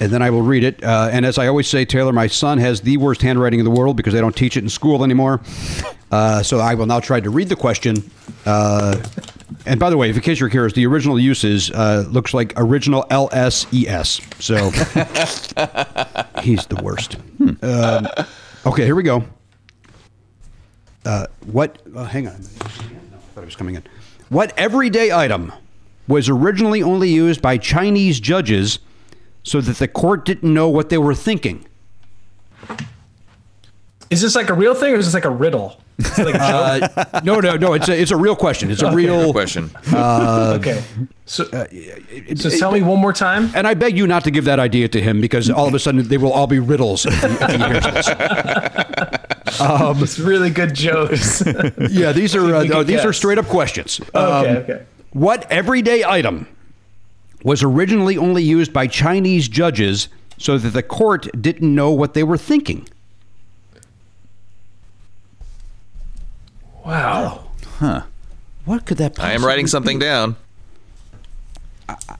And 0.00 0.12
then 0.12 0.22
I 0.22 0.30
will 0.30 0.42
read 0.42 0.64
it. 0.64 0.82
Uh, 0.82 1.08
and 1.10 1.26
as 1.26 1.38
I 1.38 1.48
always 1.48 1.66
say, 1.66 1.84
Taylor, 1.84 2.12
my 2.12 2.28
son 2.28 2.58
has 2.58 2.80
the 2.80 2.96
worst 2.96 3.20
handwriting 3.22 3.58
in 3.58 3.64
the 3.64 3.70
world 3.70 3.96
because 3.96 4.12
they 4.14 4.20
don't 4.20 4.36
teach 4.36 4.56
it 4.56 4.62
in 4.62 4.68
school 4.68 5.02
anymore. 5.02 5.40
Uh, 6.10 6.42
so 6.42 6.58
I 6.58 6.74
will 6.74 6.86
now 6.86 7.00
try 7.00 7.20
to 7.20 7.30
read 7.30 7.48
the 7.48 7.56
question. 7.56 8.08
Uh, 8.46 8.96
and 9.66 9.80
by 9.80 9.90
the 9.90 9.96
way, 9.96 10.08
if 10.08 10.16
in 10.16 10.22
case 10.22 10.40
you're 10.40 10.48
curious, 10.48 10.72
the 10.72 10.86
original 10.86 11.18
uses 11.18 11.70
uh, 11.70 12.04
looks 12.08 12.32
like 12.32 12.52
original 12.56 13.06
L 13.10 13.28
S 13.32 13.66
E 13.72 13.88
S. 13.88 14.20
So 14.38 14.70
he's 16.42 16.66
the 16.66 16.80
worst. 16.82 17.16
Um, 17.62 18.08
okay, 18.66 18.84
here 18.84 18.94
we 18.94 19.02
go. 19.02 19.24
Uh, 21.04 21.26
what? 21.46 21.82
Oh, 21.94 22.04
hang 22.04 22.28
on. 22.28 22.40
No, 22.40 22.46
I 22.46 22.68
thought 23.34 23.42
it 23.42 23.44
was 23.44 23.56
coming 23.56 23.74
in. 23.74 23.82
What 24.28 24.52
everyday 24.58 25.12
item 25.12 25.52
was 26.06 26.28
originally 26.28 26.82
only 26.82 27.08
used 27.08 27.42
by 27.42 27.58
Chinese 27.58 28.20
judges 28.20 28.78
so 29.48 29.60
that 29.60 29.76
the 29.76 29.88
court 29.88 30.24
didn't 30.24 30.52
know 30.52 30.68
what 30.68 30.88
they 30.90 30.98
were 30.98 31.14
thinking? 31.14 31.64
Is 34.10 34.22
this 34.22 34.34
like 34.34 34.48
a 34.48 34.54
real 34.54 34.74
thing 34.74 34.94
or 34.94 34.96
is 34.96 35.06
this 35.06 35.14
like 35.14 35.24
a 35.24 35.30
riddle? 35.30 35.80
Like 36.16 36.34
a 36.34 36.38
joke? 36.38 36.92
Uh, 36.96 37.20
no, 37.24 37.40
no, 37.40 37.56
no. 37.56 37.72
It's 37.74 37.88
a, 37.88 38.00
it's 38.00 38.10
a 38.10 38.16
real 38.16 38.36
question. 38.36 38.70
It's 38.70 38.82
a 38.82 38.92
real 38.92 39.32
Question. 39.32 39.70
okay. 39.92 40.82
So, 41.26 41.44
so 41.44 42.50
tell 42.50 42.72
me 42.72 42.82
one 42.82 43.00
more 43.00 43.12
time. 43.12 43.50
And 43.54 43.66
I 43.66 43.74
beg 43.74 43.98
you 43.98 44.06
not 44.06 44.24
to 44.24 44.30
give 44.30 44.44
that 44.44 44.58
idea 44.60 44.88
to 44.88 45.00
him 45.00 45.20
because 45.20 45.50
all 45.50 45.66
of 45.66 45.74
a 45.74 45.78
sudden 45.78 46.06
they 46.08 46.16
will 46.16 46.32
all 46.32 46.46
be 46.46 46.58
riddles 46.58 47.04
if 47.04 47.20
he, 47.20 47.26
if 47.26 47.50
he 47.50 47.56
hears 47.58 47.84
this. 47.84 48.08
It's 49.60 50.18
really 50.18 50.50
good 50.50 50.74
jokes. 50.74 51.42
Yeah, 51.90 52.12
these 52.12 52.36
are 52.36 52.54
uh, 52.54 52.62
We 52.62 52.68
no, 52.68 52.82
these 52.82 53.04
are 53.04 53.12
straight 53.12 53.38
up 53.38 53.46
questions. 53.46 54.00
Um, 54.14 54.46
okay. 54.46 54.84
What 55.12 55.50
everyday 55.50 56.04
item 56.04 56.46
was 57.42 57.62
originally 57.62 58.16
only 58.16 58.42
used 58.42 58.72
by 58.72 58.86
Chinese 58.86 59.48
judges 59.48 60.08
so 60.38 60.58
that 60.58 60.70
the 60.70 60.82
court 60.82 61.28
didn't 61.40 61.74
know 61.74 61.90
what 61.90 62.14
they 62.14 62.22
were 62.24 62.36
thinking? 62.38 62.88
Wow. 66.84 67.44
Huh. 67.78 68.02
What 68.64 68.86
could 68.86 68.98
that? 68.98 69.18
I 69.20 69.32
am 69.32 69.44
writing 69.44 69.64
possibly 69.64 69.68
something 69.70 69.98
be? 69.98 70.04
down. 70.04 70.36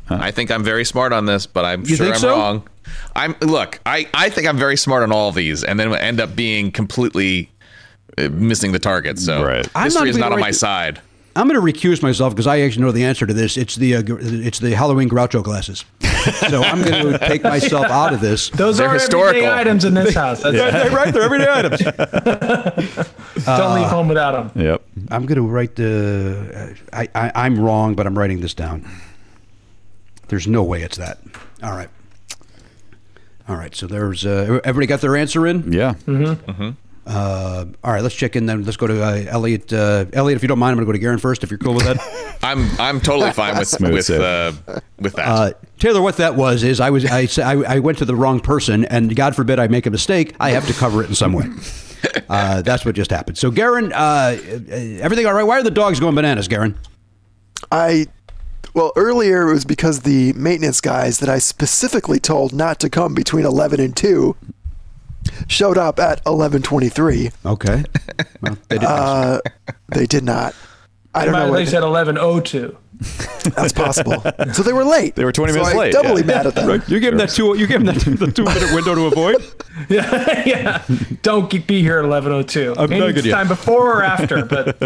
I 0.09 0.31
think 0.31 0.51
I'm 0.51 0.65
very 0.65 0.85
smart 0.85 1.13
on 1.13 1.27
this, 1.27 1.47
but 1.47 1.65
I'm 1.65 1.83
You 1.83 1.97
sure 1.97 2.07
think 2.07 2.15
I'm 2.17 2.21
so? 2.21 2.31
wrong. 2.31 2.69
I'm 3.15 3.35
look. 3.43 3.81
I 3.85 4.09
I 4.15 4.31
think 4.31 4.47
I'm 4.49 4.57
very 4.57 4.77
smart 4.77 5.03
on 5.03 5.13
all 5.13 5.29
of 5.29 5.35
these, 5.35 5.63
and 5.63 5.79
then 5.79 5.95
end 5.95 6.21
up 6.21 6.35
being 6.35 6.73
completely 6.73 7.51
uh, 8.17 8.29
missing 8.31 8.73
the 8.73 8.79
target. 8.79 9.19
So 9.19 9.45
Right. 9.45 9.69
I'm 9.75 9.85
history 9.85 10.01
not 10.01 10.09
is 10.09 10.17
gonna 10.17 10.27
not 10.27 10.33
on 10.33 10.39
write 10.39 10.41
my 10.47 10.51
the- 10.53 10.57
side. 10.57 11.01
I'm 11.39 11.47
going 11.47 11.55
to 11.55 11.79
recuse 11.79 12.03
myself 12.03 12.33
because 12.35 12.49
I 12.49 12.61
actually 12.63 12.83
know 12.83 12.91
the 12.91 13.05
answer 13.05 13.25
to 13.25 13.33
this. 13.33 13.57
It's 13.57 13.77
the 13.77 13.95
uh, 13.97 14.03
it's 14.09 14.59
the 14.59 14.73
Halloween 14.75 15.09
Groucho 15.09 15.41
glasses. 15.41 15.85
so 16.51 16.63
I'm 16.65 16.83
going 16.83 17.13
to 17.13 17.19
take 17.21 17.45
myself 17.45 17.87
out 17.87 18.13
of 18.13 18.21
this. 18.21 18.51
Those 18.51 18.79
They're 18.79 18.89
are 18.89 18.95
historical. 18.95 19.29
everyday 19.45 19.49
items 19.55 19.85
in 19.85 19.95
this 19.95 20.15
house. 20.23 20.43
That's, 20.43 20.57
They're 20.57 20.91
right. 20.91 21.15
They're 21.15 21.23
everyday 21.23 21.49
items. 21.49 21.81
don't 23.45 23.75
leave 23.77 23.87
home 23.87 24.09
without 24.09 24.53
them. 24.53 24.65
Yep. 24.65 24.83
I'm 25.13 25.27
going 25.27 25.37
to 25.37 25.47
write 25.47 25.77
the. 25.77 26.75
Uh, 26.93 26.97
I, 26.97 27.09
I 27.15 27.33
I'm 27.45 27.61
wrong, 27.61 27.95
but 27.95 28.09
I'm 28.09 28.19
writing 28.19 28.41
this 28.41 28.55
down. 28.55 28.85
There's 30.27 30.49
no 30.49 30.65
way 30.65 30.83
it's 30.83 30.97
that. 30.97 31.19
All 31.63 31.71
right. 31.77 31.89
All 33.49 33.55
right. 33.55 33.77
So 33.77 33.87
there's. 33.87 34.27
Uh, 34.27 34.59
everybody 34.65 34.89
got 34.89 35.03
their 35.03 35.17
answer 35.17 35.47
in. 35.47 35.73
Yeah. 35.73 35.95
Uh, 37.09 37.65
all 37.83 37.93
right. 37.93 38.03
Let's 38.03 38.15
check 38.15 38.37
in 38.37 38.47
then. 38.47 38.65
Let's 38.65 38.77
go 38.77 38.87
to 38.87 39.03
uh, 39.03 39.25
Elliot. 39.29 39.73
Uh, 39.73 40.05
Elliot, 40.13 40.37
if 40.37 40.43
you 40.43 40.49
don't 40.49 40.59
mind, 40.59 40.73
I'm 40.73 40.77
going 40.77 40.87
to 40.87 40.89
go 40.89 40.93
to 40.93 40.99
Garen 40.99 41.19
first. 41.19 41.43
If 41.43 41.51
you're 41.51 41.59
cool 41.59 41.75
with 41.75 41.85
that. 41.85 42.37
I'm 42.43 42.69
I'm 42.79 43.01
totally 43.01 43.33
fine 43.33 43.57
with 43.59 43.81
with 43.81 44.11
uh, 44.11 44.53
with 45.01 45.15
that. 45.15 45.27
Uh, 45.27 45.53
Taylor, 45.79 46.03
what 46.03 46.19
that 46.19 46.37
was 46.37 46.63
is 46.63 46.81
I 46.81 46.91
was 46.91 47.05
I, 47.07 47.27
sa- 47.27 47.43
I 47.43 47.77
I 47.77 47.79
went 47.79 47.99
to 47.99 48.05
the 48.05 48.15
wrong 48.15 48.41
person, 48.41 48.85
and 48.85 49.17
God 49.17 49.35
forbid 49.35 49.59
I 49.59 49.69
make 49.69 49.87
a 49.87 49.91
mistake, 49.91 50.35
I 50.39 50.51
have 50.51 50.67
to 50.67 50.75
cover 50.75 51.03
it 51.03 51.09
in 51.09 51.15
some 51.15 51.33
way. 51.33 51.47
Uh, 52.29 52.63
that's 52.63 52.85
what 52.85 52.95
just 52.95 53.11
happened. 53.11 53.37
So, 53.37 53.51
Garen, 53.51 53.93
uh, 53.93 54.37
everything 55.01 55.27
all 55.27 55.35
right? 55.35 55.43
Why 55.43 55.59
are 55.59 55.65
the 55.65 55.71
dogs 55.71 55.99
going 55.99 56.15
bananas, 56.15 56.47
Garen? 56.47 56.79
I, 57.73 58.07
well, 58.73 58.93
earlier 58.95 59.49
it 59.49 59.53
was 59.53 59.65
because 59.65 60.03
the 60.03 60.33
maintenance 60.35 60.81
guys 60.81 61.19
that 61.19 61.29
I 61.29 61.39
specifically 61.39 62.21
told 62.21 62.53
not 62.53 62.79
to 62.81 62.89
come 62.89 63.15
between 63.15 63.45
11 63.45 63.81
and 63.81 63.97
2 63.97 64.37
showed 65.47 65.79
up 65.79 65.99
at 65.99 66.23
11:23. 66.25 67.33
Okay. 67.45 67.85
Well, 68.41 68.57
they 68.69 68.79
didn't 68.79 68.89
Uh, 68.91 69.41
they 69.89 70.07
did 70.07 70.25
not. 70.25 70.55
I 71.15 71.25
don't 71.25 71.33
know 71.33 71.47
They 71.53 71.63
what 71.65 71.69
said 71.69 71.83
1102. 71.83 72.77
that's 73.55 73.73
possible. 73.73 74.23
So 74.53 74.63
they 74.63 74.73
were 74.73 74.85
late. 74.85 75.15
They 75.15 75.25
were 75.25 75.31
20 75.33 75.53
So 75.53 75.59
minutes 75.59 75.75
I 75.75 75.79
late, 75.79 75.93
Doubly 75.93 76.21
yeah. 76.23 76.27
mad 76.27 76.47
at 76.49 76.55
them. 76.55 76.83
you 76.89 76.99
gave 77.01 77.13
them 77.13 77.19
that 77.19 77.31
two. 77.31 77.57
You 77.57 77.67
gave 77.67 77.85
them 77.85 77.87
that 77.95 77.97
the 78.19 78.31
two 78.33 78.45
minute 78.45 78.75
window 78.75 78.95
to 78.95 79.07
avoid. 79.07 79.45
yeah, 79.89 80.43
yeah. 80.47 80.83
Don't 81.23 81.49
be 81.67 81.81
here 81.81 81.99
at 81.99 82.05
1102. 82.09 82.75
I'm 82.77 82.91
Maybe 82.91 83.01
not 83.01 83.09
it's 83.11 83.17
good 83.17 83.25
yet. 83.27 83.35
time 83.35 83.49
before 83.49 83.99
or 83.99 84.03
after, 84.03 84.45
but 84.45 84.77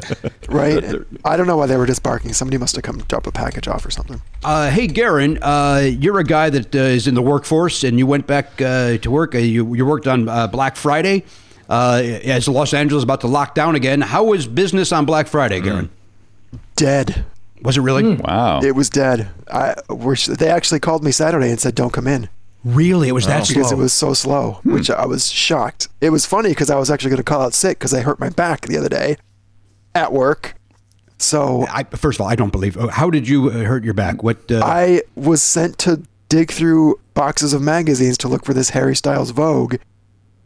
Right? 0.49 0.85
I 1.25 1.37
don't 1.37 1.47
know 1.47 1.57
why 1.57 1.67
they 1.67 1.77
were 1.77 1.87
just 1.87 2.03
barking. 2.03 2.33
Somebody 2.35 2.59
must 2.59 2.75
have 2.77 2.85
come 2.85 2.99
drop 3.09 3.27
a 3.27 3.33
package 3.33 3.67
off 3.67 3.85
or 3.87 3.91
something. 3.91 4.21
Uh, 4.45 4.69
hey, 4.71 4.87
Garen, 4.87 5.39
uh, 5.43 5.89
you're 5.91 6.19
a 6.19 6.25
guy 6.25 6.51
that 6.51 6.75
uh, 6.75 6.79
is 6.79 7.07
in 7.07 7.15
the 7.15 7.23
workforce, 7.23 7.83
and 7.83 7.99
you 7.99 8.07
went 8.07 8.27
back 8.27 8.61
uh, 8.61 8.99
to 8.99 9.11
work. 9.11 9.35
Uh, 9.35 9.39
you 9.39 9.75
you 9.75 9.87
worked 9.87 10.07
on 10.07 10.29
uh, 10.29 10.47
Black 10.49 10.77
Friday. 10.77 11.25
Uh, 11.69 12.03
as 12.25 12.47
Los 12.49 12.75
Angeles 12.75 13.01
is 13.01 13.05
about 13.05 13.23
to 13.23 13.29
lock 13.29 13.55
down 13.55 13.75
again, 13.77 14.03
how 14.03 14.25
was 14.25 14.47
business 14.47 14.93
on 14.93 15.07
Black 15.07 15.27
Friday, 15.29 15.61
Garen? 15.61 15.89
Dead. 16.77 17.25
Was 17.63 17.77
it 17.77 17.81
really? 17.83 18.17
Wow. 18.17 18.61
It 18.63 18.75
was 18.75 18.91
dead. 18.91 19.29
I 19.51 19.75
were, 19.89 20.17
they 20.17 20.49
actually 20.51 20.81
called 20.81 21.05
me 21.05 21.13
Saturday 21.13 21.51
and 21.51 21.61
said, 21.61 21.75
"Don't 21.75 21.93
come 21.93 22.07
in." 22.09 22.29
Really, 22.65 23.09
it 23.09 23.13
was 23.13 23.27
that 23.27 23.47
slow. 23.47 23.55
because 23.55 23.73
it 23.73 23.77
was 23.79 23.93
so 23.93 24.15
slow, 24.15 24.53
Hmm. 24.63 24.73
which 24.75 24.91
I 24.91 25.05
was 25.07 25.29
shocked. 25.31 25.89
It 26.01 26.11
was 26.11 26.27
funny 26.27 26.51
because 26.51 26.71
I 26.71 26.77
was 26.77 26.91
actually 26.91 27.11
going 27.11 27.19
to 27.19 27.23
call 27.25 27.41
out 27.43 27.55
sick 27.55 27.79
because 27.79 27.93
I 27.95 28.01
hurt 28.01 28.19
my 28.21 28.29
back 28.31 28.63
the 28.67 28.79
other 28.79 28.89
day 28.89 29.17
at 29.95 30.13
work. 30.13 30.55
So 31.19 31.67
I, 31.71 31.85
first 31.85 32.17
of 32.19 32.23
all, 32.23 32.29
I 32.29 32.35
don't 32.37 32.51
believe. 32.53 32.77
oh, 32.77 32.89
How 32.89 33.11
did 33.11 33.29
you 33.29 33.49
uh, 33.51 33.65
hurt 33.65 33.85
your 33.85 33.95
back? 33.95 34.23
What? 34.25 34.51
Uh, 34.51 34.61
I 34.65 35.03
was 35.15 35.43
sent 35.43 35.79
to 35.79 36.03
dig 36.29 36.51
through 36.51 36.99
boxes 37.15 37.53
of 37.53 37.63
magazines 37.63 38.17
to 38.19 38.29
look 38.29 38.45
for 38.45 38.55
this 38.55 38.71
Harry 38.71 38.97
Styles 38.97 39.31
Vogue, 39.31 39.77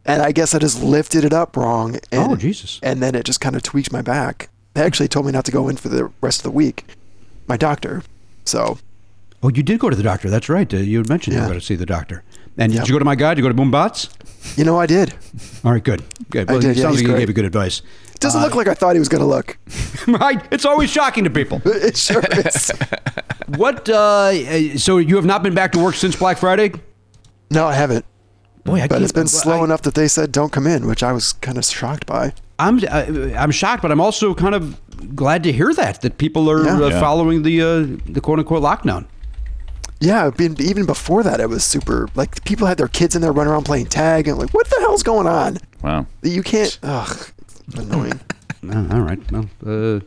and 0.05 0.21
I 0.21 0.31
guess 0.31 0.53
I 0.53 0.59
just 0.59 0.83
lifted 0.83 1.23
it 1.23 1.33
up 1.33 1.55
wrong. 1.57 1.95
And, 2.11 2.31
Oh, 2.31 2.35
Jesus. 2.35 2.79
And 2.83 3.01
then 3.01 3.15
it 3.15 3.25
just 3.25 3.41
kind 3.41 3.55
of 3.55 3.63
tweaked 3.63 3.91
my 3.91 4.01
back. 4.03 4.49
They 4.77 4.83
actually 4.83 5.07
told 5.07 5.25
me 5.25 5.31
not 5.31 5.43
to 5.45 5.51
go 5.51 5.69
in 5.69 5.75
for 5.75 5.89
the 5.89 6.11
rest 6.21 6.41
of 6.41 6.43
the 6.43 6.51
week. 6.51 6.85
My 7.47 7.57
doctor. 7.57 8.03
So 8.45 8.77
oh, 9.41 9.49
you 9.49 9.63
did 9.63 9.79
go 9.79 9.89
to 9.89 9.95
the 9.95 10.03
doctor. 10.03 10.29
That's 10.29 10.49
right. 10.49 10.71
Uh, 10.71 10.77
you 10.77 10.99
had 10.99 11.09
mentioned 11.09 11.33
you 11.35 11.41
were 11.41 11.47
going 11.47 11.59
to 11.59 11.65
see 11.65 11.73
the 11.73 11.83
doctor. 11.87 12.23
And 12.59 12.71
did 12.71 12.87
you 12.87 12.93
go 12.93 12.99
to 12.99 13.05
my 13.05 13.15
guy? 13.15 13.33
Did 13.33 13.43
you 13.43 13.49
go 13.51 13.55
to 13.55 13.59
Boombots? 13.59 14.13
you 14.55 14.63
know 14.63 14.79
I 14.79 14.85
did. 14.85 15.15
All 15.65 15.71
right, 15.71 15.83
good. 15.83 16.03
Good. 16.29 16.47
I 16.47 16.53
Well, 16.53 16.61
did, 16.61 16.71
it 16.71 16.77
yeah, 16.77 16.83
sounds 16.83 16.97
like 16.97 17.07
you 17.07 17.17
gave 17.17 17.27
you 17.27 17.33
good 17.33 17.45
advice. 17.45 17.81
It 18.13 18.19
doesn't 18.19 18.39
look 18.39 18.53
like 18.53 18.67
I 18.67 18.75
thought 18.75 18.93
he 18.93 18.99
was 18.99 19.09
going 19.09 19.21
to 19.21 19.27
look. 19.27 19.57
right? 20.07 20.45
It's 20.51 20.63
always 20.65 20.91
shocking 20.91 21.23
to 21.23 21.31
people. 21.31 21.59
It 21.65 21.97
sure 21.97 22.21
is. 22.45 22.71
What? 23.55 23.89
Uh, 23.89 23.95
uh, 23.95 24.77
so 24.77 24.99
you 24.99 25.15
have 25.15 25.25
not 25.25 25.41
been 25.41 25.55
back 25.55 25.71
to 25.71 25.79
work 25.79 25.95
since 25.95 26.15
Black 26.15 26.37
Friday? 26.37 26.73
no, 27.49 27.65
I 27.65 27.73
haven't. 27.73 28.05
Boy, 28.63 28.81
I 28.81 28.87
But 28.87 29.01
it's 29.01 29.11
been 29.11 29.27
slow 29.27 29.61
I- 29.61 29.63
enough 29.63 29.81
that 29.83 29.95
they 29.95 30.07
said 30.07 30.31
don't 30.31 30.51
come 30.51 30.67
in, 30.67 30.85
which 30.85 31.01
I 31.01 31.13
was 31.13 31.33
kind 31.33 31.57
of 31.57 31.65
shocked 31.65 32.05
by. 32.05 32.33
I'm 32.59 32.79
uh, 32.89 33.35
I'm 33.37 33.51
shocked, 33.51 33.81
but 33.81 33.91
I'm 33.91 34.01
also 34.01 34.33
kind 34.33 34.55
of 34.55 34.79
glad 35.15 35.43
to 35.43 35.51
hear 35.51 35.73
that 35.73 36.01
that 36.01 36.17
people 36.17 36.49
are 36.49 36.63
Yeah. 36.65 36.77
uh, 36.77 36.87
Yeah. 36.89 36.99
following 36.99 37.43
the 37.43 37.61
uh, 37.61 38.11
the 38.11 38.21
quote 38.21 38.39
unquote 38.39 38.63
lockdown. 38.63 39.05
Yeah, 39.99 40.29
been, 40.29 40.55
even 40.61 40.85
before 40.85 41.23
that, 41.23 41.39
it 41.39 41.49
was 41.49 41.63
super. 41.63 42.07
Like 42.13 42.43
people 42.45 42.67
had 42.67 42.77
their 42.77 42.87
kids 42.87 43.15
in 43.15 43.21
there 43.21 43.31
running 43.31 43.51
around 43.51 43.63
playing 43.63 43.87
tag, 43.87 44.27
and 44.27 44.37
like, 44.37 44.53
what 44.53 44.67
the 44.69 44.77
hell's 44.79 45.01
going 45.03 45.25
on? 45.27 45.57
Wow. 45.81 46.05
You 46.21 46.43
can't. 46.43 46.77
Ugh, 46.83 47.27
annoying. 47.75 48.19
Oh, 48.63 48.87
all 48.93 49.01
right. 49.01 49.19
Well, 49.31 49.49
uh, 49.65 49.99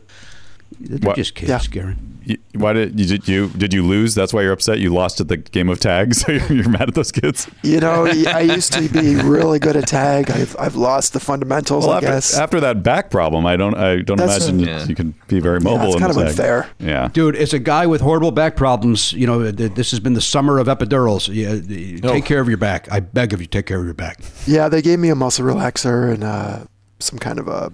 they're 0.85 0.99
What- 1.09 1.15
just 1.15 1.35
kids, 1.35 1.49
Yeah. 1.49 1.59
Garen. 1.71 2.07
You- 2.23 2.37
Why 2.53 2.73
did 2.73 2.99
you 2.99 3.05
did 3.07 3.27
you 3.27 3.47
did 3.49 3.73
you 3.73 3.83
lose? 3.83 4.13
That's 4.13 4.31
why 4.31 4.43
you're 4.43 4.51
upset. 4.53 4.77
You 4.77 4.93
lost 4.93 5.19
at 5.19 5.27
the 5.27 5.37
game 5.37 5.69
of 5.69 5.79
tag, 5.79 6.13
so 6.19 6.31
you're, 6.31 6.53
you're 6.53 6.69
mad 6.69 6.87
at 6.87 6.93
those 6.93 7.11
kids. 7.11 7.49
You 7.63 7.79
know, 7.79 8.05
I 8.27 8.41
used 8.41 8.73
to 8.73 8.87
be 8.89 9.15
really 9.15 9.57
good 9.57 9.75
at 9.75 9.87
tag. 9.87 10.29
I've 10.29 10.55
I've 10.59 10.75
lost 10.75 11.13
the 11.13 11.19
fundamentals. 11.19 11.83
Well, 11.85 11.93
I 11.95 11.97
after, 11.97 12.07
guess. 12.07 12.37
after 12.37 12.59
that 12.59 12.83
back 12.83 13.09
problem, 13.09 13.47
I 13.47 13.57
don't 13.57 13.73
I 13.75 14.01
don't 14.03 14.17
That's- 14.17 14.47
imagine 14.47 14.59
Yeah. 14.67 14.85
you 14.85 14.93
can 14.93 15.15
be 15.29 15.39
very 15.39 15.59
mobile. 15.59 15.87
it's 15.87 15.95
in 15.95 16.01
kind 16.01 16.13
the 16.13 16.19
of 16.19 16.27
tag. 16.27 16.39
unfair. 16.39 16.69
Yeah. 16.79 17.09
Dude, 17.11 17.35
as 17.35 17.53
a 17.53 17.59
guy 17.59 17.87
with 17.87 18.01
horrible 18.01 18.31
back 18.31 18.55
problems, 18.55 19.13
you 19.13 19.25
know, 19.25 19.49
this 19.49 19.89
has 19.89 19.99
been 19.99 20.13
the 20.13 20.21
summer 20.21 20.59
of 20.59 20.67
epidurals. 20.67 21.27
Yeah, 21.33 22.11
take 22.13 22.25
care 22.25 22.39
of 22.39 22.47
your 22.47 22.57
back. 22.59 22.87
I 22.91 22.99
beg 22.99 23.33
of 23.33 23.41
you, 23.41 23.47
take 23.47 23.65
care 23.65 23.79
of 23.79 23.85
your 23.85 23.95
back. 23.95 24.19
Yeah, 24.45 24.69
they 24.69 24.83
gave 24.83 24.99
me 24.99 25.09
a 25.09 25.15
muscle 25.15 25.43
relaxer 25.43 26.13
and 26.13 26.23
uh, 26.23 26.59
some 26.99 27.17
kind 27.17 27.39
of 27.39 27.47
a 27.47 27.73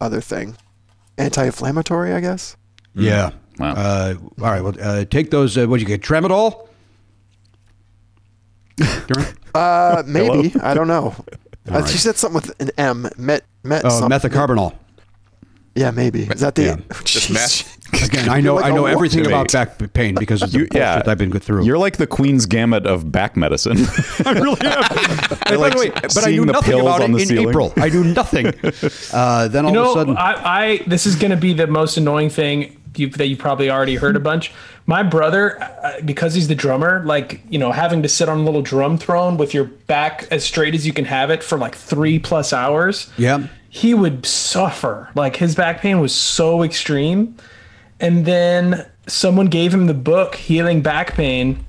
other 0.00 0.20
thing, 0.20 0.56
anti-inflammatory, 1.20 2.12
I 2.12 2.20
guess. 2.20 2.56
Yeah. 2.94 3.30
Wow. 3.58 3.74
Uh, 3.74 4.14
all 4.40 4.50
right. 4.50 4.62
Well, 4.62 4.74
uh, 4.80 5.04
take 5.04 5.30
those. 5.30 5.56
Uh, 5.56 5.66
what 5.66 5.80
you 5.80 5.86
get? 5.86 6.02
Tramadol. 6.02 6.68
Uh, 9.52 10.04
maybe 10.06 10.54
I 10.62 10.74
don't 10.74 10.86
know. 10.88 11.14
Uh, 11.68 11.80
right. 11.80 11.88
She 11.88 11.98
said 11.98 12.16
something 12.16 12.40
with 12.40 12.60
an 12.60 12.70
M. 12.78 13.06
Met 13.18 13.44
met. 13.62 13.84
Oh, 13.84 13.90
something. 13.90 14.18
methocarbamol. 14.18 14.74
Yeah, 15.74 15.90
maybe. 15.92 16.24
Is 16.24 16.40
that 16.40 16.54
the? 16.56 16.62
Yeah. 16.62 16.76
Just 17.04 17.30
Jeez. 17.30 17.76
Again, 18.06 18.28
I 18.28 18.40
know. 18.40 18.56
Like 18.56 18.66
I 18.66 18.70
know 18.70 18.86
everything 18.86 19.26
about 19.26 19.52
back 19.52 19.92
pain 19.92 20.14
because 20.14 20.42
of 20.42 20.52
the 20.52 20.58
You, 20.60 20.68
yeah, 20.72 20.94
bullshit 20.94 21.08
I've 21.08 21.18
been 21.18 21.32
through. 21.38 21.64
You're 21.64 21.78
like 21.78 21.96
the 21.96 22.06
queen's 22.06 22.46
gamut 22.46 22.86
of 22.86 23.10
back 23.10 23.36
medicine. 23.36 23.78
I 24.24 24.32
really 24.32 24.60
am. 24.62 24.84
And 25.50 25.58
by 25.58 25.66
like 25.66 25.72
the 25.72 25.78
way, 25.80 25.90
but 25.90 26.18
I 26.18 26.20
seeing 26.22 26.36
knew 26.36 26.44
the 26.46 26.52
nothing 26.52 26.70
pills 26.70 26.82
about 26.82 27.02
on 27.02 27.10
it 27.10 27.14
the 27.14 27.22
in 27.22 27.28
ceiling. 27.28 27.48
April. 27.48 27.72
I 27.76 27.88
knew 27.88 28.04
nothing. 28.04 28.46
Uh, 29.12 29.48
then 29.48 29.66
all 29.66 29.72
You 29.72 29.80
of 29.80 29.86
a 29.86 29.92
sudden, 29.94 30.16
I, 30.16 30.32
I 30.44 30.76
this 30.86 31.06
is 31.06 31.16
going 31.16 31.32
to 31.32 31.36
be 31.36 31.52
the 31.52 31.66
most 31.66 31.96
annoying 31.96 32.30
thing 32.30 32.80
you, 32.96 33.08
that 33.10 33.26
you 33.26 33.36
probably 33.36 33.70
already 33.70 33.96
heard 33.96 34.14
a 34.16 34.20
bunch. 34.20 34.52
My 34.86 35.02
brother, 35.02 35.60
uh, 35.62 36.00
because 36.04 36.34
he's 36.34 36.46
the 36.48 36.54
drummer, 36.54 37.02
like 37.04 37.40
you 37.48 37.58
know, 37.58 37.72
having 37.72 38.02
to 38.02 38.08
sit 38.08 38.28
on 38.28 38.38
a 38.38 38.42
little 38.42 38.62
drum 38.62 38.98
throne 38.98 39.36
with 39.36 39.54
your 39.54 39.64
back 39.64 40.28
as 40.30 40.44
straight 40.44 40.74
as 40.74 40.86
you 40.86 40.92
can 40.92 41.04
have 41.06 41.30
it 41.30 41.42
for 41.42 41.58
like 41.58 41.74
three 41.74 42.18
plus 42.18 42.52
hours. 42.52 43.10
Yeah. 43.16 43.46
He 43.70 43.94
would 43.94 44.26
suffer. 44.26 45.08
Like 45.14 45.36
his 45.36 45.54
back 45.54 45.80
pain 45.80 46.00
was 46.00 46.14
so 46.14 46.62
extreme, 46.62 47.36
and 48.00 48.26
then 48.26 48.86
someone 49.06 49.46
gave 49.46 49.72
him 49.72 49.86
the 49.86 49.94
book 49.94 50.34
Healing 50.34 50.82
Back 50.82 51.14
Pain. 51.14 51.64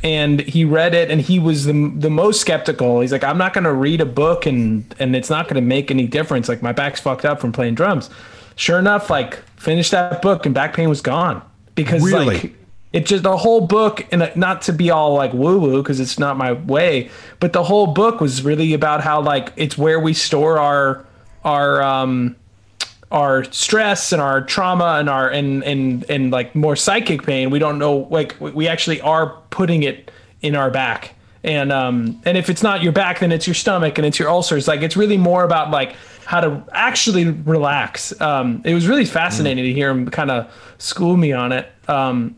And 0.00 0.40
he 0.42 0.64
read 0.64 0.94
it, 0.94 1.10
and 1.10 1.20
he 1.20 1.40
was 1.40 1.64
the 1.64 1.92
the 1.96 2.10
most 2.10 2.40
skeptical. 2.40 3.00
He's 3.00 3.10
like, 3.10 3.24
"I'm 3.24 3.38
not 3.38 3.52
going 3.52 3.64
to 3.64 3.72
read 3.72 4.00
a 4.00 4.06
book, 4.06 4.46
and 4.46 4.94
and 5.00 5.16
it's 5.16 5.28
not 5.28 5.46
going 5.46 5.56
to 5.56 5.60
make 5.60 5.90
any 5.90 6.06
difference. 6.06 6.48
Like 6.48 6.62
my 6.62 6.70
back's 6.70 7.00
fucked 7.00 7.24
up 7.24 7.40
from 7.40 7.50
playing 7.50 7.74
drums." 7.74 8.08
Sure 8.54 8.78
enough, 8.78 9.10
like 9.10 9.42
finished 9.56 9.90
that 9.90 10.22
book, 10.22 10.46
and 10.46 10.54
back 10.54 10.74
pain 10.74 10.88
was 10.88 11.00
gone 11.00 11.42
because 11.74 12.04
Really? 12.04 12.26
like 12.26 12.54
it 12.92 13.06
just 13.06 13.24
the 13.24 13.36
whole 13.36 13.66
book, 13.66 14.06
and 14.12 14.22
uh, 14.22 14.30
not 14.36 14.62
to 14.62 14.72
be 14.72 14.90
all 14.90 15.14
like 15.14 15.32
woo 15.32 15.58
woo 15.58 15.82
because 15.82 15.98
it's 15.98 16.18
not 16.18 16.36
my 16.36 16.52
way, 16.52 17.10
but 17.40 17.52
the 17.52 17.64
whole 17.64 17.88
book 17.88 18.20
was 18.20 18.42
really 18.42 18.74
about 18.74 19.02
how 19.02 19.20
like 19.20 19.52
it's 19.56 19.76
where 19.76 19.98
we 19.98 20.12
store 20.12 20.58
our 20.60 21.04
our 21.48 21.82
um 21.82 22.36
our 23.10 23.42
stress 23.44 24.12
and 24.12 24.20
our 24.20 24.42
trauma 24.42 24.96
and 25.00 25.08
our 25.08 25.30
and 25.30 25.64
and 25.64 26.04
and 26.10 26.30
like 26.30 26.54
more 26.54 26.76
psychic 26.76 27.22
pain 27.22 27.48
we 27.48 27.58
don't 27.58 27.78
know 27.78 28.06
like 28.10 28.38
we- 28.38 28.68
actually 28.68 29.00
are 29.00 29.34
putting 29.48 29.82
it 29.82 30.10
in 30.42 30.54
our 30.54 30.70
back. 30.70 31.14
And 31.42 31.72
um 31.72 32.20
and 32.26 32.36
if 32.36 32.50
it's 32.50 32.62
not 32.62 32.82
your 32.82 32.92
back 32.92 33.20
then 33.20 33.32
it's 33.32 33.46
your 33.46 33.54
stomach 33.54 33.96
and 33.98 34.06
it's 34.06 34.18
your 34.18 34.28
ulcers. 34.28 34.68
Like 34.68 34.82
it's 34.82 34.96
really 34.96 35.16
more 35.16 35.44
about 35.44 35.70
like 35.70 35.96
how 36.26 36.40
to 36.40 36.62
actually 36.72 37.24
relax. 37.30 38.18
Um 38.20 38.60
it 38.64 38.74
was 38.74 38.86
really 38.86 39.06
fascinating 39.06 39.64
to 39.64 39.72
hear 39.72 39.88
him 39.90 40.10
kind 40.10 40.30
of 40.30 40.52
school 40.76 41.16
me 41.16 41.32
on 41.32 41.52
it. 41.52 41.72
Um 41.88 42.36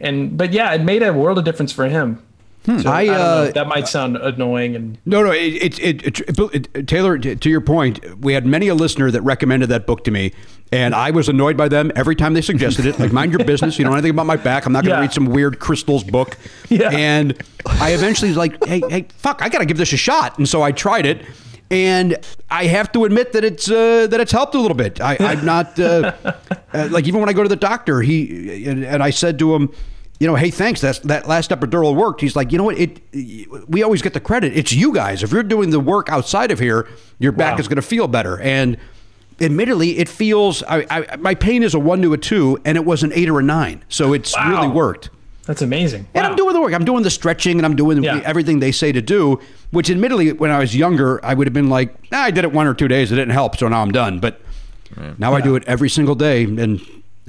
and 0.00 0.38
but 0.38 0.52
yeah 0.52 0.72
it 0.72 0.82
made 0.82 1.02
a 1.02 1.12
world 1.12 1.36
of 1.38 1.44
difference 1.44 1.72
for 1.72 1.86
him 1.88 2.25
so, 2.66 2.90
I, 2.90 3.04
I, 3.04 3.08
uh, 3.08 3.50
that 3.52 3.68
might 3.68 3.88
sound 3.88 4.16
annoying 4.16 4.74
and 4.76 4.98
No, 5.06 5.22
no. 5.22 5.30
It, 5.30 5.78
it, 5.78 6.20
it, 6.36 6.86
Taylor, 6.88 7.16
to 7.18 7.48
your 7.48 7.60
point, 7.60 8.20
we 8.20 8.32
had 8.32 8.44
many 8.44 8.68
a 8.68 8.74
listener 8.74 9.10
that 9.10 9.22
recommended 9.22 9.68
that 9.68 9.86
book 9.86 10.04
to 10.04 10.10
me, 10.10 10.32
and 10.72 10.94
I 10.94 11.10
was 11.12 11.28
annoyed 11.28 11.56
by 11.56 11.68
them 11.68 11.92
every 11.94 12.16
time 12.16 12.34
they 12.34 12.42
suggested 12.42 12.86
it. 12.86 12.98
Like, 12.98 13.12
mind 13.12 13.32
your 13.32 13.44
business. 13.44 13.78
You 13.78 13.84
don't 13.84 13.92
know 13.92 13.98
anything 13.98 14.10
about 14.10 14.26
my 14.26 14.36
back. 14.36 14.66
I'm 14.66 14.72
not 14.72 14.84
going 14.84 14.94
to 14.94 14.96
Yeah. 14.98 15.02
read 15.02 15.12
some 15.12 15.26
weird 15.26 15.60
crystals 15.60 16.02
book. 16.04 16.36
Yeah. 16.68 16.90
And 16.90 17.40
I 17.66 17.92
eventually 17.92 18.28
was 18.30 18.36
like, 18.36 18.62
hey, 18.64 18.82
hey, 18.88 19.06
fuck, 19.16 19.42
I 19.42 19.48
got 19.48 19.58
to 19.60 19.66
give 19.66 19.76
this 19.76 19.92
a 19.92 19.96
shot. 19.96 20.36
And 20.38 20.48
so 20.48 20.62
I 20.62 20.72
tried 20.72 21.06
it. 21.06 21.24
And 21.70 22.16
I 22.48 22.66
have 22.66 22.92
to 22.92 23.04
admit 23.06 23.32
that 23.32 23.44
it's 23.44 23.68
uh, 23.68 24.06
that 24.08 24.20
it's 24.20 24.30
helped 24.30 24.54
a 24.54 24.60
little 24.60 24.76
bit. 24.76 25.00
I, 25.00 25.16
I'm 25.18 25.44
not 25.44 25.76
uh, 25.80 26.12
uh, 26.72 26.88
like 26.92 27.08
even 27.08 27.18
when 27.18 27.28
I 27.28 27.32
go 27.32 27.42
to 27.42 27.48
the 27.48 27.56
doctor, 27.56 28.02
he 28.02 28.64
and, 28.66 28.84
and 28.84 29.02
I 29.02 29.10
said 29.10 29.36
to 29.40 29.52
him, 29.52 29.72
you 30.18 30.26
know, 30.26 30.34
hey, 30.34 30.50
thanks. 30.50 30.80
That's 30.80 30.98
that 31.00 31.28
last 31.28 31.50
epidural 31.50 31.94
worked. 31.94 32.20
He's 32.20 32.34
like, 32.36 32.52
you 32.52 32.58
know 32.58 32.64
what? 32.64 32.78
It 32.78 33.00
we 33.68 33.82
always 33.82 34.02
get 34.02 34.14
the 34.14 34.20
credit. 34.20 34.56
It's 34.56 34.72
you 34.72 34.92
guys. 34.92 35.22
If 35.22 35.30
you're 35.32 35.42
doing 35.42 35.70
the 35.70 35.80
work 35.80 36.08
outside 36.08 36.50
of 36.50 36.58
here, 36.58 36.88
your 37.18 37.32
back 37.32 37.54
Wow. 37.54 37.60
is 37.60 37.68
going 37.68 37.76
to 37.76 37.82
feel 37.82 38.08
better. 38.08 38.40
And 38.40 38.76
admittedly, 39.40 39.98
it 39.98 40.08
feels. 40.08 40.62
I, 40.62 40.86
I 40.90 41.16
my 41.16 41.34
pain 41.34 41.62
is 41.62 41.74
a 41.74 41.78
one 41.78 42.00
to 42.02 42.12
a 42.12 42.18
two, 42.18 42.58
and 42.64 42.76
it 42.76 42.84
was 42.84 43.02
an 43.02 43.12
eight 43.14 43.28
or 43.28 43.38
a 43.40 43.42
nine. 43.42 43.84
So 43.88 44.12
it's 44.12 44.34
Wow. 44.36 44.50
really 44.50 44.68
worked. 44.68 45.10
that's 45.46 45.62
amazing 45.62 46.08
And 46.14 46.24
Wow. 46.24 46.30
I'm 46.30 46.36
doing 46.36 46.54
the 46.54 46.60
work. 46.60 46.72
I'm 46.74 46.84
doing 46.84 47.02
the 47.04 47.10
stretching, 47.10 47.58
and 47.58 47.64
I'm 47.66 47.76
doing 47.76 48.02
Yeah. 48.02 48.20
everything 48.24 48.58
they 48.60 48.72
say 48.72 48.90
to 48.92 49.02
do. 49.02 49.38
Which, 49.70 49.90
admittedly, 49.90 50.32
when 50.32 50.50
I 50.50 50.58
was 50.60 50.74
younger, 50.74 51.24
I 51.24 51.34
would 51.34 51.46
have 51.46 51.54
been 51.54 51.68
like, 51.68 51.94
"Ah, 52.12 52.24
I 52.24 52.30
did 52.30 52.44
it 52.44 52.52
one 52.52 52.66
or 52.66 52.74
two 52.74 52.88
days. 52.88 53.12
It 53.12 53.16
didn't 53.16 53.34
help, 53.34 53.56
so 53.58 53.68
now 53.68 53.82
I'm 53.82 53.92
done. 53.92 54.18
But 54.18 54.40
now 55.18 55.34
I 55.34 55.40
do 55.40 55.54
it 55.56 55.62
every 55.66 55.88
single 55.90 56.14
day, 56.14 56.44
and 56.44 56.80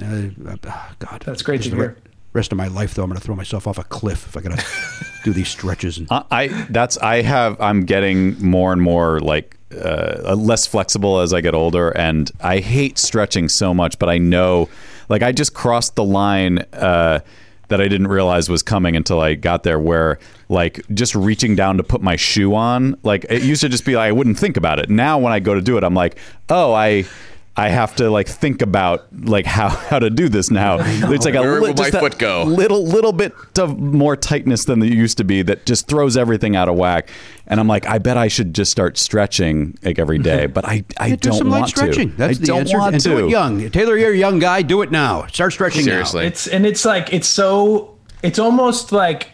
uh, 0.02 0.56
ah, 0.66 0.90
God, 1.00 1.22
That's 1.26 1.42
great 1.42 1.62
to 1.62 1.70
hear. 1.70 1.96
Rest 2.32 2.52
of 2.52 2.58
my 2.58 2.68
life, 2.68 2.94
though, 2.94 3.02
I'm 3.02 3.08
going 3.08 3.18
to 3.18 3.24
throw 3.24 3.34
myself 3.34 3.66
off 3.66 3.78
a 3.78 3.84
cliff 3.84 4.26
if 4.26 4.36
I 4.36 4.40
got 4.40 4.58
to 4.58 4.64
do 5.24 5.32
these 5.32 5.48
stretches. 5.48 5.98
And 5.98 6.08
I, 6.10 6.24
I 6.30 6.48
that's 6.68 6.98
I 6.98 7.22
have 7.22 7.60
I'm 7.60 7.84
getting 7.84 8.40
more 8.44 8.72
and 8.72 8.82
more 8.82 9.20
like 9.20 9.56
uh, 9.74 10.34
less 10.34 10.66
flexible 10.66 11.20
as 11.20 11.32
I 11.32 11.40
get 11.40 11.54
older, 11.54 11.90
and 11.90 12.30
I 12.40 12.58
hate 12.58 12.98
stretching 12.98 13.48
so 13.48 13.72
much. 13.72 13.98
But 13.98 14.08
I 14.08 14.18
know, 14.18 14.68
like, 15.08 15.22
I 15.22 15.32
just 15.32 15.54
crossed 15.54 15.94
the 15.94 16.04
line 16.04 16.58
uh, 16.74 17.20
that 17.68 17.80
I 17.80 17.88
didn't 17.88 18.08
realize 18.08 18.48
was 18.48 18.62
coming 18.62 18.94
until 18.96 19.20
I 19.20 19.34
got 19.34 19.62
there. 19.62 19.78
Where 19.78 20.18
like 20.50 20.82
just 20.92 21.14
reaching 21.14 21.56
down 21.56 21.78
to 21.78 21.82
put 21.82 22.02
my 22.02 22.16
shoe 22.16 22.54
on, 22.54 22.98
like 23.02 23.24
it 23.30 23.42
used 23.42 23.62
to 23.62 23.70
just 23.70 23.84
be 23.84 23.96
like 23.96 24.08
I 24.08 24.12
wouldn't 24.12 24.38
think 24.38 24.56
about 24.56 24.78
it. 24.78 24.90
Now 24.90 25.18
when 25.18 25.32
I 25.32 25.40
go 25.40 25.54
to 25.54 25.62
do 25.62 25.78
it, 25.78 25.84
I'm 25.84 25.94
like, 25.94 26.18
oh, 26.50 26.74
I. 26.74 27.04
I 27.58 27.68
have 27.70 27.96
to 27.96 28.08
like 28.10 28.28
think 28.28 28.62
about 28.62 29.06
like 29.12 29.44
how, 29.44 29.68
how 29.90 29.98
to 29.98 30.10
do 30.10 30.28
this 30.28 30.50
now. 30.50 30.78
It's 31.12 31.24
like 31.24 31.34
a 31.34 31.40
Where 31.40 31.54
li- 31.54 31.60
will 31.60 31.68
my 31.68 31.72
just 31.74 31.94
a 31.94 32.00
foot 32.00 32.18
go? 32.18 32.44
little 32.44 32.84
little 32.86 33.12
bit 33.12 33.32
of 33.58 33.78
more 33.78 34.16
tightness 34.16 34.64
than 34.64 34.78
there 34.80 34.88
used 34.88 35.18
to 35.18 35.24
be 35.24 35.42
that 35.42 35.66
just 35.66 35.88
throws 35.88 36.16
everything 36.16 36.54
out 36.56 36.68
of 36.68 36.76
whack. 36.76 37.10
And 37.46 37.58
I'm 37.58 37.66
like, 37.66 37.86
I 37.86 37.98
bet 37.98 38.16
I 38.16 38.28
should 38.28 38.54
just 38.54 38.70
start 38.70 38.96
stretching 38.98 39.76
like 39.82 39.98
every 39.98 40.18
day, 40.18 40.46
but 40.46 40.64
I 40.64 40.84
I 40.98 41.08
Yeah, 41.08 41.16
do 41.16 41.30
don't 41.30 41.38
some 41.38 41.48
want 41.50 41.62
light 41.62 41.70
stretching. 41.70 42.10
to. 42.10 42.16
That's 42.16 42.38
I 42.38 42.40
the 42.40 42.46
don't 42.46 42.60
answer. 42.60 42.78
want 42.78 42.94
and 42.94 43.02
to. 43.02 43.08
do 43.08 43.26
it 43.26 43.30
young. 43.30 43.70
Taylor, 43.70 43.96
you're 43.96 44.12
a 44.12 44.16
young 44.16 44.38
guy. 44.38 44.62
Do 44.62 44.82
it 44.82 44.90
now. 44.90 45.26
Start 45.26 45.52
stretching 45.52 45.84
now. 45.84 45.92
Seriously. 45.92 46.26
It's 46.26 46.46
and 46.46 46.64
it's 46.64 46.84
like 46.84 47.12
it's 47.12 47.28
so 47.28 47.96
it's 48.22 48.38
almost 48.38 48.92
like 48.92 49.30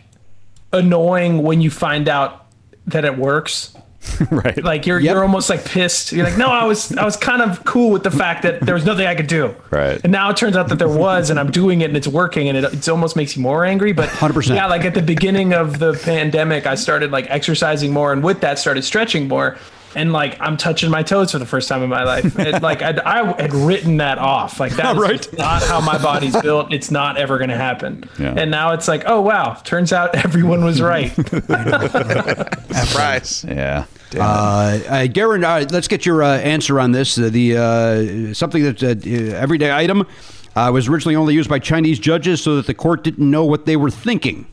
annoying 0.72 1.42
when 1.42 1.60
you 1.60 1.70
find 1.70 2.08
out 2.08 2.46
that 2.86 3.04
it 3.04 3.16
works. 3.18 3.74
right. 4.30 4.62
Like 4.62 4.86
you're 4.86 5.00
Yep. 5.00 5.12
you're 5.14 5.22
almost 5.22 5.50
like 5.50 5.64
pissed. 5.64 6.12
You're 6.12 6.24
like, 6.24 6.38
no, 6.38 6.48
I 6.48 6.64
was 6.64 6.96
I 6.96 7.04
was 7.04 7.16
kind 7.16 7.42
of 7.42 7.64
cool 7.64 7.90
with 7.90 8.02
the 8.02 8.10
fact 8.10 8.42
that 8.42 8.60
there 8.60 8.74
was 8.74 8.84
nothing 8.84 9.06
I 9.06 9.14
could 9.14 9.26
do. 9.26 9.54
Right. 9.70 10.00
And 10.02 10.12
now 10.12 10.30
it 10.30 10.36
turns 10.36 10.56
out 10.56 10.68
that 10.68 10.78
there 10.78 10.88
was, 10.88 11.30
and 11.30 11.40
I'm 11.40 11.50
doing 11.50 11.80
it, 11.80 11.86
and 11.86 11.96
it's 11.96 12.06
working, 12.08 12.48
and 12.48 12.56
it 12.58 12.64
it 12.72 12.88
almost 12.88 13.16
makes 13.16 13.36
you 13.36 13.42
more 13.42 13.64
angry. 13.64 13.92
But 13.92 14.08
100%. 14.10 14.54
Yeah, 14.54 14.66
like 14.66 14.84
at 14.84 14.94
the 14.94 15.02
beginning 15.02 15.52
of 15.52 15.78
the 15.78 15.94
pandemic, 16.04 16.66
I 16.66 16.74
started 16.74 17.10
like 17.10 17.26
exercising 17.30 17.92
more, 17.92 18.12
and 18.12 18.22
with 18.22 18.40
that, 18.40 18.58
started 18.58 18.82
stretching 18.84 19.26
more. 19.28 19.56
And 19.96 20.12
like 20.12 20.36
I'm 20.40 20.56
touching 20.56 20.90
my 20.90 21.02
toes 21.02 21.32
for 21.32 21.38
the 21.38 21.46
first 21.46 21.68
time 21.68 21.82
in 21.82 21.88
my 21.88 22.02
life. 22.04 22.38
It, 22.38 22.62
like 22.62 22.82
I'd, 22.82 22.98
I 23.00 23.40
had 23.40 23.54
written 23.54 23.98
that 23.98 24.18
off. 24.18 24.58
Like 24.58 24.72
that's 24.74 24.98
Right. 25.04 25.38
not 25.38 25.62
how 25.62 25.80
my 25.80 25.98
body's 25.98 26.36
built. 26.42 26.72
It's 26.72 26.90
not 26.90 27.16
ever 27.16 27.38
going 27.38 27.50
to 27.50 27.56
happen. 27.56 28.08
Yeah. 28.18 28.34
And 28.36 28.50
now 28.50 28.72
it's 28.72 28.88
like, 28.88 29.04
oh 29.06 29.20
wow, 29.20 29.54
turns 29.64 29.92
out 29.92 30.14
everyone 30.24 30.64
was 30.64 30.80
right. 30.82 31.12
Surprise. 32.74 33.44
yeah. 33.48 33.84
Uh, 34.16 34.78
uh, 34.88 35.06
Garen, 35.08 35.42
uh, 35.44 35.66
let's 35.70 35.88
get 35.88 36.06
your 36.06 36.22
uh, 36.22 36.38
answer 36.38 36.78
on 36.78 36.92
this. 36.92 37.18
Uh, 37.18 37.28
the 37.30 37.56
uh, 37.56 38.34
something 38.34 38.62
that's 38.62 38.82
an 38.82 39.00
uh, 39.04 39.36
everyday 39.36 39.72
item 39.72 40.06
uh, 40.54 40.70
was 40.72 40.88
originally 40.88 41.16
only 41.16 41.34
used 41.34 41.48
by 41.50 41.58
Chinese 41.58 41.98
judges 41.98 42.40
so 42.42 42.56
that 42.56 42.66
the 42.66 42.74
court 42.74 43.02
didn't 43.02 43.28
know 43.28 43.44
what 43.44 43.66
they 43.66 43.76
were 43.76 43.90
thinking. 43.90 44.46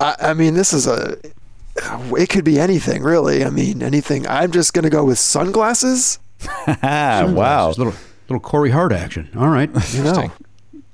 I, 0.00 0.16
I 0.20 0.34
mean, 0.34 0.54
this 0.54 0.72
is 0.74 0.86
a. 0.86 1.16
It 1.76 2.28
could 2.28 2.44
be 2.44 2.58
anything, 2.58 3.02
really. 3.02 3.44
I 3.44 3.50
mean, 3.50 3.82
anything. 3.82 4.26
I'm 4.26 4.52
just 4.52 4.72
gonna 4.74 4.90
go 4.90 5.04
with 5.04 5.18
sunglasses. 5.18 6.18
ah, 6.66 7.24
wow. 7.28 7.68
Little 7.70 7.94
little 8.28 8.40
Corey 8.40 8.70
Hart 8.70 8.92
action. 8.92 9.28
All 9.36 9.48
right. 9.48 9.70
You 9.92 10.04
know, 10.04 10.32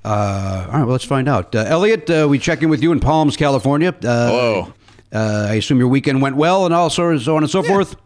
Uh, 0.02 0.64
all 0.66 0.72
right, 0.72 0.82
well, 0.84 0.92
let's 0.92 1.04
find 1.04 1.28
out. 1.28 1.54
Uh, 1.54 1.64
Elliot, 1.66 2.08
uh, 2.08 2.26
we 2.28 2.38
check 2.38 2.62
in 2.62 2.70
with 2.70 2.82
you 2.82 2.90
in 2.92 3.00
Palms, 3.00 3.36
California. 3.36 3.90
Uh, 3.90 3.92
Hello. 4.30 4.72
Uh, 5.12 5.48
I 5.50 5.54
assume 5.54 5.78
your 5.78 5.88
weekend 5.88 6.22
went 6.22 6.36
well 6.36 6.64
and 6.64 6.72
all 6.72 6.88
so, 6.88 7.18
so 7.18 7.36
on 7.36 7.42
and 7.42 7.50
so 7.50 7.62
forth. 7.62 7.96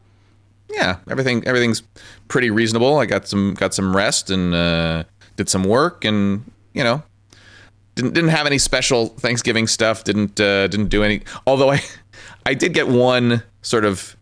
Yeah, 0.71 0.97
everything 1.09 1.47
everything's 1.47 1.83
pretty 2.27 2.51
reasonable. 2.51 2.99
I 2.99 3.07
got 3.07 3.29
some 3.29 3.55
got 3.55 3.75
some 3.75 3.95
rest 3.95 4.31
and 4.31 4.53
uh, 4.55 5.05
did 5.37 5.49
some 5.49 5.63
work, 5.63 6.05
and 6.05 6.51
you 6.73 6.83
know, 6.83 7.03
didn't 7.95 8.15
didn't 8.15 8.31
have 8.31 8.47
any 8.47 8.59
special 8.59 9.09
Thanksgiving 9.09 9.69
stuff. 9.69 10.03
Didn't 10.03 10.41
uh, 10.41 10.67
didn't 10.67 10.89
do 10.89 11.05
any. 11.05 11.21
Although 11.47 11.71
I 11.71 11.83
I 12.47 12.55
did 12.55 12.75
get 12.75 12.89
one 12.89 13.43
sort 13.63 13.85
of, 13.85 14.17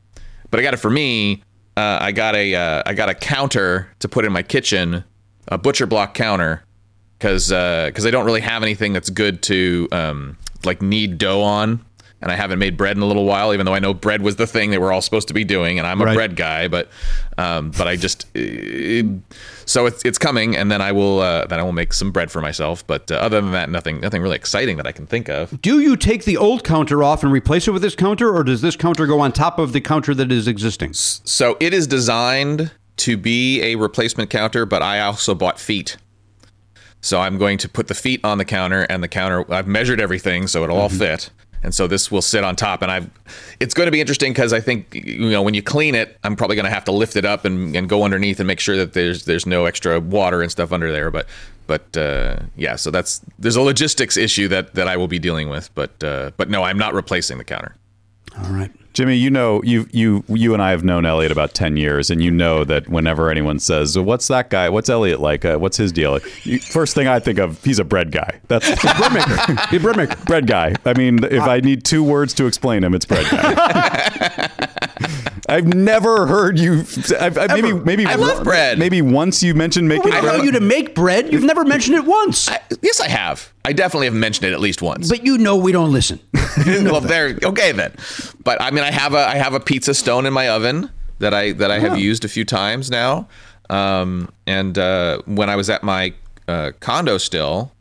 but 0.51 0.61
I 0.61 0.63
got 0.63 0.75
it 0.75 0.79
for 0.79 0.91
me. 0.91 1.43
Uh, 1.77 1.99
I 2.01 2.13
got 2.13 2.35
a 2.35 2.55
uh, 2.55 2.83
I 2.87 2.95
got 2.95 3.09
a 3.09 3.15
counter 3.15 3.89
to 4.01 4.09
put 4.09 4.25
in 4.25 4.33
my 4.33 4.43
kitchen, 4.43 5.05
a 5.49 5.59
butcher 5.59 5.87
block 5.87 6.15
counter, 6.15 6.65
because 7.19 7.49
because 7.49 8.07
I 8.07 8.11
don't 8.11 8.27
really 8.27 8.43
have 8.43 8.63
anything 8.63 8.93
that's 8.93 9.11
good 9.11 9.43
to 9.45 9.89
um, 9.93 10.37
like 10.65 10.83
knead 10.83 11.19
dough 11.19 11.43
on, 11.43 11.85
and 12.23 12.31
I 12.33 12.37
haven't 12.37 12.59
made 12.59 12.77
bread 12.77 12.97
in 12.97 13.03
a 13.03 13.07
little 13.07 13.25
while. 13.25 13.53
Even 13.53 13.67
though 13.67 13.75
I 13.75 13.79
know 13.81 13.93
bread 13.93 14.23
was 14.23 14.37
the 14.37 14.47
thing 14.47 14.71
they 14.71 14.79
were 14.79 14.93
all 14.93 15.03
supposed 15.03 15.29
to 15.29 15.35
be 15.35 15.45
doing, 15.45 15.79
and 15.79 15.87
I'm 15.87 16.01
a 16.01 16.05
Right. 16.05 16.15
bread 16.15 16.37
guy, 16.37 16.69
but 16.69 16.89
um, 17.39 17.71
but 17.73 17.87
I 17.89 17.97
just 17.97 18.25
uh, 18.37 19.03
so 19.65 19.87
it's 19.87 20.05
it's 20.05 20.19
coming, 20.19 20.57
and 20.57 20.71
then 20.71 20.81
I 20.81 20.93
will 20.93 21.21
uh, 21.21 21.47
then 21.47 21.59
I 21.61 21.63
will 21.63 21.73
make 21.73 21.93
some 21.93 22.11
bread 22.13 22.31
for 22.31 22.41
myself. 22.41 22.87
But 22.87 23.11
uh, 23.11 23.17
other 23.17 23.41
than 23.41 23.53
that, 23.53 23.69
nothing 23.71 24.01
nothing 24.01 24.23
really 24.23 24.37
exciting 24.37 24.77
that 24.79 24.87
I 24.87 24.93
can 24.93 25.07
think 25.07 25.29
of. 25.29 25.61
Do 25.61 25.81
you 25.81 25.97
take 25.97 26.25
the 26.25 26.37
old 26.37 26.65
counter 26.65 27.03
off 27.03 27.23
and 27.23 27.33
replace 27.33 27.67
it 27.69 27.73
with 27.73 27.83
this 27.83 27.95
counter, 27.97 28.33
or 28.35 28.45
does 28.45 28.61
this 28.63 28.77
counter 28.77 29.07
go 29.07 29.21
on 29.21 29.33
top 29.33 29.59
of 29.59 29.73
the 29.73 29.81
counter 29.81 30.15
that 30.15 30.31
is 30.33 30.47
existing? 30.49 30.93
So 30.95 31.57
it 31.61 31.75
is 31.75 31.87
designed 31.87 32.71
to 32.99 33.17
be 33.17 33.63
a 33.63 33.75
replacement 33.77 34.31
counter, 34.31 34.65
but 34.67 34.83
I 34.83 35.01
also 35.01 35.35
bought 35.35 35.59
feet. 35.59 35.97
So 37.01 37.21
I'm 37.21 37.37
going 37.37 37.59
to 37.59 37.69
put 37.69 37.89
the 37.89 37.95
feet 37.95 38.21
on 38.25 38.39
the 38.39 38.45
counter, 38.45 38.83
and 38.83 39.03
the 39.03 39.09
counter 39.09 39.51
I've 39.53 39.67
measured 39.67 40.01
everything 40.01 40.47
so 40.47 40.63
it'll 40.63 40.79
all 40.79 40.89
fit. 40.89 41.31
And 41.63 41.75
so 41.75 41.87
this 41.87 42.11
will 42.11 42.23
sit 42.23 42.43
on 42.43 42.57
top, 42.57 42.83
and 42.83 42.91
I've. 42.91 43.11
It's 43.61 43.73
going 43.73 43.87
to 43.87 43.93
be 43.93 44.01
interesting 44.01 44.33
because 44.33 44.53
I 44.53 44.61
think 44.61 44.95
you 44.95 45.31
know 45.31 45.43
when 45.43 45.55
you 45.55 45.63
clean 45.63 45.95
it, 45.95 46.19
I'm 46.25 46.35
probably 46.35 46.57
going 46.57 46.65
to 46.65 46.73
have 46.73 46.85
to 46.87 46.93
lift 46.93 47.15
it 47.15 47.25
up 47.25 47.45
and, 47.45 47.77
and 47.77 47.89
go 47.89 48.03
underneath 48.03 48.41
and 48.41 48.47
make 48.47 48.59
sure 48.59 48.77
that 48.77 48.95
there's 48.95 49.25
there's 49.27 49.47
no 49.47 49.67
extra 49.67 50.01
water 50.01 50.43
and 50.43 50.51
stuff 50.51 50.73
under 50.73 50.91
there. 50.91 51.11
But 51.11 51.27
but 51.69 51.97
uh, 51.97 52.37
yeah, 52.57 52.77
so 52.77 52.91
that's 52.91 53.21
there's 53.39 53.57
a 53.57 53.63
logistics 53.63 54.17
issue 54.17 54.49
that 54.49 54.75
that 54.75 54.89
I 54.89 54.97
will 54.97 55.09
be 55.09 55.21
dealing 55.21 55.49
with. 55.49 55.73
But 55.75 56.03
uh, 56.03 56.33
but 56.37 56.51
no, 56.51 56.65
I'm 56.65 56.79
not 56.79 56.95
replacing 56.95 57.39
the 57.39 57.45
counter. 57.45 57.77
All 58.39 58.51
right. 58.51 58.73
Jimmy, 58.93 59.17
you 59.17 59.31
know, 59.31 59.63
you 59.63 59.89
you 59.93 60.23
you 60.29 60.53
and 60.53 60.63
I 60.63 60.71
have 60.71 60.85
known 60.85 61.07
Elliot 61.07 61.33
about 61.33 61.55
ten 61.55 61.77
years, 61.77 62.11
and 62.11 62.23
you 62.23 62.31
know 62.31 62.63
that 62.65 62.89
whenever 62.89 63.31
anyone 63.31 63.59
says, 63.59 63.99
"What's 63.99 64.29
that 64.29 64.51
guy? 64.51 64.69
What's 64.69 64.91
Elliot 64.91 65.21
like? 65.21 65.45
Uh, 65.45 65.57
what's 65.57 65.77
his 65.79 65.93
deal?" 65.93 66.19
You, 66.43 66.59
first 66.59 66.95
thing 66.95 67.09
I 67.09 67.19
think 67.19 67.39
of, 67.39 67.63
he's 67.65 67.79
a 67.79 67.85
bread 67.85 68.13
guy. 68.13 68.41
That's 68.49 68.69
Bread 68.83 69.13
maker. 69.15 69.79
Bread 69.81 69.97
maker. 69.97 70.17
bread 70.27 70.47
guy. 70.47 70.75
I 70.85 70.93
mean, 70.93 71.25
if 71.25 71.43
I 71.43 71.61
need 71.61 71.85
two 71.85 72.05
words 72.05 72.35
to 72.35 72.47
explain 72.47 72.85
him, 72.85 72.95
it's 72.95 73.07
bread 73.07 73.27
guy. 73.31 74.69
I've 75.53 75.67
never 75.67 76.27
heard 76.27 76.59
you. 76.59 76.81
I've, 77.21 77.37
I've 77.37 77.51
maybe 77.51 77.73
maybe 77.73 78.07
I 78.07 78.15
love 78.15 78.43
bread. 78.43 78.79
Maybe 78.79 79.03
once 79.03 79.43
you 79.43 79.55
mentioned 79.55 79.87
making 79.87 80.05
We 80.05 80.11
bread. 80.13 80.25
know 80.25 80.43
you 80.43 80.53
to 80.53 80.61
make 80.61 80.95
bread. 80.95 81.31
You've 81.31 81.45
never 81.45 81.63
mentioned 81.65 81.97
it 81.97 82.07
once. 82.07 82.49
I, 82.49 82.59
yes, 82.81 83.01
I 83.01 83.09
have. 83.09 83.53
I 83.65 83.75
definitely 83.75 84.07
have 84.07 84.15
mentioned 84.15 84.47
it 84.47 84.55
at 84.55 84.61
least 84.61 84.81
once. 84.81 85.11
But 85.11 85.27
you 85.27 85.37
know 85.37 85.57
we 85.57 85.71
don't 85.71 85.93
listen. 85.93 86.21
well, 86.67 87.03
there. 87.03 87.39
Okay, 87.45 87.73
then. 87.73 87.95
But 88.43 88.63
I 88.63 88.71
mean, 88.71 88.83
I 88.83 88.91
have 88.91 89.13
a 89.13 89.29
I 89.29 89.37
have 89.37 89.53
a 89.53 89.61
pizza 89.61 89.93
stone 89.93 90.25
in 90.25 90.33
my 90.33 90.49
oven 90.49 90.91
that 91.19 91.35
I 91.35 91.53
that 91.53 91.71
I 91.71 91.79
have 91.79 91.99
used 91.99 92.25
a 92.25 92.29
few 92.29 92.47
times 92.47 92.91
now. 92.91 93.29
Um, 93.69 94.31
and 94.47 94.77
uh, 94.79 95.21
when 95.27 95.51
I 95.51 95.57
was 95.57 95.69
at 95.69 95.83
my 95.83 96.15
uh, 96.49 96.73
condo 96.81 97.19
still, 97.19 97.73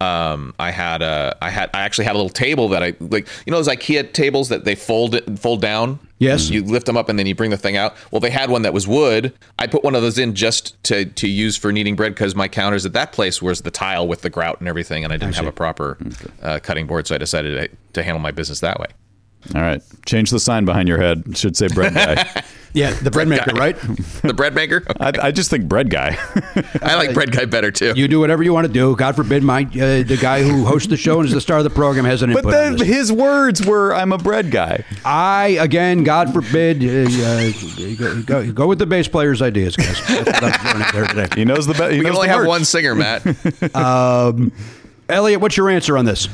um, 0.00 0.54
I 0.58 0.70
had 0.70 1.02
a 1.02 1.36
I 1.42 1.50
had 1.50 1.68
I 1.74 1.80
actually 1.80 2.06
had 2.06 2.14
a 2.14 2.18
little 2.18 2.30
table 2.30 2.68
that 2.70 2.82
I 2.82 2.94
like. 2.98 3.28
You 3.44 3.50
know 3.50 3.58
those 3.58 3.68
IKEA 3.68 4.12
tables 4.12 4.48
that 4.48 4.64
they 4.64 4.74
fold 4.74 5.14
it 5.14 5.38
fold 5.38 5.60
down. 5.60 5.98
Yes. 6.20 6.50
You 6.50 6.62
lift 6.62 6.84
them 6.86 6.98
up 6.98 7.08
and 7.08 7.18
then 7.18 7.26
you 7.26 7.34
bring 7.34 7.50
the 7.50 7.56
thing 7.56 7.78
out. 7.78 7.96
Well, 8.10 8.20
they 8.20 8.28
had 8.30 8.50
one 8.50 8.60
that 8.62 8.74
was 8.74 8.86
wood. 8.86 9.32
I 9.58 9.66
put 9.66 9.82
one 9.82 9.94
of 9.94 10.02
those 10.02 10.18
in 10.18 10.34
just 10.34 10.80
to 10.84 11.06
to 11.06 11.26
use 11.26 11.56
for 11.56 11.72
kneading 11.72 11.96
bread 11.96 12.14
because 12.14 12.34
my 12.34 12.46
counters 12.46 12.84
at 12.84 12.92
that 12.92 13.12
place 13.12 13.40
was 13.40 13.62
the 13.62 13.70
tile 13.70 14.06
with 14.06 14.20
the 14.20 14.28
grout 14.30 14.60
and 14.60 14.68
everything, 14.68 15.02
and 15.02 15.12
I 15.12 15.16
didn't 15.16 15.34
have 15.36 15.46
a 15.46 15.52
proper 15.52 15.96
uh, 16.42 16.60
cutting 16.62 16.86
board, 16.86 17.06
so 17.06 17.14
I 17.14 17.18
decided 17.18 17.70
to, 17.70 17.76
to 17.94 18.02
handle 18.02 18.20
my 18.20 18.30
business 18.30 18.60
that 18.60 18.78
way. 18.78 18.88
All 19.54 19.62
right, 19.62 19.82
change 20.04 20.30
the 20.30 20.38
sign 20.38 20.66
behind 20.66 20.88
your 20.88 20.98
head. 20.98 21.22
It 21.26 21.38
should 21.38 21.56
say 21.56 21.68
bread 21.68 21.94
guy. 21.94 22.44
Yeah, 22.72 22.92
the 22.92 23.10
bread 23.10 23.28
maker, 23.28 23.52
right? 23.54 23.76
The 24.22 24.34
bread 24.34 24.54
maker. 24.54 24.84
I, 25.00 25.12
I 25.22 25.30
just 25.30 25.50
think 25.50 25.66
bread 25.66 25.90
guy. 25.90 26.16
I 26.82 26.94
like 26.96 27.14
bread 27.14 27.32
guy 27.32 27.46
better 27.46 27.70
too. 27.70 27.94
You 27.96 28.06
do 28.06 28.20
whatever 28.20 28.42
you 28.42 28.52
want 28.52 28.66
to 28.66 28.72
do. 28.72 28.94
God 28.94 29.16
forbid 29.16 29.42
my 29.42 29.62
uh, 29.62 30.02
the 30.02 30.18
guy 30.20 30.42
who 30.42 30.64
hosts 30.64 30.88
the 30.88 30.96
show 30.96 31.18
and 31.18 31.26
is 31.26 31.32
the 31.32 31.40
star 31.40 31.58
of 31.58 31.64
the 31.64 31.70
program 31.70 32.04
has 32.04 32.22
an 32.22 32.32
but 32.32 32.44
input 32.44 32.78
this. 32.78 32.86
his 32.86 33.12
words 33.12 33.64
were, 33.64 33.94
"I'm 33.94 34.12
a 34.12 34.18
bread 34.18 34.50
guy." 34.50 34.84
I 35.04 35.56
again, 35.60 36.04
God 36.04 36.32
forbid, 36.32 36.82
uh, 36.84 37.10
uh, 37.10 37.50
go, 37.98 38.22
go, 38.22 38.52
go 38.52 38.66
with 38.68 38.78
the 38.78 38.86
bass 38.86 39.08
player's 39.08 39.42
ideas, 39.42 39.74
guys. 39.76 40.00
That's 40.06 40.40
what 40.42 40.44
I'm 40.44 40.66
learning 40.66 40.88
there 40.92 41.06
today. 41.06 41.28
He 41.34 41.44
knows 41.44 41.66
the 41.66 41.74
best. 41.74 41.92
we 41.92 42.04
can 42.04 42.14
only 42.14 42.28
have 42.28 42.46
one 42.46 42.64
singer, 42.64 42.94
Matt. 42.94 43.24
Elliot, 45.08 45.40
what's 45.40 45.56
your 45.56 45.70
answer 45.70 45.96
on 45.98 46.04
this? 46.04 46.28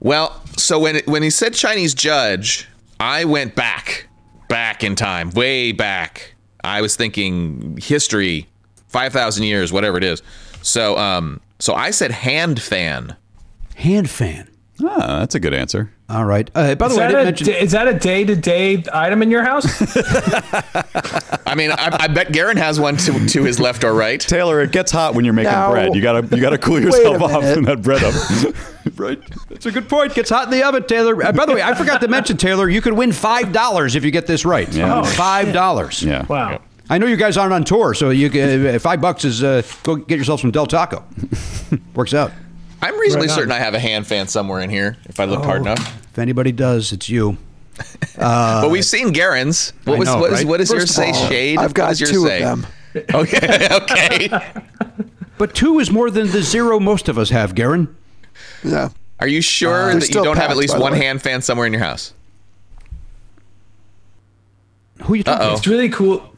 well, 0.00 0.42
so 0.56 0.78
when 0.78 0.96
it, 0.96 1.06
when 1.06 1.22
he 1.22 1.30
said 1.30 1.54
Chinese 1.54 1.94
judge, 1.94 2.68
I 3.00 3.24
went 3.24 3.54
back, 3.54 4.05
back 4.48 4.84
in 4.84 4.94
time, 4.96 5.30
way 5.30 5.72
back. 5.72 6.34
I 6.64 6.80
was 6.80 6.96
thinking 6.96 7.78
history, 7.80 8.48
five 8.88 9.12
thousand 9.12 9.44
years, 9.44 9.72
whatever 9.72 9.96
it 9.96 10.04
is. 10.04 10.22
So 10.62 10.96
um, 10.96 11.40
so 11.58 11.74
I 11.74 11.90
said 11.90 12.10
hand 12.10 12.60
fan. 12.60 13.16
Hand 13.76 14.10
fan. 14.10 14.48
Ah, 14.82 15.20
that's 15.20 15.34
a 15.34 15.40
good 15.40 15.54
answer. 15.54 15.92
All 16.08 16.24
right. 16.24 16.48
Uh, 16.54 16.76
by 16.76 16.86
the 16.86 16.94
Is 16.94 16.98
way, 16.98 17.04
I 17.04 17.12
that, 17.12 17.36
didn't 17.36 17.40
a, 17.48 17.50
mention. 17.50 17.64
is 17.66 17.72
that 17.72 17.88
a 17.88 17.94
day-to-day 17.98 18.84
item 18.92 19.22
in 19.22 19.30
your 19.30 19.42
house? 19.42 19.66
I 21.46 21.54
mean, 21.56 21.72
I, 21.72 21.96
I 22.02 22.06
bet 22.06 22.30
Garen 22.30 22.56
has 22.58 22.78
one 22.78 22.96
to, 22.98 23.26
to 23.28 23.42
his 23.42 23.58
left 23.58 23.82
or 23.82 23.92
right. 23.92 24.20
Taylor, 24.20 24.60
it 24.60 24.70
gets 24.70 24.92
hot 24.92 25.14
when 25.14 25.24
you're 25.24 25.34
making 25.34 25.50
Now- 25.52 25.72
bread. 25.72 25.94
You 25.96 26.00
gotta 26.02 26.36
you 26.36 26.40
gotta 26.40 26.58
cool 26.58 26.80
yourself 26.82 27.20
off 27.22 27.42
minute. 27.42 27.58
in 27.58 27.64
that 27.64 27.82
bread 27.82 28.04
oven. 28.04 28.54
right. 28.96 29.20
That's 29.48 29.66
a 29.66 29.72
good 29.72 29.88
point. 29.88 30.14
Gets 30.14 30.30
hot 30.30 30.44
in 30.44 30.50
the 30.52 30.64
oven, 30.66 30.84
Taylor. 30.86 31.20
Uh, 31.24 31.32
by 31.32 31.44
the 31.44 31.54
way, 31.54 31.62
I 31.62 31.74
forgot 31.74 32.00
to 32.02 32.08
mention, 32.08 32.36
Taylor, 32.36 32.68
you 32.68 32.80
could 32.80 32.92
win 32.92 33.10
five 33.10 33.52
dollars 33.52 33.96
if 33.96 34.04
you 34.04 34.12
get 34.12 34.28
this 34.28 34.44
right. 34.44 34.72
Yeah. 34.72 35.00
Oh, 35.00 35.04
Five 35.04 35.52
dollars. 35.52 36.02
yeah. 36.04 36.24
Wow. 36.26 36.60
I 36.88 36.98
know 36.98 37.06
you 37.06 37.16
guys 37.16 37.36
aren't 37.36 37.52
on 37.52 37.64
tour, 37.64 37.94
so 37.94 38.10
you 38.10 38.30
can, 38.30 38.64
uh, 38.64 38.78
five 38.78 39.00
bucks 39.00 39.24
is 39.24 39.42
uh, 39.42 39.62
go 39.82 39.96
get 39.96 40.18
yourself 40.18 40.40
some 40.40 40.52
Del 40.52 40.66
Taco. 40.66 41.02
Works 41.96 42.14
out. 42.14 42.30
I'm 42.82 42.98
reasonably 42.98 43.28
Right 43.28 43.34
certain 43.34 43.52
I 43.52 43.58
have 43.58 43.74
a 43.74 43.78
hand 43.78 44.06
fan 44.06 44.28
somewhere 44.28 44.60
in 44.60 44.70
here 44.70 44.96
if 45.04 45.18
I 45.20 45.24
look 45.24 45.44
hard 45.44 45.60
oh, 45.60 45.72
enough. 45.72 46.04
If 46.10 46.18
anybody 46.18 46.52
does, 46.52 46.92
it's 46.92 47.08
you. 47.08 47.38
but 48.16 48.70
we've 48.70 48.80
uh, 48.80 48.84
seen 48.84 49.12
Garen's. 49.12 49.72
What 49.84 49.96
I 49.96 49.98
was 49.98 50.08
know, 50.08 50.18
what, 50.18 50.32
is, 50.32 50.38
right? 50.38 50.46
what 50.46 50.56
does 50.58 50.70
yours 50.70 50.82
First 50.84 50.94
say? 50.94 51.10
of 51.10 51.16
all, 51.16 51.28
Shade. 51.28 51.58
I've 51.58 51.74
got 51.74 51.96
does 51.96 52.10
two 52.10 52.26
say? 52.26 52.42
of 52.42 52.62
them. 52.62 52.66
Okay. 53.12 53.68
Okay. 53.70 54.28
But 55.38 55.54
two 55.54 55.78
is 55.80 55.90
more 55.90 56.10
than 56.10 56.30
the 56.30 56.40
zero 56.40 56.80
most 56.80 57.10
of 57.10 57.18
us 57.18 57.28
have, 57.28 57.54
Garen. 57.54 57.94
Yeah. 58.64 58.88
Are 59.20 59.28
you 59.28 59.42
sure 59.42 59.90
uh, 59.90 59.90
They're 59.90 60.00
that 60.00 60.08
you 60.08 60.24
don't 60.24 60.38
have 60.38 60.50
at 60.50 60.56
least 60.56 60.78
one 60.78 60.92
way. 60.92 60.98
hand 61.04 61.20
fan 61.20 61.42
somewhere 61.42 61.66
in 61.66 61.74
your 61.74 61.82
house? 61.82 62.14
Who 65.02 65.12
you 65.14 65.22
talking 65.22 65.46
Uh-oh. 65.46 65.56
It's 65.56 65.66
really 65.66 65.90
cool. 65.90 66.34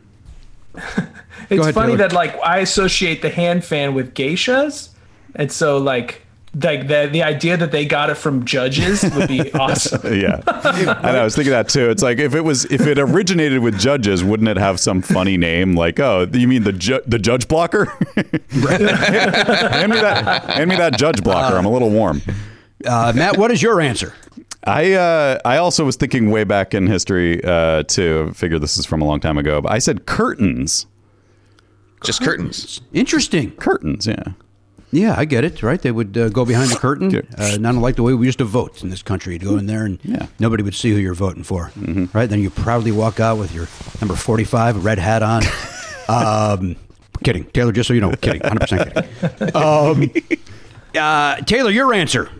it's 0.75 1.61
ahead, 1.61 1.75
funny 1.75 1.93
Taylor. 1.93 2.09
that 2.09 2.13
like 2.13 2.37
I 2.45 2.59
associate 2.59 3.23
the 3.23 3.31
hand 3.31 3.65
fan 3.65 3.95
with 3.95 4.15
geishas, 4.15 4.89
and 5.37 5.53
so 5.53 5.79
like 5.79 6.27
like 6.55 6.89
the 6.89 7.09
the 7.13 7.23
idea 7.23 7.57
that 7.57 7.71
they 7.73 7.85
got 7.85 8.11
it 8.11 8.17
from 8.17 8.45
judges 8.45 9.03
would 9.15 9.29
be 9.29 9.53
awesome. 9.55 10.01
Yeah, 10.21 10.41
I 10.47 11.13
know. 11.13 11.21
I 11.21 11.25
was 11.25 11.35
thinking 11.37 11.53
that 11.53 11.69
too. 11.69 11.91
It's 11.91 12.03
like 12.03 12.19
if 12.19 12.35
it 12.35 12.41
was 12.43 12.65
if 12.67 12.87
it 12.87 12.99
originated 12.99 13.61
with 13.61 13.79
judges, 13.79 14.25
wouldn't 14.25 14.49
it 14.49 14.57
have 14.57 14.81
some 14.81 15.03
funny 15.03 15.37
name 15.37 15.75
like, 15.75 16.01
oh, 16.01 16.27
you 16.33 16.49
mean 16.49 16.65
the 16.65 16.73
ju- 16.73 17.03
the 17.07 17.19
judge 17.19 17.49
blocker? 17.49 17.85
hand 18.15 19.93
me 19.93 20.01
that 20.01 20.45
hand 20.51 20.71
me 20.71 20.77
that 20.77 20.97
judge 20.99 21.23
blocker. 21.23 21.57
I'm 21.57 21.67
a 21.67 21.71
little 21.71 21.91
warm. 21.91 22.23
Uh, 22.85 23.13
Matt, 23.15 23.37
what 23.37 23.51
is 23.51 23.63
your 23.63 23.81
answer? 23.81 24.15
I 24.65 24.93
uh, 24.93 25.39
I 25.45 25.57
also 25.59 25.85
was 25.85 25.97
thinking 25.97 26.31
way 26.31 26.45
back 26.45 26.75
in 26.75 26.87
history 26.87 27.43
uh, 27.45 27.85
too. 27.85 28.33
Figure 28.35 28.59
this 28.59 28.77
is 28.77 28.87
from 28.87 29.03
a 29.03 29.05
long 29.05 29.21
time 29.21 29.39
ago, 29.39 29.61
but 29.61 29.73
I 29.73 29.79
said 29.79 30.07
curtains. 30.07 30.87
Just 32.05 32.23
curtains. 32.23 32.81
Interesting. 32.93 33.51
Curtains, 33.53 34.07
yeah. 34.07 34.23
Yeah, 34.91 35.15
I 35.19 35.25
get 35.27 35.45
it. 35.45 35.63
Right? 35.63 35.81
They 35.81 35.91
would 35.93 36.17
uh, 36.17 36.29
go 36.31 36.45
behind 36.45 36.71
the 36.71 36.77
curtain, 36.81 37.11
Yeah. 37.11 37.21
uh, 37.37 37.57
not 37.59 37.75
unlike 37.75 37.97
the 37.97 38.03
way 38.03 38.15
we 38.15 38.27
used 38.27 38.39
to 38.39 38.45
vote 38.45 38.83
in 38.83 38.89
this 38.91 39.03
country. 39.03 39.35
You'd 39.35 39.45
go 39.45 39.57
in 39.59 39.67
there 39.67 39.85
and 39.85 39.99
Yeah. 40.03 40.27
nobody 40.39 40.63
would 40.63 40.75
see 40.75 40.91
who 40.93 40.97
you're 40.99 41.15
voting 41.15 41.43
for. 41.45 41.71
Mm-hmm. 41.79 42.07
Right? 42.17 42.29
Then 42.29 42.41
you 42.41 42.51
proudly 42.51 42.93
walk 42.93 43.21
out 43.21 43.39
with 43.39 43.55
your 43.55 43.69
number 44.01 44.17
45, 44.17 44.85
red 44.85 44.99
hat 44.99 45.23
on. 45.23 45.43
um, 46.09 46.77
kidding, 47.23 47.45
Taylor. 47.51 47.73
Just 47.73 47.89
so 47.89 47.95
you 47.95 48.01
know, 48.01 48.13
kidding. 48.13 48.41
100 48.41 48.61
percent 48.61 48.95
kidding. 49.39 49.57
Um, 49.57 50.11
uh, 50.97 51.37
Taylor, 51.43 51.71
your 51.71 51.93
answer. 51.93 52.31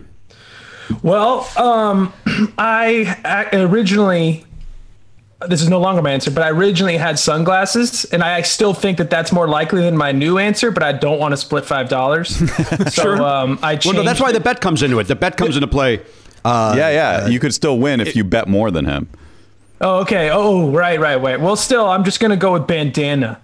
Well, 1.03 1.47
um, 1.55 2.11
I, 2.57 3.47
I 3.53 3.57
originally 3.57 4.43
this 5.47 5.61
is 5.61 5.69
no 5.69 5.79
longer 5.79 6.01
my 6.01 6.11
answer, 6.11 6.31
but 6.31 6.43
I 6.43 6.49
originally 6.49 6.97
had 6.97 7.17
sunglasses, 7.17 8.03
and 8.05 8.21
I 8.21 8.41
still 8.41 8.73
think 8.73 8.97
that 8.97 9.09
that's 9.09 9.31
more 9.31 9.47
likely 9.47 9.81
than 9.81 9.95
my 9.95 10.11
new 10.11 10.37
answer. 10.37 10.69
But 10.69 10.83
I 10.83 10.91
don't 10.91 11.19
want 11.19 11.31
to 11.31 11.37
split 11.37 11.65
five 11.65 11.87
dollars, 11.87 12.35
so 12.93 13.25
um, 13.25 13.57
I 13.61 13.75
changed. 13.75 13.85
Well, 13.85 13.95
no, 13.95 14.03
that's 14.03 14.19
why 14.19 14.31
the 14.31 14.41
bet 14.41 14.59
comes 14.59 14.83
into 14.83 14.99
it. 14.99 15.05
The 15.07 15.15
bet 15.15 15.37
comes 15.37 15.55
into 15.55 15.67
play. 15.67 16.01
Uh, 16.43 16.73
yeah, 16.77 16.89
yeah. 16.89 17.27
you 17.27 17.39
could 17.39 17.53
still 17.53 17.77
win 17.77 17.99
if 17.99 18.15
you 18.15 18.23
bet 18.23 18.47
more 18.47 18.71
than 18.71 18.85
him. 18.85 19.09
Oh, 19.81 19.99
okay. 19.99 20.29
Oh, 20.29 20.71
right, 20.71 20.99
right, 20.99 21.21
right. 21.21 21.39
Well, 21.39 21.55
still, 21.55 21.87
I'm 21.87 22.03
just 22.03 22.19
gonna 22.19 22.37
go 22.37 22.53
with 22.53 22.67
bandana. 22.67 23.39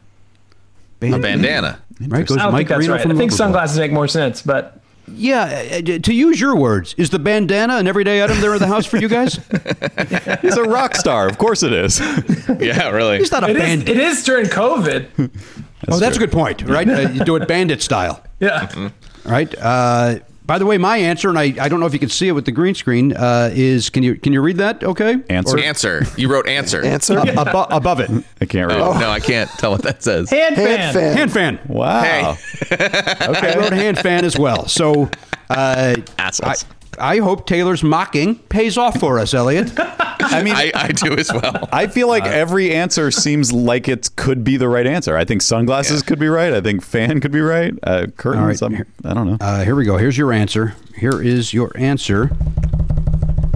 A 1.02 1.20
bandana. 1.20 1.80
Right, 2.02 2.26
goes 2.26 2.38
I 2.38 2.44
don't 2.44 2.52
Mike 2.52 2.60
think 2.60 2.70
that's 2.70 2.78
Marino 2.80 2.94
right. 2.94 3.00
I 3.00 3.04
think 3.04 3.18
Liverpool. 3.18 3.38
sunglasses 3.38 3.80
make 3.80 3.92
more 3.92 4.08
sense, 4.08 4.42
but 4.42 4.82
Yeah, 5.08 5.80
uh, 5.88 6.00
to 6.00 6.14
use 6.14 6.40
your 6.42 6.56
words, 6.56 6.94
is 6.98 7.10
the 7.10 7.20
bandana 7.20 7.78
an 7.78 7.88
everyday 7.88 8.24
item 8.24 8.42
there 8.42 8.54
in 8.54 8.60
the 8.60 8.68
house 8.68 8.86
for 8.86 8.98
you 8.98 9.08
guys? 9.08 9.36
He's 10.42 10.58
a 10.58 10.64
rock 10.64 10.96
star. 10.96 11.28
Of 11.28 11.38
course 11.38 11.64
it 11.64 11.74
is. 11.74 12.00
Yeah, 12.60 12.90
really. 12.90 13.18
He's 13.18 13.32
not 13.32 13.44
a 13.44 13.50
it 13.50 13.56
is. 13.58 13.62
band. 13.62 13.90
It 13.90 13.98
is 13.98 14.24
during 14.24 14.46
COVID. 14.46 15.08
oh, 15.90 16.00
that's 16.00 16.16
a 16.16 16.20
good 16.20 16.32
point, 16.32 16.62
right? 16.64 16.88
Uh, 16.88 17.10
you 17.10 17.24
do 17.24 17.36
it 17.36 17.48
bandit 17.48 17.82
style, 17.82 18.24
Yeah. 18.40 18.90
right? 19.26 19.54
Uh, 19.60 20.20
by 20.46 20.60
the 20.60 20.66
way, 20.66 20.78
my 20.78 20.98
answer, 20.98 21.30
and 21.30 21.40
I, 21.40 21.54
I 21.60 21.70
don't 21.70 21.80
know 21.80 21.86
if 21.86 21.94
you 21.94 22.00
can 22.00 22.10
see 22.10 22.28
it 22.28 22.34
with 22.34 22.46
the 22.46 22.52
green 22.52 22.76
screen, 22.76 23.14
uh, 23.14 23.50
is 23.54 23.90
can 23.90 24.04
you 24.04 24.16
can 24.16 24.32
you 24.34 24.42
read 24.42 24.58
that? 24.58 24.84
Okay, 24.84 25.18
Answer. 25.30 25.58
Answer. 25.60 26.04
You 26.18 26.30
wrote 26.32 26.48
answer. 26.48 26.82
Answer. 26.86 27.16
Abo- 27.16 27.68
above 27.72 28.00
it, 28.00 28.10
I 28.42 28.46
can't 28.46 28.70
read. 28.70 28.80
Oh, 28.80 28.96
it. 28.96 29.00
no, 29.00 29.10
I 29.10 29.20
can't 29.20 29.50
tell 29.52 29.72
what 29.72 29.82
that 29.84 30.04
says. 30.04 30.30
Hand, 30.30 30.56
Hand 30.56 30.94
fan. 30.94 30.94
fan. 30.94 31.18
hand 31.18 31.32
fan. 31.32 31.60
Wow. 31.68 32.02
Hey. 32.34 32.78
I 32.80 33.56
wrote 33.58 33.74
hand 33.74 33.98
fan 34.00 34.24
as 34.26 34.38
well. 34.38 34.68
So 34.68 35.10
uh, 35.50 35.96
I, 35.98 36.04
Assholes. 36.20 36.66
I 37.00 37.18
hope 37.18 37.46
Taylor's 37.48 37.84
mocking 37.84 38.36
pays 38.36 38.78
off 38.78 39.00
for 39.00 39.20
us, 39.20 39.34
Elliot. 39.34 39.72
I 39.78 40.42
mean, 40.44 40.56
I, 40.56 40.72
I 40.74 40.88
do 40.92 41.14
as 41.16 41.32
well. 41.32 41.68
I 41.72 41.88
feel 41.88 42.08
like 42.08 42.26
every 42.26 42.74
answer 42.74 43.12
seems 43.12 43.52
like 43.52 43.88
it 43.88 44.10
could 44.16 44.44
be 44.44 44.58
the 44.58 44.68
right 44.70 44.88
answer. 44.88 45.16
I 45.18 45.26
think 45.26 45.42
sunglasses 45.42 46.02
could 46.04 46.20
be 46.20 46.28
right. 46.28 46.54
I 46.54 46.62
think 46.62 46.84
fan 46.84 47.20
could 47.22 47.32
be 47.32 47.42
right. 47.42 47.74
Uh, 47.84 48.08
curtains, 48.18 48.62
All 48.62 48.70
right. 48.70 48.80
I'm- 48.80 48.86
I 49.04 49.14
don't 49.14 49.28
know. 49.28 49.38
Uh, 49.40 49.64
here 49.64 49.76
we 49.76 49.86
go. 49.86 49.98
Here's 49.98 50.18
your 50.18 50.32
answer. 50.34 50.76
Here 50.98 51.22
is 51.22 51.54
your 51.54 51.72
answer. 51.76 52.32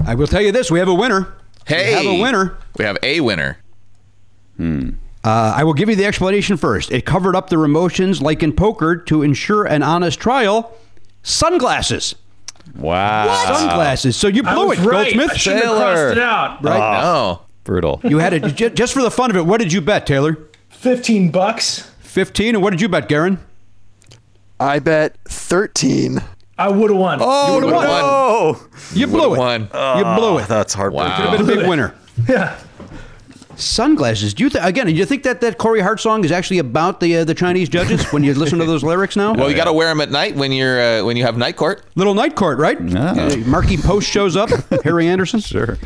I 0.06 0.16
will 0.16 0.28
tell 0.28 0.42
you 0.42 0.52
this: 0.52 0.70
we 0.72 0.80
have 0.80 0.88
a 0.88 0.94
winner. 0.94 1.34
Hey. 1.66 1.90
we 1.90 2.06
have 2.06 2.16
a 2.18 2.22
winner. 2.22 2.58
We 2.78 2.86
have 2.86 2.98
a 3.04 3.20
winner. 3.22 3.58
Uh, 4.60 5.54
I 5.56 5.64
will 5.64 5.74
give 5.74 5.90
you 5.90 5.96
the 5.96 6.06
explanation 6.06 6.58
first. 6.58 6.92
It 6.92 7.06
covered 7.06 7.36
up 7.36 7.50
their 7.50 7.64
emotions, 7.66 8.22
like 8.22 8.42
in 8.42 8.54
poker, 8.54 8.96
to 8.96 9.22
ensure 9.22 9.66
an 9.66 9.84
honest 9.84 10.20
trial. 10.20 10.76
Sunglasses. 11.24 12.16
Wow. 12.76 13.56
Sunglasses. 13.56 14.16
So 14.16 14.28
you 14.28 14.44
I 14.46 14.54
blew 14.54 14.68
was 14.68 14.80
it, 14.80 14.86
right. 14.86 15.14
Goldsmith. 15.14 15.32
I 15.32 15.38
should 15.38 15.54
have 15.54 15.64
Taylor. 15.64 15.80
crossed 15.80 16.18
it 16.18 16.20
out. 16.20 16.64
Right. 16.64 17.04
Oh. 17.04 17.42
Brutal. 17.64 18.02
You 18.04 18.18
had 18.18 18.34
it 18.34 18.56
ju- 18.56 18.70
just 18.72 18.94
for 18.94 19.02
the 19.02 19.12
fun 19.12 19.30
of 19.30 19.38
it. 19.38 19.46
What 19.46 19.60
did 19.60 19.72
you 19.72 19.82
bet, 19.82 20.08
Taylor? 20.08 20.38
Fifteen 20.70 21.30
bucks. 21.30 21.92
Fifteen. 22.00 22.56
And 22.56 22.64
what 22.64 22.72
did 22.72 22.82
you 22.82 22.90
bet, 22.90 23.08
Garen? 23.08 23.38
I 24.60 24.80
bet 24.80 25.16
13. 25.26 26.22
I 26.58 26.68
would 26.68 26.90
have 26.90 27.00
won. 27.00 27.20
Oh, 27.22 27.56
would've 27.56 27.72
won. 27.72 27.86
no. 27.86 28.60
You 28.94 29.08
blew 29.08 29.34
it. 29.34 29.38
won. 29.38 29.62
You 29.62 29.68
blew 29.68 29.74
ah, 29.76 30.38
it. 30.40 30.48
That's 30.50 30.74
heartbreaking. 30.74 31.10
Wow. 31.10 31.32
Could 31.32 31.40
have 31.40 31.48
been 31.48 31.58
a 31.58 31.60
big 31.62 31.70
winner. 31.70 31.96
Yeah. 32.28 32.60
Sunglasses. 33.60 34.34
Do 34.34 34.44
you 34.46 34.50
th- 34.50 34.64
again? 34.64 34.88
Do 34.88 34.94
you 34.94 35.06
think 35.06 35.24
that 35.24 35.42
that 35.42 35.58
Corey 35.58 35.82
Hart 35.82 36.00
song 36.00 36.24
is 36.24 36.32
actually 36.32 36.60
about 36.60 37.00
the 37.00 37.18
uh, 37.18 37.24
the 37.26 37.36
Chinese 37.36 37.70
judges 37.70 38.06
when 38.14 38.24
you 38.24 38.34
listen 38.34 38.60
to 38.60 38.66
those 38.66 38.84
lyrics 38.84 39.16
now? 39.16 39.34
Well, 39.34 39.50
you 39.50 39.56
got 39.56 39.66
to 39.66 39.74
wear 39.74 39.90
them 39.90 40.02
at 40.02 40.10
night 40.12 40.36
when 40.36 40.52
you're 40.52 40.82
uh, 40.82 41.04
when 41.06 41.18
you 41.18 41.24
have 41.26 41.38
night 41.38 41.56
court. 41.58 41.84
Little 41.96 42.14
night 42.14 42.36
court, 42.36 42.58
right? 42.60 42.80
Yeah. 42.82 43.12
Uh, 43.12 43.38
Markie 43.46 43.78
Post 43.78 44.10
shows 44.10 44.36
up. 44.38 44.50
Harry 44.84 45.08
Anderson. 45.08 45.40
Sure. 45.50 45.78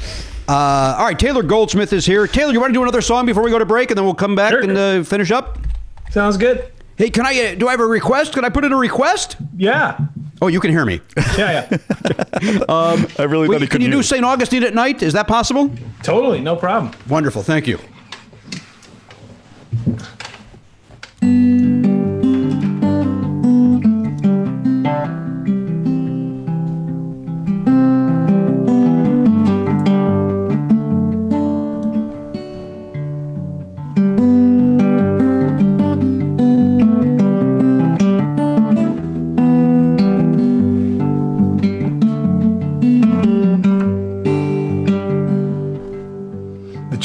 Uh, 0.48 0.96
all 1.00 1.06
right, 1.06 1.18
Taylor 1.18 1.42
Goldsmith 1.42 1.94
is 1.94 2.06
here. 2.06 2.28
Taylor, 2.28 2.52
you 2.52 2.60
want 2.60 2.70
to 2.72 2.74
do 2.74 2.82
another 2.82 3.00
song 3.02 3.26
before 3.26 3.44
we 3.44 3.50
go 3.50 3.58
to 3.60 3.66
break, 3.66 3.92
and 3.92 3.98
then 3.98 4.04
we'll 4.04 4.14
come 4.14 4.36
back 4.36 4.52
Sure. 4.52 4.62
and 4.62 4.78
uh, 4.78 5.04
finish 5.04 5.32
up? 5.32 5.58
Sounds 6.12 6.36
good. 6.36 6.70
Hey, 6.98 7.10
can 7.10 7.26
I? 7.26 7.40
Uh, 7.40 7.56
do 7.56 7.68
I 7.68 7.72
have 7.72 7.80
a 7.80 7.86
request? 7.86 8.34
Can 8.34 8.46
I 8.46 8.50
put 8.50 8.64
in 8.66 8.72
a 8.72 8.78
request? 8.78 9.38
Yeah. 9.58 9.98
Oh, 10.42 10.48
you 10.48 10.60
can 10.60 10.72
hear 10.72 10.86
me. 10.86 11.00
Yeah, 11.38 11.68
yeah. 11.72 11.78
I 12.70 13.24
really 13.24 13.48
Wait, 13.48 13.56
thought 13.56 13.62
he 13.62 13.68
can 13.68 13.68
could 13.68 13.82
you 13.84 13.90
do 13.92 14.04
St. 14.04 14.24
Augustine 14.24 14.64
at 14.64 14.74
night? 14.74 15.02
Is 15.02 15.14
that 15.14 15.28
possible? 15.28 15.72
totally. 16.04 16.40
No 16.42 16.56
problem. 16.56 16.92
Wonderful. 17.08 17.44
Thank 17.44 17.68
you. 17.68 17.80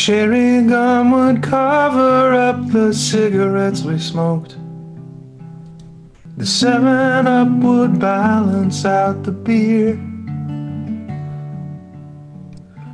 Cherry 0.09 0.63
gum 0.63 1.11
would 1.11 1.43
cover 1.43 2.33
up 2.33 2.67
the 2.69 2.95
cigarettes 2.95 3.83
we 3.83 3.99
smoked. 3.99 4.57
The 6.39 6.47
seven 6.47 7.27
up 7.27 7.51
would 7.63 8.01
balance 8.01 8.87
out 8.87 9.25
the 9.25 9.33
beer. 9.33 9.97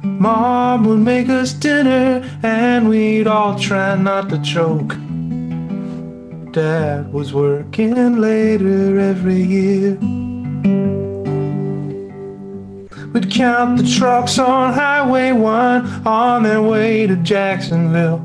Mom 0.03 0.87
would 0.87 0.99
make 0.99 1.29
us 1.29 1.53
dinner 1.53 2.29
and 2.43 2.89
we'd 2.89 3.29
all 3.29 3.57
try 3.57 3.95
not 3.95 4.29
to 4.31 4.43
choke. 4.43 4.97
Dad 6.51 7.13
was 7.13 7.33
working 7.33 8.17
later 8.17 8.99
every 8.99 9.41
year. 9.41 9.97
We'd 13.15 13.31
count 13.31 13.79
the 13.79 13.89
trucks 13.89 14.41
on 14.41 14.73
Highway 14.73 15.31
1 15.31 16.05
on 16.05 16.43
their 16.43 16.61
way 16.61 17.07
to 17.07 17.15
Jacksonville. 17.15 18.19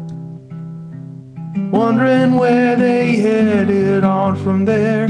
Wondering 1.72 2.34
where 2.34 2.76
they 2.76 3.18
headed 3.18 4.03
on 4.03 4.36
from 4.44 4.66
there. 4.66 5.07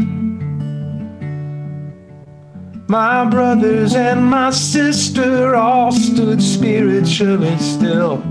My 2.89 3.23
brothers 3.23 3.95
and 3.95 4.25
my 4.25 4.49
sister 4.49 5.55
all 5.55 5.93
stood 5.93 6.43
spiritually 6.43 7.57
still, 7.57 8.21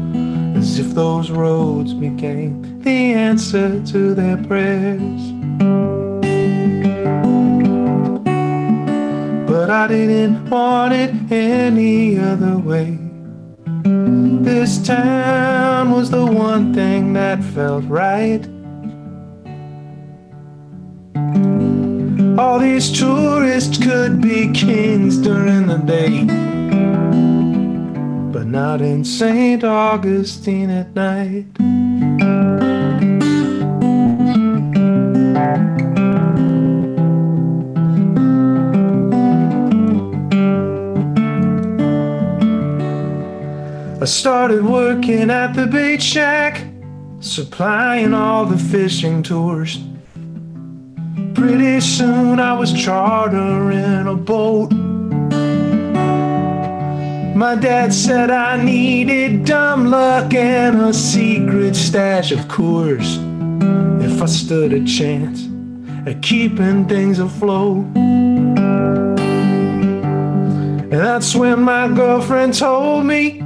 as 0.55 0.79
if 0.79 0.91
those 0.91 1.31
roads 1.31 1.95
became 1.95 2.83
the 2.83 3.15
answer 3.15 3.83
to 3.87 4.13
their 4.13 4.37
prayers. 4.37 6.08
But 9.59 9.71
I 9.71 9.89
didn't 9.89 10.49
want 10.51 10.93
it 10.95 11.13
any 11.33 12.17
other 12.17 12.57
way. 12.59 12.97
This 14.45 14.79
town 14.87 15.91
was 15.91 16.13
the 16.13 16.25
one 16.25 16.73
thing 16.73 17.13
that 17.15 17.43
felt 17.43 17.85
right. 17.87 18.47
All 22.39 22.61
these 22.61 22.97
tourists 22.97 23.79
could 23.79 24.21
be 24.21 24.53
kings 24.53 25.19
during 25.19 25.67
the 25.67 25.79
day, 25.79 26.23
but 28.33 28.47
not 28.47 28.81
in 28.81 29.05
St. 29.05 29.65
Augustine 29.65 30.71
at 30.71 30.95
night. 30.95 31.47
Started 44.09 44.65
working 44.65 45.31
at 45.31 45.53
the 45.53 45.67
bait 45.67 46.03
shack, 46.03 46.67
supplying 47.21 48.15
all 48.15 48.47
the 48.47 48.57
fishing 48.57 49.23
tours. 49.23 49.79
Pretty 51.35 51.81
soon 51.81 52.41
I 52.41 52.55
was 52.55 52.73
chartering 52.73 54.07
a 54.07 54.15
boat. 54.15 54.73
My 57.37 57.55
dad 57.55 57.93
said 57.93 58.31
I 58.31 58.63
needed 58.63 59.45
dumb 59.45 59.91
luck 59.91 60.33
and 60.35 60.81
a 60.81 60.93
secret 60.93 61.77
stash 61.77 62.33
of 62.33 62.41
Coors 62.49 63.19
if 64.03 64.23
I 64.23 64.27
stood 64.27 64.73
a 64.73 64.85
chance 64.85 65.47
at 66.07 66.23
keeping 66.23 66.89
things 66.89 67.19
afloat. 67.19 67.85
And 70.91 70.93
that's 70.93 71.35
when 71.37 71.61
my 71.61 71.87
girlfriend 71.89 72.55
told 72.55 73.05
me, 73.05 73.43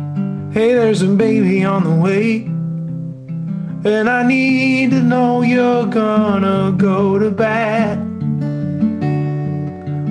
hey, 0.53 0.75
there's 0.75 1.01
a 1.01 1.09
baby 1.09 1.65
on 1.65 1.83
the 1.85 1.95
way. 1.95 2.43
And 3.85 4.09
I 4.09 4.23
need 4.23 4.91
to 4.91 5.03
know 5.03 5.43
you're 5.43 5.87
gonna 5.87 6.73
go 6.77 7.19
to 7.19 7.31
bed. 7.31 7.99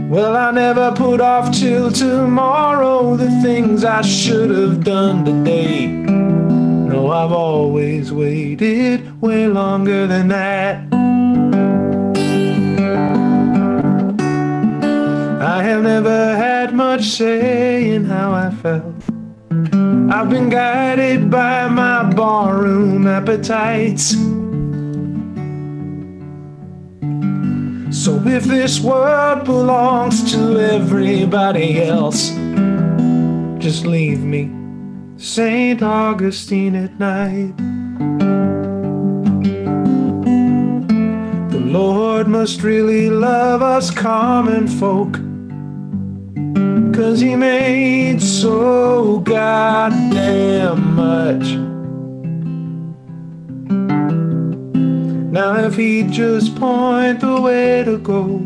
Well, 0.09 0.35
I 0.35 0.51
never 0.51 0.91
put 0.91 1.21
off 1.21 1.55
till 1.55 1.91
tomorrow 1.91 3.15
the 3.15 3.29
things 3.41 3.85
I 3.85 4.01
should 4.01 4.49
have 4.49 4.83
done 4.83 5.23
today. 5.23 5.87
No, 5.87 7.11
I've 7.11 7.31
always 7.31 8.11
waited 8.11 9.21
way 9.21 9.47
longer 9.47 10.07
than 10.07 10.27
that. 10.29 10.87
I 15.41 15.63
have 15.63 15.83
never 15.83 16.35
had 16.35 16.73
much 16.73 17.03
say 17.03 17.91
in 17.91 18.05
how 18.05 18.33
I 18.33 18.49
felt. 18.49 19.20
I've 20.09 20.29
been 20.29 20.49
guided 20.49 21.29
by 21.29 21.67
my 21.67 22.03
barroom 22.13 23.07
appetites. 23.07 24.15
So 27.91 28.21
if 28.25 28.45
this 28.45 28.79
world 28.79 29.45
belongs 29.45 30.31
to 30.31 30.59
everybody 30.59 31.83
else, 31.83 32.29
just 33.59 33.85
leave 33.85 34.23
me, 34.23 34.49
St. 35.17 35.83
Augustine 35.83 36.75
at 36.75 36.97
night. 36.97 37.55
The 41.51 41.59
Lord 41.59 42.27
must 42.27 42.63
really 42.63 43.09
love 43.09 43.61
us 43.61 43.91
common 43.91 44.67
folk. 44.67 45.19
Cause 47.01 47.19
he 47.19 47.35
made 47.35 48.21
so 48.21 49.21
goddamn 49.21 50.93
much. 50.95 51.47
Now, 55.33 55.55
if 55.65 55.75
he'd 55.77 56.11
just 56.11 56.55
point 56.57 57.21
the 57.21 57.41
way 57.41 57.83
to 57.83 57.97
go, 57.97 58.37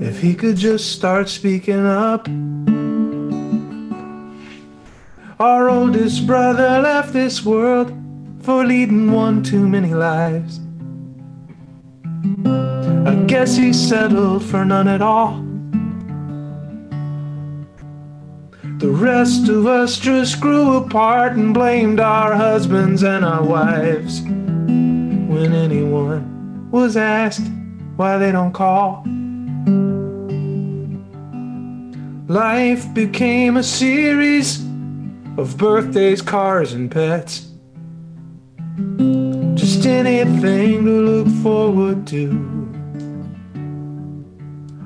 if 0.00 0.22
he 0.22 0.34
could 0.34 0.56
just 0.56 0.92
start 0.92 1.28
speaking 1.28 1.84
up. 1.84 2.26
Our 5.38 5.68
oldest 5.68 6.26
brother 6.26 6.80
left 6.80 7.12
this 7.12 7.44
world 7.44 7.92
for 8.40 8.64
leading 8.64 9.12
one 9.12 9.42
too 9.42 9.68
many 9.68 9.92
lives. 9.92 10.58
I 13.04 13.14
guess 13.26 13.56
he 13.56 13.72
settled 13.72 14.44
for 14.44 14.64
none 14.64 14.86
at 14.86 15.02
all. 15.02 15.44
The 18.78 18.90
rest 18.90 19.48
of 19.48 19.66
us 19.66 19.98
just 19.98 20.40
grew 20.40 20.76
apart 20.76 21.32
and 21.32 21.52
blamed 21.52 21.98
our 21.98 22.34
husbands 22.34 23.02
and 23.02 23.24
our 23.24 23.42
wives. 23.42 24.22
When 24.22 25.52
anyone 25.52 26.70
was 26.70 26.96
asked 26.96 27.50
why 27.96 28.18
they 28.18 28.30
don't 28.30 28.52
call, 28.52 29.04
life 32.28 32.92
became 32.94 33.56
a 33.56 33.62
series 33.64 34.60
of 35.36 35.56
birthdays, 35.56 36.22
cars, 36.22 36.72
and 36.72 36.88
pets. 36.90 37.48
Just 39.54 39.86
anything 39.86 40.84
to 40.84 40.90
look 40.90 41.28
forward 41.42 42.06
to. 42.08 42.61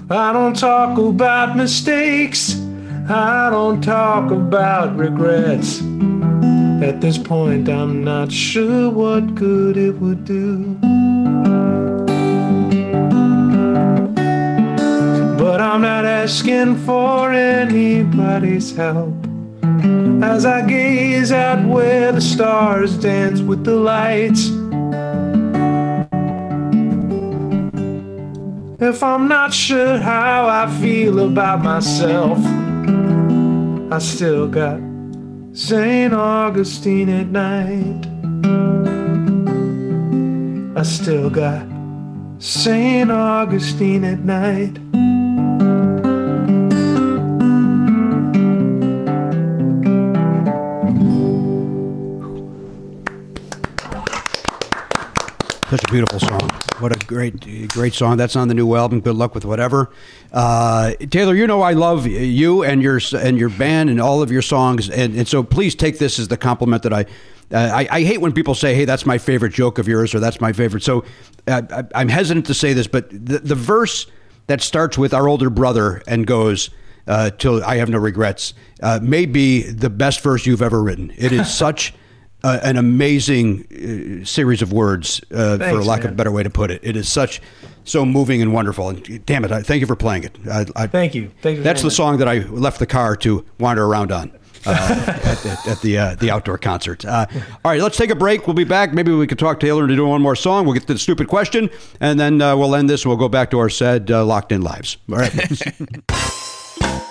I 0.08 0.32
don't 0.32 0.56
talk 0.56 0.98
about 0.98 1.56
mistakes. 1.56 2.62
I 3.08 3.48
don't 3.50 3.82
talk 3.82 4.30
about 4.30 4.96
regrets. 4.96 5.80
At 6.80 7.00
this 7.00 7.18
point, 7.18 7.68
I'm 7.68 8.04
not 8.04 8.30
sure 8.30 8.88
what 8.88 9.34
good 9.34 9.76
it 9.76 9.98
would 9.98 10.24
do. 10.24 10.74
But 15.36 15.60
I'm 15.60 15.82
not 15.82 16.04
asking 16.04 16.76
for 16.84 17.32
anybody's 17.32 18.76
help. 18.76 19.12
As 20.22 20.46
I 20.46 20.64
gaze 20.64 21.32
out 21.32 21.66
where 21.66 22.12
the 22.12 22.20
stars 22.20 22.96
dance 22.96 23.40
with 23.40 23.64
the 23.64 23.74
lights. 23.74 24.50
If 28.78 29.02
I'm 29.02 29.26
not 29.26 29.54
sure 29.54 29.96
how 29.96 30.48
I 30.48 30.70
feel 30.82 31.20
about 31.20 31.62
myself, 31.62 32.36
I 33.90 33.98
still 34.00 34.48
got 34.48 34.78
St. 35.54 36.12
Augustine 36.12 37.08
at 37.08 37.28
night. 37.28 38.06
I 40.78 40.82
still 40.82 41.30
got 41.30 41.66
St. 42.38 43.10
Augustine 43.10 44.04
at 44.04 44.18
night. 44.18 44.76
Such 55.70 55.82
a 55.82 55.90
beautiful 55.90 56.20
song. 56.20 56.55
What 56.78 56.94
a 56.94 57.06
great, 57.06 57.68
great 57.70 57.94
song. 57.94 58.18
That's 58.18 58.36
on 58.36 58.48
the 58.48 58.54
new 58.54 58.74
album. 58.74 59.00
Good 59.00 59.16
luck 59.16 59.34
with 59.34 59.46
whatever. 59.46 59.90
Uh, 60.30 60.92
Taylor, 61.10 61.34
you 61.34 61.46
know 61.46 61.62
I 61.62 61.72
love 61.72 62.06
you 62.06 62.64
and 62.64 62.82
your 62.82 63.00
and 63.16 63.38
your 63.38 63.48
band 63.48 63.88
and 63.88 63.98
all 63.98 64.20
of 64.22 64.30
your 64.30 64.42
songs, 64.42 64.90
and, 64.90 65.16
and 65.16 65.26
so 65.26 65.42
please 65.42 65.74
take 65.74 65.98
this 65.98 66.18
as 66.18 66.28
the 66.28 66.36
compliment 66.36 66.82
that 66.82 66.92
I. 66.92 67.06
Uh, 67.50 67.70
I, 67.72 67.88
I 67.90 68.02
hate 68.02 68.20
when 68.20 68.32
people 68.32 68.54
say, 68.54 68.74
"Hey, 68.74 68.84
that's 68.84 69.06
my 69.06 69.16
favorite 69.16 69.54
joke 69.54 69.78
of 69.78 69.88
yours," 69.88 70.14
or 70.14 70.20
"That's 70.20 70.38
my 70.38 70.52
favorite." 70.52 70.82
So 70.82 71.04
uh, 71.46 71.62
I, 71.70 71.84
I'm 71.94 72.08
hesitant 72.08 72.44
to 72.46 72.54
say 72.54 72.74
this, 72.74 72.86
but 72.86 73.08
the, 73.10 73.38
the 73.38 73.54
verse 73.54 74.06
that 74.46 74.60
starts 74.60 74.98
with 74.98 75.14
our 75.14 75.28
older 75.28 75.48
brother 75.48 76.02
and 76.06 76.26
goes 76.26 76.68
uh, 77.06 77.30
till 77.30 77.64
I 77.64 77.76
have 77.76 77.88
no 77.88 77.98
regrets 77.98 78.52
uh, 78.82 79.00
may 79.02 79.24
be 79.24 79.62
the 79.62 79.90
best 79.90 80.20
verse 80.20 80.44
you've 80.44 80.62
ever 80.62 80.82
written. 80.82 81.12
It 81.16 81.32
is 81.32 81.52
such 81.52 81.94
uh, 82.44 82.60
an 82.62 82.76
amazing 82.76 84.20
uh, 84.22 84.24
series 84.24 84.62
of 84.62 84.72
words, 84.72 85.20
uh, 85.32 85.56
for 85.56 85.64
Thanks, 85.64 85.86
lack 85.86 86.04
of 86.04 86.12
a 86.12 86.14
better 86.14 86.30
way 86.30 86.42
to 86.42 86.50
put 86.50 86.70
it. 86.70 86.80
It 86.82 86.96
is 86.96 87.08
such 87.08 87.40
so 87.84 88.04
moving 88.04 88.42
and 88.42 88.52
wonderful. 88.52 88.90
And 88.90 89.24
damn 89.26 89.44
it, 89.44 89.52
I, 89.52 89.62
thank 89.62 89.80
you 89.80 89.86
for 89.86 89.96
playing 89.96 90.24
it. 90.24 90.38
I, 90.50 90.66
I, 90.74 90.86
Thank 90.86 91.14
you. 91.14 91.30
Thank 91.40 91.58
you 91.58 91.62
That's 91.62 91.82
the 91.82 91.90
song 91.90 92.18
that 92.18 92.28
I 92.28 92.38
left 92.38 92.78
the 92.78 92.86
car 92.86 93.16
to 93.16 93.44
wander 93.58 93.84
around 93.84 94.12
on. 94.12 94.32
Uh, 94.68 94.72
at, 95.24 95.46
at, 95.46 95.68
at 95.68 95.80
the 95.80 95.96
uh, 95.96 96.14
the 96.16 96.28
outdoor 96.28 96.58
concert. 96.58 97.04
Uh, 97.04 97.24
all 97.64 97.70
right, 97.70 97.80
let's 97.80 97.96
take 97.96 98.10
a 98.10 98.16
break. 98.16 98.48
We'll 98.48 98.54
be 98.54 98.64
back. 98.64 98.92
Maybe 98.92 99.12
we 99.12 99.28
could 99.28 99.38
talk 99.38 99.60
Taylor 99.60 99.84
into 99.84 99.94
doing 99.94 100.10
one 100.10 100.20
more 100.20 100.34
song. 100.34 100.64
We'll 100.64 100.74
get 100.74 100.88
to 100.88 100.92
the 100.92 100.98
stupid 100.98 101.28
question, 101.28 101.70
and 102.00 102.18
then 102.18 102.42
uh, 102.42 102.56
we'll 102.56 102.74
end 102.74 102.90
this. 102.90 103.04
and 103.04 103.10
We'll 103.10 103.18
go 103.18 103.28
back 103.28 103.52
to 103.52 103.60
our 103.60 103.70
said 103.70 104.10
uh, 104.10 104.24
locked 104.24 104.50
in 104.50 104.62
lives. 104.62 104.96
All 105.08 105.18
right. 105.18 105.32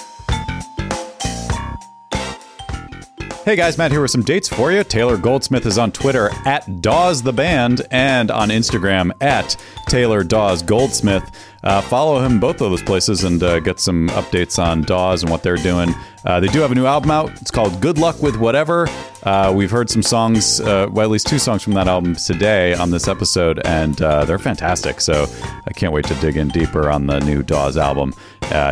Hey 3.46 3.56
guys, 3.56 3.78
Matt 3.78 3.92
here 3.92 4.02
with 4.02 4.10
some 4.10 4.24
dates 4.24 4.50
for 4.50 4.72
you. 4.72 4.84
Taylor 4.84 5.18
Goldsmith 5.18 5.68
is 5.68 5.78
on 5.78 5.92
Twitter 5.92 6.32
at 6.48 6.82
Dawes 6.82 7.22
the 7.22 7.32
Band 7.32 7.86
and 7.92 8.32
on 8.32 8.50
Instagram 8.50 9.12
at 9.22 9.56
Taylor 9.88 10.24
Dawes 10.24 10.64
Goldsmith. 10.64 11.30
Uh, 11.66 11.82
follow 11.82 12.24
him 12.24 12.40
both 12.40 12.62
of 12.62 12.70
those 12.70 12.84
places 12.84 13.24
and 13.24 13.42
uh, 13.42 13.60
get 13.60 13.80
some 13.80 14.08
updates 14.10 14.64
on 14.64 14.84
Dawes 14.84 15.24
and 15.24 15.32
what 15.32 15.42
they're 15.42 15.58
doing. 15.58 15.90
Uh, 16.24 16.40
they 16.40 16.48
do 16.48 16.60
have 16.60 16.72
a 16.72 16.76
new 16.76 16.86
album 16.86 17.12
out. 17.12 17.32
It's 17.42 17.52
called 17.52 17.82
Good 17.82 17.98
Luck 17.98 18.22
with 18.22 18.38
Whatever. 18.38 18.88
Uh, 19.24 19.52
we've 19.56 19.72
heard 19.72 19.90
some 19.90 20.04
songs, 20.04 20.60
uh, 20.60 20.88
well, 20.92 21.06
at 21.06 21.10
least 21.12 21.26
two 21.26 21.40
songs 21.40 21.64
from 21.64 21.74
that 21.74 21.88
album 21.88 22.16
today 22.16 22.76
on 22.76 22.92
this 22.92 23.08
episode, 23.08 23.60
and 23.66 24.00
uh, 24.02 24.24
they're 24.26 24.38
fantastic. 24.38 25.02
So 25.02 25.26
I 25.66 25.74
can't 25.74 25.92
wait 25.92 26.06
to 26.06 26.16
dig 26.16 26.38
in 26.38 26.50
deeper 26.50 26.92
on 26.92 27.08
the 27.08 27.20
new 27.22 27.42
Dawes 27.42 27.78
album. 27.78 28.14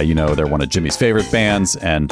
You 0.03 0.13
know, 0.13 0.35
they're 0.35 0.47
one 0.47 0.61
of 0.61 0.69
Jimmy's 0.69 0.95
favorite 0.95 1.31
bands, 1.31 1.75
and 1.77 2.11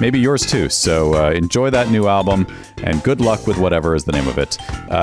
maybe 0.00 0.18
yours 0.18 0.44
too. 0.44 0.68
So 0.68 1.28
enjoy 1.30 1.70
that 1.70 1.90
new 1.90 2.08
album, 2.08 2.46
and 2.82 3.00
good 3.04 3.20
luck 3.20 3.46
with 3.46 3.58
whatever 3.58 3.94
is 3.94 4.04
the 4.04 4.12
name 4.12 4.26
of 4.26 4.38
it. 4.38 4.58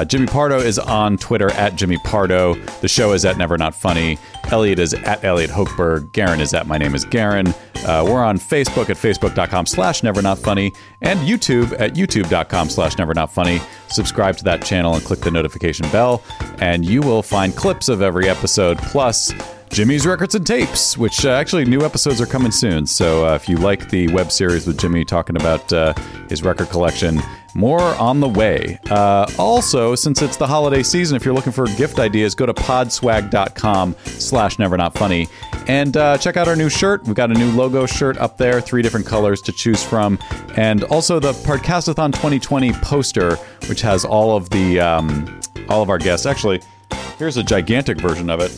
Jimmy 0.08 0.28
Pardo 0.28 0.58
is 0.60 0.78
on 0.78 1.18
Twitter 1.18 1.52
at 1.52 1.78
Jimmy 1.78 1.98
Pardo. 2.00 2.56
The 2.82 2.90
show 2.90 3.14
is 3.14 3.24
at 3.24 3.38
Never 3.38 3.58
Not 3.58 3.74
Funny. 3.74 4.18
Elliot 4.52 4.80
is 4.80 4.94
at 5.06 5.24
Elliot 5.24 5.50
Hochberg. 5.50 6.12
Garen 6.12 6.40
is 6.40 6.54
at 6.54 6.68
My 6.68 6.78
Name 6.78 6.96
is 6.96 7.06
Garen. 7.06 7.48
Uh, 7.86 8.04
we're 8.08 8.24
on 8.24 8.38
Facebook 8.38 8.90
at 8.90 8.98
facebook.com 8.98 9.66
slash 9.66 10.02
never 10.02 10.22
not 10.22 10.40
funny 10.40 10.74
and 11.02 11.20
YouTube 11.20 11.80
at 11.80 11.94
youtube.com 11.94 12.70
slash 12.70 12.98
never 12.98 13.14
not 13.14 13.32
funny. 13.32 13.60
Subscribe 13.88 14.38
to 14.38 14.44
that 14.44 14.66
channel 14.66 14.96
and 14.96 15.04
click 15.04 15.20
the 15.20 15.32
notification 15.32 15.88
bell, 15.90 16.24
and 16.60 16.84
you 16.84 17.02
will 17.02 17.22
find 17.22 17.56
clips 17.56 17.90
of 17.90 18.02
every 18.02 18.28
episode 18.28 18.78
plus 18.80 19.32
Jimmy's 19.70 20.06
Records 20.06 20.36
and 20.36 20.46
Tapes, 20.46 20.98
which 20.98 21.26
uh, 21.26 21.32
actually 21.32 21.66
new 21.66 21.82
episodes 21.82 22.22
are 22.22 22.26
coming 22.26 22.52
soon. 22.52 22.86
So 22.86 23.26
uh, 23.26 23.36
if 23.36 23.50
you 23.50 23.58
like 23.58 23.90
the 23.90 24.08
web 24.10 24.32
series 24.32 24.66
with 24.66 24.80
Jimmy 24.80 25.04
talking 25.04 25.36
about 25.36 25.72
uh, 25.74 25.94
his 26.30 26.44
record 26.44 26.70
collection, 26.70 27.22
more 27.56 27.82
on 27.82 28.20
the 28.20 28.28
way. 28.28 28.80
Uh, 28.90 29.26
also, 29.40 29.96
since 29.96 30.22
it's 30.22 30.38
the 30.38 30.48
holiday 30.48 30.84
season, 30.84 31.16
if 31.16 31.24
you're 31.26 31.34
looking 31.34 31.54
for 31.54 31.66
gift 31.78 32.00
ideas, 32.00 32.36
go 32.36 32.46
to 32.46 32.54
podswag.com 32.54 33.96
slash 34.06 34.60
never 34.60 34.78
not 34.78 34.94
funny 34.94 35.28
and 35.68 35.98
uh, 35.98 36.18
check 36.18 36.38
out 36.38 36.48
our 36.48 36.56
new 36.56 36.70
shirt. 36.70 37.04
We've 37.06 37.16
got 37.16 37.32
a 37.32 37.34
new 37.34 37.52
logo 37.52 37.86
shirt 37.86 38.18
up 38.18 38.38
there, 38.38 38.62
three 38.62 38.82
different 38.82 39.06
colors 39.06 39.42
to 39.44 39.52
choose 39.52 39.84
from. 39.84 40.20
And 40.58 40.84
also 40.86 41.20
the 41.20 41.32
Podcastathon 41.32 42.14
2020 42.14 42.74
poster, 42.74 43.36
which 43.68 43.82
has 43.82 44.06
all 44.06 44.36
of 44.36 44.50
the 44.50 44.80
um, 44.80 45.40
all 45.70 45.82
of 45.82 45.90
our 45.90 45.98
guests. 45.98 46.26
Actually, 46.26 46.62
here's 47.18 47.38
a 47.38 47.44
gigantic 47.44 48.00
version 48.00 48.30
of 48.30 48.40
it. 48.42 48.52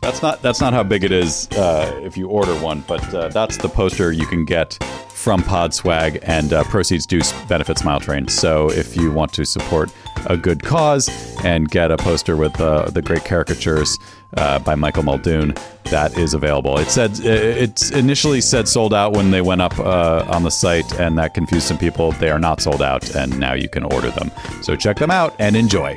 That's 0.00 0.22
not 0.22 0.42
that's 0.42 0.60
not 0.60 0.72
how 0.72 0.82
big 0.82 1.04
it 1.04 1.12
is 1.12 1.48
uh, 1.52 2.00
if 2.02 2.16
you 2.16 2.28
order 2.28 2.54
one, 2.60 2.84
but 2.86 3.14
uh, 3.14 3.28
that's 3.28 3.56
the 3.56 3.68
poster 3.68 4.12
you 4.12 4.26
can 4.26 4.44
get 4.44 4.78
from 5.18 5.42
Pod 5.42 5.74
Swag, 5.74 6.20
and 6.22 6.52
uh, 6.52 6.62
proceeds 6.64 7.04
do 7.04 7.20
benefit 7.48 7.76
Smile 7.76 7.98
Train. 7.98 8.28
So 8.28 8.70
if 8.70 8.96
you 8.96 9.10
want 9.10 9.32
to 9.34 9.44
support 9.44 9.92
a 10.26 10.36
good 10.36 10.62
cause 10.62 11.10
and 11.44 11.68
get 11.68 11.90
a 11.90 11.96
poster 11.96 12.36
with 12.36 12.58
uh, 12.60 12.90
the 12.90 13.02
great 13.02 13.24
caricatures 13.24 13.98
uh, 14.36 14.60
by 14.60 14.76
Michael 14.76 15.02
Muldoon, 15.02 15.54
that 15.90 16.16
is 16.16 16.34
available. 16.34 16.78
It 16.78 16.88
said 16.88 17.18
it 17.20 17.90
initially 17.92 18.40
said 18.40 18.68
sold 18.68 18.94
out 18.94 19.14
when 19.14 19.32
they 19.32 19.40
went 19.40 19.60
up 19.60 19.78
uh, 19.78 20.24
on 20.28 20.44
the 20.44 20.50
site, 20.50 20.98
and 21.00 21.18
that 21.18 21.34
confused 21.34 21.66
some 21.66 21.78
people. 21.78 22.12
They 22.12 22.30
are 22.30 22.38
not 22.38 22.60
sold 22.60 22.80
out, 22.80 23.14
and 23.16 23.38
now 23.40 23.54
you 23.54 23.68
can 23.68 23.82
order 23.84 24.10
them. 24.10 24.30
So 24.62 24.76
check 24.76 24.98
them 24.98 25.10
out 25.10 25.34
and 25.40 25.56
enjoy. 25.56 25.96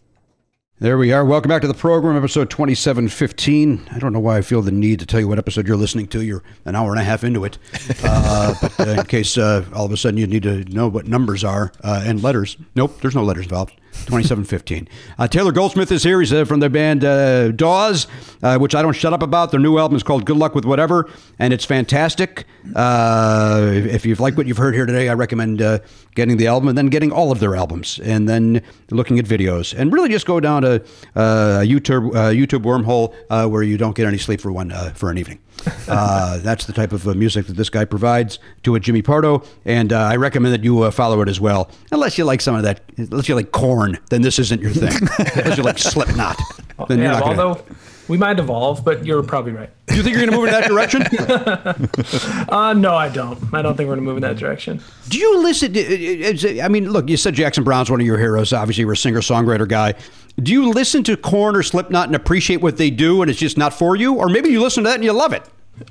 There 0.81 0.97
we 0.97 1.13
are. 1.13 1.23
Welcome 1.23 1.49
back 1.49 1.61
to 1.61 1.67
the 1.67 1.75
program, 1.75 2.17
episode 2.17 2.49
2715. 2.49 3.87
I 3.91 3.99
don't 3.99 4.13
know 4.13 4.19
why 4.19 4.37
I 4.37 4.41
feel 4.41 4.63
the 4.63 4.71
need 4.71 4.99
to 5.01 5.05
tell 5.05 5.19
you 5.19 5.27
what 5.27 5.37
episode 5.37 5.67
you're 5.67 5.77
listening 5.77 6.07
to. 6.07 6.23
You're 6.23 6.41
an 6.65 6.75
hour 6.75 6.89
and 6.89 6.99
a 6.99 7.03
half 7.03 7.23
into 7.23 7.45
it. 7.45 7.59
Uh, 8.03 8.55
but 8.59 8.87
uh, 8.87 8.91
in 8.93 9.05
case 9.05 9.37
uh, 9.37 9.63
all 9.73 9.85
of 9.85 9.91
a 9.91 9.97
sudden 9.97 10.17
you 10.17 10.25
need 10.25 10.41
to 10.41 10.63
know 10.65 10.87
what 10.87 11.05
numbers 11.05 11.43
are 11.43 11.71
uh, 11.83 12.01
and 12.03 12.23
letters. 12.23 12.57
Nope, 12.75 12.99
there's 13.01 13.13
no 13.13 13.23
letters 13.23 13.45
involved. 13.45 13.73
2715. 13.91 14.87
Uh, 15.17 15.27
Taylor 15.27 15.51
Goldsmith 15.51 15.91
is 15.91 16.03
here. 16.03 16.19
He's 16.19 16.33
uh, 16.33 16.45
from 16.45 16.59
the 16.59 16.69
band 16.69 17.03
uh, 17.03 17.51
Dawes, 17.51 18.07
uh, 18.41 18.57
which 18.57 18.73
I 18.73 18.81
don't 18.81 18.93
shut 18.93 19.13
up 19.13 19.21
about. 19.21 19.51
Their 19.51 19.59
new 19.59 19.77
album 19.77 19.95
is 19.95 20.03
called 20.03 20.25
Good 20.25 20.37
Luck 20.37 20.55
with 20.55 20.65
Whatever, 20.65 21.09
and 21.39 21.53
it's 21.53 21.65
fantastic. 21.65 22.45
Uh, 22.75 23.71
if 23.71 24.05
you've 24.05 24.19
liked 24.19 24.37
what 24.37 24.47
you've 24.47 24.57
heard 24.57 24.73
here 24.73 24.85
today, 24.85 25.09
I 25.09 25.13
recommend 25.13 25.61
uh, 25.61 25.79
getting 26.15 26.37
the 26.37 26.47
album 26.47 26.67
and 26.69 26.77
then 26.77 26.87
getting 26.87 27.11
all 27.11 27.31
of 27.31 27.39
their 27.39 27.55
albums 27.55 27.99
and 28.03 28.27
then 28.27 28.61
looking 28.89 29.19
at 29.19 29.25
videos. 29.25 29.73
And 29.77 29.93
really 29.93 30.09
just 30.09 30.25
go 30.25 30.39
down 30.39 30.61
to 30.63 30.81
uh, 31.15 31.61
a 31.61 31.65
YouTube, 31.65 32.13
uh, 32.15 32.31
YouTube 32.31 32.63
wormhole 32.63 33.13
uh, 33.29 33.47
where 33.47 33.63
you 33.63 33.77
don't 33.77 33.95
get 33.95 34.07
any 34.07 34.17
sleep 34.17 34.41
for, 34.41 34.51
one, 34.51 34.71
uh, 34.71 34.91
for 34.93 35.09
an 35.09 35.17
evening. 35.17 35.39
Uh, 35.87 36.37
that's 36.41 36.65
the 36.65 36.73
type 36.73 36.91
of 36.91 37.07
uh, 37.07 37.13
music 37.13 37.45
that 37.47 37.53
this 37.53 37.69
guy 37.69 37.85
provides 37.85 38.39
to 38.63 38.75
a 38.75 38.79
Jimmy 38.79 39.01
Pardo, 39.01 39.43
and 39.65 39.93
uh, 39.93 39.99
I 39.99 40.15
recommend 40.15 40.53
that 40.53 40.63
you 40.63 40.81
uh, 40.81 40.91
follow 40.91 41.21
it 41.21 41.29
as 41.29 41.39
well. 41.39 41.69
Unless 41.91 42.17
you 42.17 42.25
like 42.25 42.41
some 42.41 42.55
of 42.55 42.63
that, 42.63 42.81
unless 42.97 43.29
you 43.29 43.35
like 43.35 43.51
Korn, 43.51 43.97
then 44.09 44.21
this 44.21 44.39
isn't 44.39 44.61
your 44.61 44.71
thing. 44.71 45.07
unless 45.35 45.57
you 45.57 45.63
like 45.63 45.77
Slipknot, 45.77 46.39
then 46.87 46.97
you're 46.97 47.07
yeah, 47.07 47.19
not 47.19 47.23
gonna- 47.23 47.41
although 47.41 47.65
we 48.07 48.17
might 48.17 48.39
evolve, 48.39 48.83
but 48.83 49.05
you're 49.05 49.23
probably 49.23 49.51
right. 49.51 49.69
Do 49.87 49.95
you 49.95 50.03
think 50.03 50.15
you're 50.15 50.25
going 50.25 50.31
to 50.31 50.37
move 50.37 50.47
in 50.47 50.51
that 50.53 50.67
direction? 50.67 51.03
Uh, 52.49 52.73
no, 52.73 52.95
I 52.95 53.07
don't. 53.07 53.39
I 53.53 53.61
don't 53.61 53.77
think 53.77 53.87
we're 53.87 53.95
gonna 53.95 54.05
move 54.05 54.17
in 54.17 54.23
that 54.23 54.35
direction. 54.35 54.81
Do 55.07 55.17
you 55.17 55.41
listen? 55.41 55.73
To, 55.73 56.61
I 56.61 56.67
mean, 56.67 56.89
look, 56.91 57.09
you 57.09 57.15
said 57.15 57.33
Jackson 57.33 57.63
Browne's 57.63 57.89
one 57.89 58.01
of 58.01 58.05
your 58.05 58.17
heroes. 58.17 58.51
Obviously, 58.51 58.81
you're 58.81 58.91
a 58.91 58.97
singer 58.97 59.21
songwriter 59.21 59.67
guy. 59.67 59.93
Do 60.41 60.51
you 60.51 60.69
listen 60.69 61.03
to 61.05 61.15
Korn 61.15 61.55
or 61.55 61.63
Slipknot 61.63 62.07
and 62.07 62.15
appreciate 62.15 62.61
what 62.61 62.77
they 62.77 62.89
do, 62.89 63.21
and 63.21 63.31
it's 63.31 63.39
just 63.39 63.57
not 63.57 63.73
for 63.73 63.95
you, 63.95 64.15
or 64.15 64.27
maybe 64.27 64.49
you 64.49 64.61
listen 64.61 64.83
to 64.83 64.89
that 64.89 64.95
and 64.95 65.03
you 65.03 65.13
love 65.13 65.33
it? 65.33 65.43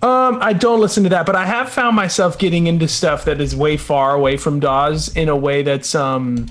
Um, 0.02 0.38
I 0.40 0.52
don't 0.52 0.80
listen 0.80 1.02
to 1.04 1.08
that, 1.10 1.26
but 1.26 1.34
I 1.34 1.46
have 1.46 1.70
found 1.70 1.96
myself 1.96 2.38
getting 2.38 2.66
into 2.66 2.86
stuff 2.86 3.24
that 3.24 3.40
is 3.40 3.56
way 3.56 3.76
far 3.76 4.14
away 4.14 4.36
from 4.36 4.60
Dawes 4.60 5.14
in 5.16 5.28
a 5.28 5.36
way 5.36 5.62
that's 5.62 5.94
um 5.94 6.46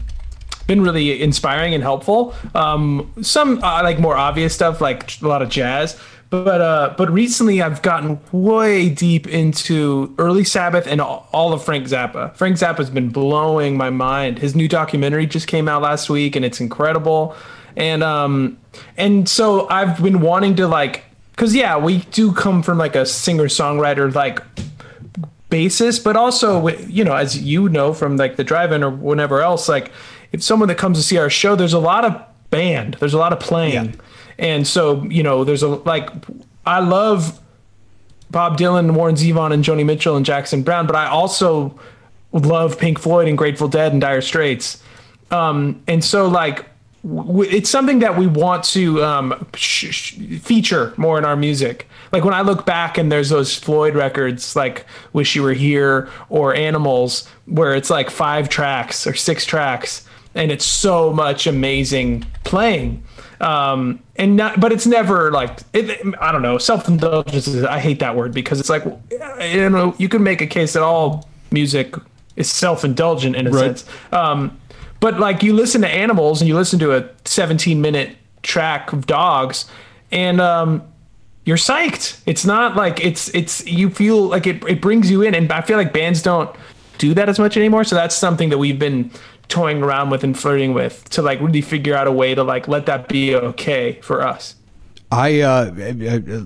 been 0.70 0.82
really 0.82 1.22
inspiring 1.22 1.74
and 1.74 1.82
helpful. 1.84 2.34
Um, 2.54 3.12
some 3.24 3.62
uh, 3.64 3.82
like 3.82 4.00
more 4.00 4.16
obvious 4.16 4.54
stuff, 4.54 4.80
like 4.80 5.20
a 5.22 5.28
lot 5.28 5.42
of 5.42 5.50
jazz. 5.50 6.00
But 6.30 6.62
uh, 6.62 6.94
but 6.96 7.10
recently 7.12 7.60
I've 7.60 7.82
gotten 7.82 8.20
way 8.32 8.88
deep 8.88 9.28
into 9.28 10.14
early 10.20 10.44
Sabbath 10.44 10.86
and 10.86 11.02
all, 11.02 11.54
of 11.54 11.64
Frank 11.64 11.88
Zappa. 11.88 12.36
Frank 12.36 12.58
Zappa's 12.58 12.92
been 12.92 13.10
blowing 13.10 13.78
my 13.78 13.90
mind. 13.90 14.38
His 14.38 14.56
new 14.56 14.68
documentary 14.68 15.26
just 15.26 15.48
came 15.48 15.68
out 15.68 15.82
last 15.82 16.08
week, 16.08 16.36
and 16.36 16.46
it's 16.46 16.62
incredible. 16.62 17.36
And 17.76 18.04
um 18.04 18.60
and 18.96 19.28
so 19.28 19.68
I've 19.70 20.02
been 20.02 20.22
wanting 20.22 20.56
to 20.58 20.68
like 20.68 21.04
because 21.32 21.56
yeah, 21.56 21.78
we 21.78 22.00
do 22.12 22.32
come 22.32 22.62
from 22.62 22.78
like 22.78 22.96
a 22.96 23.08
singer 23.08 23.46
songwriter 23.46 24.14
like 24.14 24.44
basis, 25.50 25.98
but 25.98 26.16
also 26.16 26.68
you 26.68 27.04
know, 27.04 27.16
as 27.16 27.42
you 27.42 27.70
know 27.70 27.92
from 27.92 28.18
like 28.18 28.36
the 28.36 28.44
drive-in 28.44 28.84
or 28.84 28.92
whenever 28.92 29.42
else, 29.42 29.68
like 29.68 29.92
if 30.32 30.44
someone 30.44 30.70
that 30.70 30.78
comes 30.78 30.98
to 30.98 31.04
see 31.04 31.18
our 31.18 31.30
show, 31.30 31.56
there's 31.56 31.74
a 31.74 31.80
lot 31.80 32.06
of 32.06 32.22
band, 32.50 32.96
there's 33.00 33.14
a 33.14 33.18
lot 33.18 33.34
of 33.34 33.40
playing, 33.40 34.00
and 34.38 34.68
so 34.68 35.04
you 35.06 35.24
know, 35.24 35.44
there's 35.44 35.64
a 35.64 35.68
like 35.68 36.10
I 36.66 36.80
love 36.80 37.40
Bob 38.32 38.58
Dylan, 38.58 38.94
Warren 38.94 39.16
Zevon, 39.16 39.52
and 39.54 39.64
Joni 39.64 39.86
Mitchell 39.86 40.16
and 40.16 40.26
Jackson 40.26 40.62
Browne, 40.64 40.86
but 40.86 40.96
I 40.96 41.08
also 41.08 41.78
love 42.32 42.78
Pink 42.78 43.00
Floyd 43.00 43.28
and 43.28 43.38
Grateful 43.38 43.68
Dead 43.68 43.92
and 43.92 44.02
Dire 44.02 44.22
Straits. 44.22 44.82
Um, 45.32 45.82
and 45.88 46.04
so 46.04 46.28
like 46.28 46.66
w- 47.04 47.50
it's 47.50 47.70
something 47.70 48.00
that 48.00 48.18
we 48.18 48.28
want 48.28 48.64
to 48.66 49.04
um, 49.04 49.48
sh- 49.56 49.94
sh- 49.94 50.40
feature 50.42 50.94
more 50.98 51.18
in 51.18 51.26
our 51.26 51.36
music. 51.36 51.88
Like 52.12 52.24
when 52.24 52.34
I 52.34 52.42
look 52.42 52.66
back 52.66 52.98
and 52.98 53.12
there's 53.12 53.30
those 53.30 53.56
Floyd 53.56 53.96
records, 53.96 54.56
like 54.56 54.86
"Wish 55.14 55.36
You 55.36 55.44
Were 55.44 55.54
Here" 55.54 56.10
or 56.30 56.56
"Animals," 56.56 57.28
where 57.46 57.76
it's 57.76 57.90
like 57.90 58.10
five 58.10 58.50
tracks 58.50 59.06
or 59.06 59.14
six 59.14 59.46
tracks, 59.46 60.06
and 60.36 60.52
it's 60.52 60.66
so 60.66 61.12
much 61.12 61.48
amazing 61.48 62.26
playing. 62.44 63.04
Um, 63.42 64.00
and 64.18 64.36
not, 64.36 64.60
but 64.60 64.72
it's 64.74 64.86
never 64.86 65.32
like 65.32 65.60
it, 65.74 66.02
I 66.20 66.32
don't 66.32 66.42
know. 66.42 66.58
Self 66.58 66.88
indulgence. 66.88 67.48
is- 67.48 67.64
I 67.64 67.80
hate 67.80 68.00
that 68.00 68.16
word 68.16 68.34
because 68.34 68.60
it's 68.60 68.70
like 68.70 68.84
you 69.42 69.70
know 69.70 69.96
you 69.98 70.10
can 70.10 70.24
make 70.24 70.42
a 70.42 70.48
case 70.48 70.74
that 70.74 70.84
all 70.84 71.30
music 71.52 71.96
is 72.36 72.52
self 72.52 72.84
indulgent 72.84 73.36
in 73.36 73.48
a 73.48 73.52
Right. 73.52 73.78
sense. 73.80 73.86
Um, 74.12 74.58
but 75.00 75.20
like 75.20 75.42
you 75.42 75.54
listen 75.54 75.82
to 75.82 75.88
animals 75.88 76.42
and 76.42 76.48
you 76.50 76.56
listen 76.56 76.80
to 76.80 76.96
a 76.98 77.08
17 77.26 77.80
minute 77.82 78.18
track 78.44 78.92
of 78.92 79.08
dogs 79.08 79.66
and 80.12 80.42
um, 80.42 80.82
you're 81.46 81.56
psyched. 81.58 82.20
It's 82.26 82.44
not 82.46 82.76
like 82.76 83.00
it's 83.04 83.30
it's 83.34 83.66
you 83.66 83.90
feel 83.90 84.24
like 84.28 84.46
it 84.48 84.62
it 84.68 84.82
brings 84.82 85.10
you 85.10 85.22
in 85.22 85.34
and 85.34 85.50
I 85.54 85.62
feel 85.62 85.78
like 85.78 85.94
bands 85.94 86.22
don't 86.22 86.54
do 86.98 87.14
that 87.14 87.30
as 87.30 87.40
much 87.40 87.56
anymore. 87.56 87.86
So 87.86 87.96
that's 87.96 88.16
something 88.16 88.50
that 88.50 88.58
we've 88.58 88.78
been 88.80 89.12
toying 89.50 89.84
around 89.84 90.10
with 90.12 90.24
and 90.24 90.38
flirting 90.38 90.74
with 90.74 91.10
to 91.10 91.22
like 91.22 91.40
really 91.42 91.62
figure 91.62 91.96
out 91.96 92.08
a 92.08 92.12
way 92.12 92.34
to 92.36 92.44
like 92.44 92.68
let 92.68 92.86
that 92.86 93.08
be 93.10 93.36
okay 93.36 94.00
for 94.02 94.22
us. 94.26 94.56
I, 95.12 95.42
uh, 95.42 95.72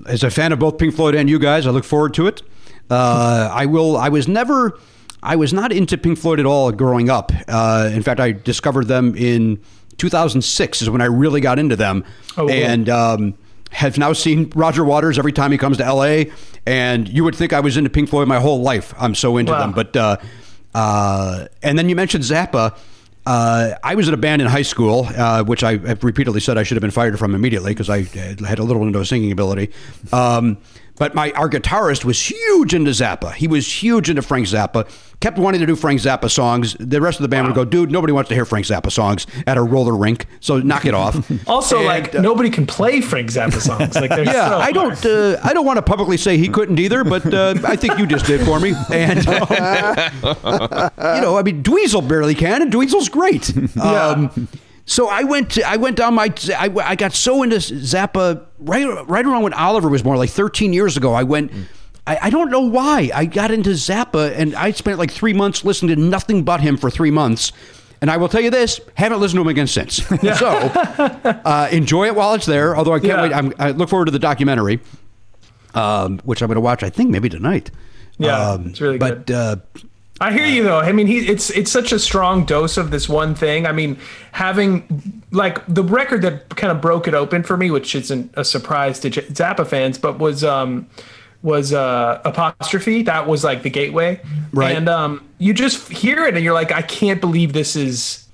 as 0.06 0.24
a 0.24 0.30
fan 0.30 0.50
of 0.52 0.58
both 0.58 0.78
Pink 0.78 0.94
Floyd 0.94 1.14
and 1.14 1.28
you 1.28 1.38
guys, 1.38 1.66
I 1.66 1.70
look 1.70 1.84
forward 1.84 2.14
to 2.14 2.26
it. 2.26 2.42
Uh, 2.90 3.48
I 3.52 3.66
will. 3.66 3.96
I 3.96 4.08
was 4.08 4.26
never. 4.26 4.78
I 5.22 5.36
was 5.36 5.52
not 5.52 5.70
into 5.72 5.96
Pink 5.98 6.18
Floyd 6.18 6.40
at 6.40 6.46
all 6.46 6.72
growing 6.72 7.08
up. 7.10 7.30
Uh, 7.48 7.90
in 7.92 8.02
fact, 8.02 8.20
I 8.20 8.32
discovered 8.32 8.88
them 8.88 9.14
in 9.16 9.60
2006 9.98 10.82
is 10.82 10.90
when 10.90 11.00
I 11.00 11.06
really 11.06 11.40
got 11.40 11.58
into 11.58 11.76
them, 11.76 12.04
Oh, 12.36 12.48
and 12.48 12.88
um, 12.88 13.34
have 13.70 13.96
now 13.98 14.12
seen 14.12 14.50
Roger 14.54 14.84
Waters 14.84 15.18
every 15.18 15.32
time 15.32 15.50
he 15.52 15.58
comes 15.58 15.76
to 15.78 15.92
LA. 15.92 16.24
And 16.66 17.08
you 17.08 17.22
would 17.24 17.34
think 17.34 17.52
I 17.52 17.60
was 17.60 17.76
into 17.76 17.90
Pink 17.90 18.08
Floyd 18.08 18.28
my 18.28 18.40
whole 18.40 18.60
life. 18.62 18.94
I'm 18.98 19.14
so 19.14 19.36
into 19.36 19.52
Wow. 19.52 19.60
them. 19.60 19.72
But 19.72 19.94
uh, 19.96 20.16
uh, 20.74 21.46
and 21.62 21.78
then 21.78 21.88
you 21.90 21.96
mentioned 21.96 22.24
Zappa. 22.24 22.76
Uh, 23.26 23.74
I 23.82 23.94
was 23.94 24.06
in 24.08 24.14
a 24.14 24.18
band 24.18 24.42
in 24.42 24.48
high 24.48 24.62
school, 24.62 25.06
uh, 25.16 25.42
which 25.44 25.64
I 25.64 25.78
have 25.78 26.04
repeatedly 26.04 26.40
said 26.40 26.58
I 26.58 26.62
should 26.62 26.76
have 26.76 26.82
been 26.82 26.90
fired 26.90 27.18
from 27.18 27.34
immediately 27.34 27.72
because 27.72 27.88
I 27.88 28.02
had 28.02 28.58
a 28.58 28.62
little 28.62 28.82
window 28.82 29.00
of 29.00 29.08
singing 29.08 29.32
ability. 29.32 29.70
Um, 30.12 30.58
but 30.96 31.14
my 31.14 31.32
our 31.32 31.48
guitarist 31.48 32.04
was 32.04 32.30
huge 32.30 32.74
into 32.74 32.90
Zappa. 32.92 33.32
He 33.32 33.46
was 33.48 33.82
huge 33.82 34.08
into 34.10 34.22
Frank 34.22 34.46
Zappa. 34.46 34.88
Kept 35.20 35.38
wanting 35.38 35.60
to 35.60 35.66
do 35.66 35.74
Frank 35.74 36.00
Zappa 36.00 36.30
songs. 36.30 36.76
The 36.78 37.00
rest 37.00 37.18
of 37.18 37.22
the 37.22 37.28
band 37.28 37.46
would 37.46 37.54
go, 37.54 37.64
"Dude, 37.64 37.90
nobody 37.90 38.12
wants 38.12 38.28
to 38.28 38.34
hear 38.34 38.44
Frank 38.44 38.66
Zappa 38.66 38.92
songs 38.92 39.26
at 39.46 39.56
a 39.56 39.62
roller 39.62 39.96
rink, 39.96 40.26
so 40.40 40.58
knock 40.60 40.84
it 40.84 40.94
off." 40.94 41.14
Also, 41.46 41.78
And, 41.78 41.86
like 41.86 42.14
uh, 42.14 42.20
nobody 42.20 42.50
can 42.50 42.66
play 42.66 43.00
Frank 43.00 43.30
Zappa 43.30 43.60
songs. 43.60 43.94
Like 43.94 44.10
yeah, 44.24 44.48
so 44.50 44.58
I 44.58 44.72
don't. 44.72 45.04
Uh, 45.04 45.38
I 45.42 45.52
don't 45.52 45.64
want 45.66 45.78
to 45.78 45.82
publicly 45.82 46.16
say 46.16 46.36
he 46.36 46.48
couldn't 46.48 46.78
either, 46.78 47.04
but 47.04 47.32
uh, 47.32 47.54
I 47.64 47.76
think 47.76 47.98
you 47.98 48.06
just 48.06 48.26
did 48.26 48.40
for 48.44 48.60
me. 48.60 48.74
And 48.92 49.26
um, 49.26 49.36
you 50.22 51.20
know, 51.20 51.36
I 51.38 51.42
mean, 51.42 51.62
Dweezil 51.62 52.06
barely 52.08 52.34
can, 52.34 52.62
and 52.62 52.72
Dweezil's 52.72 53.08
great. 53.08 53.52
Um, 53.78 54.48
so 54.86 55.08
I 55.08 55.22
went. 55.22 55.50
To, 55.52 55.62
I 55.68 55.76
went 55.76 55.96
down 55.96 56.14
my. 56.14 56.32
I, 56.56 56.70
I 56.84 56.94
got 56.96 57.12
so 57.12 57.42
into 57.42 57.56
Zappa 57.56 58.44
right 58.58 58.86
right 59.08 59.24
around 59.24 59.42
when 59.42 59.52
Oliver 59.54 59.88
was 59.88 60.02
born, 60.02 60.18
like 60.18 60.30
13 60.30 60.72
years 60.72 60.96
ago. 60.96 61.12
I 61.14 61.22
went. 61.22 61.50
I, 62.06 62.18
I 62.22 62.30
don't 62.30 62.50
know 62.50 62.60
why 62.60 63.10
I 63.14 63.24
got 63.24 63.50
into 63.50 63.70
Zappa, 63.70 64.34
and 64.36 64.54
I 64.54 64.72
spent 64.72 64.98
like 64.98 65.10
three 65.10 65.32
months 65.32 65.64
listening 65.64 65.96
to 65.96 66.02
nothing 66.02 66.42
but 66.44 66.60
him 66.60 66.76
for 66.76 66.90
three 66.90 67.10
months. 67.10 67.50
And 68.02 68.10
I 68.10 68.18
will 68.18 68.28
tell 68.28 68.42
you 68.42 68.50
this: 68.50 68.78
haven't 68.94 69.20
listened 69.20 69.38
to 69.38 69.40
him 69.42 69.48
again 69.48 69.66
since. 69.66 70.00
So 70.38 70.48
uh, 70.48 71.68
enjoy 71.72 72.06
it 72.06 72.14
while 72.14 72.34
it's 72.34 72.44
there. 72.46 72.76
Although 72.76 72.92
I 72.92 72.98
can't 73.00 73.12
Yeah. 73.12 73.22
wait. 73.22 73.32
I'm, 73.32 73.52
I 73.58 73.70
look 73.70 73.88
forward 73.88 74.06
to 74.06 74.10
the 74.10 74.18
documentary, 74.18 74.80
um, 75.74 76.18
which 76.24 76.42
I'm 76.42 76.48
going 76.48 76.56
to 76.56 76.60
watch. 76.60 76.82
I 76.82 76.90
think 76.90 77.10
maybe 77.10 77.28
tonight. 77.30 77.70
Yeah, 78.18 78.50
Um, 78.50 78.66
it's 78.68 78.80
really 78.80 78.98
but, 78.98 79.26
good. 79.26 79.34
uh, 79.34 79.56
I 80.20 80.32
hear 80.32 80.46
you 80.46 80.62
though. 80.62 80.78
I 80.78 80.92
mean, 80.92 81.06
he 81.06 81.26
it's 81.26 81.50
it's 81.50 81.70
such 81.70 81.92
a 81.92 81.98
strong 81.98 82.44
dose 82.44 82.76
of 82.76 82.90
this 82.90 83.08
one 83.08 83.34
thing. 83.34 83.66
I 83.66 83.72
mean, 83.72 83.98
having 84.32 85.22
like 85.32 85.64
the 85.66 85.82
record 85.82 86.22
that 86.22 86.50
kind 86.50 86.70
of 86.70 86.80
broke 86.80 87.08
it 87.08 87.14
open 87.14 87.42
for 87.42 87.56
me, 87.56 87.70
which 87.70 87.94
isn't 87.94 88.32
a 88.34 88.44
surprise 88.44 89.00
to 89.00 89.10
J- 89.10 89.22
Zappa 89.22 89.66
fans, 89.66 89.98
but 89.98 90.18
was 90.20 90.44
um 90.44 90.88
was 91.42 91.72
uh 91.72 92.20
apostrophe. 92.24 93.02
That 93.02 93.26
was 93.26 93.42
like 93.42 93.62
the 93.62 93.70
gateway, 93.70 94.20
Right. 94.52 94.76
And 94.76 94.88
um, 94.88 95.28
you 95.38 95.52
just 95.52 95.90
hear 95.90 96.24
it 96.24 96.34
and 96.34 96.44
you're 96.44 96.54
like, 96.54 96.70
I 96.70 96.82
can't 96.82 97.20
believe 97.20 97.52
this 97.52 97.74
is 97.74 98.26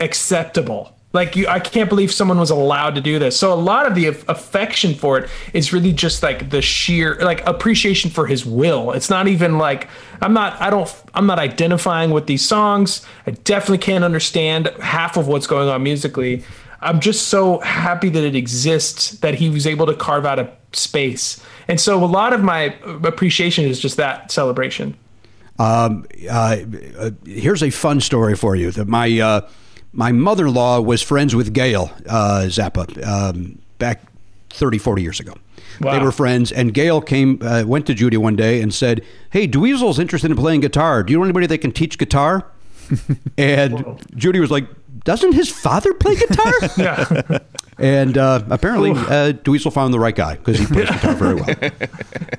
acceptable. 0.00 0.97
Like 1.14 1.36
you, 1.36 1.48
I 1.48 1.58
can't 1.58 1.88
believe 1.88 2.12
someone 2.12 2.38
was 2.38 2.50
allowed 2.50 2.94
to 2.96 3.00
do 3.00 3.18
this. 3.18 3.38
So 3.38 3.52
a 3.52 3.56
lot 3.56 3.86
of 3.86 3.94
the 3.94 4.08
aff- 4.08 4.28
affection 4.28 4.94
for 4.94 5.18
it 5.18 5.30
is 5.54 5.72
really 5.72 5.92
just 5.92 6.22
like 6.22 6.50
the 6.50 6.60
sheer 6.60 7.16
like 7.22 7.46
appreciation 7.46 8.10
for 8.10 8.26
his 8.26 8.44
will. 8.44 8.92
It's 8.92 9.08
not 9.08 9.26
even 9.26 9.56
like 9.56 9.88
I'm 10.20 10.34
not 10.34 10.60
I 10.60 10.68
don't 10.68 10.94
I'm 11.14 11.26
not 11.26 11.38
identifying 11.38 12.10
with 12.10 12.26
these 12.26 12.44
songs. 12.44 13.06
I 13.26 13.30
definitely 13.30 13.78
can't 13.78 14.04
understand 14.04 14.66
half 14.80 15.16
of 15.16 15.28
what's 15.28 15.46
going 15.46 15.68
on 15.68 15.82
musically. 15.82 16.44
I'm 16.80 17.00
just 17.00 17.28
so 17.28 17.58
happy 17.60 18.10
that 18.10 18.22
it 18.22 18.36
exists 18.36 19.12
that 19.20 19.34
he 19.34 19.48
was 19.48 19.66
able 19.66 19.86
to 19.86 19.94
carve 19.94 20.26
out 20.26 20.38
a 20.38 20.52
space. 20.72 21.42
And 21.68 21.80
so 21.80 22.02
a 22.02 22.06
lot 22.06 22.32
of 22.32 22.42
my 22.42 22.76
appreciation 23.02 23.64
is 23.64 23.80
just 23.80 23.96
that 23.96 24.30
celebration. 24.30 24.96
Um, 25.58 26.06
uh, 26.30 26.58
uh, 26.98 27.10
here's 27.26 27.62
a 27.62 27.70
fun 27.70 28.00
story 28.00 28.36
for 28.36 28.54
you. 28.54 28.70
That 28.70 28.86
my 28.86 29.18
uh, 29.18 29.48
my 29.92 30.12
mother-in-law 30.12 30.80
was 30.80 31.02
friends 31.02 31.34
with 31.34 31.52
Gail 31.52 31.90
uh, 32.08 32.44
Zappa 32.46 33.06
um, 33.06 33.58
back 33.78 34.02
30, 34.50 34.78
40 34.78 35.02
years 35.02 35.20
ago. 35.20 35.34
They 35.80 36.00
were 36.00 36.10
friends, 36.10 36.50
and 36.50 36.74
Gail 36.74 37.00
came 37.00 37.40
uh, 37.40 37.62
went 37.64 37.86
to 37.86 37.94
Judy 37.94 38.16
one 38.16 38.34
day 38.34 38.60
and 38.60 38.74
said, 38.74 39.04
"Hey, 39.30 39.46
Dweezil's 39.46 40.00
interested 40.00 40.28
in 40.28 40.36
playing 40.36 40.60
guitar. 40.60 41.04
Do 41.04 41.12
you 41.12 41.18
know 41.18 41.24
anybody 41.24 41.46
that 41.46 41.58
can 41.58 41.70
teach 41.70 41.98
guitar?" 41.98 42.50
and 43.38 44.02
Judy 44.16 44.40
was 44.40 44.50
like, 44.50 44.66
doesn't 45.04 45.32
his 45.32 45.48
father 45.48 45.94
play 45.94 46.16
guitar? 46.16 46.52
Yeah. 46.76 47.38
And 47.80 48.18
uh, 48.18 48.42
apparently, 48.50 48.90
uh, 48.90 49.34
Dweezil 49.44 49.72
found 49.72 49.94
the 49.94 50.00
right 50.00 50.16
guy 50.16 50.34
because 50.34 50.58
he 50.58 50.66
plays 50.66 50.90
guitar 50.90 51.14
very 51.14 51.36
well. 51.36 51.46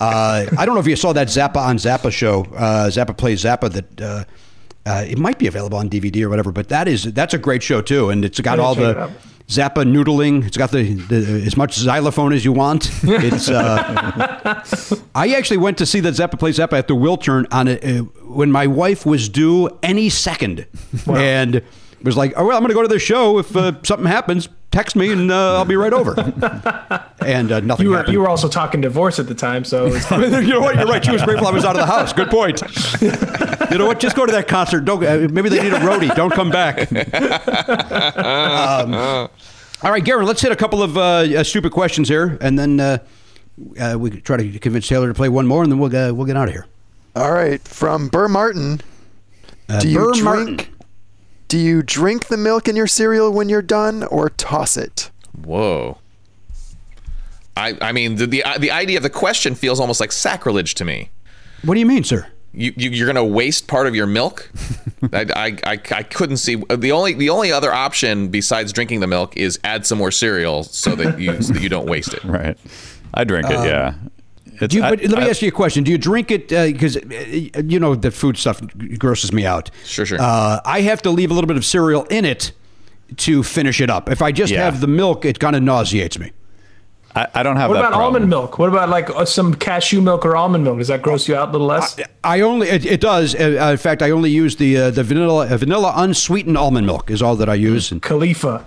Uh, 0.02 0.48
I 0.58 0.66
don't 0.66 0.76
know 0.76 0.82
if 0.82 0.88
you 0.88 0.98
saw 0.98 1.14
that 1.14 1.30
Zappa 1.30 1.56
on 1.56 1.78
Zappa 1.78 2.12
show, 2.12 2.42
uh, 2.58 2.90
Zappa 2.90 3.16
plays 3.16 3.46
Zappa. 3.46 3.72
That 3.72 4.28
uh, 4.90 5.04
it 5.08 5.18
might 5.20 5.38
be 5.38 5.48
available 5.48 5.78
on 5.78 5.90
DVD 5.90 6.24
or 6.24 6.30
whatever, 6.30 6.52
but 6.52 6.70
that 6.70 6.88
is 6.88 7.04
that's 7.14 7.34
a 7.34 7.38
great 7.38 7.62
show 7.64 7.82
too, 7.82 8.10
and 8.10 8.26
it's 8.26 8.40
got 8.40 8.60
all 8.60 8.76
the. 8.76 9.10
Zappa 9.50 9.84
noodling. 9.84 10.46
It's 10.46 10.58
got 10.58 10.70
the, 10.70 10.94
the 10.94 11.44
as 11.44 11.58
much 11.58 11.74
xylophone 11.74 12.34
as 12.34 12.46
you 12.46 12.54
want. 12.54 12.92
It's. 13.04 13.50
Uh, 13.50 15.02
I 15.16 15.34
actually 15.34 15.58
went 15.58 15.80
to 15.80 15.88
see 15.88 16.00
that 16.02 16.14
Zappa 16.14 16.38
plays 16.38 16.60
Zappa 16.60 16.78
at 16.78 16.88
the 16.88 16.94
Wiltern 16.94 17.48
on 17.52 17.68
a, 17.68 17.80
uh, 17.80 18.04
when 18.28 18.52
my 18.52 18.68
wife 18.68 19.08
was 19.08 19.28
due 19.28 19.68
any 19.82 20.10
second, 20.10 20.68
and 21.08 21.64
was 22.04 22.16
like, 22.16 22.34
"Oh 22.38 22.46
well, 22.46 22.58
I'm 22.58 22.62
going 22.62 22.70
to 22.70 22.76
go 22.76 22.84
to 22.84 22.88
the 22.88 23.00
show. 23.00 23.40
If 23.40 23.56
uh, 23.56 23.72
something 23.82 24.06
happens, 24.06 24.50
text 24.70 24.96
me 24.96 25.12
and 25.12 25.32
uh, 25.32 25.58
I'll 25.58 25.66
be 25.66 25.76
right 25.76 25.94
over." 25.94 26.14
and 27.26 27.52
uh, 27.52 27.60
nothing 27.62 27.86
You 27.86 27.92
were 27.92 27.98
happened. 27.98 28.14
you 28.14 28.20
were 28.20 28.30
also 28.30 28.48
talking 28.50 28.82
divorce 28.82 29.18
at 29.18 29.28
the 29.28 29.34
time, 29.36 29.64
so 29.66 29.88
you 29.88 30.42
know 30.48 30.62
what? 30.62 30.76
You're 30.76 30.86
right. 30.86 31.04
She 31.04 31.12
was 31.12 31.24
grateful 31.24 31.48
I 31.48 31.52
was 31.52 31.66
out 31.66 31.76
of 31.76 31.82
the 31.82 31.88
house. 31.88 32.14
Good 32.14 32.30
point. 32.30 32.62
you 33.72 33.78
know 33.78 33.86
what? 33.86 34.00
Just 34.00 34.16
go 34.16 34.26
to 34.26 34.32
that 34.32 34.48
concert. 34.48 34.82
Don't. 34.86 35.04
Uh, 35.04 35.28
maybe 35.32 35.50
they 35.50 35.62
need 35.62 35.74
a 35.74 35.80
roadie. 35.80 36.14
Don't 36.16 36.32
come 36.34 36.50
back. 36.50 36.90
Um, 38.20 38.94
all 39.82 39.92
right, 39.92 40.04
Garen. 40.04 40.26
Let's 40.26 40.42
hit 40.42 40.52
a 40.52 40.56
couple 40.56 40.84
of 40.84 40.98
uh, 40.98 41.02
uh, 41.02 41.44
stupid 41.44 41.72
questions 41.72 42.10
here, 42.10 42.38
and 42.42 42.60
then 42.60 42.80
uh, 42.80 42.98
uh, 43.80 43.96
we 43.98 44.10
could 44.10 44.26
try 44.26 44.38
to 44.38 44.60
convince 44.60 44.88
Taylor 44.88 45.08
to 45.08 45.14
play 45.14 45.30
one 45.30 45.48
more, 45.48 45.64
and 45.64 45.72
then 45.72 45.80
we'll 45.80 45.96
uh, 45.96 46.14
we'll 46.14 46.26
get 46.26 46.36
out 46.38 46.48
of 46.50 46.54
here. 46.54 46.66
All 47.16 47.32
right, 47.32 47.62
from 47.66 48.08
Burr 48.10 48.28
Martin. 48.28 48.82
Uh, 49.70 49.80
Do 49.80 49.90
you 49.90 49.98
Burr 50.00 50.12
drink? 50.14 50.24
Martin. 50.24 50.76
Do 51.48 51.58
you 51.58 51.82
drink 51.82 52.28
the 52.28 52.38
milk 52.38 52.68
in 52.68 52.76
your 52.76 52.88
cereal 52.88 53.32
when 53.32 53.48
you're 53.50 53.62
done, 53.62 54.04
or 54.04 54.30
toss 54.30 54.76
it? 54.78 55.10
Whoa. 55.44 55.98
I, 57.58 57.78
I 57.82 57.92
mean 57.92 58.16
the, 58.16 58.26
the 58.28 58.44
the 58.60 58.72
idea 58.72 58.98
of 58.98 59.04
the 59.04 59.10
question 59.10 59.56
feels 59.56 59.80
almost 59.80 60.00
like 60.00 60.12
sacrilege 60.12 60.76
to 60.76 60.86
me. 60.86 61.10
What 61.64 61.74
do 61.74 61.80
you 61.80 61.86
mean, 61.86 62.04
sir? 62.04 62.28
You, 62.54 62.74
you 62.76 62.90
you're 62.90 63.08
gonna 63.08 63.24
waste 63.24 63.68
part 63.68 63.86
of 63.88 63.96
your 63.96 64.08
milk? 64.08 64.50
I, 65.14 65.26
I, 65.36 65.58
I, 65.66 65.80
I 65.92 66.04
couldn't 66.04 66.38
see 66.38 66.56
the 66.56 66.92
only 66.92 67.14
the 67.14 67.30
only 67.30 67.52
other 67.52 67.72
option 67.72 68.30
besides 68.30 68.74
drinking 68.74 69.02
the 69.02 69.08
milk 69.08 69.38
is 69.38 69.60
add 69.64 69.86
some 69.86 69.98
more 70.00 70.12
cereal 70.12 70.64
so 70.64 70.96
that 70.96 71.20
you 71.20 71.42
so 71.42 71.54
that 71.54 71.62
you 71.62 71.70
don't 71.70 71.88
waste 71.88 72.14
it. 72.14 72.24
Right. 72.30 72.58
I 73.14 73.24
drink 73.24 73.48
it. 73.50 73.54
yeah. 73.54 73.94
It's, 74.62 74.62
Um, 74.62 74.68
Do 74.68 74.78
you, 74.78 74.84
I- 74.84 74.90
let 74.90 75.02
me 75.20 75.26
I- 75.26 75.30
ask 75.30 75.42
you 75.42 75.48
a 75.48 75.52
question. 75.52 75.84
Do 75.84 75.92
you 75.92 75.98
drink 75.98 76.32
it 76.32 76.50
because 76.50 76.98
uh, 76.98 77.62
you 77.66 77.80
know 77.80 77.96
the 77.96 78.12
food 78.12 78.36
stuff 78.38 78.62
grosses 78.98 79.32
me 79.32 79.46
out? 79.46 79.70
Sure, 79.86 80.06
sure. 80.06 80.18
Uh, 80.20 80.60
I 80.66 80.82
have 80.82 81.02
to 81.04 81.12
leave 81.12 81.32
a 81.32 81.34
little 81.36 81.48
bit 81.48 81.56
of 81.58 81.64
cereal 81.64 82.04
in 82.10 82.26
it 82.26 82.52
to 83.18 83.42
finish 83.44 83.80
it 83.80 83.90
up. 83.90 84.10
If 84.10 84.22
I 84.22 84.32
just 84.32 84.52
Yeah. 84.52 84.66
have 84.66 84.82
the 84.82 84.88
milk, 84.88 85.24
it 85.26 85.40
kind 85.40 85.56
of 85.56 85.64
nauseates 85.64 86.20
me. 86.20 86.32
I, 87.20 87.28
I 87.40 87.44
don't 87.44 87.58
have 87.58 87.70
What 87.70 87.76
that 87.76 87.80
about 87.82 87.92
problem. 87.94 88.16
almond 88.16 88.30
milk? 88.30 88.60
What 88.60 88.70
about 88.70 88.90
like 88.90 89.10
uh, 89.10 89.26
some 89.26 89.54
cashew 89.54 90.02
milk 90.02 90.26
or 90.26 90.36
almond 90.36 90.64
milk? 90.64 90.78
Does 90.78 90.88
that 90.88 91.02
gross 91.02 91.28
you 91.28 91.36
out 91.36 91.50
a 91.50 91.52
little 91.52 91.68
less? 91.68 92.00
I 92.24 92.42
only 92.42 92.70
it, 92.70 92.86
it 92.86 93.02
does. 93.02 93.36
Uh, 93.36 93.70
in 93.72 93.78
fact, 93.78 94.02
I 94.02 94.12
only 94.12 94.30
use 94.32 94.56
the 94.56 94.78
uh, 94.78 94.90
the 94.92 95.04
vanilla 95.04 95.48
uh, 95.48 95.58
vanilla 95.58 95.94
unsweetened 95.96 96.58
almond 96.58 96.86
milk 96.88 97.10
is 97.12 97.22
all 97.22 97.36
that 97.36 97.50
I 97.50 97.56
use. 97.56 97.92
And 97.92 98.02
Califia. 98.02 98.64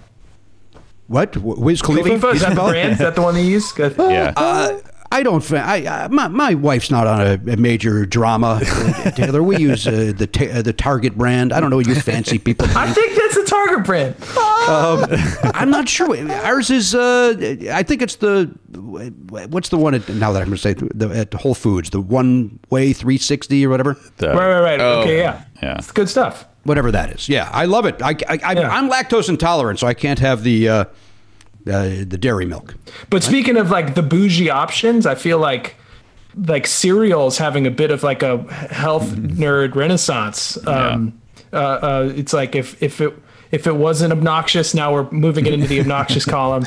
what 1.07 1.35
Wh- 1.35 1.59
Wiz 1.59 1.81
Khalifa? 1.83 2.09
Califia 2.11 2.35
is 2.35 2.41
that 2.43 2.55
the 2.55 2.62
brand? 2.62 2.93
Is 2.93 2.99
that 2.99 3.15
the 3.15 3.23
one 3.23 3.35
they 3.35 3.43
use? 3.45 3.73
'Cause- 3.73 3.95
Yeah. 3.99 4.33
Uh, 4.37 4.79
I 5.12 5.22
don't. 5.22 5.40
fa- 5.43 5.62
I, 5.64 5.76
I 6.05 6.09
my, 6.09 6.28
my 6.28 6.55
wife's 6.55 6.90
not 6.90 7.06
on 7.06 7.20
a, 7.20 7.52
a 7.52 7.56
major 7.56 8.06
drama. 8.06 8.60
uh, 8.62 9.10
Taylor, 9.12 9.43
we 9.43 9.59
use 9.59 9.86
uh, 9.86 10.12
the 10.16 10.26
ta- 10.26 10.59
uh, 10.59 10.62
the 10.62 10.72
Target 10.72 11.16
brand. 11.16 11.52
I 11.52 11.60
don't 11.60 11.70
know 11.70 11.76
what 11.76 11.86
you 11.86 11.94
fancy 11.94 12.39
people. 12.39 12.66
I 12.74 12.90
think 12.93 13.14
that's 13.16 13.36
a 13.36 13.44
Target 13.44 13.84
brand. 13.84 14.14
I'm 15.55 15.70
not 15.70 15.89
sure. 15.89 16.16
Ours 16.30 16.70
is. 16.70 16.94
Uh, 16.94 17.56
I 17.72 17.82
think 17.82 18.02
it's 18.02 18.16
the. 18.16 18.47
What's 19.51 19.68
the 19.68 19.78
one? 19.78 19.94
At, 19.94 20.09
now 20.09 20.32
that 20.32 20.40
I'm 20.43 20.48
going 20.48 20.56
to 20.56 20.62
say 20.62 20.74
the, 20.74 21.09
at 21.10 21.34
Whole 21.34 21.55
Foods, 21.55 21.90
the 21.90 22.01
one 22.01 22.59
way 22.70 22.93
360 22.93 23.66
or 23.66 23.70
whatever, 23.70 23.97
The- 24.16 24.28
Right, 24.28 24.36
right, 24.48 24.60
right. 24.60 24.80
Oh. 24.80 25.01
Okay, 25.02 25.18
yeah, 25.18 25.44
Yeah. 25.62 25.76
it's 25.78 25.90
good 25.93 26.09
stuff. 26.09 26.47
whatever 26.64 26.90
that 26.93 27.10
is. 27.10 27.28
Yeah, 27.28 27.48
I 27.52 27.66
love 27.66 27.86
it. 27.86 28.01
I, 28.02 28.10
I, 28.28 28.39
I 28.43 28.52
Yeah. 28.55 28.68
I'm 28.70 28.89
lactose 28.90 29.28
intolerant, 29.28 29.78
so 29.78 29.86
I 29.86 29.94
can't 29.94 30.18
have 30.20 30.43
the 30.43 30.68
uh, 30.68 30.84
uh, 31.66 32.05
the 32.06 32.18
dairy 32.18 32.47
milk. 32.47 32.74
But 33.10 33.22
speaking 33.22 33.56
of 33.56 33.70
like 33.70 33.94
the 33.94 34.02
bougie 34.02 34.51
options, 34.51 35.06
I 35.06 35.14
feel 35.14 35.39
like 35.39 35.76
like 36.47 36.66
cereals 36.66 37.39
having 37.39 37.66
a 37.66 37.70
bit 37.70 37.90
of 37.90 38.02
like 38.02 38.22
a 38.22 38.43
health 38.72 39.10
nerd 39.14 39.74
renaissance. 39.74 40.56
Um, 40.66 41.20
uh, 41.52 41.56
uh, 41.56 42.12
it's 42.14 42.32
like 42.32 42.55
if 42.55 42.82
if 42.82 43.01
it 43.01 43.14
if 43.51 43.66
it 43.66 43.76
wasn't 43.76 44.12
obnoxious, 44.12 44.72
now 44.74 44.94
we're 44.94 45.10
moving 45.10 45.44
it 45.44 45.52
into 45.52 45.66
the 45.66 45.80
obnoxious 45.80 46.24
column. 46.36 46.64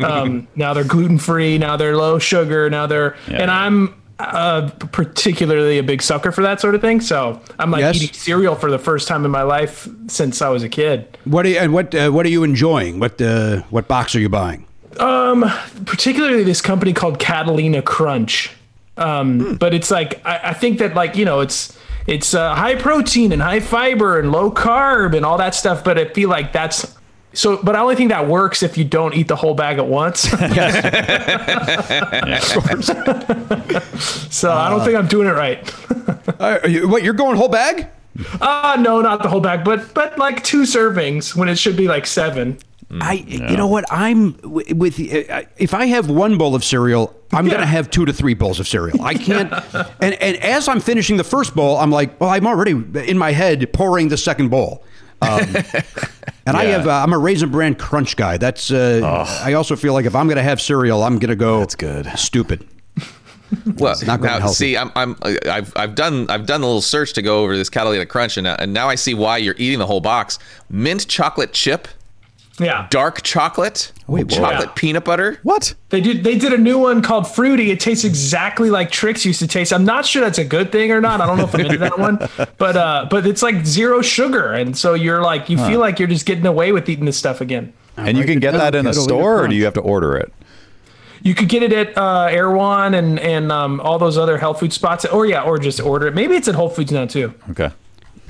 Um, 0.00 0.46
now 0.54 0.74
they're 0.74 0.84
gluten 0.84 1.18
free. 1.18 1.56
Now 1.56 1.76
they're 1.76 1.96
low 1.96 2.18
sugar. 2.18 2.68
Now 2.68 2.86
they're 2.86 3.16
and 3.28 3.50
I'm 3.50 3.94
uh, 4.18 4.70
particularly 4.92 5.78
a 5.78 5.82
big 5.82 6.00
sucker 6.02 6.32
for 6.32 6.42
that 6.42 6.60
sort 6.60 6.74
of 6.74 6.80
thing. 6.80 7.00
So 7.00 7.40
I'm 7.58 7.70
like 7.70 7.80
Yes. 7.80 7.96
eating 7.96 8.14
cereal 8.14 8.54
for 8.54 8.70
the 8.70 8.78
first 8.78 9.08
time 9.08 9.24
in 9.24 9.30
my 9.30 9.42
life 9.42 9.88
since 10.08 10.40
I 10.40 10.48
was 10.48 10.62
a 10.62 10.68
kid. 10.68 11.18
What 11.24 11.44
are 11.46 11.50
you, 11.50 11.58
and 11.58 11.72
what 11.72 11.94
uh, 11.94 12.10
what 12.10 12.24
are 12.26 12.30
you 12.30 12.42
enjoying? 12.44 12.98
What 12.98 13.20
uh, 13.20 13.62
what 13.70 13.88
box 13.88 14.14
are 14.14 14.20
you 14.20 14.28
buying? 14.30 14.64
Um, 14.98 15.44
particularly 15.84 16.42
this 16.44 16.62
company 16.62 16.92
called 16.94 17.18
Catalina 17.18 17.82
Crunch. 17.82 18.50
Um, 18.96 19.56
But 19.56 19.74
it's 19.74 19.90
like 19.90 20.24
I, 20.24 20.40
I 20.44 20.52
think 20.54 20.78
that 20.78 20.94
like 20.94 21.16
you 21.16 21.26
know 21.26 21.40
it's 21.40 21.76
it's 22.06 22.32
uh, 22.32 22.54
high 22.54 22.76
protein 22.76 23.32
and 23.32 23.42
high 23.42 23.60
fiber 23.60 24.18
and 24.18 24.32
low 24.32 24.50
carb 24.50 25.14
and 25.14 25.26
all 25.26 25.36
that 25.36 25.54
stuff. 25.54 25.84
But 25.84 25.98
I 25.98 26.06
feel 26.06 26.30
like 26.30 26.52
that's 26.54 26.95
so. 27.36 27.62
But 27.62 27.76
I 27.76 27.80
only 27.80 27.94
think 27.94 28.10
that 28.10 28.26
works 28.26 28.62
if 28.62 28.76
you 28.76 28.84
don't 28.84 29.14
eat 29.14 29.28
the 29.28 29.36
whole 29.36 29.54
bag 29.54 29.78
at 29.78 29.86
once. 29.86 30.20
so 34.30 34.52
I 34.52 34.70
don't 34.70 34.84
think 34.84 34.96
I'm 34.96 35.06
doing 35.06 35.28
it 35.28 35.32
right. 35.32 35.72
Uh, 36.40 36.58
are 36.62 36.68
you, 36.68 36.88
what 36.88 37.02
you're 37.02 37.14
going 37.14 37.36
whole 37.36 37.48
bag? 37.48 37.88
Ah, 38.40 38.76
no, 38.78 39.00
not 39.00 39.22
the 39.22 39.28
whole 39.28 39.40
bag, 39.40 39.64
but 39.64 39.92
but 39.94 40.18
like 40.18 40.42
two 40.42 40.62
servings 40.62 41.36
when 41.36 41.48
it 41.48 41.56
should 41.56 41.76
be 41.76 41.86
like 41.86 42.06
seven. 42.06 42.58
I, 42.88 43.14
you 43.14 43.56
know 43.56 43.66
what? 43.66 43.84
I'm 43.90 44.38
with. 44.44 45.00
Uh, 45.00 45.42
if 45.56 45.74
I 45.74 45.86
have 45.86 46.08
one 46.08 46.38
bowl 46.38 46.54
of 46.54 46.62
cereal, 46.62 47.14
I'm 47.32 47.48
going 47.48 47.60
to 47.60 47.66
have 47.66 47.90
two 47.90 48.04
to 48.04 48.12
three 48.12 48.34
bowls 48.34 48.60
of 48.60 48.68
cereal. 48.68 49.02
I 49.02 49.14
can't. 49.14 49.52
and 50.00 50.14
and 50.14 50.36
as 50.36 50.68
I'm 50.68 50.80
finishing 50.80 51.16
the 51.16 51.24
first 51.24 51.54
bowl, 51.54 51.78
I'm 51.78 51.90
like, 51.90 52.20
well, 52.20 52.30
I'm 52.30 52.46
already 52.46 52.72
in 53.08 53.18
my 53.18 53.32
head 53.32 53.72
pouring 53.72 54.08
the 54.08 54.16
second 54.16 54.50
bowl. 54.50 54.84
Um, 55.22 55.40
and 56.46 56.56
I 56.56 56.64
have. 56.66 56.86
Uh, 56.86 56.92
I'm 56.92 57.12
a 57.12 57.18
raisin 57.18 57.50
bran 57.50 57.74
crunch 57.74 58.16
guy. 58.16 58.36
That's. 58.36 58.70
Uh, 58.70 59.26
I 59.42 59.54
also 59.54 59.76
feel 59.76 59.92
like 59.92 60.04
if 60.04 60.14
I'm 60.14 60.26
going 60.26 60.36
to 60.36 60.42
have 60.42 60.60
cereal, 60.60 61.02
I'm 61.02 61.18
going 61.18 61.30
to 61.30 61.36
go. 61.36 61.60
That's 61.60 61.74
good. 61.74 62.06
Stupid. 62.16 62.66
Well, 63.76 63.94
not 64.04 64.20
gonna 64.20 64.32
now 64.32 64.40
help 64.40 64.54
see, 64.56 64.76
I'm, 64.76 64.90
I'm, 64.96 65.16
I've, 65.22 65.72
I've 65.76 65.94
done, 65.94 66.28
I've 66.28 66.46
done 66.46 66.62
a 66.62 66.66
little 66.66 66.80
search 66.80 67.12
to 67.12 67.22
go 67.22 67.44
over 67.44 67.56
this 67.56 67.70
Catalina 67.70 68.04
Crunch, 68.04 68.36
and 68.36 68.44
now, 68.44 68.56
and 68.58 68.72
now 68.72 68.88
I 68.88 68.96
see 68.96 69.14
why 69.14 69.38
you're 69.38 69.54
eating 69.56 69.78
the 69.78 69.86
whole 69.86 70.00
box. 70.00 70.40
Mint 70.68 71.06
chocolate 71.06 71.52
chip, 71.52 71.86
Yeah, 72.58 72.86
dark 72.88 73.22
chocolate, 73.22 73.92
Wait, 74.06 74.28
chocolate 74.30 74.68
Yeah. 74.68 74.72
peanut 74.74 75.04
butter. 75.04 75.38
What? 75.42 75.74
They 75.90 76.00
did. 76.00 76.24
They 76.24 76.38
did 76.38 76.52
a 76.54 76.58
new 76.58 76.78
one 76.78 77.02
called 77.02 77.28
Fruity. 77.28 77.70
It 77.70 77.80
tastes 77.80 78.04
exactly 78.04 78.70
like 78.70 78.90
Trix 78.90 79.26
used 79.26 79.40
to 79.40 79.46
taste. 79.46 79.72
I'm 79.74 79.84
not 79.84 80.06
sure 80.06 80.22
that's 80.22 80.38
a 80.38 80.44
good 80.44 80.72
thing 80.72 80.90
or 80.90 81.00
not. 81.02 81.20
I 81.20 81.26
don't 81.26 81.36
know 81.36 81.44
if 81.44 81.54
I'm 81.54 81.60
into 81.60 81.76
that 81.78 81.98
one, 81.98 82.18
but 82.56 82.76
uh, 82.76 83.08
but 83.10 83.26
it's 83.26 83.42
like 83.42 83.66
zero 83.66 84.00
sugar, 84.00 84.52
and 84.52 84.76
so 84.76 84.94
you're 84.94 85.22
like 85.22 85.50
you 85.50 85.58
feel 85.58 85.80
like 85.80 85.98
you're 85.98 86.08
just 86.08 86.24
getting 86.24 86.46
away 86.46 86.72
with 86.72 86.88
eating 86.88 87.04
this 87.04 87.18
stuff 87.18 87.40
again. 87.42 87.74
And 87.98 88.16
you 88.16 88.24
can 88.24 88.40
get 88.40 88.52
that 88.52 88.74
in 88.74 88.86
a 88.86 88.94
store, 88.94 89.44
or 89.44 89.48
do 89.48 89.54
you 89.54 89.64
have 89.64 89.74
to 89.74 89.80
order 89.80 90.16
it? 90.16 90.32
You 91.22 91.34
could 91.34 91.48
get 91.48 91.62
it 91.62 91.72
at 91.72 91.98
uh, 91.98 92.28
Erewhon 92.30 92.94
and 92.94 93.18
and 93.20 93.50
um, 93.52 93.80
all 93.80 93.98
those 93.98 94.16
other 94.16 94.38
health 94.38 94.60
food 94.60 94.72
spots, 94.72 95.04
or 95.04 95.26
yeah, 95.26 95.42
or 95.42 95.58
just 95.58 95.80
order 95.80 96.06
it. 96.06 96.14
Maybe 96.14 96.36
it's 96.36 96.48
at 96.48 96.54
Whole 96.54 96.68
Foods 96.70 96.92
now 96.92 97.04
too. 97.06 97.34
Okay. 97.50 97.70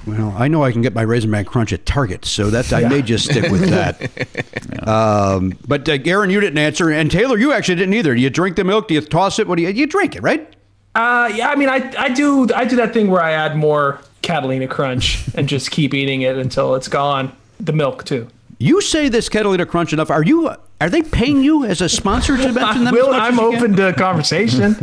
Well, 0.07 0.33
I 0.37 0.47
know 0.47 0.63
I 0.63 0.71
can 0.71 0.83
get 0.83 0.95
my 0.95 1.03
raisin 1.03 1.31
bran 1.31 1.45
crunch 1.45 1.73
at 1.73 1.85
Target, 1.85 2.25
so 2.25 2.49
that 2.51 2.73
I 2.73 2.89
may 2.89 3.03
just 3.03 3.29
stick 3.29 3.51
with 3.51 3.69
that. 3.71 4.87
um, 4.89 5.59
but 5.67 5.89
uh, 5.89 5.97
Garen, 5.97 6.31
you 6.31 6.41
didn't 6.41 6.59
answer, 6.59 6.91
and 6.91 7.11
Taylor, 7.11 7.37
you 7.37 7.53
actually 7.53 7.75
didn't 7.75 7.95
either. 7.95 8.15
Do 8.15 8.21
you 8.21 8.31
drink 8.31 8.55
the 8.55 8.63
milk? 8.63 8.87
Do 8.87 8.95
you 8.95 9.01
toss 9.01 9.41
it? 9.41 9.49
What 9.49 9.57
do 9.57 9.63
you? 9.63 9.69
You 9.71 9.87
drink 9.87 10.15
it, 10.15 10.23
right? 10.23 10.55
Uh, 10.95 11.31
yeah, 11.35 11.49
I 11.49 11.57
mean, 11.57 11.69
I 11.69 11.93
I 11.99 12.09
do 12.09 12.49
I 12.55 12.65
do 12.65 12.77
that 12.77 12.93
thing 12.93 13.11
where 13.11 13.21
I 13.21 13.33
add 13.33 13.57
more 13.57 14.01
Catalina 14.23 14.69
Crunch 14.69 15.29
and 15.35 15.49
just 15.49 15.71
keep 15.71 15.93
eating 15.93 16.23
it 16.23 16.39
until 16.39 16.75
it's 16.77 16.89
gone. 16.89 17.33
The 17.59 17.73
milk 17.73 18.05
too. 18.05 18.29
You 18.59 18.81
say 18.81 19.09
this 19.09 19.29
Catalina 19.29 19.67
Crunch 19.67 19.93
enough. 19.93 20.11
Are 20.11 20.23
you? 20.23 20.51
Are 20.79 20.91
they 20.91 21.01
paying 21.03 21.43
you 21.43 21.65
as 21.65 21.81
a 21.81 21.89
sponsor 21.89 22.37
to 22.37 22.53
mention 22.53 22.85
them? 22.85 22.93
Will, 22.93 23.15
as 23.15 23.19
much 23.19 23.23
I'm 23.23 23.33
as 23.33 23.39
you 23.41 23.57
open 23.59 23.77
to 23.77 23.93
conversation. 23.95 24.73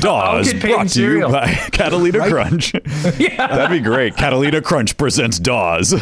Dawes 0.00 0.50
get 0.52 0.62
paid 0.62 0.70
in 0.70 0.76
brought 0.76 0.88
to 0.88 1.02
you 1.02 1.28
by 1.28 1.52
Catalina 1.72 2.28
Crunch. 2.30 2.72
yeah. 3.18 3.46
That'd 3.48 3.70
be 3.70 3.80
great. 3.80 4.16
Catalina 4.16 4.62
Crunch 4.62 4.96
presents 4.96 5.38
Dawes. 5.38 5.92
you, 5.92 5.98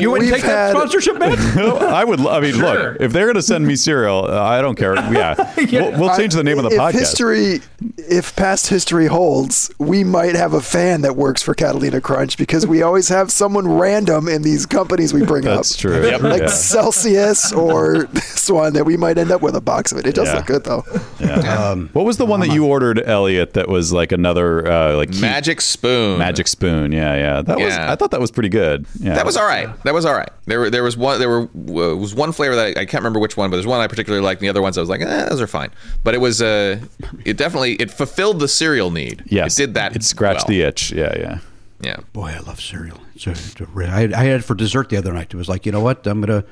you 0.00 0.10
wouldn't 0.10 0.30
We've 0.30 0.34
take 0.34 0.42
that 0.42 0.72
sponsorship, 0.72 1.18
man? 1.18 1.38
I 1.58 2.04
would. 2.04 2.20
I 2.20 2.40
mean, 2.40 2.54
Sure. 2.54 2.92
look, 2.92 3.00
if 3.00 3.12
they're 3.12 3.24
going 3.26 3.36
to 3.36 3.42
send 3.42 3.66
me 3.66 3.76
cereal, 3.76 4.24
uh, 4.26 4.42
I 4.42 4.60
don't 4.60 4.76
care. 4.76 4.94
Yeah, 5.12 5.54
We'll, 5.56 5.98
we'll 6.00 6.16
change 6.16 6.34
the 6.34 6.44
name 6.44 6.58
of 6.58 6.64
the 6.64 6.70
if 6.72 6.78
podcast. 6.80 6.92
history 6.92 7.60
if 7.96 8.34
past 8.36 8.66
history 8.68 9.06
holds, 9.06 9.70
we 9.78 10.04
might 10.04 10.34
have 10.34 10.52
a 10.54 10.60
fan 10.60 11.00
that 11.02 11.16
works 11.16 11.42
for 11.42 11.54
Catalina 11.54 12.00
Crunch 12.00 12.36
because 12.36 12.66
we 12.66 12.82
always 12.82 13.08
have 13.08 13.30
someone 13.32 13.66
random 13.68 14.25
in 14.28 14.42
these 14.42 14.66
companies 14.66 15.12
we 15.14 15.24
bring 15.24 15.46
up. 15.46 15.56
That's 15.56 15.74
up. 15.74 15.80
true. 15.80 16.06
Yep. 16.06 16.20
Like 16.22 16.40
Yeah. 16.42 16.46
Celsius 16.48 17.52
or 17.52 18.04
this 18.12 18.48
one 18.50 18.72
that 18.74 18.84
we 18.84 18.96
might 18.96 19.18
end 19.18 19.30
up 19.30 19.42
with 19.42 19.54
a 19.56 19.60
box 19.60 19.92
of 19.92 19.98
it. 19.98 20.06
It 20.06 20.14
does 20.14 20.28
Yeah. 20.28 20.36
look 20.36 20.46
good 20.46 20.64
though. 20.64 20.84
Yeah. 21.20 21.74
what 21.92 22.04
was 22.04 22.16
the 22.16 22.26
one 22.26 22.40
that 22.40 22.50
you 22.52 22.64
ordered, 22.66 23.02
Elliot? 23.06 23.54
That 23.54 23.68
was 23.68 23.92
like 23.92 24.12
another 24.12 24.66
uh, 24.70 24.96
like 24.96 25.12
heat- 25.12 25.20
Magic 25.20 25.60
spoon. 25.60 26.18
magic 26.18 26.48
spoon. 26.48 26.92
Yeah, 26.92 27.14
yeah. 27.16 27.42
That 27.42 27.58
was. 27.58 27.74
Yeah. 27.74 27.90
I 27.92 27.96
thought 27.96 28.10
that 28.12 28.20
was 28.20 28.30
pretty 28.30 28.48
good. 28.48 28.86
Yeah. 29.00 29.14
That 29.14 29.26
was 29.26 29.36
all 29.36 29.46
right. 29.46 29.68
That 29.84 29.94
was 29.94 30.04
all 30.04 30.14
right. 30.14 30.30
There 30.46 30.60
were 30.60 30.70
there 30.70 30.82
was 30.84 30.96
one 30.96 31.18
there 31.18 31.28
were 31.28 31.42
uh, 31.42 31.96
was 31.96 32.14
one 32.14 32.32
flavor 32.32 32.54
that 32.56 32.76
I, 32.78 32.82
I 32.82 32.84
can't 32.84 33.02
remember 33.02 33.18
which 33.20 33.36
one, 33.36 33.50
but 33.50 33.56
there's 33.56 33.66
one 33.66 33.80
I 33.80 33.86
particularly 33.86 34.24
liked. 34.24 34.40
And 34.40 34.46
the 34.46 34.50
other 34.50 34.62
ones 34.62 34.76
I 34.78 34.80
was 34.80 34.90
like, 34.90 35.00
eh, 35.00 35.28
those 35.28 35.40
are 35.40 35.46
fine. 35.46 35.70
But 36.04 36.14
it 36.14 36.18
was 36.20 36.40
uh, 36.42 36.78
it 37.24 37.36
definitely 37.36 37.74
it 37.74 37.90
fulfilled 37.90 38.38
the 38.40 38.48
cereal 38.48 38.90
need. 38.90 39.22
Yes. 39.26 39.58
it 39.58 39.66
did 39.66 39.74
that. 39.74 39.96
It 39.96 40.04
scratched 40.04 40.42
well. 40.48 40.48
the 40.48 40.62
itch. 40.62 40.92
Yeah, 40.92 41.16
yeah. 41.18 41.38
yeah. 41.80 41.96
Boy, 42.12 42.34
I 42.36 42.38
love 42.40 42.60
cereal. 42.60 43.00
It's 43.16 43.26
a, 43.26 43.30
it's 43.30 43.60
a 43.60 43.66
re- 43.66 43.86
I, 43.86 44.02
I 44.02 44.24
had 44.24 44.40
it 44.40 44.44
for 44.44 44.54
dessert 44.54 44.88
the 44.90 44.96
other 44.96 45.12
night. 45.12 45.32
It 45.32 45.36
was 45.36 45.48
like, 45.48 45.66
you 45.66 45.72
know 45.72 45.80
what? 45.80 46.06
I'm 46.06 46.20
gonna. 46.20 46.44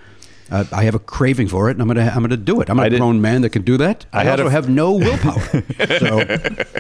Uh, 0.51 0.65
I 0.73 0.85
have 0.85 0.95
a 0.95 0.99
craving 0.99 1.49
for 1.49 1.69
it, 1.71 1.73
and 1.73 1.81
I'm 1.83 1.89
gonna. 1.89 2.11
I'm 2.15 2.23
gonna 2.23 2.37
do 2.37 2.61
it. 2.61 2.69
I'm 2.69 2.79
a 2.79 2.91
grown 2.91 3.21
man 3.21 3.43
that 3.43 3.51
can 3.51 3.63
do 3.63 3.77
that. 3.79 4.05
I, 4.13 4.27
I 4.27 4.31
also 4.31 4.47
a- 4.47 4.51
have 4.51 4.69
no 4.69 4.93
willpower. 5.07 5.63
so 5.99 6.21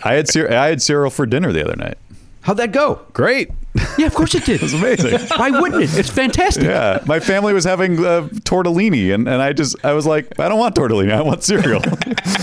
I 0.04 0.14
had 0.14 0.28
cer- 0.28 0.52
I 0.52 0.68
had 0.68 0.82
cereal 0.82 1.10
for 1.10 1.24
dinner 1.26 1.52
the 1.52 1.64
other 1.64 1.76
night. 1.76 1.96
how'd 2.42 2.58
that 2.58 2.72
go? 2.72 3.00
Great. 3.14 3.50
Yeah, 3.98 4.06
of 4.06 4.14
course 4.14 4.34
it 4.34 4.44
did. 4.44 4.56
It 4.60 4.62
was 4.62 4.74
amazing. 4.74 5.18
Why 5.38 5.50
wouldn't 5.50 5.82
it? 5.82 5.96
It's 5.98 6.10
fantastic. 6.10 6.64
Yeah, 6.64 7.00
my 7.06 7.18
family 7.20 7.52
was 7.54 7.64
having 7.64 7.98
uh, 8.04 8.28
tortellini, 8.44 9.12
and, 9.14 9.26
and 9.26 9.40
I 9.42 9.52
just 9.54 9.76
I 9.84 9.94
was 9.94 10.06
like, 10.06 10.38
I 10.38 10.48
don't 10.48 10.58
want 10.58 10.74
tortellini, 10.76 11.12
I 11.12 11.22
want 11.22 11.42
cereal. 11.42 11.82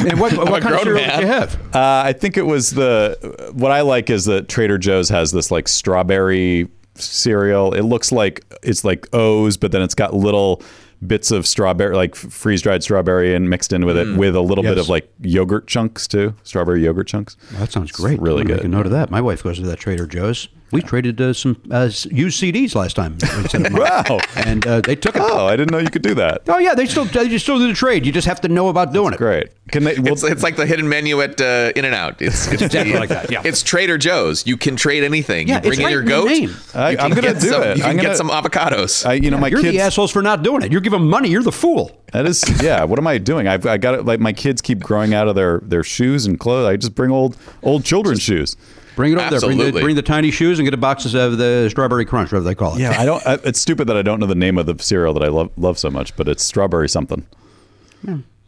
And 0.01 0.19
what, 0.19 0.35
what 0.35 0.47
a 0.57 0.61
kind 0.61 0.73
of 0.75 0.81
cereal 0.81 1.05
did 1.05 1.19
you 1.21 1.27
have? 1.27 1.53
Uh, 1.75 2.01
I 2.05 2.13
think 2.13 2.35
it 2.35 2.41
was 2.47 2.71
the 2.71 3.51
what 3.53 3.71
I 3.71 3.81
like 3.81 4.09
is 4.09 4.25
that 4.25 4.47
Trader 4.49 4.79
Joe's 4.79 5.09
has 5.09 5.31
this 5.31 5.51
like 5.51 5.67
strawberry 5.67 6.67
cereal. 7.01 7.73
It 7.73 7.83
looks 7.83 8.11
like 8.11 8.45
it's 8.63 8.83
like 8.83 9.07
O's, 9.13 9.57
but 9.57 9.71
then 9.71 9.81
it's 9.81 9.95
got 9.95 10.13
little 10.13 10.61
bits 11.05 11.31
of 11.31 11.47
strawberry, 11.47 11.95
like 11.95 12.15
freeze 12.15 12.61
dried 12.61 12.83
strawberry, 12.83 13.33
and 13.33 13.49
mixed 13.49 13.73
in 13.73 13.85
with 13.85 13.97
it 13.97 14.07
mm. 14.07 14.17
with 14.17 14.35
a 14.35 14.41
little 14.41 14.63
bit 14.63 14.77
of 14.77 14.89
like 14.89 15.11
yogurt 15.21 15.67
chunks 15.67 16.07
too, 16.07 16.35
strawberry 16.43 16.83
yogurt 16.83 17.07
chunks. 17.07 17.37
That 17.53 17.71
sounds 17.71 17.91
great. 17.91 18.21
really 18.21 18.43
good. 18.43 18.57
Make 18.57 18.65
a 18.65 18.69
note 18.69 18.85
of 18.85 18.91
that. 18.91 19.09
My 19.09 19.21
wife 19.21 19.43
goes 19.43 19.57
to 19.57 19.65
that 19.65 19.79
Trader 19.79 20.07
Joe's. 20.07 20.47
We 20.71 20.81
traded 20.81 21.19
uh, 21.19 21.33
some 21.33 21.61
uh, 21.69 21.89
used 22.09 22.41
CDs 22.41 22.75
last 22.75 22.95
time. 22.95 23.13
instead 23.13 23.65
of 23.65 23.71
mine. 23.73 23.81
Wow. 23.81 24.19
And 24.35 24.65
uh, 24.65 24.81
they 24.81 24.95
took 24.95 25.15
it. 25.15 25.21
Oh, 25.23 25.45
I 25.47 25.55
didn't 25.55 25.71
know 25.71 25.79
you 25.79 25.89
could 25.89 26.01
do 26.01 26.13
that. 26.15 26.43
Oh 26.47 26.57
yeah, 26.59 26.73
they 26.75 26.85
still 26.85 27.05
they 27.05 27.37
still 27.37 27.59
do 27.59 27.67
the 27.67 27.73
trade. 27.73 28.05
You 28.05 28.11
just 28.11 28.27
have 28.27 28.41
to 28.41 28.47
know 28.47 28.69
about 28.69 28.93
doing 28.93 29.13
it. 29.13 29.17
Great. 29.17 29.49
Can 29.71 29.83
they? 29.83 29.97
Well, 29.99 30.13
It's, 30.13 30.23
it's 30.23 30.43
like 30.43 30.55
the 30.57 30.65
hidden 30.65 30.87
menu 30.89 31.21
at 31.21 31.39
uh, 31.41 31.71
In 31.75 31.85
and 31.85 31.95
Out. 31.95 32.21
It's, 32.21 32.47
it's 32.51 32.61
Exactly 32.61 32.93
like 32.97 33.09
that, 33.09 33.31
yeah. 33.31 33.41
It's 33.45 33.63
Trader 33.63 33.97
Joe's. 33.97 34.45
You 34.45 34.57
can 34.57 34.75
trade 34.75 35.03
anything. 35.03 35.47
Yeah, 35.47 35.55
you 35.55 35.61
bring 35.61 35.71
it's 35.71 35.79
in 35.79 35.85
right 35.85 35.91
your 35.93 36.03
the 36.03 36.09
goat. 36.09 36.25
name. 36.27 36.55
I- 36.73 36.89
you 36.91 36.97
I'm 36.97 37.11
gonna 37.11 37.33
do 37.33 37.39
some, 37.49 37.63
it. 37.63 37.77
You 37.77 37.83
can 37.83 37.91
I'm 37.91 37.95
gonna- 37.97 38.09
get 38.09 38.17
some 38.17 38.29
avocados. 38.29 39.05
I, 39.05 39.13
you 39.13 39.31
know, 39.31 39.37
my 39.37 39.47
You're 39.47 39.61
kids. 39.61 39.73
the 39.73 39.79
assholes 39.81 40.11
for 40.11 40.21
not 40.21 40.43
doing 40.43 40.61
it. 40.63 40.71
You're 40.71 40.81
giving 40.81 40.99
them 40.99 41.09
money. 41.09 41.29
You're 41.29 41.43
the 41.43 41.51
fool. 41.51 41.97
That 42.11 42.25
is, 42.25 42.43
yeah. 42.61 42.83
What 42.83 42.99
am 42.99 43.07
I 43.07 43.17
doing? 43.17 43.47
I've 43.47 43.65
I 43.65 43.77
got 43.77 43.95
it. 43.95 44.05
Like 44.05 44.19
my 44.19 44.33
kids 44.33 44.61
keep 44.61 44.79
growing 44.79 45.13
out 45.13 45.27
of 45.29 45.35
their 45.35 45.59
their 45.59 45.83
shoes 45.83 46.25
and 46.25 46.37
clothes. 46.39 46.67
I 46.67 46.75
just 46.75 46.93
bring 46.95 47.11
old 47.11 47.37
old 47.63 47.85
children's 47.85 48.21
shoes. 48.21 48.57
Bring 49.01 49.13
it 49.13 49.17
over 49.17 49.29
there. 49.31 49.39
Bring 49.39 49.57
the, 49.57 49.81
bring 49.81 49.95
the 49.95 50.01
tiny 50.03 50.29
shoes 50.29 50.59
and 50.59 50.65
get 50.65 50.75
a 50.75 50.77
boxes 50.77 51.15
of 51.15 51.39
the 51.39 51.67
strawberry 51.71 52.05
crunch, 52.05 52.31
whatever 52.31 52.45
they 52.45 52.53
call 52.53 52.75
it. 52.75 52.81
Yeah, 52.81 52.95
I 52.99 53.05
don't. 53.05 53.25
I, 53.25 53.39
it's 53.43 53.59
stupid 53.59 53.87
that 53.87 53.97
I 53.97 54.03
don't 54.03 54.19
know 54.19 54.27
the 54.27 54.35
name 54.35 54.59
of 54.59 54.67
the 54.67 54.81
cereal 54.81 55.13
that 55.15 55.23
I 55.23 55.27
love 55.27 55.49
love 55.57 55.79
so 55.79 55.89
much, 55.89 56.15
but 56.15 56.27
it's 56.27 56.43
strawberry 56.43 56.87
something. 56.87 57.25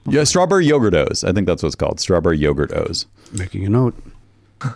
Yeah, 0.06 0.24
strawberry 0.26 0.66
yogurt 0.68 0.94
O's. 0.94 1.24
I 1.24 1.32
think 1.32 1.48
that's 1.48 1.64
what 1.64 1.68
it's 1.68 1.76
called. 1.76 2.00
Strawberry 2.00 2.38
yogurt 2.38 2.72
O's. 2.72 3.08
Making 3.32 3.66
a 3.66 3.70
note. 3.70 3.96
I, 4.62 4.74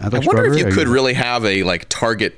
I 0.02 0.18
wonder 0.20 0.44
if 0.44 0.58
you 0.58 0.70
could 0.70 0.86
really 0.86 1.14
have 1.14 1.44
a 1.44 1.64
like 1.64 1.88
Target 1.88 2.36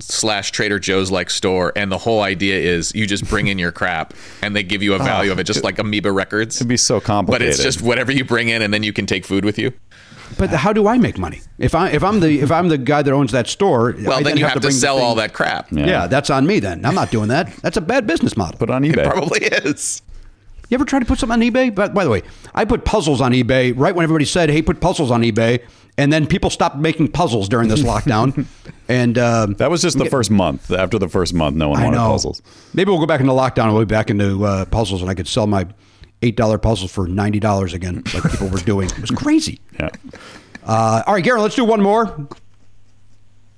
slash 0.00 0.50
Trader 0.50 0.78
Joe's 0.78 1.10
like 1.10 1.30
store, 1.30 1.72
and 1.76 1.90
the 1.90 1.98
whole 1.98 2.20
idea 2.20 2.58
is 2.58 2.94
you 2.94 3.06
just 3.06 3.28
bring 3.28 3.46
in 3.46 3.58
your 3.58 3.72
crap, 3.72 4.14
and 4.42 4.54
they 4.54 4.62
give 4.62 4.82
you 4.82 4.92
a 4.94 4.98
ah, 4.98 5.04
value 5.04 5.32
of 5.32 5.38
it, 5.38 5.44
just 5.44 5.64
like 5.64 5.78
Amoeba 5.78 6.12
Records. 6.12 6.56
It'd 6.56 6.68
be 6.68 6.76
so 6.76 7.00
complicated. 7.00 7.46
but 7.46 7.48
it's 7.48 7.62
just 7.62 7.82
whatever 7.82 8.12
you 8.12 8.24
bring 8.24 8.48
in, 8.48 8.62
and 8.62 8.74
then 8.74 8.82
you 8.82 8.92
can 8.92 9.06
take 9.06 9.24
food 9.24 9.44
with 9.44 9.58
you. 9.58 9.72
But 10.38 10.50
how 10.50 10.72
do 10.72 10.86
I 10.88 10.98
make 10.98 11.18
money? 11.18 11.40
If 11.58 11.74
I 11.74 11.90
if 11.90 12.02
I'm 12.02 12.20
the 12.20 12.40
if 12.40 12.50
I'm 12.50 12.68
the 12.68 12.78
guy 12.78 13.02
that 13.02 13.12
owns 13.12 13.32
that 13.32 13.46
store, 13.48 13.94
Well, 14.00 14.18
I 14.18 14.22
then 14.22 14.36
you 14.36 14.44
have 14.44 14.54
to, 14.54 14.60
bring 14.60 14.72
sell 14.72 14.98
all 14.98 15.14
that 15.16 15.32
crap. 15.32 15.70
Yeah. 15.70 16.06
that's 16.06 16.30
on 16.30 16.46
me 16.46 16.60
then. 16.60 16.84
I'm 16.86 16.94
not 16.94 17.10
doing 17.10 17.28
that. 17.28 17.54
That's 17.58 17.76
a 17.76 17.80
bad 17.80 18.06
business 18.06 18.36
model. 18.36 18.58
put 18.58 18.70
on 18.70 18.84
It 18.84 18.94
eBay. 18.94 19.04
probably 19.10 19.40
is. 19.44 20.02
You 20.68 20.76
ever 20.76 20.84
try 20.84 21.00
to 21.00 21.04
put 21.04 21.18
something 21.18 21.42
on 21.42 21.52
eBay? 21.52 21.74
But 21.74 21.94
by 21.94 22.04
the 22.04 22.10
way, 22.10 22.22
I 22.54 22.64
put 22.64 22.84
puzzles 22.84 23.20
on 23.20 23.32
eBay 23.32 23.72
right 23.76 23.92
when 23.94 24.04
everybody 24.04 24.24
said, 24.24 24.50
"Hey, 24.50 24.62
put 24.62 24.80
puzzles 24.80 25.10
on 25.10 25.22
eBay," 25.22 25.62
and 25.98 26.12
then 26.12 26.28
people 26.28 26.48
stopped 26.48 26.76
making 26.76 27.08
puzzles 27.08 27.48
during 27.48 27.68
this 27.68 27.82
lockdown. 27.82 28.46
and 28.88 29.18
um, 29.18 29.54
that 29.54 29.68
was 29.68 29.82
just 29.82 29.98
the 29.98 30.04
first 30.04 30.30
month. 30.30 30.70
After 30.70 30.96
the 30.96 31.08
first 31.08 31.34
month, 31.34 31.56
no 31.56 31.70
one 31.70 31.80
I 31.80 31.84
wanted 31.86 31.96
know. 31.96 32.10
puzzles. 32.12 32.40
Maybe 32.72 32.88
we'll 32.92 33.00
go 33.00 33.06
back 33.06 33.20
into 33.20 33.32
lockdown. 33.32 33.64
and 33.64 33.74
We'll 33.74 33.84
be 33.84 33.88
back 33.92 34.10
into 34.10 34.44
uh, 34.46 34.64
puzzles, 34.66 35.00
and 35.02 35.10
I 35.10 35.14
could 35.14 35.26
sell 35.26 35.48
my 35.48 35.66
eight 36.22 36.36
dollar 36.36 36.58
puzzles 36.58 36.92
for 36.92 37.06
ninety 37.08 37.40
dollars 37.40 37.72
again, 37.74 38.02
like 38.14 38.30
people 38.30 38.48
were 38.48 38.58
doing. 38.58 38.88
It 38.90 39.00
was 39.00 39.10
crazy. 39.10 39.60
Yeah. 39.80 39.88
Uh, 40.62 41.02
all 41.06 41.14
right, 41.14 41.24
Garen, 41.24 41.40
let's 41.40 41.54
do 41.54 41.64
one 41.64 41.80
more. 41.80 42.28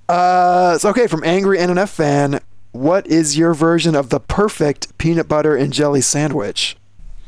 Uh, 0.08 0.72
it's 0.76 0.84
okay. 0.84 1.06
From 1.08 1.24
angry 1.24 1.58
NNF 1.58 1.88
fan, 1.88 2.40
what 2.70 3.06
is 3.08 3.36
your 3.36 3.54
version 3.54 3.94
of 3.96 4.10
the 4.10 4.20
perfect 4.20 4.96
peanut 4.98 5.26
butter 5.26 5.56
and 5.56 5.72
jelly 5.72 6.00
sandwich? 6.00 6.76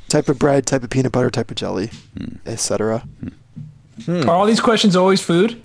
Type 0.09 0.28
of 0.28 0.39
bread, 0.39 0.65
type 0.66 0.85
of 0.85 0.90
peanut 0.90 1.11
butter, 1.12 1.28
type 1.31 1.51
of 1.51 1.56
jelly, 1.56 1.90
etc. 2.47 3.05
Are 4.09 4.31
all 4.31 4.45
these 4.47 4.61
questions 4.61 4.97
always 4.97 5.23
food? 5.23 5.53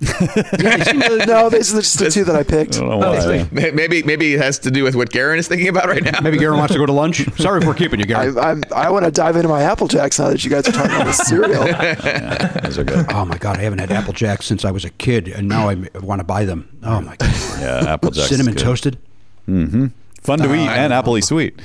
no, 0.60 1.48
these 1.50 1.74
are 1.74 1.80
just 1.80 1.98
the 1.98 2.08
two 2.12 2.22
that 2.24 2.36
I 2.36 2.42
picked. 2.44 2.76
I 2.76 2.80
don't 2.80 2.88
know 2.90 2.98
why. 2.98 3.48
Maybe 3.50 4.02
maybe 4.04 4.34
it 4.34 4.40
has 4.40 4.58
to 4.60 4.70
do 4.70 4.84
with 4.84 4.94
what 4.94 5.10
Garen 5.10 5.38
is 5.38 5.48
thinking 5.48 5.68
about 5.68 5.86
right 5.86 6.02
now. 6.02 6.20
Maybe 6.22 6.38
Garen 6.38 6.56
wants 6.58 6.72
to 6.74 6.78
go 6.78 6.86
to 6.86 6.92
lunch. 6.92 7.24
Sorry 7.38 7.60
if 7.60 7.66
we're 7.66 7.74
keeping 7.74 7.98
you, 7.98 8.04
I, 8.04 8.06
Garen. 8.06 8.38
I'm, 8.38 8.62
I 8.74 8.88
want 8.90 9.04
to 9.04 9.10
dive 9.10 9.34
into 9.36 9.48
my 9.48 9.62
Apple 9.62 9.88
Jacks 9.88 10.18
now 10.18 10.28
that 10.28 10.44
you 10.44 10.50
guys 10.50 10.68
are 10.68 10.72
talking 10.72 10.92
about 10.92 11.06
the 11.06 11.12
cereal. 11.12 11.64
Those 12.62 12.78
are 12.78 12.84
good. 12.84 13.06
Oh 13.12 13.24
my 13.24 13.36
God, 13.36 13.58
I 13.58 13.62
haven't 13.62 13.80
had 13.80 13.90
Apple 13.90 14.12
Jacks 14.12 14.46
since 14.46 14.64
I 14.64 14.70
was 14.70 14.84
a 14.84 14.90
kid, 14.90 15.26
and 15.28 15.48
now 15.48 15.68
I 15.68 15.88
want 16.00 16.20
to 16.20 16.24
buy 16.24 16.44
them. 16.44 16.68
Oh 16.84 17.00
my 17.00 17.16
God, 17.16 17.32
Yeah, 17.60 17.92
Apple 17.92 18.10
Jacks. 18.12 18.30
is 18.30 18.36
cinnamon 18.38 18.54
good. 18.54 18.62
toasted. 18.62 18.98
Fun 19.46 20.38
to 20.38 20.54
eat 20.54 20.68
and 20.68 20.92
appley 20.92 21.24
sweet. 21.24 21.60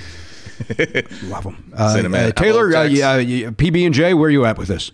Love 1.25 1.43
them. 1.43 1.71
Uh, 1.75 1.93
Cinnamon 1.93 2.19
uh, 2.19 2.27
Apple 2.29 2.43
Taylor, 2.43 2.69
uh, 2.69 2.87
Jacks. 2.87 2.93
yeah, 2.93 3.17
yeah, 3.17 3.49
PB 3.49 3.85
and 3.85 3.93
J, 3.93 4.13
where 4.13 4.27
are 4.27 4.31
you 4.31 4.45
at 4.45 4.57
with 4.57 4.69
this? 4.69 4.91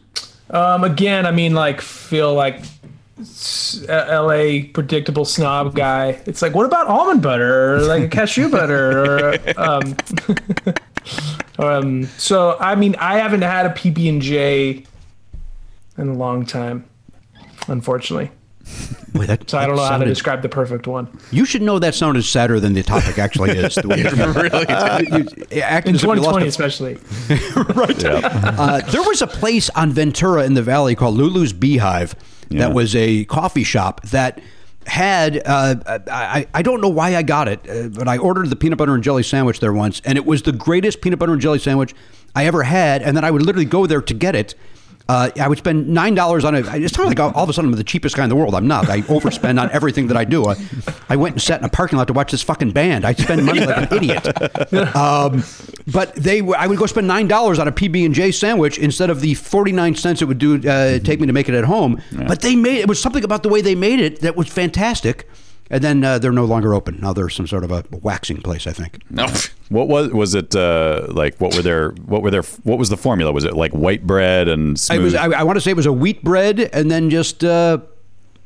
Um, 0.52 0.84
again, 0.84 1.26
I 1.26 1.32
mean, 1.32 1.54
like, 1.54 1.82
feel 1.82 2.34
like 2.34 2.62
uh, 3.88 4.06
L.A. 4.10 4.64
predictable 4.64 5.26
snob 5.26 5.76
guy. 5.76 6.22
It's 6.26 6.42
like, 6.42 6.54
what 6.54 6.66
about 6.66 6.88
almond 6.88 7.22
butter 7.22 7.76
or 7.76 7.80
like 7.82 8.04
a 8.04 8.08
cashew 8.10 8.50
butter? 8.50 9.06
Or, 9.06 9.40
um, 9.58 9.96
um, 11.60 12.04
so, 12.18 12.58
I 12.60 12.76
mean, 12.76 12.96
I 12.96 13.18
haven't 13.18 13.44
had 13.44 13.66
a 13.66 13.70
PB 13.70 14.10
and 14.10 14.22
J 14.22 14.84
in 15.98 16.10
a 16.10 16.14
long 16.14 16.46
time, 16.46 16.86
unfortunately. 17.68 18.32
Wait, 19.14 19.28
that, 19.28 19.50
So 19.50 19.58
I 19.58 19.66
don't 19.68 19.76
that 19.76 19.82
know 19.82 19.88
how 19.88 19.98
to 19.98 20.06
describe 20.06 20.42
the 20.42 20.50
perfect 20.50 20.88
one. 20.88 21.08
You 21.32 21.44
should 21.46 21.62
know 21.62 21.80
that 21.80 21.96
sounded 21.96 22.24
sadder 22.24 22.60
than 22.60 22.74
the 22.74 22.84
topic 22.84 23.20
actually 23.20 23.52
is. 23.52 23.76
The 23.76 23.88
way 23.88 23.98
you, 24.00 24.10
really 24.10 25.56
you 25.56 25.62
acted 25.62 25.90
In 25.90 25.96
as 25.96 26.04
if 26.04 26.08
you 26.08 26.16
lost 26.22 26.40
2020, 26.40 26.46
a- 26.46 26.48
especially. 26.48 26.98
Uh, 28.62 28.82
there 28.92 29.02
was 29.04 29.22
a 29.22 29.28
place 29.28 29.70
on 29.72 29.92
Ventura 29.92 30.46
in 30.46 30.54
the 30.54 30.62
Valley 30.64 30.96
called 30.96 31.16
Lulu's 31.16 31.54
Beehive 31.54 32.16
Yeah. 32.50 32.68
that 32.68 32.74
was 32.76 32.96
a 32.96 33.26
coffee 33.26 33.64
shop 33.64 34.02
that 34.08 34.42
had 34.88 35.42
uh, 35.46 35.76
I, 36.10 36.48
I 36.54 36.62
don't 36.62 36.82
know 36.82 36.90
why 36.90 37.16
I 37.16 37.22
got 37.24 37.48
it, 37.48 37.68
uh, 37.70 37.90
but 37.90 38.08
I 38.08 38.18
ordered 38.18 38.50
the 38.50 38.56
peanut 38.56 38.78
butter 38.80 38.96
and 38.96 39.04
jelly 39.04 39.24
sandwich 39.24 39.60
there 39.60 39.74
once, 39.74 40.02
and 40.06 40.18
it 40.18 40.26
was 40.26 40.42
the 40.42 40.52
greatest 40.52 41.02
peanut 41.02 41.20
butter 41.20 41.34
and 41.34 41.42
jelly 41.42 41.60
sandwich 41.60 41.94
I 42.36 42.46
ever 42.46 42.64
had. 42.64 43.02
And 43.04 43.16
then 43.16 43.24
I 43.24 43.30
would 43.32 43.42
literally 43.44 43.66
go 43.66 43.86
there 43.86 44.02
to 44.02 44.14
get 44.14 44.36
it. 44.36 44.56
Uh, 45.10 45.30
I 45.40 45.48
would 45.48 45.58
spend 45.58 45.88
nine 45.90 46.16
dollars 46.16 46.46
on 46.46 46.56
it. 46.56 46.66
It's 46.74 46.98
not 46.98 47.08
like 47.08 47.20
all 47.20 47.32
of 47.36 47.50
a 47.50 47.54
sudden 47.54 47.72
I'm 47.72 47.78
the 47.78 47.84
cheapest 47.84 48.16
guy 48.16 48.24
in 48.24 48.30
the 48.30 48.36
world. 48.36 48.56
I'm 48.56 48.68
not. 48.68 48.90
I 48.90 49.02
overspend 49.02 49.62
on 49.62 49.70
everything 49.72 50.08
that 50.08 50.18
I 50.18 50.24
do. 50.24 50.46
I, 50.48 50.56
I 51.10 51.16
went 51.16 51.36
and 51.36 51.42
sat 51.42 51.60
in 51.60 51.66
a 51.66 51.70
parking 51.70 51.98
lot 51.98 52.08
to 52.08 52.14
watch 52.14 52.32
this 52.32 52.42
fucking 52.42 52.72
band. 52.72 53.06
I 53.06 53.14
spend 53.14 53.46
money 53.46 53.60
like 53.66 53.92
an 53.92 53.98
idiot. 53.98 54.96
Um, 54.96 55.44
but 55.88 56.16
they, 56.16 56.40
w- 56.40 56.56
I 56.58 56.68
would 56.68 56.78
go 56.78 56.86
spend 56.86 57.08
nine 57.08 57.28
dollars 57.28 57.60
on 57.60 57.68
a 57.68 57.72
PB 57.72 58.06
and 58.06 58.14
J 58.14 58.32
sandwich 58.32 58.78
instead 58.78 59.10
of 59.10 59.22
the 59.22 59.34
forty 59.34 59.72
nine 59.72 59.96
cents 59.96 60.22
it 60.22 60.26
would 60.26 60.38
do 60.38 60.56
uh, 60.70 61.00
take 61.00 61.20
me 61.20 61.28
to 61.28 61.34
make 61.34 61.50
it 61.50 61.56
at 61.56 61.66
home. 61.66 62.02
But 62.12 62.42
they 62.42 62.56
made 62.56 62.78
it 62.78 62.88
was 62.88 63.02
something 63.02 63.24
about 63.24 63.44
the 63.44 63.50
way 63.50 63.62
they 63.62 63.76
made 63.76 64.00
it 64.00 64.22
that 64.22 64.36
was 64.36 64.48
fantastic. 64.48 65.28
And 65.72 65.82
then 65.82 66.04
uh, 66.04 66.20
they're 66.20 66.34
no 66.34 66.44
longer 66.46 66.74
open. 66.74 67.00
Now 67.02 67.14
they're 67.14 67.30
some 67.30 67.48
sort 67.48 67.64
of 67.64 67.72
a 67.72 67.84
waxing 67.92 68.42
place, 68.42 68.68
I 68.68 68.74
think. 68.74 69.00
no. 69.10 69.26
What 69.70 69.88
was 69.88 70.10
was 70.10 70.36
it 70.36 70.54
uh, 70.54 71.08
like? 71.08 71.38
What 71.40 71.56
were 71.56 71.62
their 71.62 71.92
what 72.06 72.22
were 72.22 72.30
their 72.30 72.44
what 72.64 72.78
was 72.78 72.90
the 72.90 72.98
formula? 72.98 73.32
Was 73.32 73.46
it 73.46 73.56
like 73.56 73.72
white 73.72 74.06
bread 74.06 74.50
and 74.50 74.74
I 74.74 74.76
smooth? 74.76 75.04
was. 75.04 75.16
I, 75.16 75.28
I 75.28 75.44
want 75.44 75.56
to 75.56 75.62
say 75.62 75.72
it 75.72 75.78
was 75.78 75.86
a 75.86 75.94
wheat 75.94 76.26
bread, 76.26 76.60
and 76.60 76.92
then 76.92 77.10
just 77.10 77.42
uh, 77.46 77.78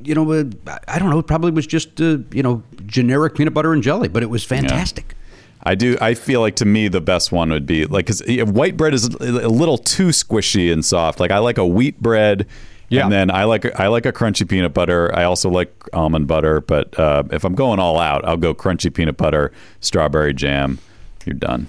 you 0.00 0.14
know, 0.14 0.30
uh, 0.30 0.44
I 0.86 1.00
don't 1.00 1.10
know. 1.10 1.18
It 1.18 1.26
probably 1.26 1.50
was 1.50 1.66
just 1.66 2.00
uh, 2.00 2.18
you 2.30 2.44
know 2.44 2.62
generic 2.86 3.34
peanut 3.34 3.54
butter 3.54 3.72
and 3.72 3.82
jelly, 3.82 4.06
but 4.06 4.22
it 4.22 4.30
was 4.30 4.44
fantastic. 4.44 5.16
I 5.64 5.74
do. 5.74 5.98
I 6.00 6.14
feel 6.14 6.40
like 6.40 6.54
to 6.56 6.64
me 6.64 6.86
the 6.86 7.00
best 7.00 7.32
one 7.32 7.50
would 7.50 7.66
be 7.66 7.86
like 7.86 8.06
because 8.06 8.22
white 8.46 8.76
bread 8.76 8.94
is 8.94 9.06
a 9.06 9.48
little 9.48 9.78
too 9.78 10.08
squishy 10.08 10.72
and 10.72 10.84
soft. 10.84 11.18
Like 11.18 11.32
I 11.32 11.38
like 11.38 11.58
a 11.58 11.66
wheat 11.66 12.00
bread, 12.00 12.46
Yeah. 12.88 13.02
And 13.04 13.12
then 13.12 13.30
I 13.30 13.44
like 13.44 13.78
I 13.80 13.88
like 13.88 14.06
a 14.06 14.12
crunchy 14.12 14.48
peanut 14.48 14.72
butter. 14.74 15.12
I 15.14 15.24
also 15.24 15.48
like 15.50 15.72
almond 15.92 16.28
butter, 16.28 16.60
but 16.60 16.98
uh, 16.98 17.24
if 17.32 17.44
I'm 17.44 17.54
going 17.54 17.78
all 17.80 17.98
out, 17.98 18.24
I'll 18.24 18.36
go 18.36 18.54
crunchy 18.54 18.92
peanut 18.94 19.16
butter, 19.16 19.52
strawberry 19.80 20.32
jam. 20.34 20.78
You're 21.24 21.34
done. 21.34 21.66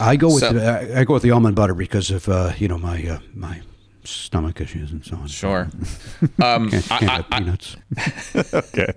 I 0.00 0.16
go 0.16 0.28
with 0.28 0.40
So- 0.40 0.52
the, 0.52 0.66
I 0.96 1.00
I 1.00 1.04
go 1.04 1.14
with 1.14 1.22
the 1.22 1.30
almond 1.30 1.54
butter 1.56 1.74
because 1.74 2.10
of 2.10 2.28
uh, 2.28 2.52
you 2.58 2.66
know 2.68 2.76
my 2.78 3.06
uh, 3.06 3.18
my 3.34 3.60
stomach 4.04 4.60
issues 4.60 4.90
and 4.92 5.04
so 5.04 5.16
on. 5.16 5.26
Sure. 5.28 5.68
Um, 6.42 6.70
Can't, 6.70 6.84
can't 6.86 7.02
I, 7.02 7.06
have 7.16 7.26
I, 7.30 7.38
peanuts. 7.38 7.76
Okay. 8.54 8.92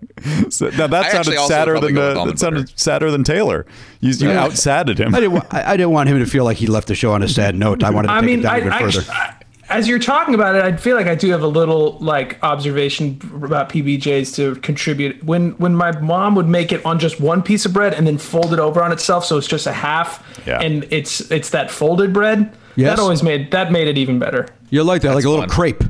So 0.49 0.69
now 0.69 0.87
that 0.87 1.05
I 1.05 1.09
sounded 1.11 1.39
sadder 1.47 1.79
than 1.79 1.93
go 1.93 1.99
with 2.01 2.09
uh, 2.09 2.13
that 2.13 2.17
almond 2.17 2.39
sounded 2.39 2.65
butter. 2.65 2.73
sadder 2.77 3.11
than 3.11 3.23
Taylor. 3.23 3.65
You, 4.01 4.11
you 4.13 4.29
Yeah. 4.29 4.45
outsadded 4.47 4.97
him. 4.99 5.13
I 5.15 5.19
didn't. 5.19 5.33
wa- 5.33 5.45
I 5.51 5.73
I 5.73 5.77
didn't 5.77 5.91
want 5.91 6.09
him 6.09 6.19
to 6.19 6.25
feel 6.25 6.43
like 6.43 6.57
he 6.57 6.67
left 6.67 6.87
the 6.87 6.95
show 6.95 7.11
on 7.11 7.21
a 7.23 7.27
sad 7.27 7.55
note. 7.55 7.83
I 7.83 7.89
wanted 7.91 8.07
to 8.09 8.13
I 8.13 8.19
take 8.21 8.25
mean, 8.25 8.39
it 8.39 8.43
down 8.43 8.53
I, 8.55 8.57
even 8.59 8.73
I, 8.73 8.79
further. 8.91 9.35
I- 9.69 9.77
as 9.77 9.87
you're 9.87 9.99
talking 9.99 10.33
about 10.35 10.55
it, 10.55 10.63
I 10.63 10.75
feel 10.75 10.95
like 10.95 11.07
I 11.07 11.15
do 11.15 11.29
have 11.31 11.41
a 11.43 11.47
little 11.47 11.97
like 11.99 12.37
observation 12.43 13.19
about 13.43 13.69
PBJs 13.69 14.35
to 14.35 14.55
contribute. 14.61 15.23
When 15.23 15.51
when 15.51 15.75
my 15.75 15.91
mom 15.99 16.35
would 16.35 16.47
make 16.47 16.71
it 16.71 16.85
on 16.85 16.99
just 16.99 17.19
one 17.21 17.41
piece 17.41 17.65
of 17.65 17.73
bread 17.73 17.93
and 17.93 18.05
then 18.07 18.17
fold 18.17 18.53
it 18.53 18.59
over 18.59 18.83
on 18.83 18.91
itself, 18.91 19.25
so 19.25 19.37
it's 19.37 19.47
just 19.47 19.67
a 19.67 19.73
half, 19.73 20.23
Yeah. 20.47 20.59
and 20.61 20.85
it's 20.89 21.21
it's 21.31 21.49
that 21.51 21.69
folded 21.71 22.13
bread. 22.13 22.51
Yes. 22.75 22.95
That 22.95 23.01
always 23.01 23.23
made 23.23 23.51
that 23.51 23.71
made 23.71 23.87
it 23.87 23.97
even 23.97 24.19
better. 24.19 24.47
you 24.69 24.83
like 24.83 25.01
that, 25.01 25.15
like 25.15 25.25
a 25.25 25.29
little 25.29 25.43
fun. 25.43 25.49
crepe. 25.49 25.83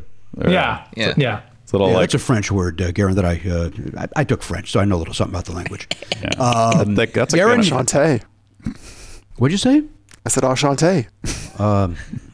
Yeah, 0.47 0.83
Yeah. 0.95 1.13
yeah. 1.17 1.39
It's 1.63 1.73
a 1.73 1.75
little 1.77 1.89
Yeah, 1.89 1.97
like 1.97 2.03
that's 2.11 2.15
a 2.23 2.25
French 2.25 2.49
word, 2.51 2.81
uh, 2.81 2.91
Garen. 2.91 3.15
That 3.15 3.25
I, 3.25 3.41
uh, 3.47 3.69
I 3.97 4.07
I 4.21 4.23
took 4.23 4.41
French, 4.41 4.71
so 4.71 4.79
I 4.79 4.85
know 4.85 4.95
a 4.95 5.01
little 5.03 5.13
something 5.13 5.33
about 5.35 5.45
the 5.45 5.51
language. 5.53 5.87
I 6.39 6.83
think 6.83 7.13
that's 7.13 7.33
a 7.33 7.37
Garen- 7.37 7.61
kind 7.63 7.93
of- 7.95 8.21
What'd 9.37 9.51
you 9.51 9.57
say? 9.57 9.83
I 10.25 10.29
said 10.29 10.43
enchanté. 10.43 11.07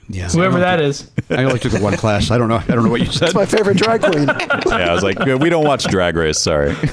Yeah, 0.08 0.30
Whoever 0.30 0.60
that 0.60 0.80
is. 0.82 1.10
I 1.32 1.44
only 1.44 1.58
took 1.58 1.72
the 1.72 1.80
one 1.80 1.98
class. 1.98 2.30
I 2.30 2.38
don't 2.38 2.48
know. 2.48 2.58
I 2.58 2.66
don't 2.68 2.84
know 2.84 2.92
what 2.92 3.02
you 3.02 3.12
said. 3.12 3.30
It's 3.30 3.36
my 3.36 3.46
favorite 3.46 3.78
drag 3.78 4.02
queen. 4.02 4.28
yeah. 4.68 4.90
I 4.90 4.94
was 4.94 5.02
like, 5.04 5.18
we 5.20 5.50
don't 5.50 5.66
watch 5.66 5.86
Drag 5.86 6.16
Race. 6.16 6.40
Sorry. 6.40 6.76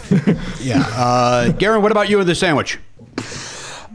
Yeah, 0.60 0.78
uh, 0.94 1.50
Garen. 1.50 1.82
What 1.82 1.90
about 1.90 2.08
you 2.08 2.20
and 2.20 2.28
the 2.28 2.36
sandwich? 2.36 2.78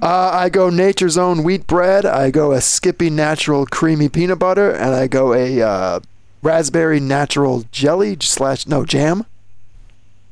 Uh, 0.01 0.31
I 0.33 0.49
go 0.49 0.69
Nature's 0.69 1.17
Own 1.17 1.43
wheat 1.43 1.65
bread. 1.65 2.05
I 2.05 2.29
go 2.29 2.51
a 2.51 2.59
Skippy 2.59 3.09
Natural 3.09 3.65
creamy 3.65 4.09
peanut 4.09 4.37
butter, 4.37 4.69
and 4.71 4.93
I 4.93 5.07
go 5.07 5.33
a 5.33 5.61
uh, 5.61 5.99
raspberry 6.43 6.99
natural 6.99 7.63
jelly 7.71 8.17
slash 8.19 8.67
no 8.67 8.83
jam. 8.83 9.25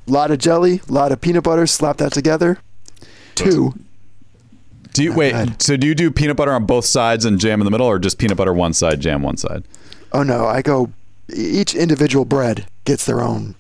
Lot 0.07 0.29
of 0.29 0.39
jelly, 0.39 0.81
lot 0.89 1.13
of 1.13 1.21
peanut 1.21 1.45
butter. 1.45 1.65
Slap 1.65 1.97
that 1.97 2.11
together. 2.11 2.59
Two. 3.33 3.73
Do 4.95 5.03
you 5.03 5.13
wait? 5.13 5.31
bad. 5.33 5.61
So 5.61 5.77
do 5.77 5.87
you 5.87 5.95
do 5.95 6.09
peanut 6.11 6.37
butter 6.37 6.51
on 6.53 6.65
both 6.65 6.85
sides 6.85 7.25
and 7.25 7.39
jam 7.39 7.61
in 7.61 7.65
the 7.65 7.71
middle, 7.71 7.87
or 7.87 7.99
just 7.99 8.17
peanut 8.17 8.37
butter 8.37 8.53
one 8.53 8.73
side, 8.73 8.99
jam 9.01 9.21
one 9.21 9.37
side? 9.37 9.63
Oh 10.11 10.23
no, 10.23 10.45
I 10.45 10.61
go. 10.61 10.91
Each 11.35 11.73
individual 11.75 12.23
bread 12.25 12.67
gets 12.85 13.05
their 13.05 13.21
own 13.21 13.55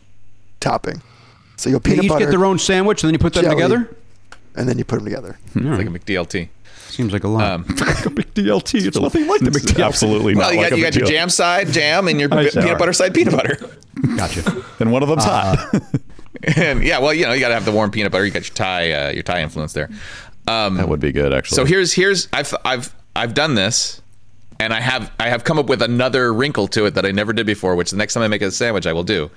topping. 0.59 1.01
So 1.57 1.69
you 1.69 1.75
go 1.75 1.79
They 1.79 1.89
peanut 1.91 2.05
each 2.05 2.09
butter, 2.09 2.25
get 2.25 2.31
their 2.31 2.45
own 2.45 2.59
sandwich, 2.59 3.03
and 3.03 3.07
then 3.09 3.13
you 3.13 3.19
put 3.19 3.33
them 3.33 3.43
jelly. 3.43 3.55
together. 3.55 3.95
and 4.55 4.67
then 4.69 4.77
you 4.77 4.83
put 4.85 4.97
them 4.97 5.05
together. 5.05 5.37
it's 5.53 5.55
like 5.65 5.87
a 5.87 5.89
McDLT. 5.89 6.49
Seems 6.89 7.11
like 7.11 7.23
a 7.25 7.27
lot. 7.27 7.43
Um, 7.43 7.63
big 8.13 8.33
DLT. 8.35 8.85
It's 8.87 8.97
nothing 8.99 9.27
like 9.27 9.41
the 9.41 9.49
McDLT. 9.49 9.73
DLT. 9.75 9.85
Absolutely 9.85 10.35
well, 10.35 10.47
not 10.49 10.55
you 10.55 10.61
got, 10.61 10.71
a 10.71 10.77
you 10.77 10.83
big 10.83 10.93
got 10.93 10.99
your 10.99 11.07
jam 11.09 11.29
side 11.29 11.67
jam 11.67 12.07
and 12.07 12.19
your 12.21 12.29
I 12.33 12.43
pe- 12.45 12.49
see. 12.51 12.61
peanut 12.61 12.77
butter 12.79 12.93
side 12.93 13.13
peanut 13.13 13.33
butter. 13.35 13.57
gotcha. 14.15 14.63
and 14.79 14.91
one 14.93 15.03
of 15.03 15.09
them's 15.09 15.25
Uh, 15.25 15.55
hot. 15.57 15.81
and 16.55 16.83
yeah, 16.83 16.99
well, 16.99 17.13
you 17.13 17.25
know, 17.25 17.33
you 17.33 17.39
got 17.41 17.49
to 17.49 17.53
have 17.55 17.65
the 17.65 17.71
warm 17.71 17.91
peanut 17.91 18.11
butter. 18.13 18.25
You 18.25 18.31
got 18.31 18.47
your 18.47 18.53
Thai, 18.55 18.91
uh, 18.91 19.09
your 19.11 19.23
Thai 19.23 19.41
influence 19.41 19.73
there. 19.73 19.89
Um, 20.47 20.75
that 20.77 20.87
would 20.87 20.99
be 20.99 21.11
good, 21.11 21.33
actually. 21.33 21.55
So 21.55 21.65
here's 21.65 21.93
here's 21.93 22.27
I've 22.31 22.53
I've 22.63 22.93
I've 23.15 23.33
done 23.33 23.55
this, 23.55 24.01
and 24.59 24.73
I 24.73 24.79
have 24.79 25.11
I 25.19 25.29
have 25.29 25.43
come 25.43 25.57
up 25.57 25.67
with 25.67 25.81
another 25.81 26.33
wrinkle 26.33 26.67
to 26.69 26.85
it 26.85 26.93
that 26.95 27.05
I 27.05 27.11
never 27.11 27.33
did 27.33 27.45
before. 27.45 27.75
Which 27.75 27.91
the 27.91 27.97
next 27.97 28.13
time 28.13 28.23
I 28.23 28.27
make 28.27 28.41
a 28.41 28.51
sandwich, 28.51 28.85
I 28.85 28.93
will 28.93 29.03
do. 29.03 29.29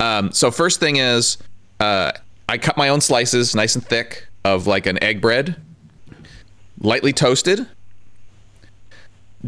Um, 0.00 0.32
so 0.32 0.50
first 0.50 0.80
thing 0.80 0.96
is, 0.96 1.38
uh, 1.78 2.12
I 2.48 2.58
cut 2.58 2.76
my 2.76 2.88
own 2.88 3.00
slices, 3.00 3.54
nice 3.54 3.74
and 3.76 3.84
thick, 3.86 4.26
of 4.44 4.66
like 4.66 4.86
an 4.86 5.02
egg 5.02 5.20
bread, 5.20 5.56
lightly 6.80 7.12
toasted. 7.12 7.66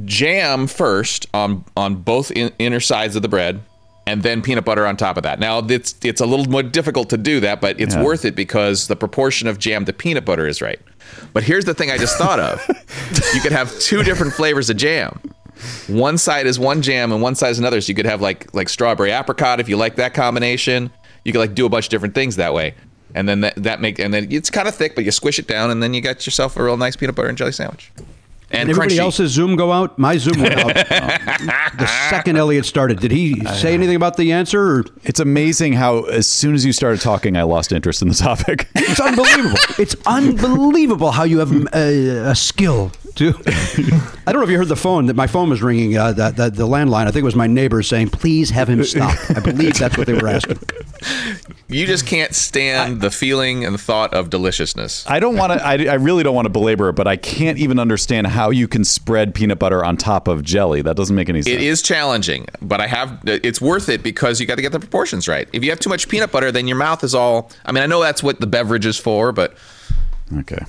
Jam 0.05 0.67
first 0.67 1.27
on 1.35 1.65
on 1.77 1.97
both 1.97 2.31
in, 2.33 2.53
inner 2.59 2.81
sides 2.81 3.15
of 3.17 3.23
the 3.23 3.29
bread, 3.29 3.61
and 4.07 4.23
then 4.23 4.43
peanut 4.43 4.65
butter 4.65 4.87
on 4.87 4.97
top 4.97 5.17
of 5.17 5.23
that. 5.23 5.39
Now 5.41 5.59
it's 5.61 5.95
it's 6.03 6.21
a 6.21 6.27
little 6.27 6.47
more 6.47 6.63
difficult 6.63 7.11
to 7.11 7.17
do 7.17 7.41
that, 7.41 7.61
but 7.61 7.81
it's 7.81 7.95
Yeah. 7.95 8.03
worth 8.03 8.25
it 8.25 8.35
because 8.35 8.87
the 8.89 8.97
proportion 8.97 9.49
of 9.49 9.59
jam 9.59 9.85
to 9.87 9.93
peanut 9.93 10.25
butter 10.25 10.47
is 10.47 10.61
right. 10.61 10.81
But 11.33 11.43
here's 11.45 11.65
the 11.65 11.75
thing 11.75 11.91
I 11.91 11.99
just 11.99 12.17
thought 12.19 12.39
of: 12.41 12.65
you 13.35 13.41
could 13.41 13.53
have 13.53 13.77
two 13.81 14.03
different 14.03 14.33
flavors 14.35 14.69
of 14.71 14.77
jam. 14.77 15.21
One 15.89 16.19
side 16.19 16.47
is 16.47 16.59
one 16.59 16.83
jam, 16.83 17.13
and 17.13 17.23
one 17.23 17.35
side 17.35 17.51
is 17.51 17.59
another. 17.59 17.81
So 17.81 17.89
you 17.91 17.95
could 17.95 18.07
have 18.07 18.21
like 18.21 18.53
like 18.55 18.69
strawberry 18.69 19.11
apricot 19.11 19.61
if 19.61 19.69
you 19.69 19.77
like 19.77 19.97
that 19.97 20.13
combination. 20.15 20.91
You 21.25 21.33
could 21.33 21.39
like 21.39 21.55
do 21.55 21.65
a 21.65 21.69
bunch 21.69 21.87
of 21.87 21.91
different 21.91 22.15
things 22.15 22.37
that 22.37 22.53
way, 22.53 22.75
and 23.15 23.27
then 23.29 23.41
that, 23.43 23.55
that 23.63 23.81
make 23.81 23.99
and 23.99 24.13
then 24.13 24.27
it's 24.31 24.51
kind 24.51 24.69
of 24.69 24.75
thick, 24.75 24.95
but 24.95 25.05
you 25.05 25.11
squish 25.11 25.39
it 25.39 25.47
down, 25.47 25.71
and 25.71 25.83
then 25.83 25.95
you 25.95 26.01
got 26.03 26.27
yourself 26.27 26.57
a 26.57 26.63
real 26.63 26.77
nice 26.77 26.97
peanut 26.97 27.15
butter 27.15 27.29
and 27.29 27.39
jelly 27.39 27.53
sandwich. 27.53 27.91
And, 28.55 28.69
Did 28.69 28.71
everybody 28.71 28.95
crunchy. 28.97 28.99
else's 29.01 29.31
Zoom 29.33 29.57
go 29.57 29.73
out? 29.73 29.99
My 29.99 30.17
Zoom 30.17 30.41
went 30.41 30.55
out 30.55 30.75
the 31.79 31.87
second 32.11 32.37
Elliot 32.37 32.65
started. 32.65 33.01
Did 33.01 33.11
he 33.11 33.41
say 33.47 33.71
uh, 33.71 33.75
anything 33.75 33.97
about 33.97 34.17
the 34.17 34.33
answer? 34.33 34.79
Or? 34.79 34.85
it's 35.03 35.21
amazing 35.21 35.73
how 35.75 36.03
as 36.05 36.29
soon 36.29 36.55
as 36.55 36.65
you 36.65 36.73
started 36.73 37.01
talking, 37.01 37.37
I 37.37 37.43
lost 37.43 37.73
interest 37.73 38.03
in 38.03 38.09
the 38.09 38.15
topic. 38.31 38.69
It's 38.75 39.01
unbelievable. 39.01 39.59
it's 39.79 39.97
unbelievable 40.07 41.11
how 41.11 41.25
you 41.25 41.39
have 41.39 41.53
a, 41.75 42.31
a 42.31 42.35
skill 42.35 42.93
to. 43.17 43.35
I 44.27 44.33
don't 44.33 44.41
know 44.41 44.43
if 44.43 44.51
you 44.51 44.59
heard 44.59 44.69
the 44.69 44.77
phone. 44.77 45.07
That 45.07 45.15
my 45.15 45.27
phone 45.27 45.51
was 45.51 45.63
ringing. 45.63 45.97
Uh, 45.97 46.13
that 46.13 46.37
the, 46.37 46.51
the 46.51 46.67
landline. 46.67 47.07
I 47.07 47.11
think 47.11 47.23
it 47.23 47.25
was 47.25 47.37
my 47.37 47.47
neighbor 47.47 47.83
saying, 47.83 48.11
"Please 48.11 48.51
have 48.51 48.69
him 48.69 48.85
stop." 48.85 49.17
I 49.31 49.41
believe 49.41 49.79
that's 49.79 49.97
what 49.97 50.07
they 50.07 50.15
were 50.15 50.29
asking. 50.29 50.59
You 51.69 51.87
just 51.87 52.07
can't 52.07 52.35
stand 52.35 53.01
the 53.01 53.11
feeling 53.11 53.65
and 53.65 53.75
the 53.75 53.79
thought 53.79 54.15
of 54.15 54.31
deliciousness. 54.31 55.05
I 55.09 55.19
don't 55.19 55.37
want 55.37 55.53
to. 55.53 55.67
I, 55.67 55.73
I 55.87 55.95
really 55.95 56.23
don't 56.23 56.35
want 56.35 56.47
to 56.47 56.51
belabor 56.51 56.91
it, 56.91 56.93
but 56.93 57.07
I 57.07 57.17
can't 57.17 57.59
even 57.59 57.79
understand 57.79 58.27
how 58.27 58.51
you 58.51 58.69
can 58.69 58.85
spread 58.85 59.35
peanut 59.35 59.59
butter 59.59 59.85
on 59.85 59.97
top 59.97 60.29
of 60.29 60.43
jelly. 60.43 60.83
That 60.83 60.97
doesn't 60.97 61.17
make 61.17 61.29
any 61.29 61.43
sense. 61.43 61.55
It 61.55 61.63
is 61.63 61.83
challenging, 61.83 62.47
but 62.61 62.81
I 62.81 62.87
have 62.87 63.21
it's 63.25 63.61
worth 63.61 63.89
it 63.89 64.03
because 64.03 64.41
you 64.41 64.47
got 64.47 64.57
to 64.57 64.63
get 64.63 64.73
the 64.73 64.81
proportions 64.81 65.27
right. 65.27 65.49
If 65.53 65.65
you 65.65 65.71
have 65.71 65.81
too 65.81 65.91
much 65.91 66.09
peanut 66.09 66.31
butter, 66.31 66.53
then 66.53 66.69
your 66.69 66.77
mouth 66.77 67.03
is 67.03 67.15
all. 67.15 67.51
I 67.65 67.73
mean, 67.73 67.83
I 67.83 67.87
know 67.87 68.01
that's 68.01 68.23
what 68.23 68.41
the 68.41 68.47
beverage 68.47 68.87
is 68.87 68.99
for, 68.99 69.33
but 69.33 69.55
okay. 70.39 70.65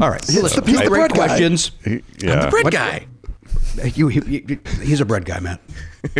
All 0.00 0.10
right, 0.10 0.22
It's 0.28 0.54
the 0.54 0.62
piece 0.62 0.80
of 0.80 0.86
great 0.86 0.88
bread 0.88 1.10
guy. 1.12 1.16
questions. 1.26 1.70
Yeah. 1.84 1.98
The 2.18 2.48
bread 2.50 2.64
What- 2.64 2.72
guy. 2.72 3.06
You, 3.94 4.08
he, 4.08 4.20
he- 4.20 4.58
he's 4.82 5.00
a 5.00 5.04
bread 5.04 5.24
guy, 5.24 5.40
man. 5.40 5.58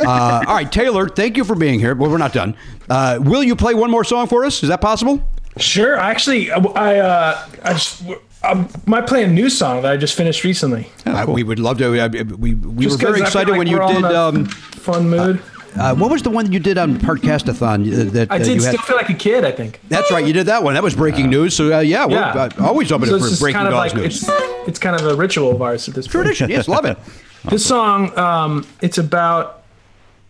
uh, 0.00 0.44
all 0.46 0.54
right, 0.54 0.70
Taylor, 0.70 1.08
thank 1.08 1.36
you 1.36 1.44
for 1.44 1.54
being 1.54 1.78
here. 1.78 1.94
Well, 1.94 2.10
we're 2.10 2.18
not 2.18 2.32
done. 2.32 2.56
Uh, 2.90 3.18
will 3.22 3.42
you 3.44 3.54
play 3.54 3.74
one 3.74 3.90
more 3.90 4.04
song 4.04 4.26
for 4.26 4.44
us? 4.44 4.62
Is 4.62 4.68
that 4.68 4.80
possible? 4.80 5.22
Sure. 5.58 5.96
Actually, 5.96 6.50
I 6.50 6.98
uh, 6.98 7.46
I 7.62 7.72
just 7.74 8.02
I 8.42 8.66
might 8.86 9.06
play 9.06 9.22
a 9.22 9.28
new 9.28 9.48
song 9.50 9.82
that 9.82 9.92
I 9.92 9.96
just 9.96 10.14
finished 10.16 10.44
recently. 10.44 10.88
Uh, 11.06 11.26
we 11.28 11.42
would 11.42 11.58
love 11.58 11.78
to. 11.78 11.96
Uh, 12.00 12.08
we 12.38 12.54
we 12.54 12.86
Just 12.86 12.98
were 13.00 13.06
'cause 13.06 13.14
very 13.16 13.20
excited 13.20 13.50
like 13.50 13.58
when 13.58 13.66
you 13.68 13.78
did. 13.86 14.02
a 14.04 14.20
Um, 14.20 14.46
fun 14.46 15.08
mood. 15.10 15.42
Uh, 15.78 15.94
what 15.94 16.10
was 16.10 16.22
the 16.22 16.30
one 16.30 16.44
that 16.46 16.52
you 16.52 16.60
did 16.60 16.78
on 16.78 16.96
Podcastathon? 16.96 17.86
Uh, 17.86 18.10
that 18.12 18.30
I 18.30 18.36
uh, 18.36 18.38
did 18.38 18.48
you 18.48 18.60
still 18.60 18.80
feel 18.82 18.96
like 18.96 19.08
a 19.08 19.14
kid. 19.14 19.44
I 19.44 19.52
think. 19.52 19.80
That's 19.88 20.10
right, 20.10 20.24
you 20.24 20.32
did 20.32 20.46
that 20.46 20.62
one. 20.62 20.74
That 20.74 20.82
was 20.82 20.94
breaking 20.94 21.30
news. 21.30 21.54
So 21.56 21.72
uh, 21.76 21.80
yeah, 21.80 22.06
we're 22.06 22.12
Yeah. 22.14 22.32
uh, 22.32 22.50
always 22.60 22.92
open 22.92 23.08
So 23.08 23.18
for 23.18 23.40
breaking 23.40 23.56
kind 23.56 23.68
of 23.68 23.74
like 23.74 23.94
news. 23.94 24.22
it's 24.22 24.68
it's 24.68 24.78
kind 24.78 25.00
of 25.00 25.06
a 25.06 25.14
ritual 25.14 25.50
of 25.50 25.62
ours 25.62 25.88
at 25.88 25.94
this 25.94 26.06
point. 26.06 26.12
Tradition, 26.12 26.50
yes, 26.50 26.68
love 26.68 26.84
it. 26.84 26.98
This 27.50 27.66
song, 27.66 28.16
um, 28.16 28.64
it's 28.82 28.98
about 28.98 29.64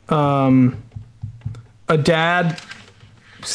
um, 0.08 0.82
a 1.90 1.98
dad. 1.98 2.58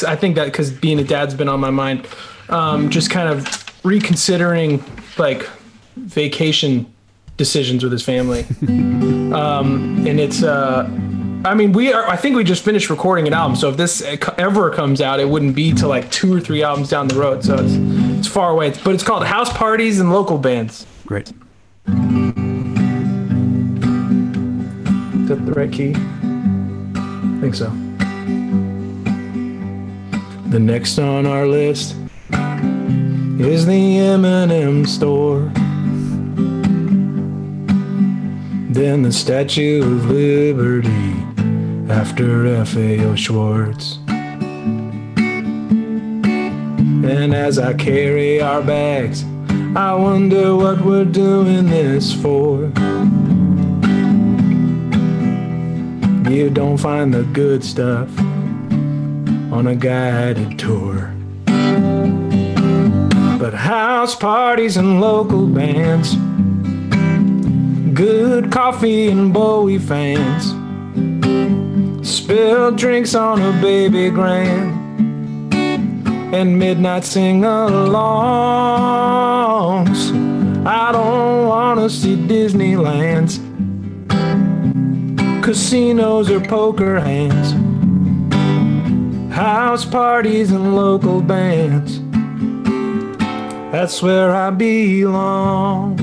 I 0.07 0.15
think 0.15 0.35
that 0.35 0.45
because 0.45 0.69
being 0.69 0.99
a 0.99 1.03
dad's 1.03 1.34
been 1.34 1.49
on 1.49 1.59
my 1.59 1.72
mind, 1.72 2.07
um, 2.49 2.91
just 2.91 3.09
kind 3.09 3.27
of 3.27 3.65
reconsidering 3.84 4.84
like 5.18 5.49
vacation 5.95 6.85
decisions 7.38 7.84
with 7.84 7.91
his 7.91 8.03
family. 8.03 8.45
um, 9.34 10.05
and 10.05 10.19
it's, 10.19 10.43
uh, 10.43 10.88
I 11.45 11.53
mean, 11.53 11.72
we 11.72 11.93
are. 11.93 12.07
I 12.07 12.15
think 12.15 12.35
we 12.35 12.43
just 12.43 12.64
finished 12.64 12.89
recording 12.89 13.27
an 13.27 13.34
album, 13.34 13.55
so 13.55 13.69
if 13.69 13.77
this 13.77 14.01
ever 14.01 14.69
comes 14.72 15.01
out, 15.01 15.19
it 15.19 15.30
wouldn't 15.30 15.55
be 15.55 15.73
till 15.73 15.89
like 15.89 16.09
two 16.11 16.34
or 16.34 16.39
three 16.39 16.64
albums 16.64 16.89
down 16.89 17.07
the 17.07 17.15
road. 17.15 17.43
So 17.43 17.55
it's 17.55 17.73
it's 18.18 18.27
far 18.27 18.51
away. 18.51 18.73
But 18.84 18.95
it's 18.95 19.03
called 19.03 19.26
House 19.26 19.51
Parties 19.55 19.99
and 19.99 20.11
Local 20.11 20.38
Bands. 20.38 20.85
Great. 21.05 21.30
Is 21.30 21.35
that 25.30 25.45
the 25.45 25.53
right 25.53 25.72
key? 25.72 25.93
I 25.95 27.39
think 27.39 27.55
so. 27.55 27.69
The 30.49 30.59
next 30.59 30.97
on 30.97 31.26
our 31.26 31.45
list 31.45 31.95
is 33.39 33.65
the 33.65 33.99
M&M 33.99 34.85
store. 34.85 35.51
Then 38.73 39.01
the 39.01 39.11
Statue 39.11 39.81
of 39.84 40.09
Liberty 40.09 41.26
after 41.89 42.65
FAO 42.65 43.15
Schwarz. 43.15 43.99
And 47.09 47.34
as 47.34 47.57
I 47.57 47.73
carry 47.73 48.41
our 48.41 48.61
bags, 48.61 49.23
I 49.76 49.93
wonder 49.93 50.55
what 50.55 50.81
we're 50.81 51.05
doing 51.05 51.68
this 51.68 52.14
for. 52.14 52.72
You 56.30 56.49
don't 56.49 56.77
find 56.77 57.14
the 57.14 57.23
good 57.31 57.64
stuff 57.64 58.09
on 59.53 59.68
a 59.68 59.76
guided 59.76 60.59
tour. 60.59 61.14
But 63.39 63.53
house 63.53 64.15
parties 64.15 64.76
and 64.76 64.99
local 64.99 65.45
bands, 65.47 66.15
good 67.93 68.51
coffee 68.51 69.07
and 69.07 69.34
Bowie 69.34 69.80
fans, 69.80 70.56
spilled 72.07 72.77
drinks 72.77 73.13
on 73.15 73.41
a 73.41 73.51
baby 73.61 74.09
grand, 74.09 74.73
and 76.34 76.57
midnight 76.57 77.03
sing 77.03 77.41
alongs. 77.41 77.97
I 80.65 80.91
don't 80.93 81.47
wanna 81.47 81.89
see 81.89 82.15
Disneylands, 82.15 83.39
casinos 85.43 86.31
or 86.31 86.39
poker 86.39 86.99
hands, 86.99 87.51
house 89.34 89.84
parties 89.84 90.51
and 90.51 90.75
local 90.77 91.21
bands. 91.21 91.99
That's 93.71 94.01
where 94.01 94.34
I 94.34 94.49
belong. 94.49 95.97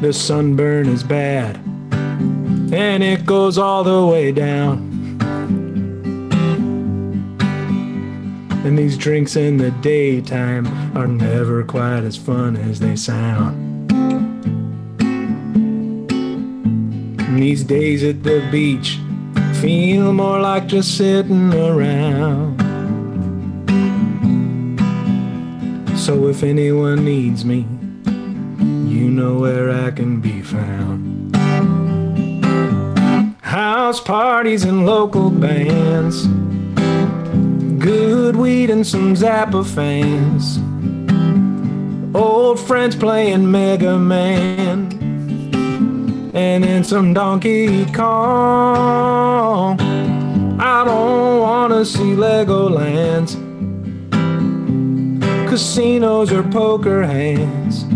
The 0.00 0.12
sunburn 0.12 0.88
is 0.88 1.04
bad, 1.04 1.58
and 2.72 3.02
it 3.02 3.24
goes 3.24 3.56
all 3.58 3.82
the 3.82 4.06
way 4.06 4.32
down. 4.32 4.86
And 8.64 8.78
these 8.78 8.98
drinks 8.98 9.36
in 9.36 9.56
the 9.56 9.70
daytime 9.70 10.66
are 10.96 11.06
never 11.06 11.64
quite 11.64 12.04
as 12.04 12.16
fun 12.16 12.56
as 12.56 12.80
they 12.80 12.96
sound. 12.96 13.90
And 17.20 17.42
these 17.42 17.64
days 17.64 18.04
at 18.04 18.22
the 18.22 18.46
beach 18.50 18.98
feel 19.60 20.12
more 20.12 20.40
like 20.40 20.66
just 20.66 20.96
sitting 20.98 21.54
around. 21.54 22.58
So 25.96 26.28
if 26.28 26.42
anyone 26.42 27.04
needs 27.04 27.44
me, 27.44 27.66
you 28.90 29.10
know 29.10 29.38
where 29.38 29.70
I 29.70 29.90
can 29.90 30.20
be 30.20 30.42
found. 30.42 31.17
House 33.58 33.98
parties 33.98 34.62
and 34.62 34.86
local 34.86 35.30
bands, 35.30 36.28
good 37.84 38.36
weed 38.36 38.70
and 38.70 38.86
some 38.86 39.14
Zappa 39.16 39.66
fans, 39.66 40.60
old 42.14 42.60
friends 42.60 42.94
playing 42.94 43.50
Mega 43.50 43.98
Man, 43.98 44.92
and 46.34 46.62
then 46.62 46.84
some 46.84 47.12
Donkey 47.12 47.84
Kong. 47.86 49.80
I 50.60 50.84
don't 50.84 51.40
wanna 51.40 51.84
see 51.84 52.14
Legolands. 52.14 53.34
Casinos 55.48 56.30
or 56.30 56.44
poker 56.44 57.02
hands, 57.02 57.86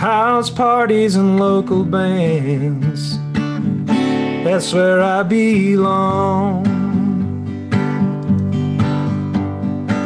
house 0.00 0.48
parties 0.48 1.14
and 1.14 1.38
local 1.38 1.84
bands. 1.84 2.87
That's 4.50 4.72
where 4.72 5.02
I 5.02 5.22
belong. 5.24 6.64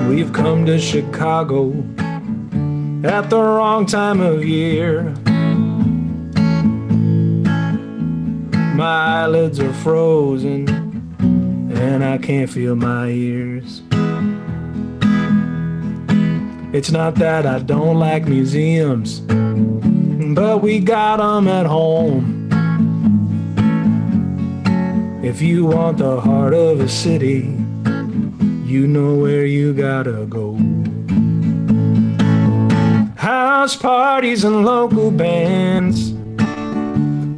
We've 0.09 0.33
come 0.33 0.67
to 0.67 0.81
Chicago 0.81 1.71
at 3.05 3.31
the 3.31 3.41
wrong 3.41 3.87
time 3.87 4.21
of 4.21 4.45
year. 4.45 5.15
My 8.75 9.23
eyelids 9.23 9.61
are 9.61 9.73
frozen 9.75 10.69
and 11.21 12.05
I 12.05 12.19
can't 12.19 12.51
feel 12.51 12.75
my 12.75 13.11
ears. 13.11 13.83
It's 16.73 16.91
not 16.91 17.15
that 17.15 17.47
I 17.47 17.61
don't 17.61 17.97
like 18.01 18.27
museums, 18.27 19.21
but 19.21 20.63
we 20.63 20.81
got 20.81 21.21
'em 21.21 21.47
at 21.47 21.67
home. 21.67 22.32
If 25.23 25.41
you 25.41 25.67
want 25.67 25.99
the 25.99 26.21
heart 26.21 26.55
of 26.55 26.81
a 26.81 26.89
city, 26.89 27.57
you 28.65 28.87
know 28.87 29.15
where 29.15 29.47
you 29.47 29.73
gotta 29.73 30.27
go. 30.27 30.57
House 33.17 33.77
parties 33.77 34.45
and 34.45 34.65
local 34.65 35.11
bands, 35.11 36.13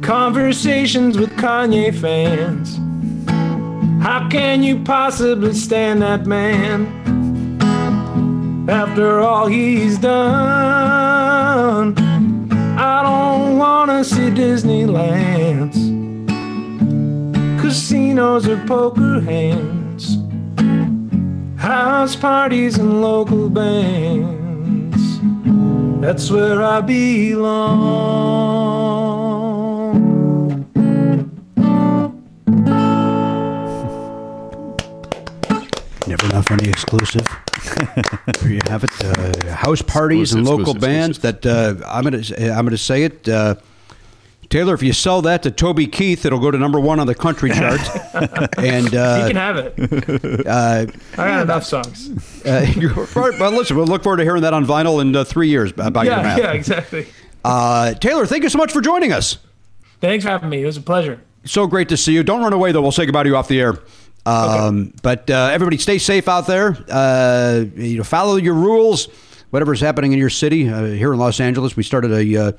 conversations 0.05 1.17
with 1.17 1.31
Kanye 1.37 1.93
fans. 1.93 2.77
How 4.03 4.27
can 4.29 4.63
you 4.63 4.83
possibly 4.83 5.53
stand 5.53 6.01
that 6.01 6.25
man? 6.25 7.05
after 8.67 9.19
all 9.19 9.47
he's 9.47 9.97
done. 9.99 11.95
I 12.77 13.03
don't 13.03 13.57
wanna 13.57 14.03
see 14.03 14.29
Disneylands, 14.31 15.77
casinos 17.65 18.47
or 18.47 18.57
poker 18.67 19.19
hands, 19.21 20.17
house 21.57 22.15
parties 22.15 22.77
and 22.77 23.01
local 23.01 23.49
bands. 23.49 25.19
That's 25.99 26.29
where 26.29 26.61
I 26.61 26.81
belong. 26.81 27.95
Never 36.05 36.27
Not 36.27 36.45
Funny 36.45 36.69
exclusive. 36.69 37.25
there 38.41 38.51
you 38.51 38.59
have 38.67 38.83
it. 38.83 38.91
Uh, 39.03 39.55
house 39.55 39.81
parties 39.81 40.33
and 40.33 40.45
local 40.45 40.75
exclusive, 40.75 40.81
bands. 40.81 41.19
That 41.19 41.43
uh, 41.43 41.73
I'm 41.87 42.03
gonna 42.03 42.21
I'm 42.53 42.65
gonna 42.65 42.77
say 42.77 43.05
it. 43.05 43.27
Uh, 43.27 43.55
Taylor, 44.49 44.73
if 44.73 44.83
you 44.83 44.93
sell 44.93 45.21
that 45.23 45.43
to 45.43 45.51
Toby 45.51 45.87
Keith, 45.87 46.25
it'll 46.25 46.39
go 46.39 46.51
to 46.51 46.57
number 46.57 46.79
one 46.79 46.99
on 46.99 47.07
the 47.07 47.15
country 47.15 47.49
chart. 47.53 47.79
and 48.57 48.91
You 48.91 48.99
uh, 48.99 49.27
can 49.27 49.35
have 49.35 49.57
it. 49.57 50.47
uh, 50.47 50.85
I 51.13 51.15
got 51.27 51.41
enough 51.43 51.63
songs. 51.63 52.09
uh, 52.45 52.65
you're 52.75 52.91
right, 52.93 53.39
well, 53.39 53.51
listen, 53.51 53.75
we'll 53.75 53.87
look 53.87 54.03
forward 54.03 54.17
to 54.17 54.23
hearing 54.23 54.43
that 54.43 54.53
on 54.53 54.65
vinyl 54.65 55.01
in 55.01 55.15
uh, 55.15 55.23
three 55.23 55.49
years 55.49 55.71
about 55.77 56.05
your 56.05 56.15
Yeah, 56.15 56.21
math. 56.21 56.37
yeah, 56.39 56.51
exactly. 56.53 57.07
Uh, 57.43 57.93
Taylor, 57.95 58.25
thank 58.25 58.43
you 58.43 58.49
so 58.49 58.57
much 58.57 58.71
for 58.71 58.81
joining 58.81 59.11
us. 59.11 59.37
Thanks 60.01 60.23
for 60.25 60.31
having 60.31 60.49
me. 60.49 60.61
It 60.61 60.65
was 60.65 60.77
a 60.77 60.81
pleasure. 60.81 61.21
So 61.45 61.67
great 61.67 61.89
to 61.89 61.97
see 61.97 62.13
you. 62.13 62.23
Don't 62.23 62.41
run 62.41 62.53
away, 62.53 62.71
though. 62.71 62.81
We'll 62.81 62.91
say 62.91 63.05
goodbye 63.05 63.23
to 63.23 63.29
you 63.29 63.35
off 63.37 63.47
the 63.47 63.59
air. 63.61 63.75
Um, 64.25 64.93
But 65.03 65.29
uh, 65.29 65.49
everybody, 65.53 65.77
stay 65.77 65.97
safe 65.99 66.27
out 66.27 66.47
there. 66.47 66.75
Uh, 66.89 67.65
you 67.75 67.97
know, 67.97 68.03
follow 68.03 68.35
your 68.37 68.55
rules. 68.55 69.05
Whatever's 69.51 69.79
happening 69.79 70.11
in 70.11 70.17
your 70.19 70.31
city. 70.31 70.67
Uh, 70.67 70.85
here 70.85 71.13
in 71.13 71.19
Los 71.19 71.39
Angeles, 71.39 71.75
we 71.75 71.83
started 71.83 72.11
a 72.11 72.37
uh, 72.47 72.51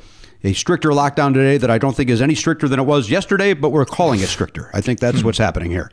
a 0.44 0.52
stricter 0.52 0.90
lockdown 0.90 1.34
today 1.34 1.58
that 1.58 1.70
I 1.70 1.78
don't 1.78 1.96
think 1.96 2.10
is 2.10 2.22
any 2.22 2.34
stricter 2.34 2.68
than 2.68 2.78
it 2.78 2.84
was 2.84 3.10
yesterday, 3.10 3.54
but 3.54 3.70
we're 3.70 3.84
calling 3.84 4.20
it 4.20 4.28
stricter. 4.28 4.70
I 4.72 4.80
think 4.80 5.00
that's 5.00 5.20
hmm. 5.20 5.26
what's 5.26 5.38
happening 5.38 5.70
here, 5.70 5.90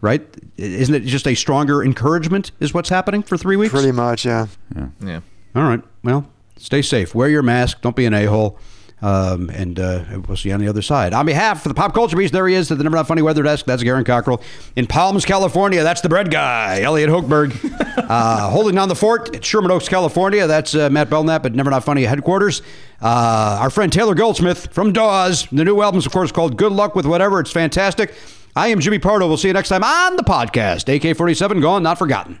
right? 0.00 0.22
Isn't 0.56 0.94
it 0.94 1.00
just 1.00 1.26
a 1.26 1.34
stronger 1.34 1.82
encouragement? 1.82 2.52
Is 2.60 2.74
what's 2.74 2.88
happening 2.88 3.22
for 3.22 3.36
three 3.36 3.56
weeks? 3.56 3.72
Pretty 3.72 3.92
much, 3.92 4.24
yeah. 4.26 4.46
Yeah. 5.00 5.20
All 5.54 5.62
right. 5.62 5.82
Well, 6.02 6.28
stay 6.56 6.82
safe. 6.82 7.14
Wear 7.14 7.28
your 7.28 7.42
mask. 7.42 7.80
Don't 7.80 7.96
be 7.96 8.06
an 8.06 8.14
a 8.14 8.24
hole. 8.26 8.58
Um, 9.04 9.50
and 9.50 9.78
uh, 9.78 10.02
we'll 10.26 10.38
see 10.38 10.48
you 10.48 10.54
on 10.54 10.60
the 10.62 10.68
other 10.68 10.80
side. 10.80 11.12
On 11.12 11.26
behalf 11.26 11.66
of 11.66 11.68
the 11.68 11.74
Pop 11.74 11.92
Culture 11.92 12.16
Beast, 12.16 12.32
there 12.32 12.48
he 12.48 12.54
is 12.54 12.70
at 12.72 12.78
the 12.78 12.84
Never 12.84 12.96
Not 12.96 13.06
Funny 13.06 13.20
Weather 13.20 13.42
Desk. 13.42 13.66
That's 13.66 13.82
Garen 13.82 14.02
Cockrell. 14.02 14.42
In 14.76 14.86
Palms, 14.86 15.26
California, 15.26 15.82
that's 15.82 16.00
the 16.00 16.08
bread 16.08 16.30
guy, 16.30 16.80
Elliot 16.80 17.10
Hochberg. 17.10 17.52
uh, 18.08 18.48
holding 18.48 18.74
down 18.74 18.88
the 18.88 18.94
fort 18.94 19.36
at 19.36 19.44
Sherman 19.44 19.70
Oaks, 19.70 19.90
California, 19.90 20.46
that's 20.46 20.74
uh, 20.74 20.88
Matt 20.88 21.10
Belknap 21.10 21.44
at 21.44 21.52
Never 21.54 21.68
Not 21.68 21.84
Funny 21.84 22.04
headquarters. 22.04 22.62
Uh, 23.02 23.58
our 23.60 23.68
friend 23.68 23.92
Taylor 23.92 24.14
Goldsmith 24.14 24.72
from 24.72 24.94
Dawes. 24.94 25.46
The 25.52 25.66
new 25.66 25.82
album's, 25.82 26.06
of 26.06 26.12
course, 26.12 26.32
called 26.32 26.56
Good 26.56 26.72
Luck 26.72 26.94
with 26.94 27.04
Whatever. 27.04 27.40
It's 27.40 27.52
fantastic. 27.52 28.14
I 28.56 28.68
am 28.68 28.80
Jimmy 28.80 29.00
Pardo. 29.00 29.28
We'll 29.28 29.36
see 29.36 29.48
you 29.48 29.54
next 29.54 29.68
time 29.68 29.84
on 29.84 30.16
the 30.16 30.22
podcast. 30.22 30.88
AK 30.88 31.14
47, 31.14 31.60
gone, 31.60 31.82
not 31.82 31.98
forgotten. 31.98 32.40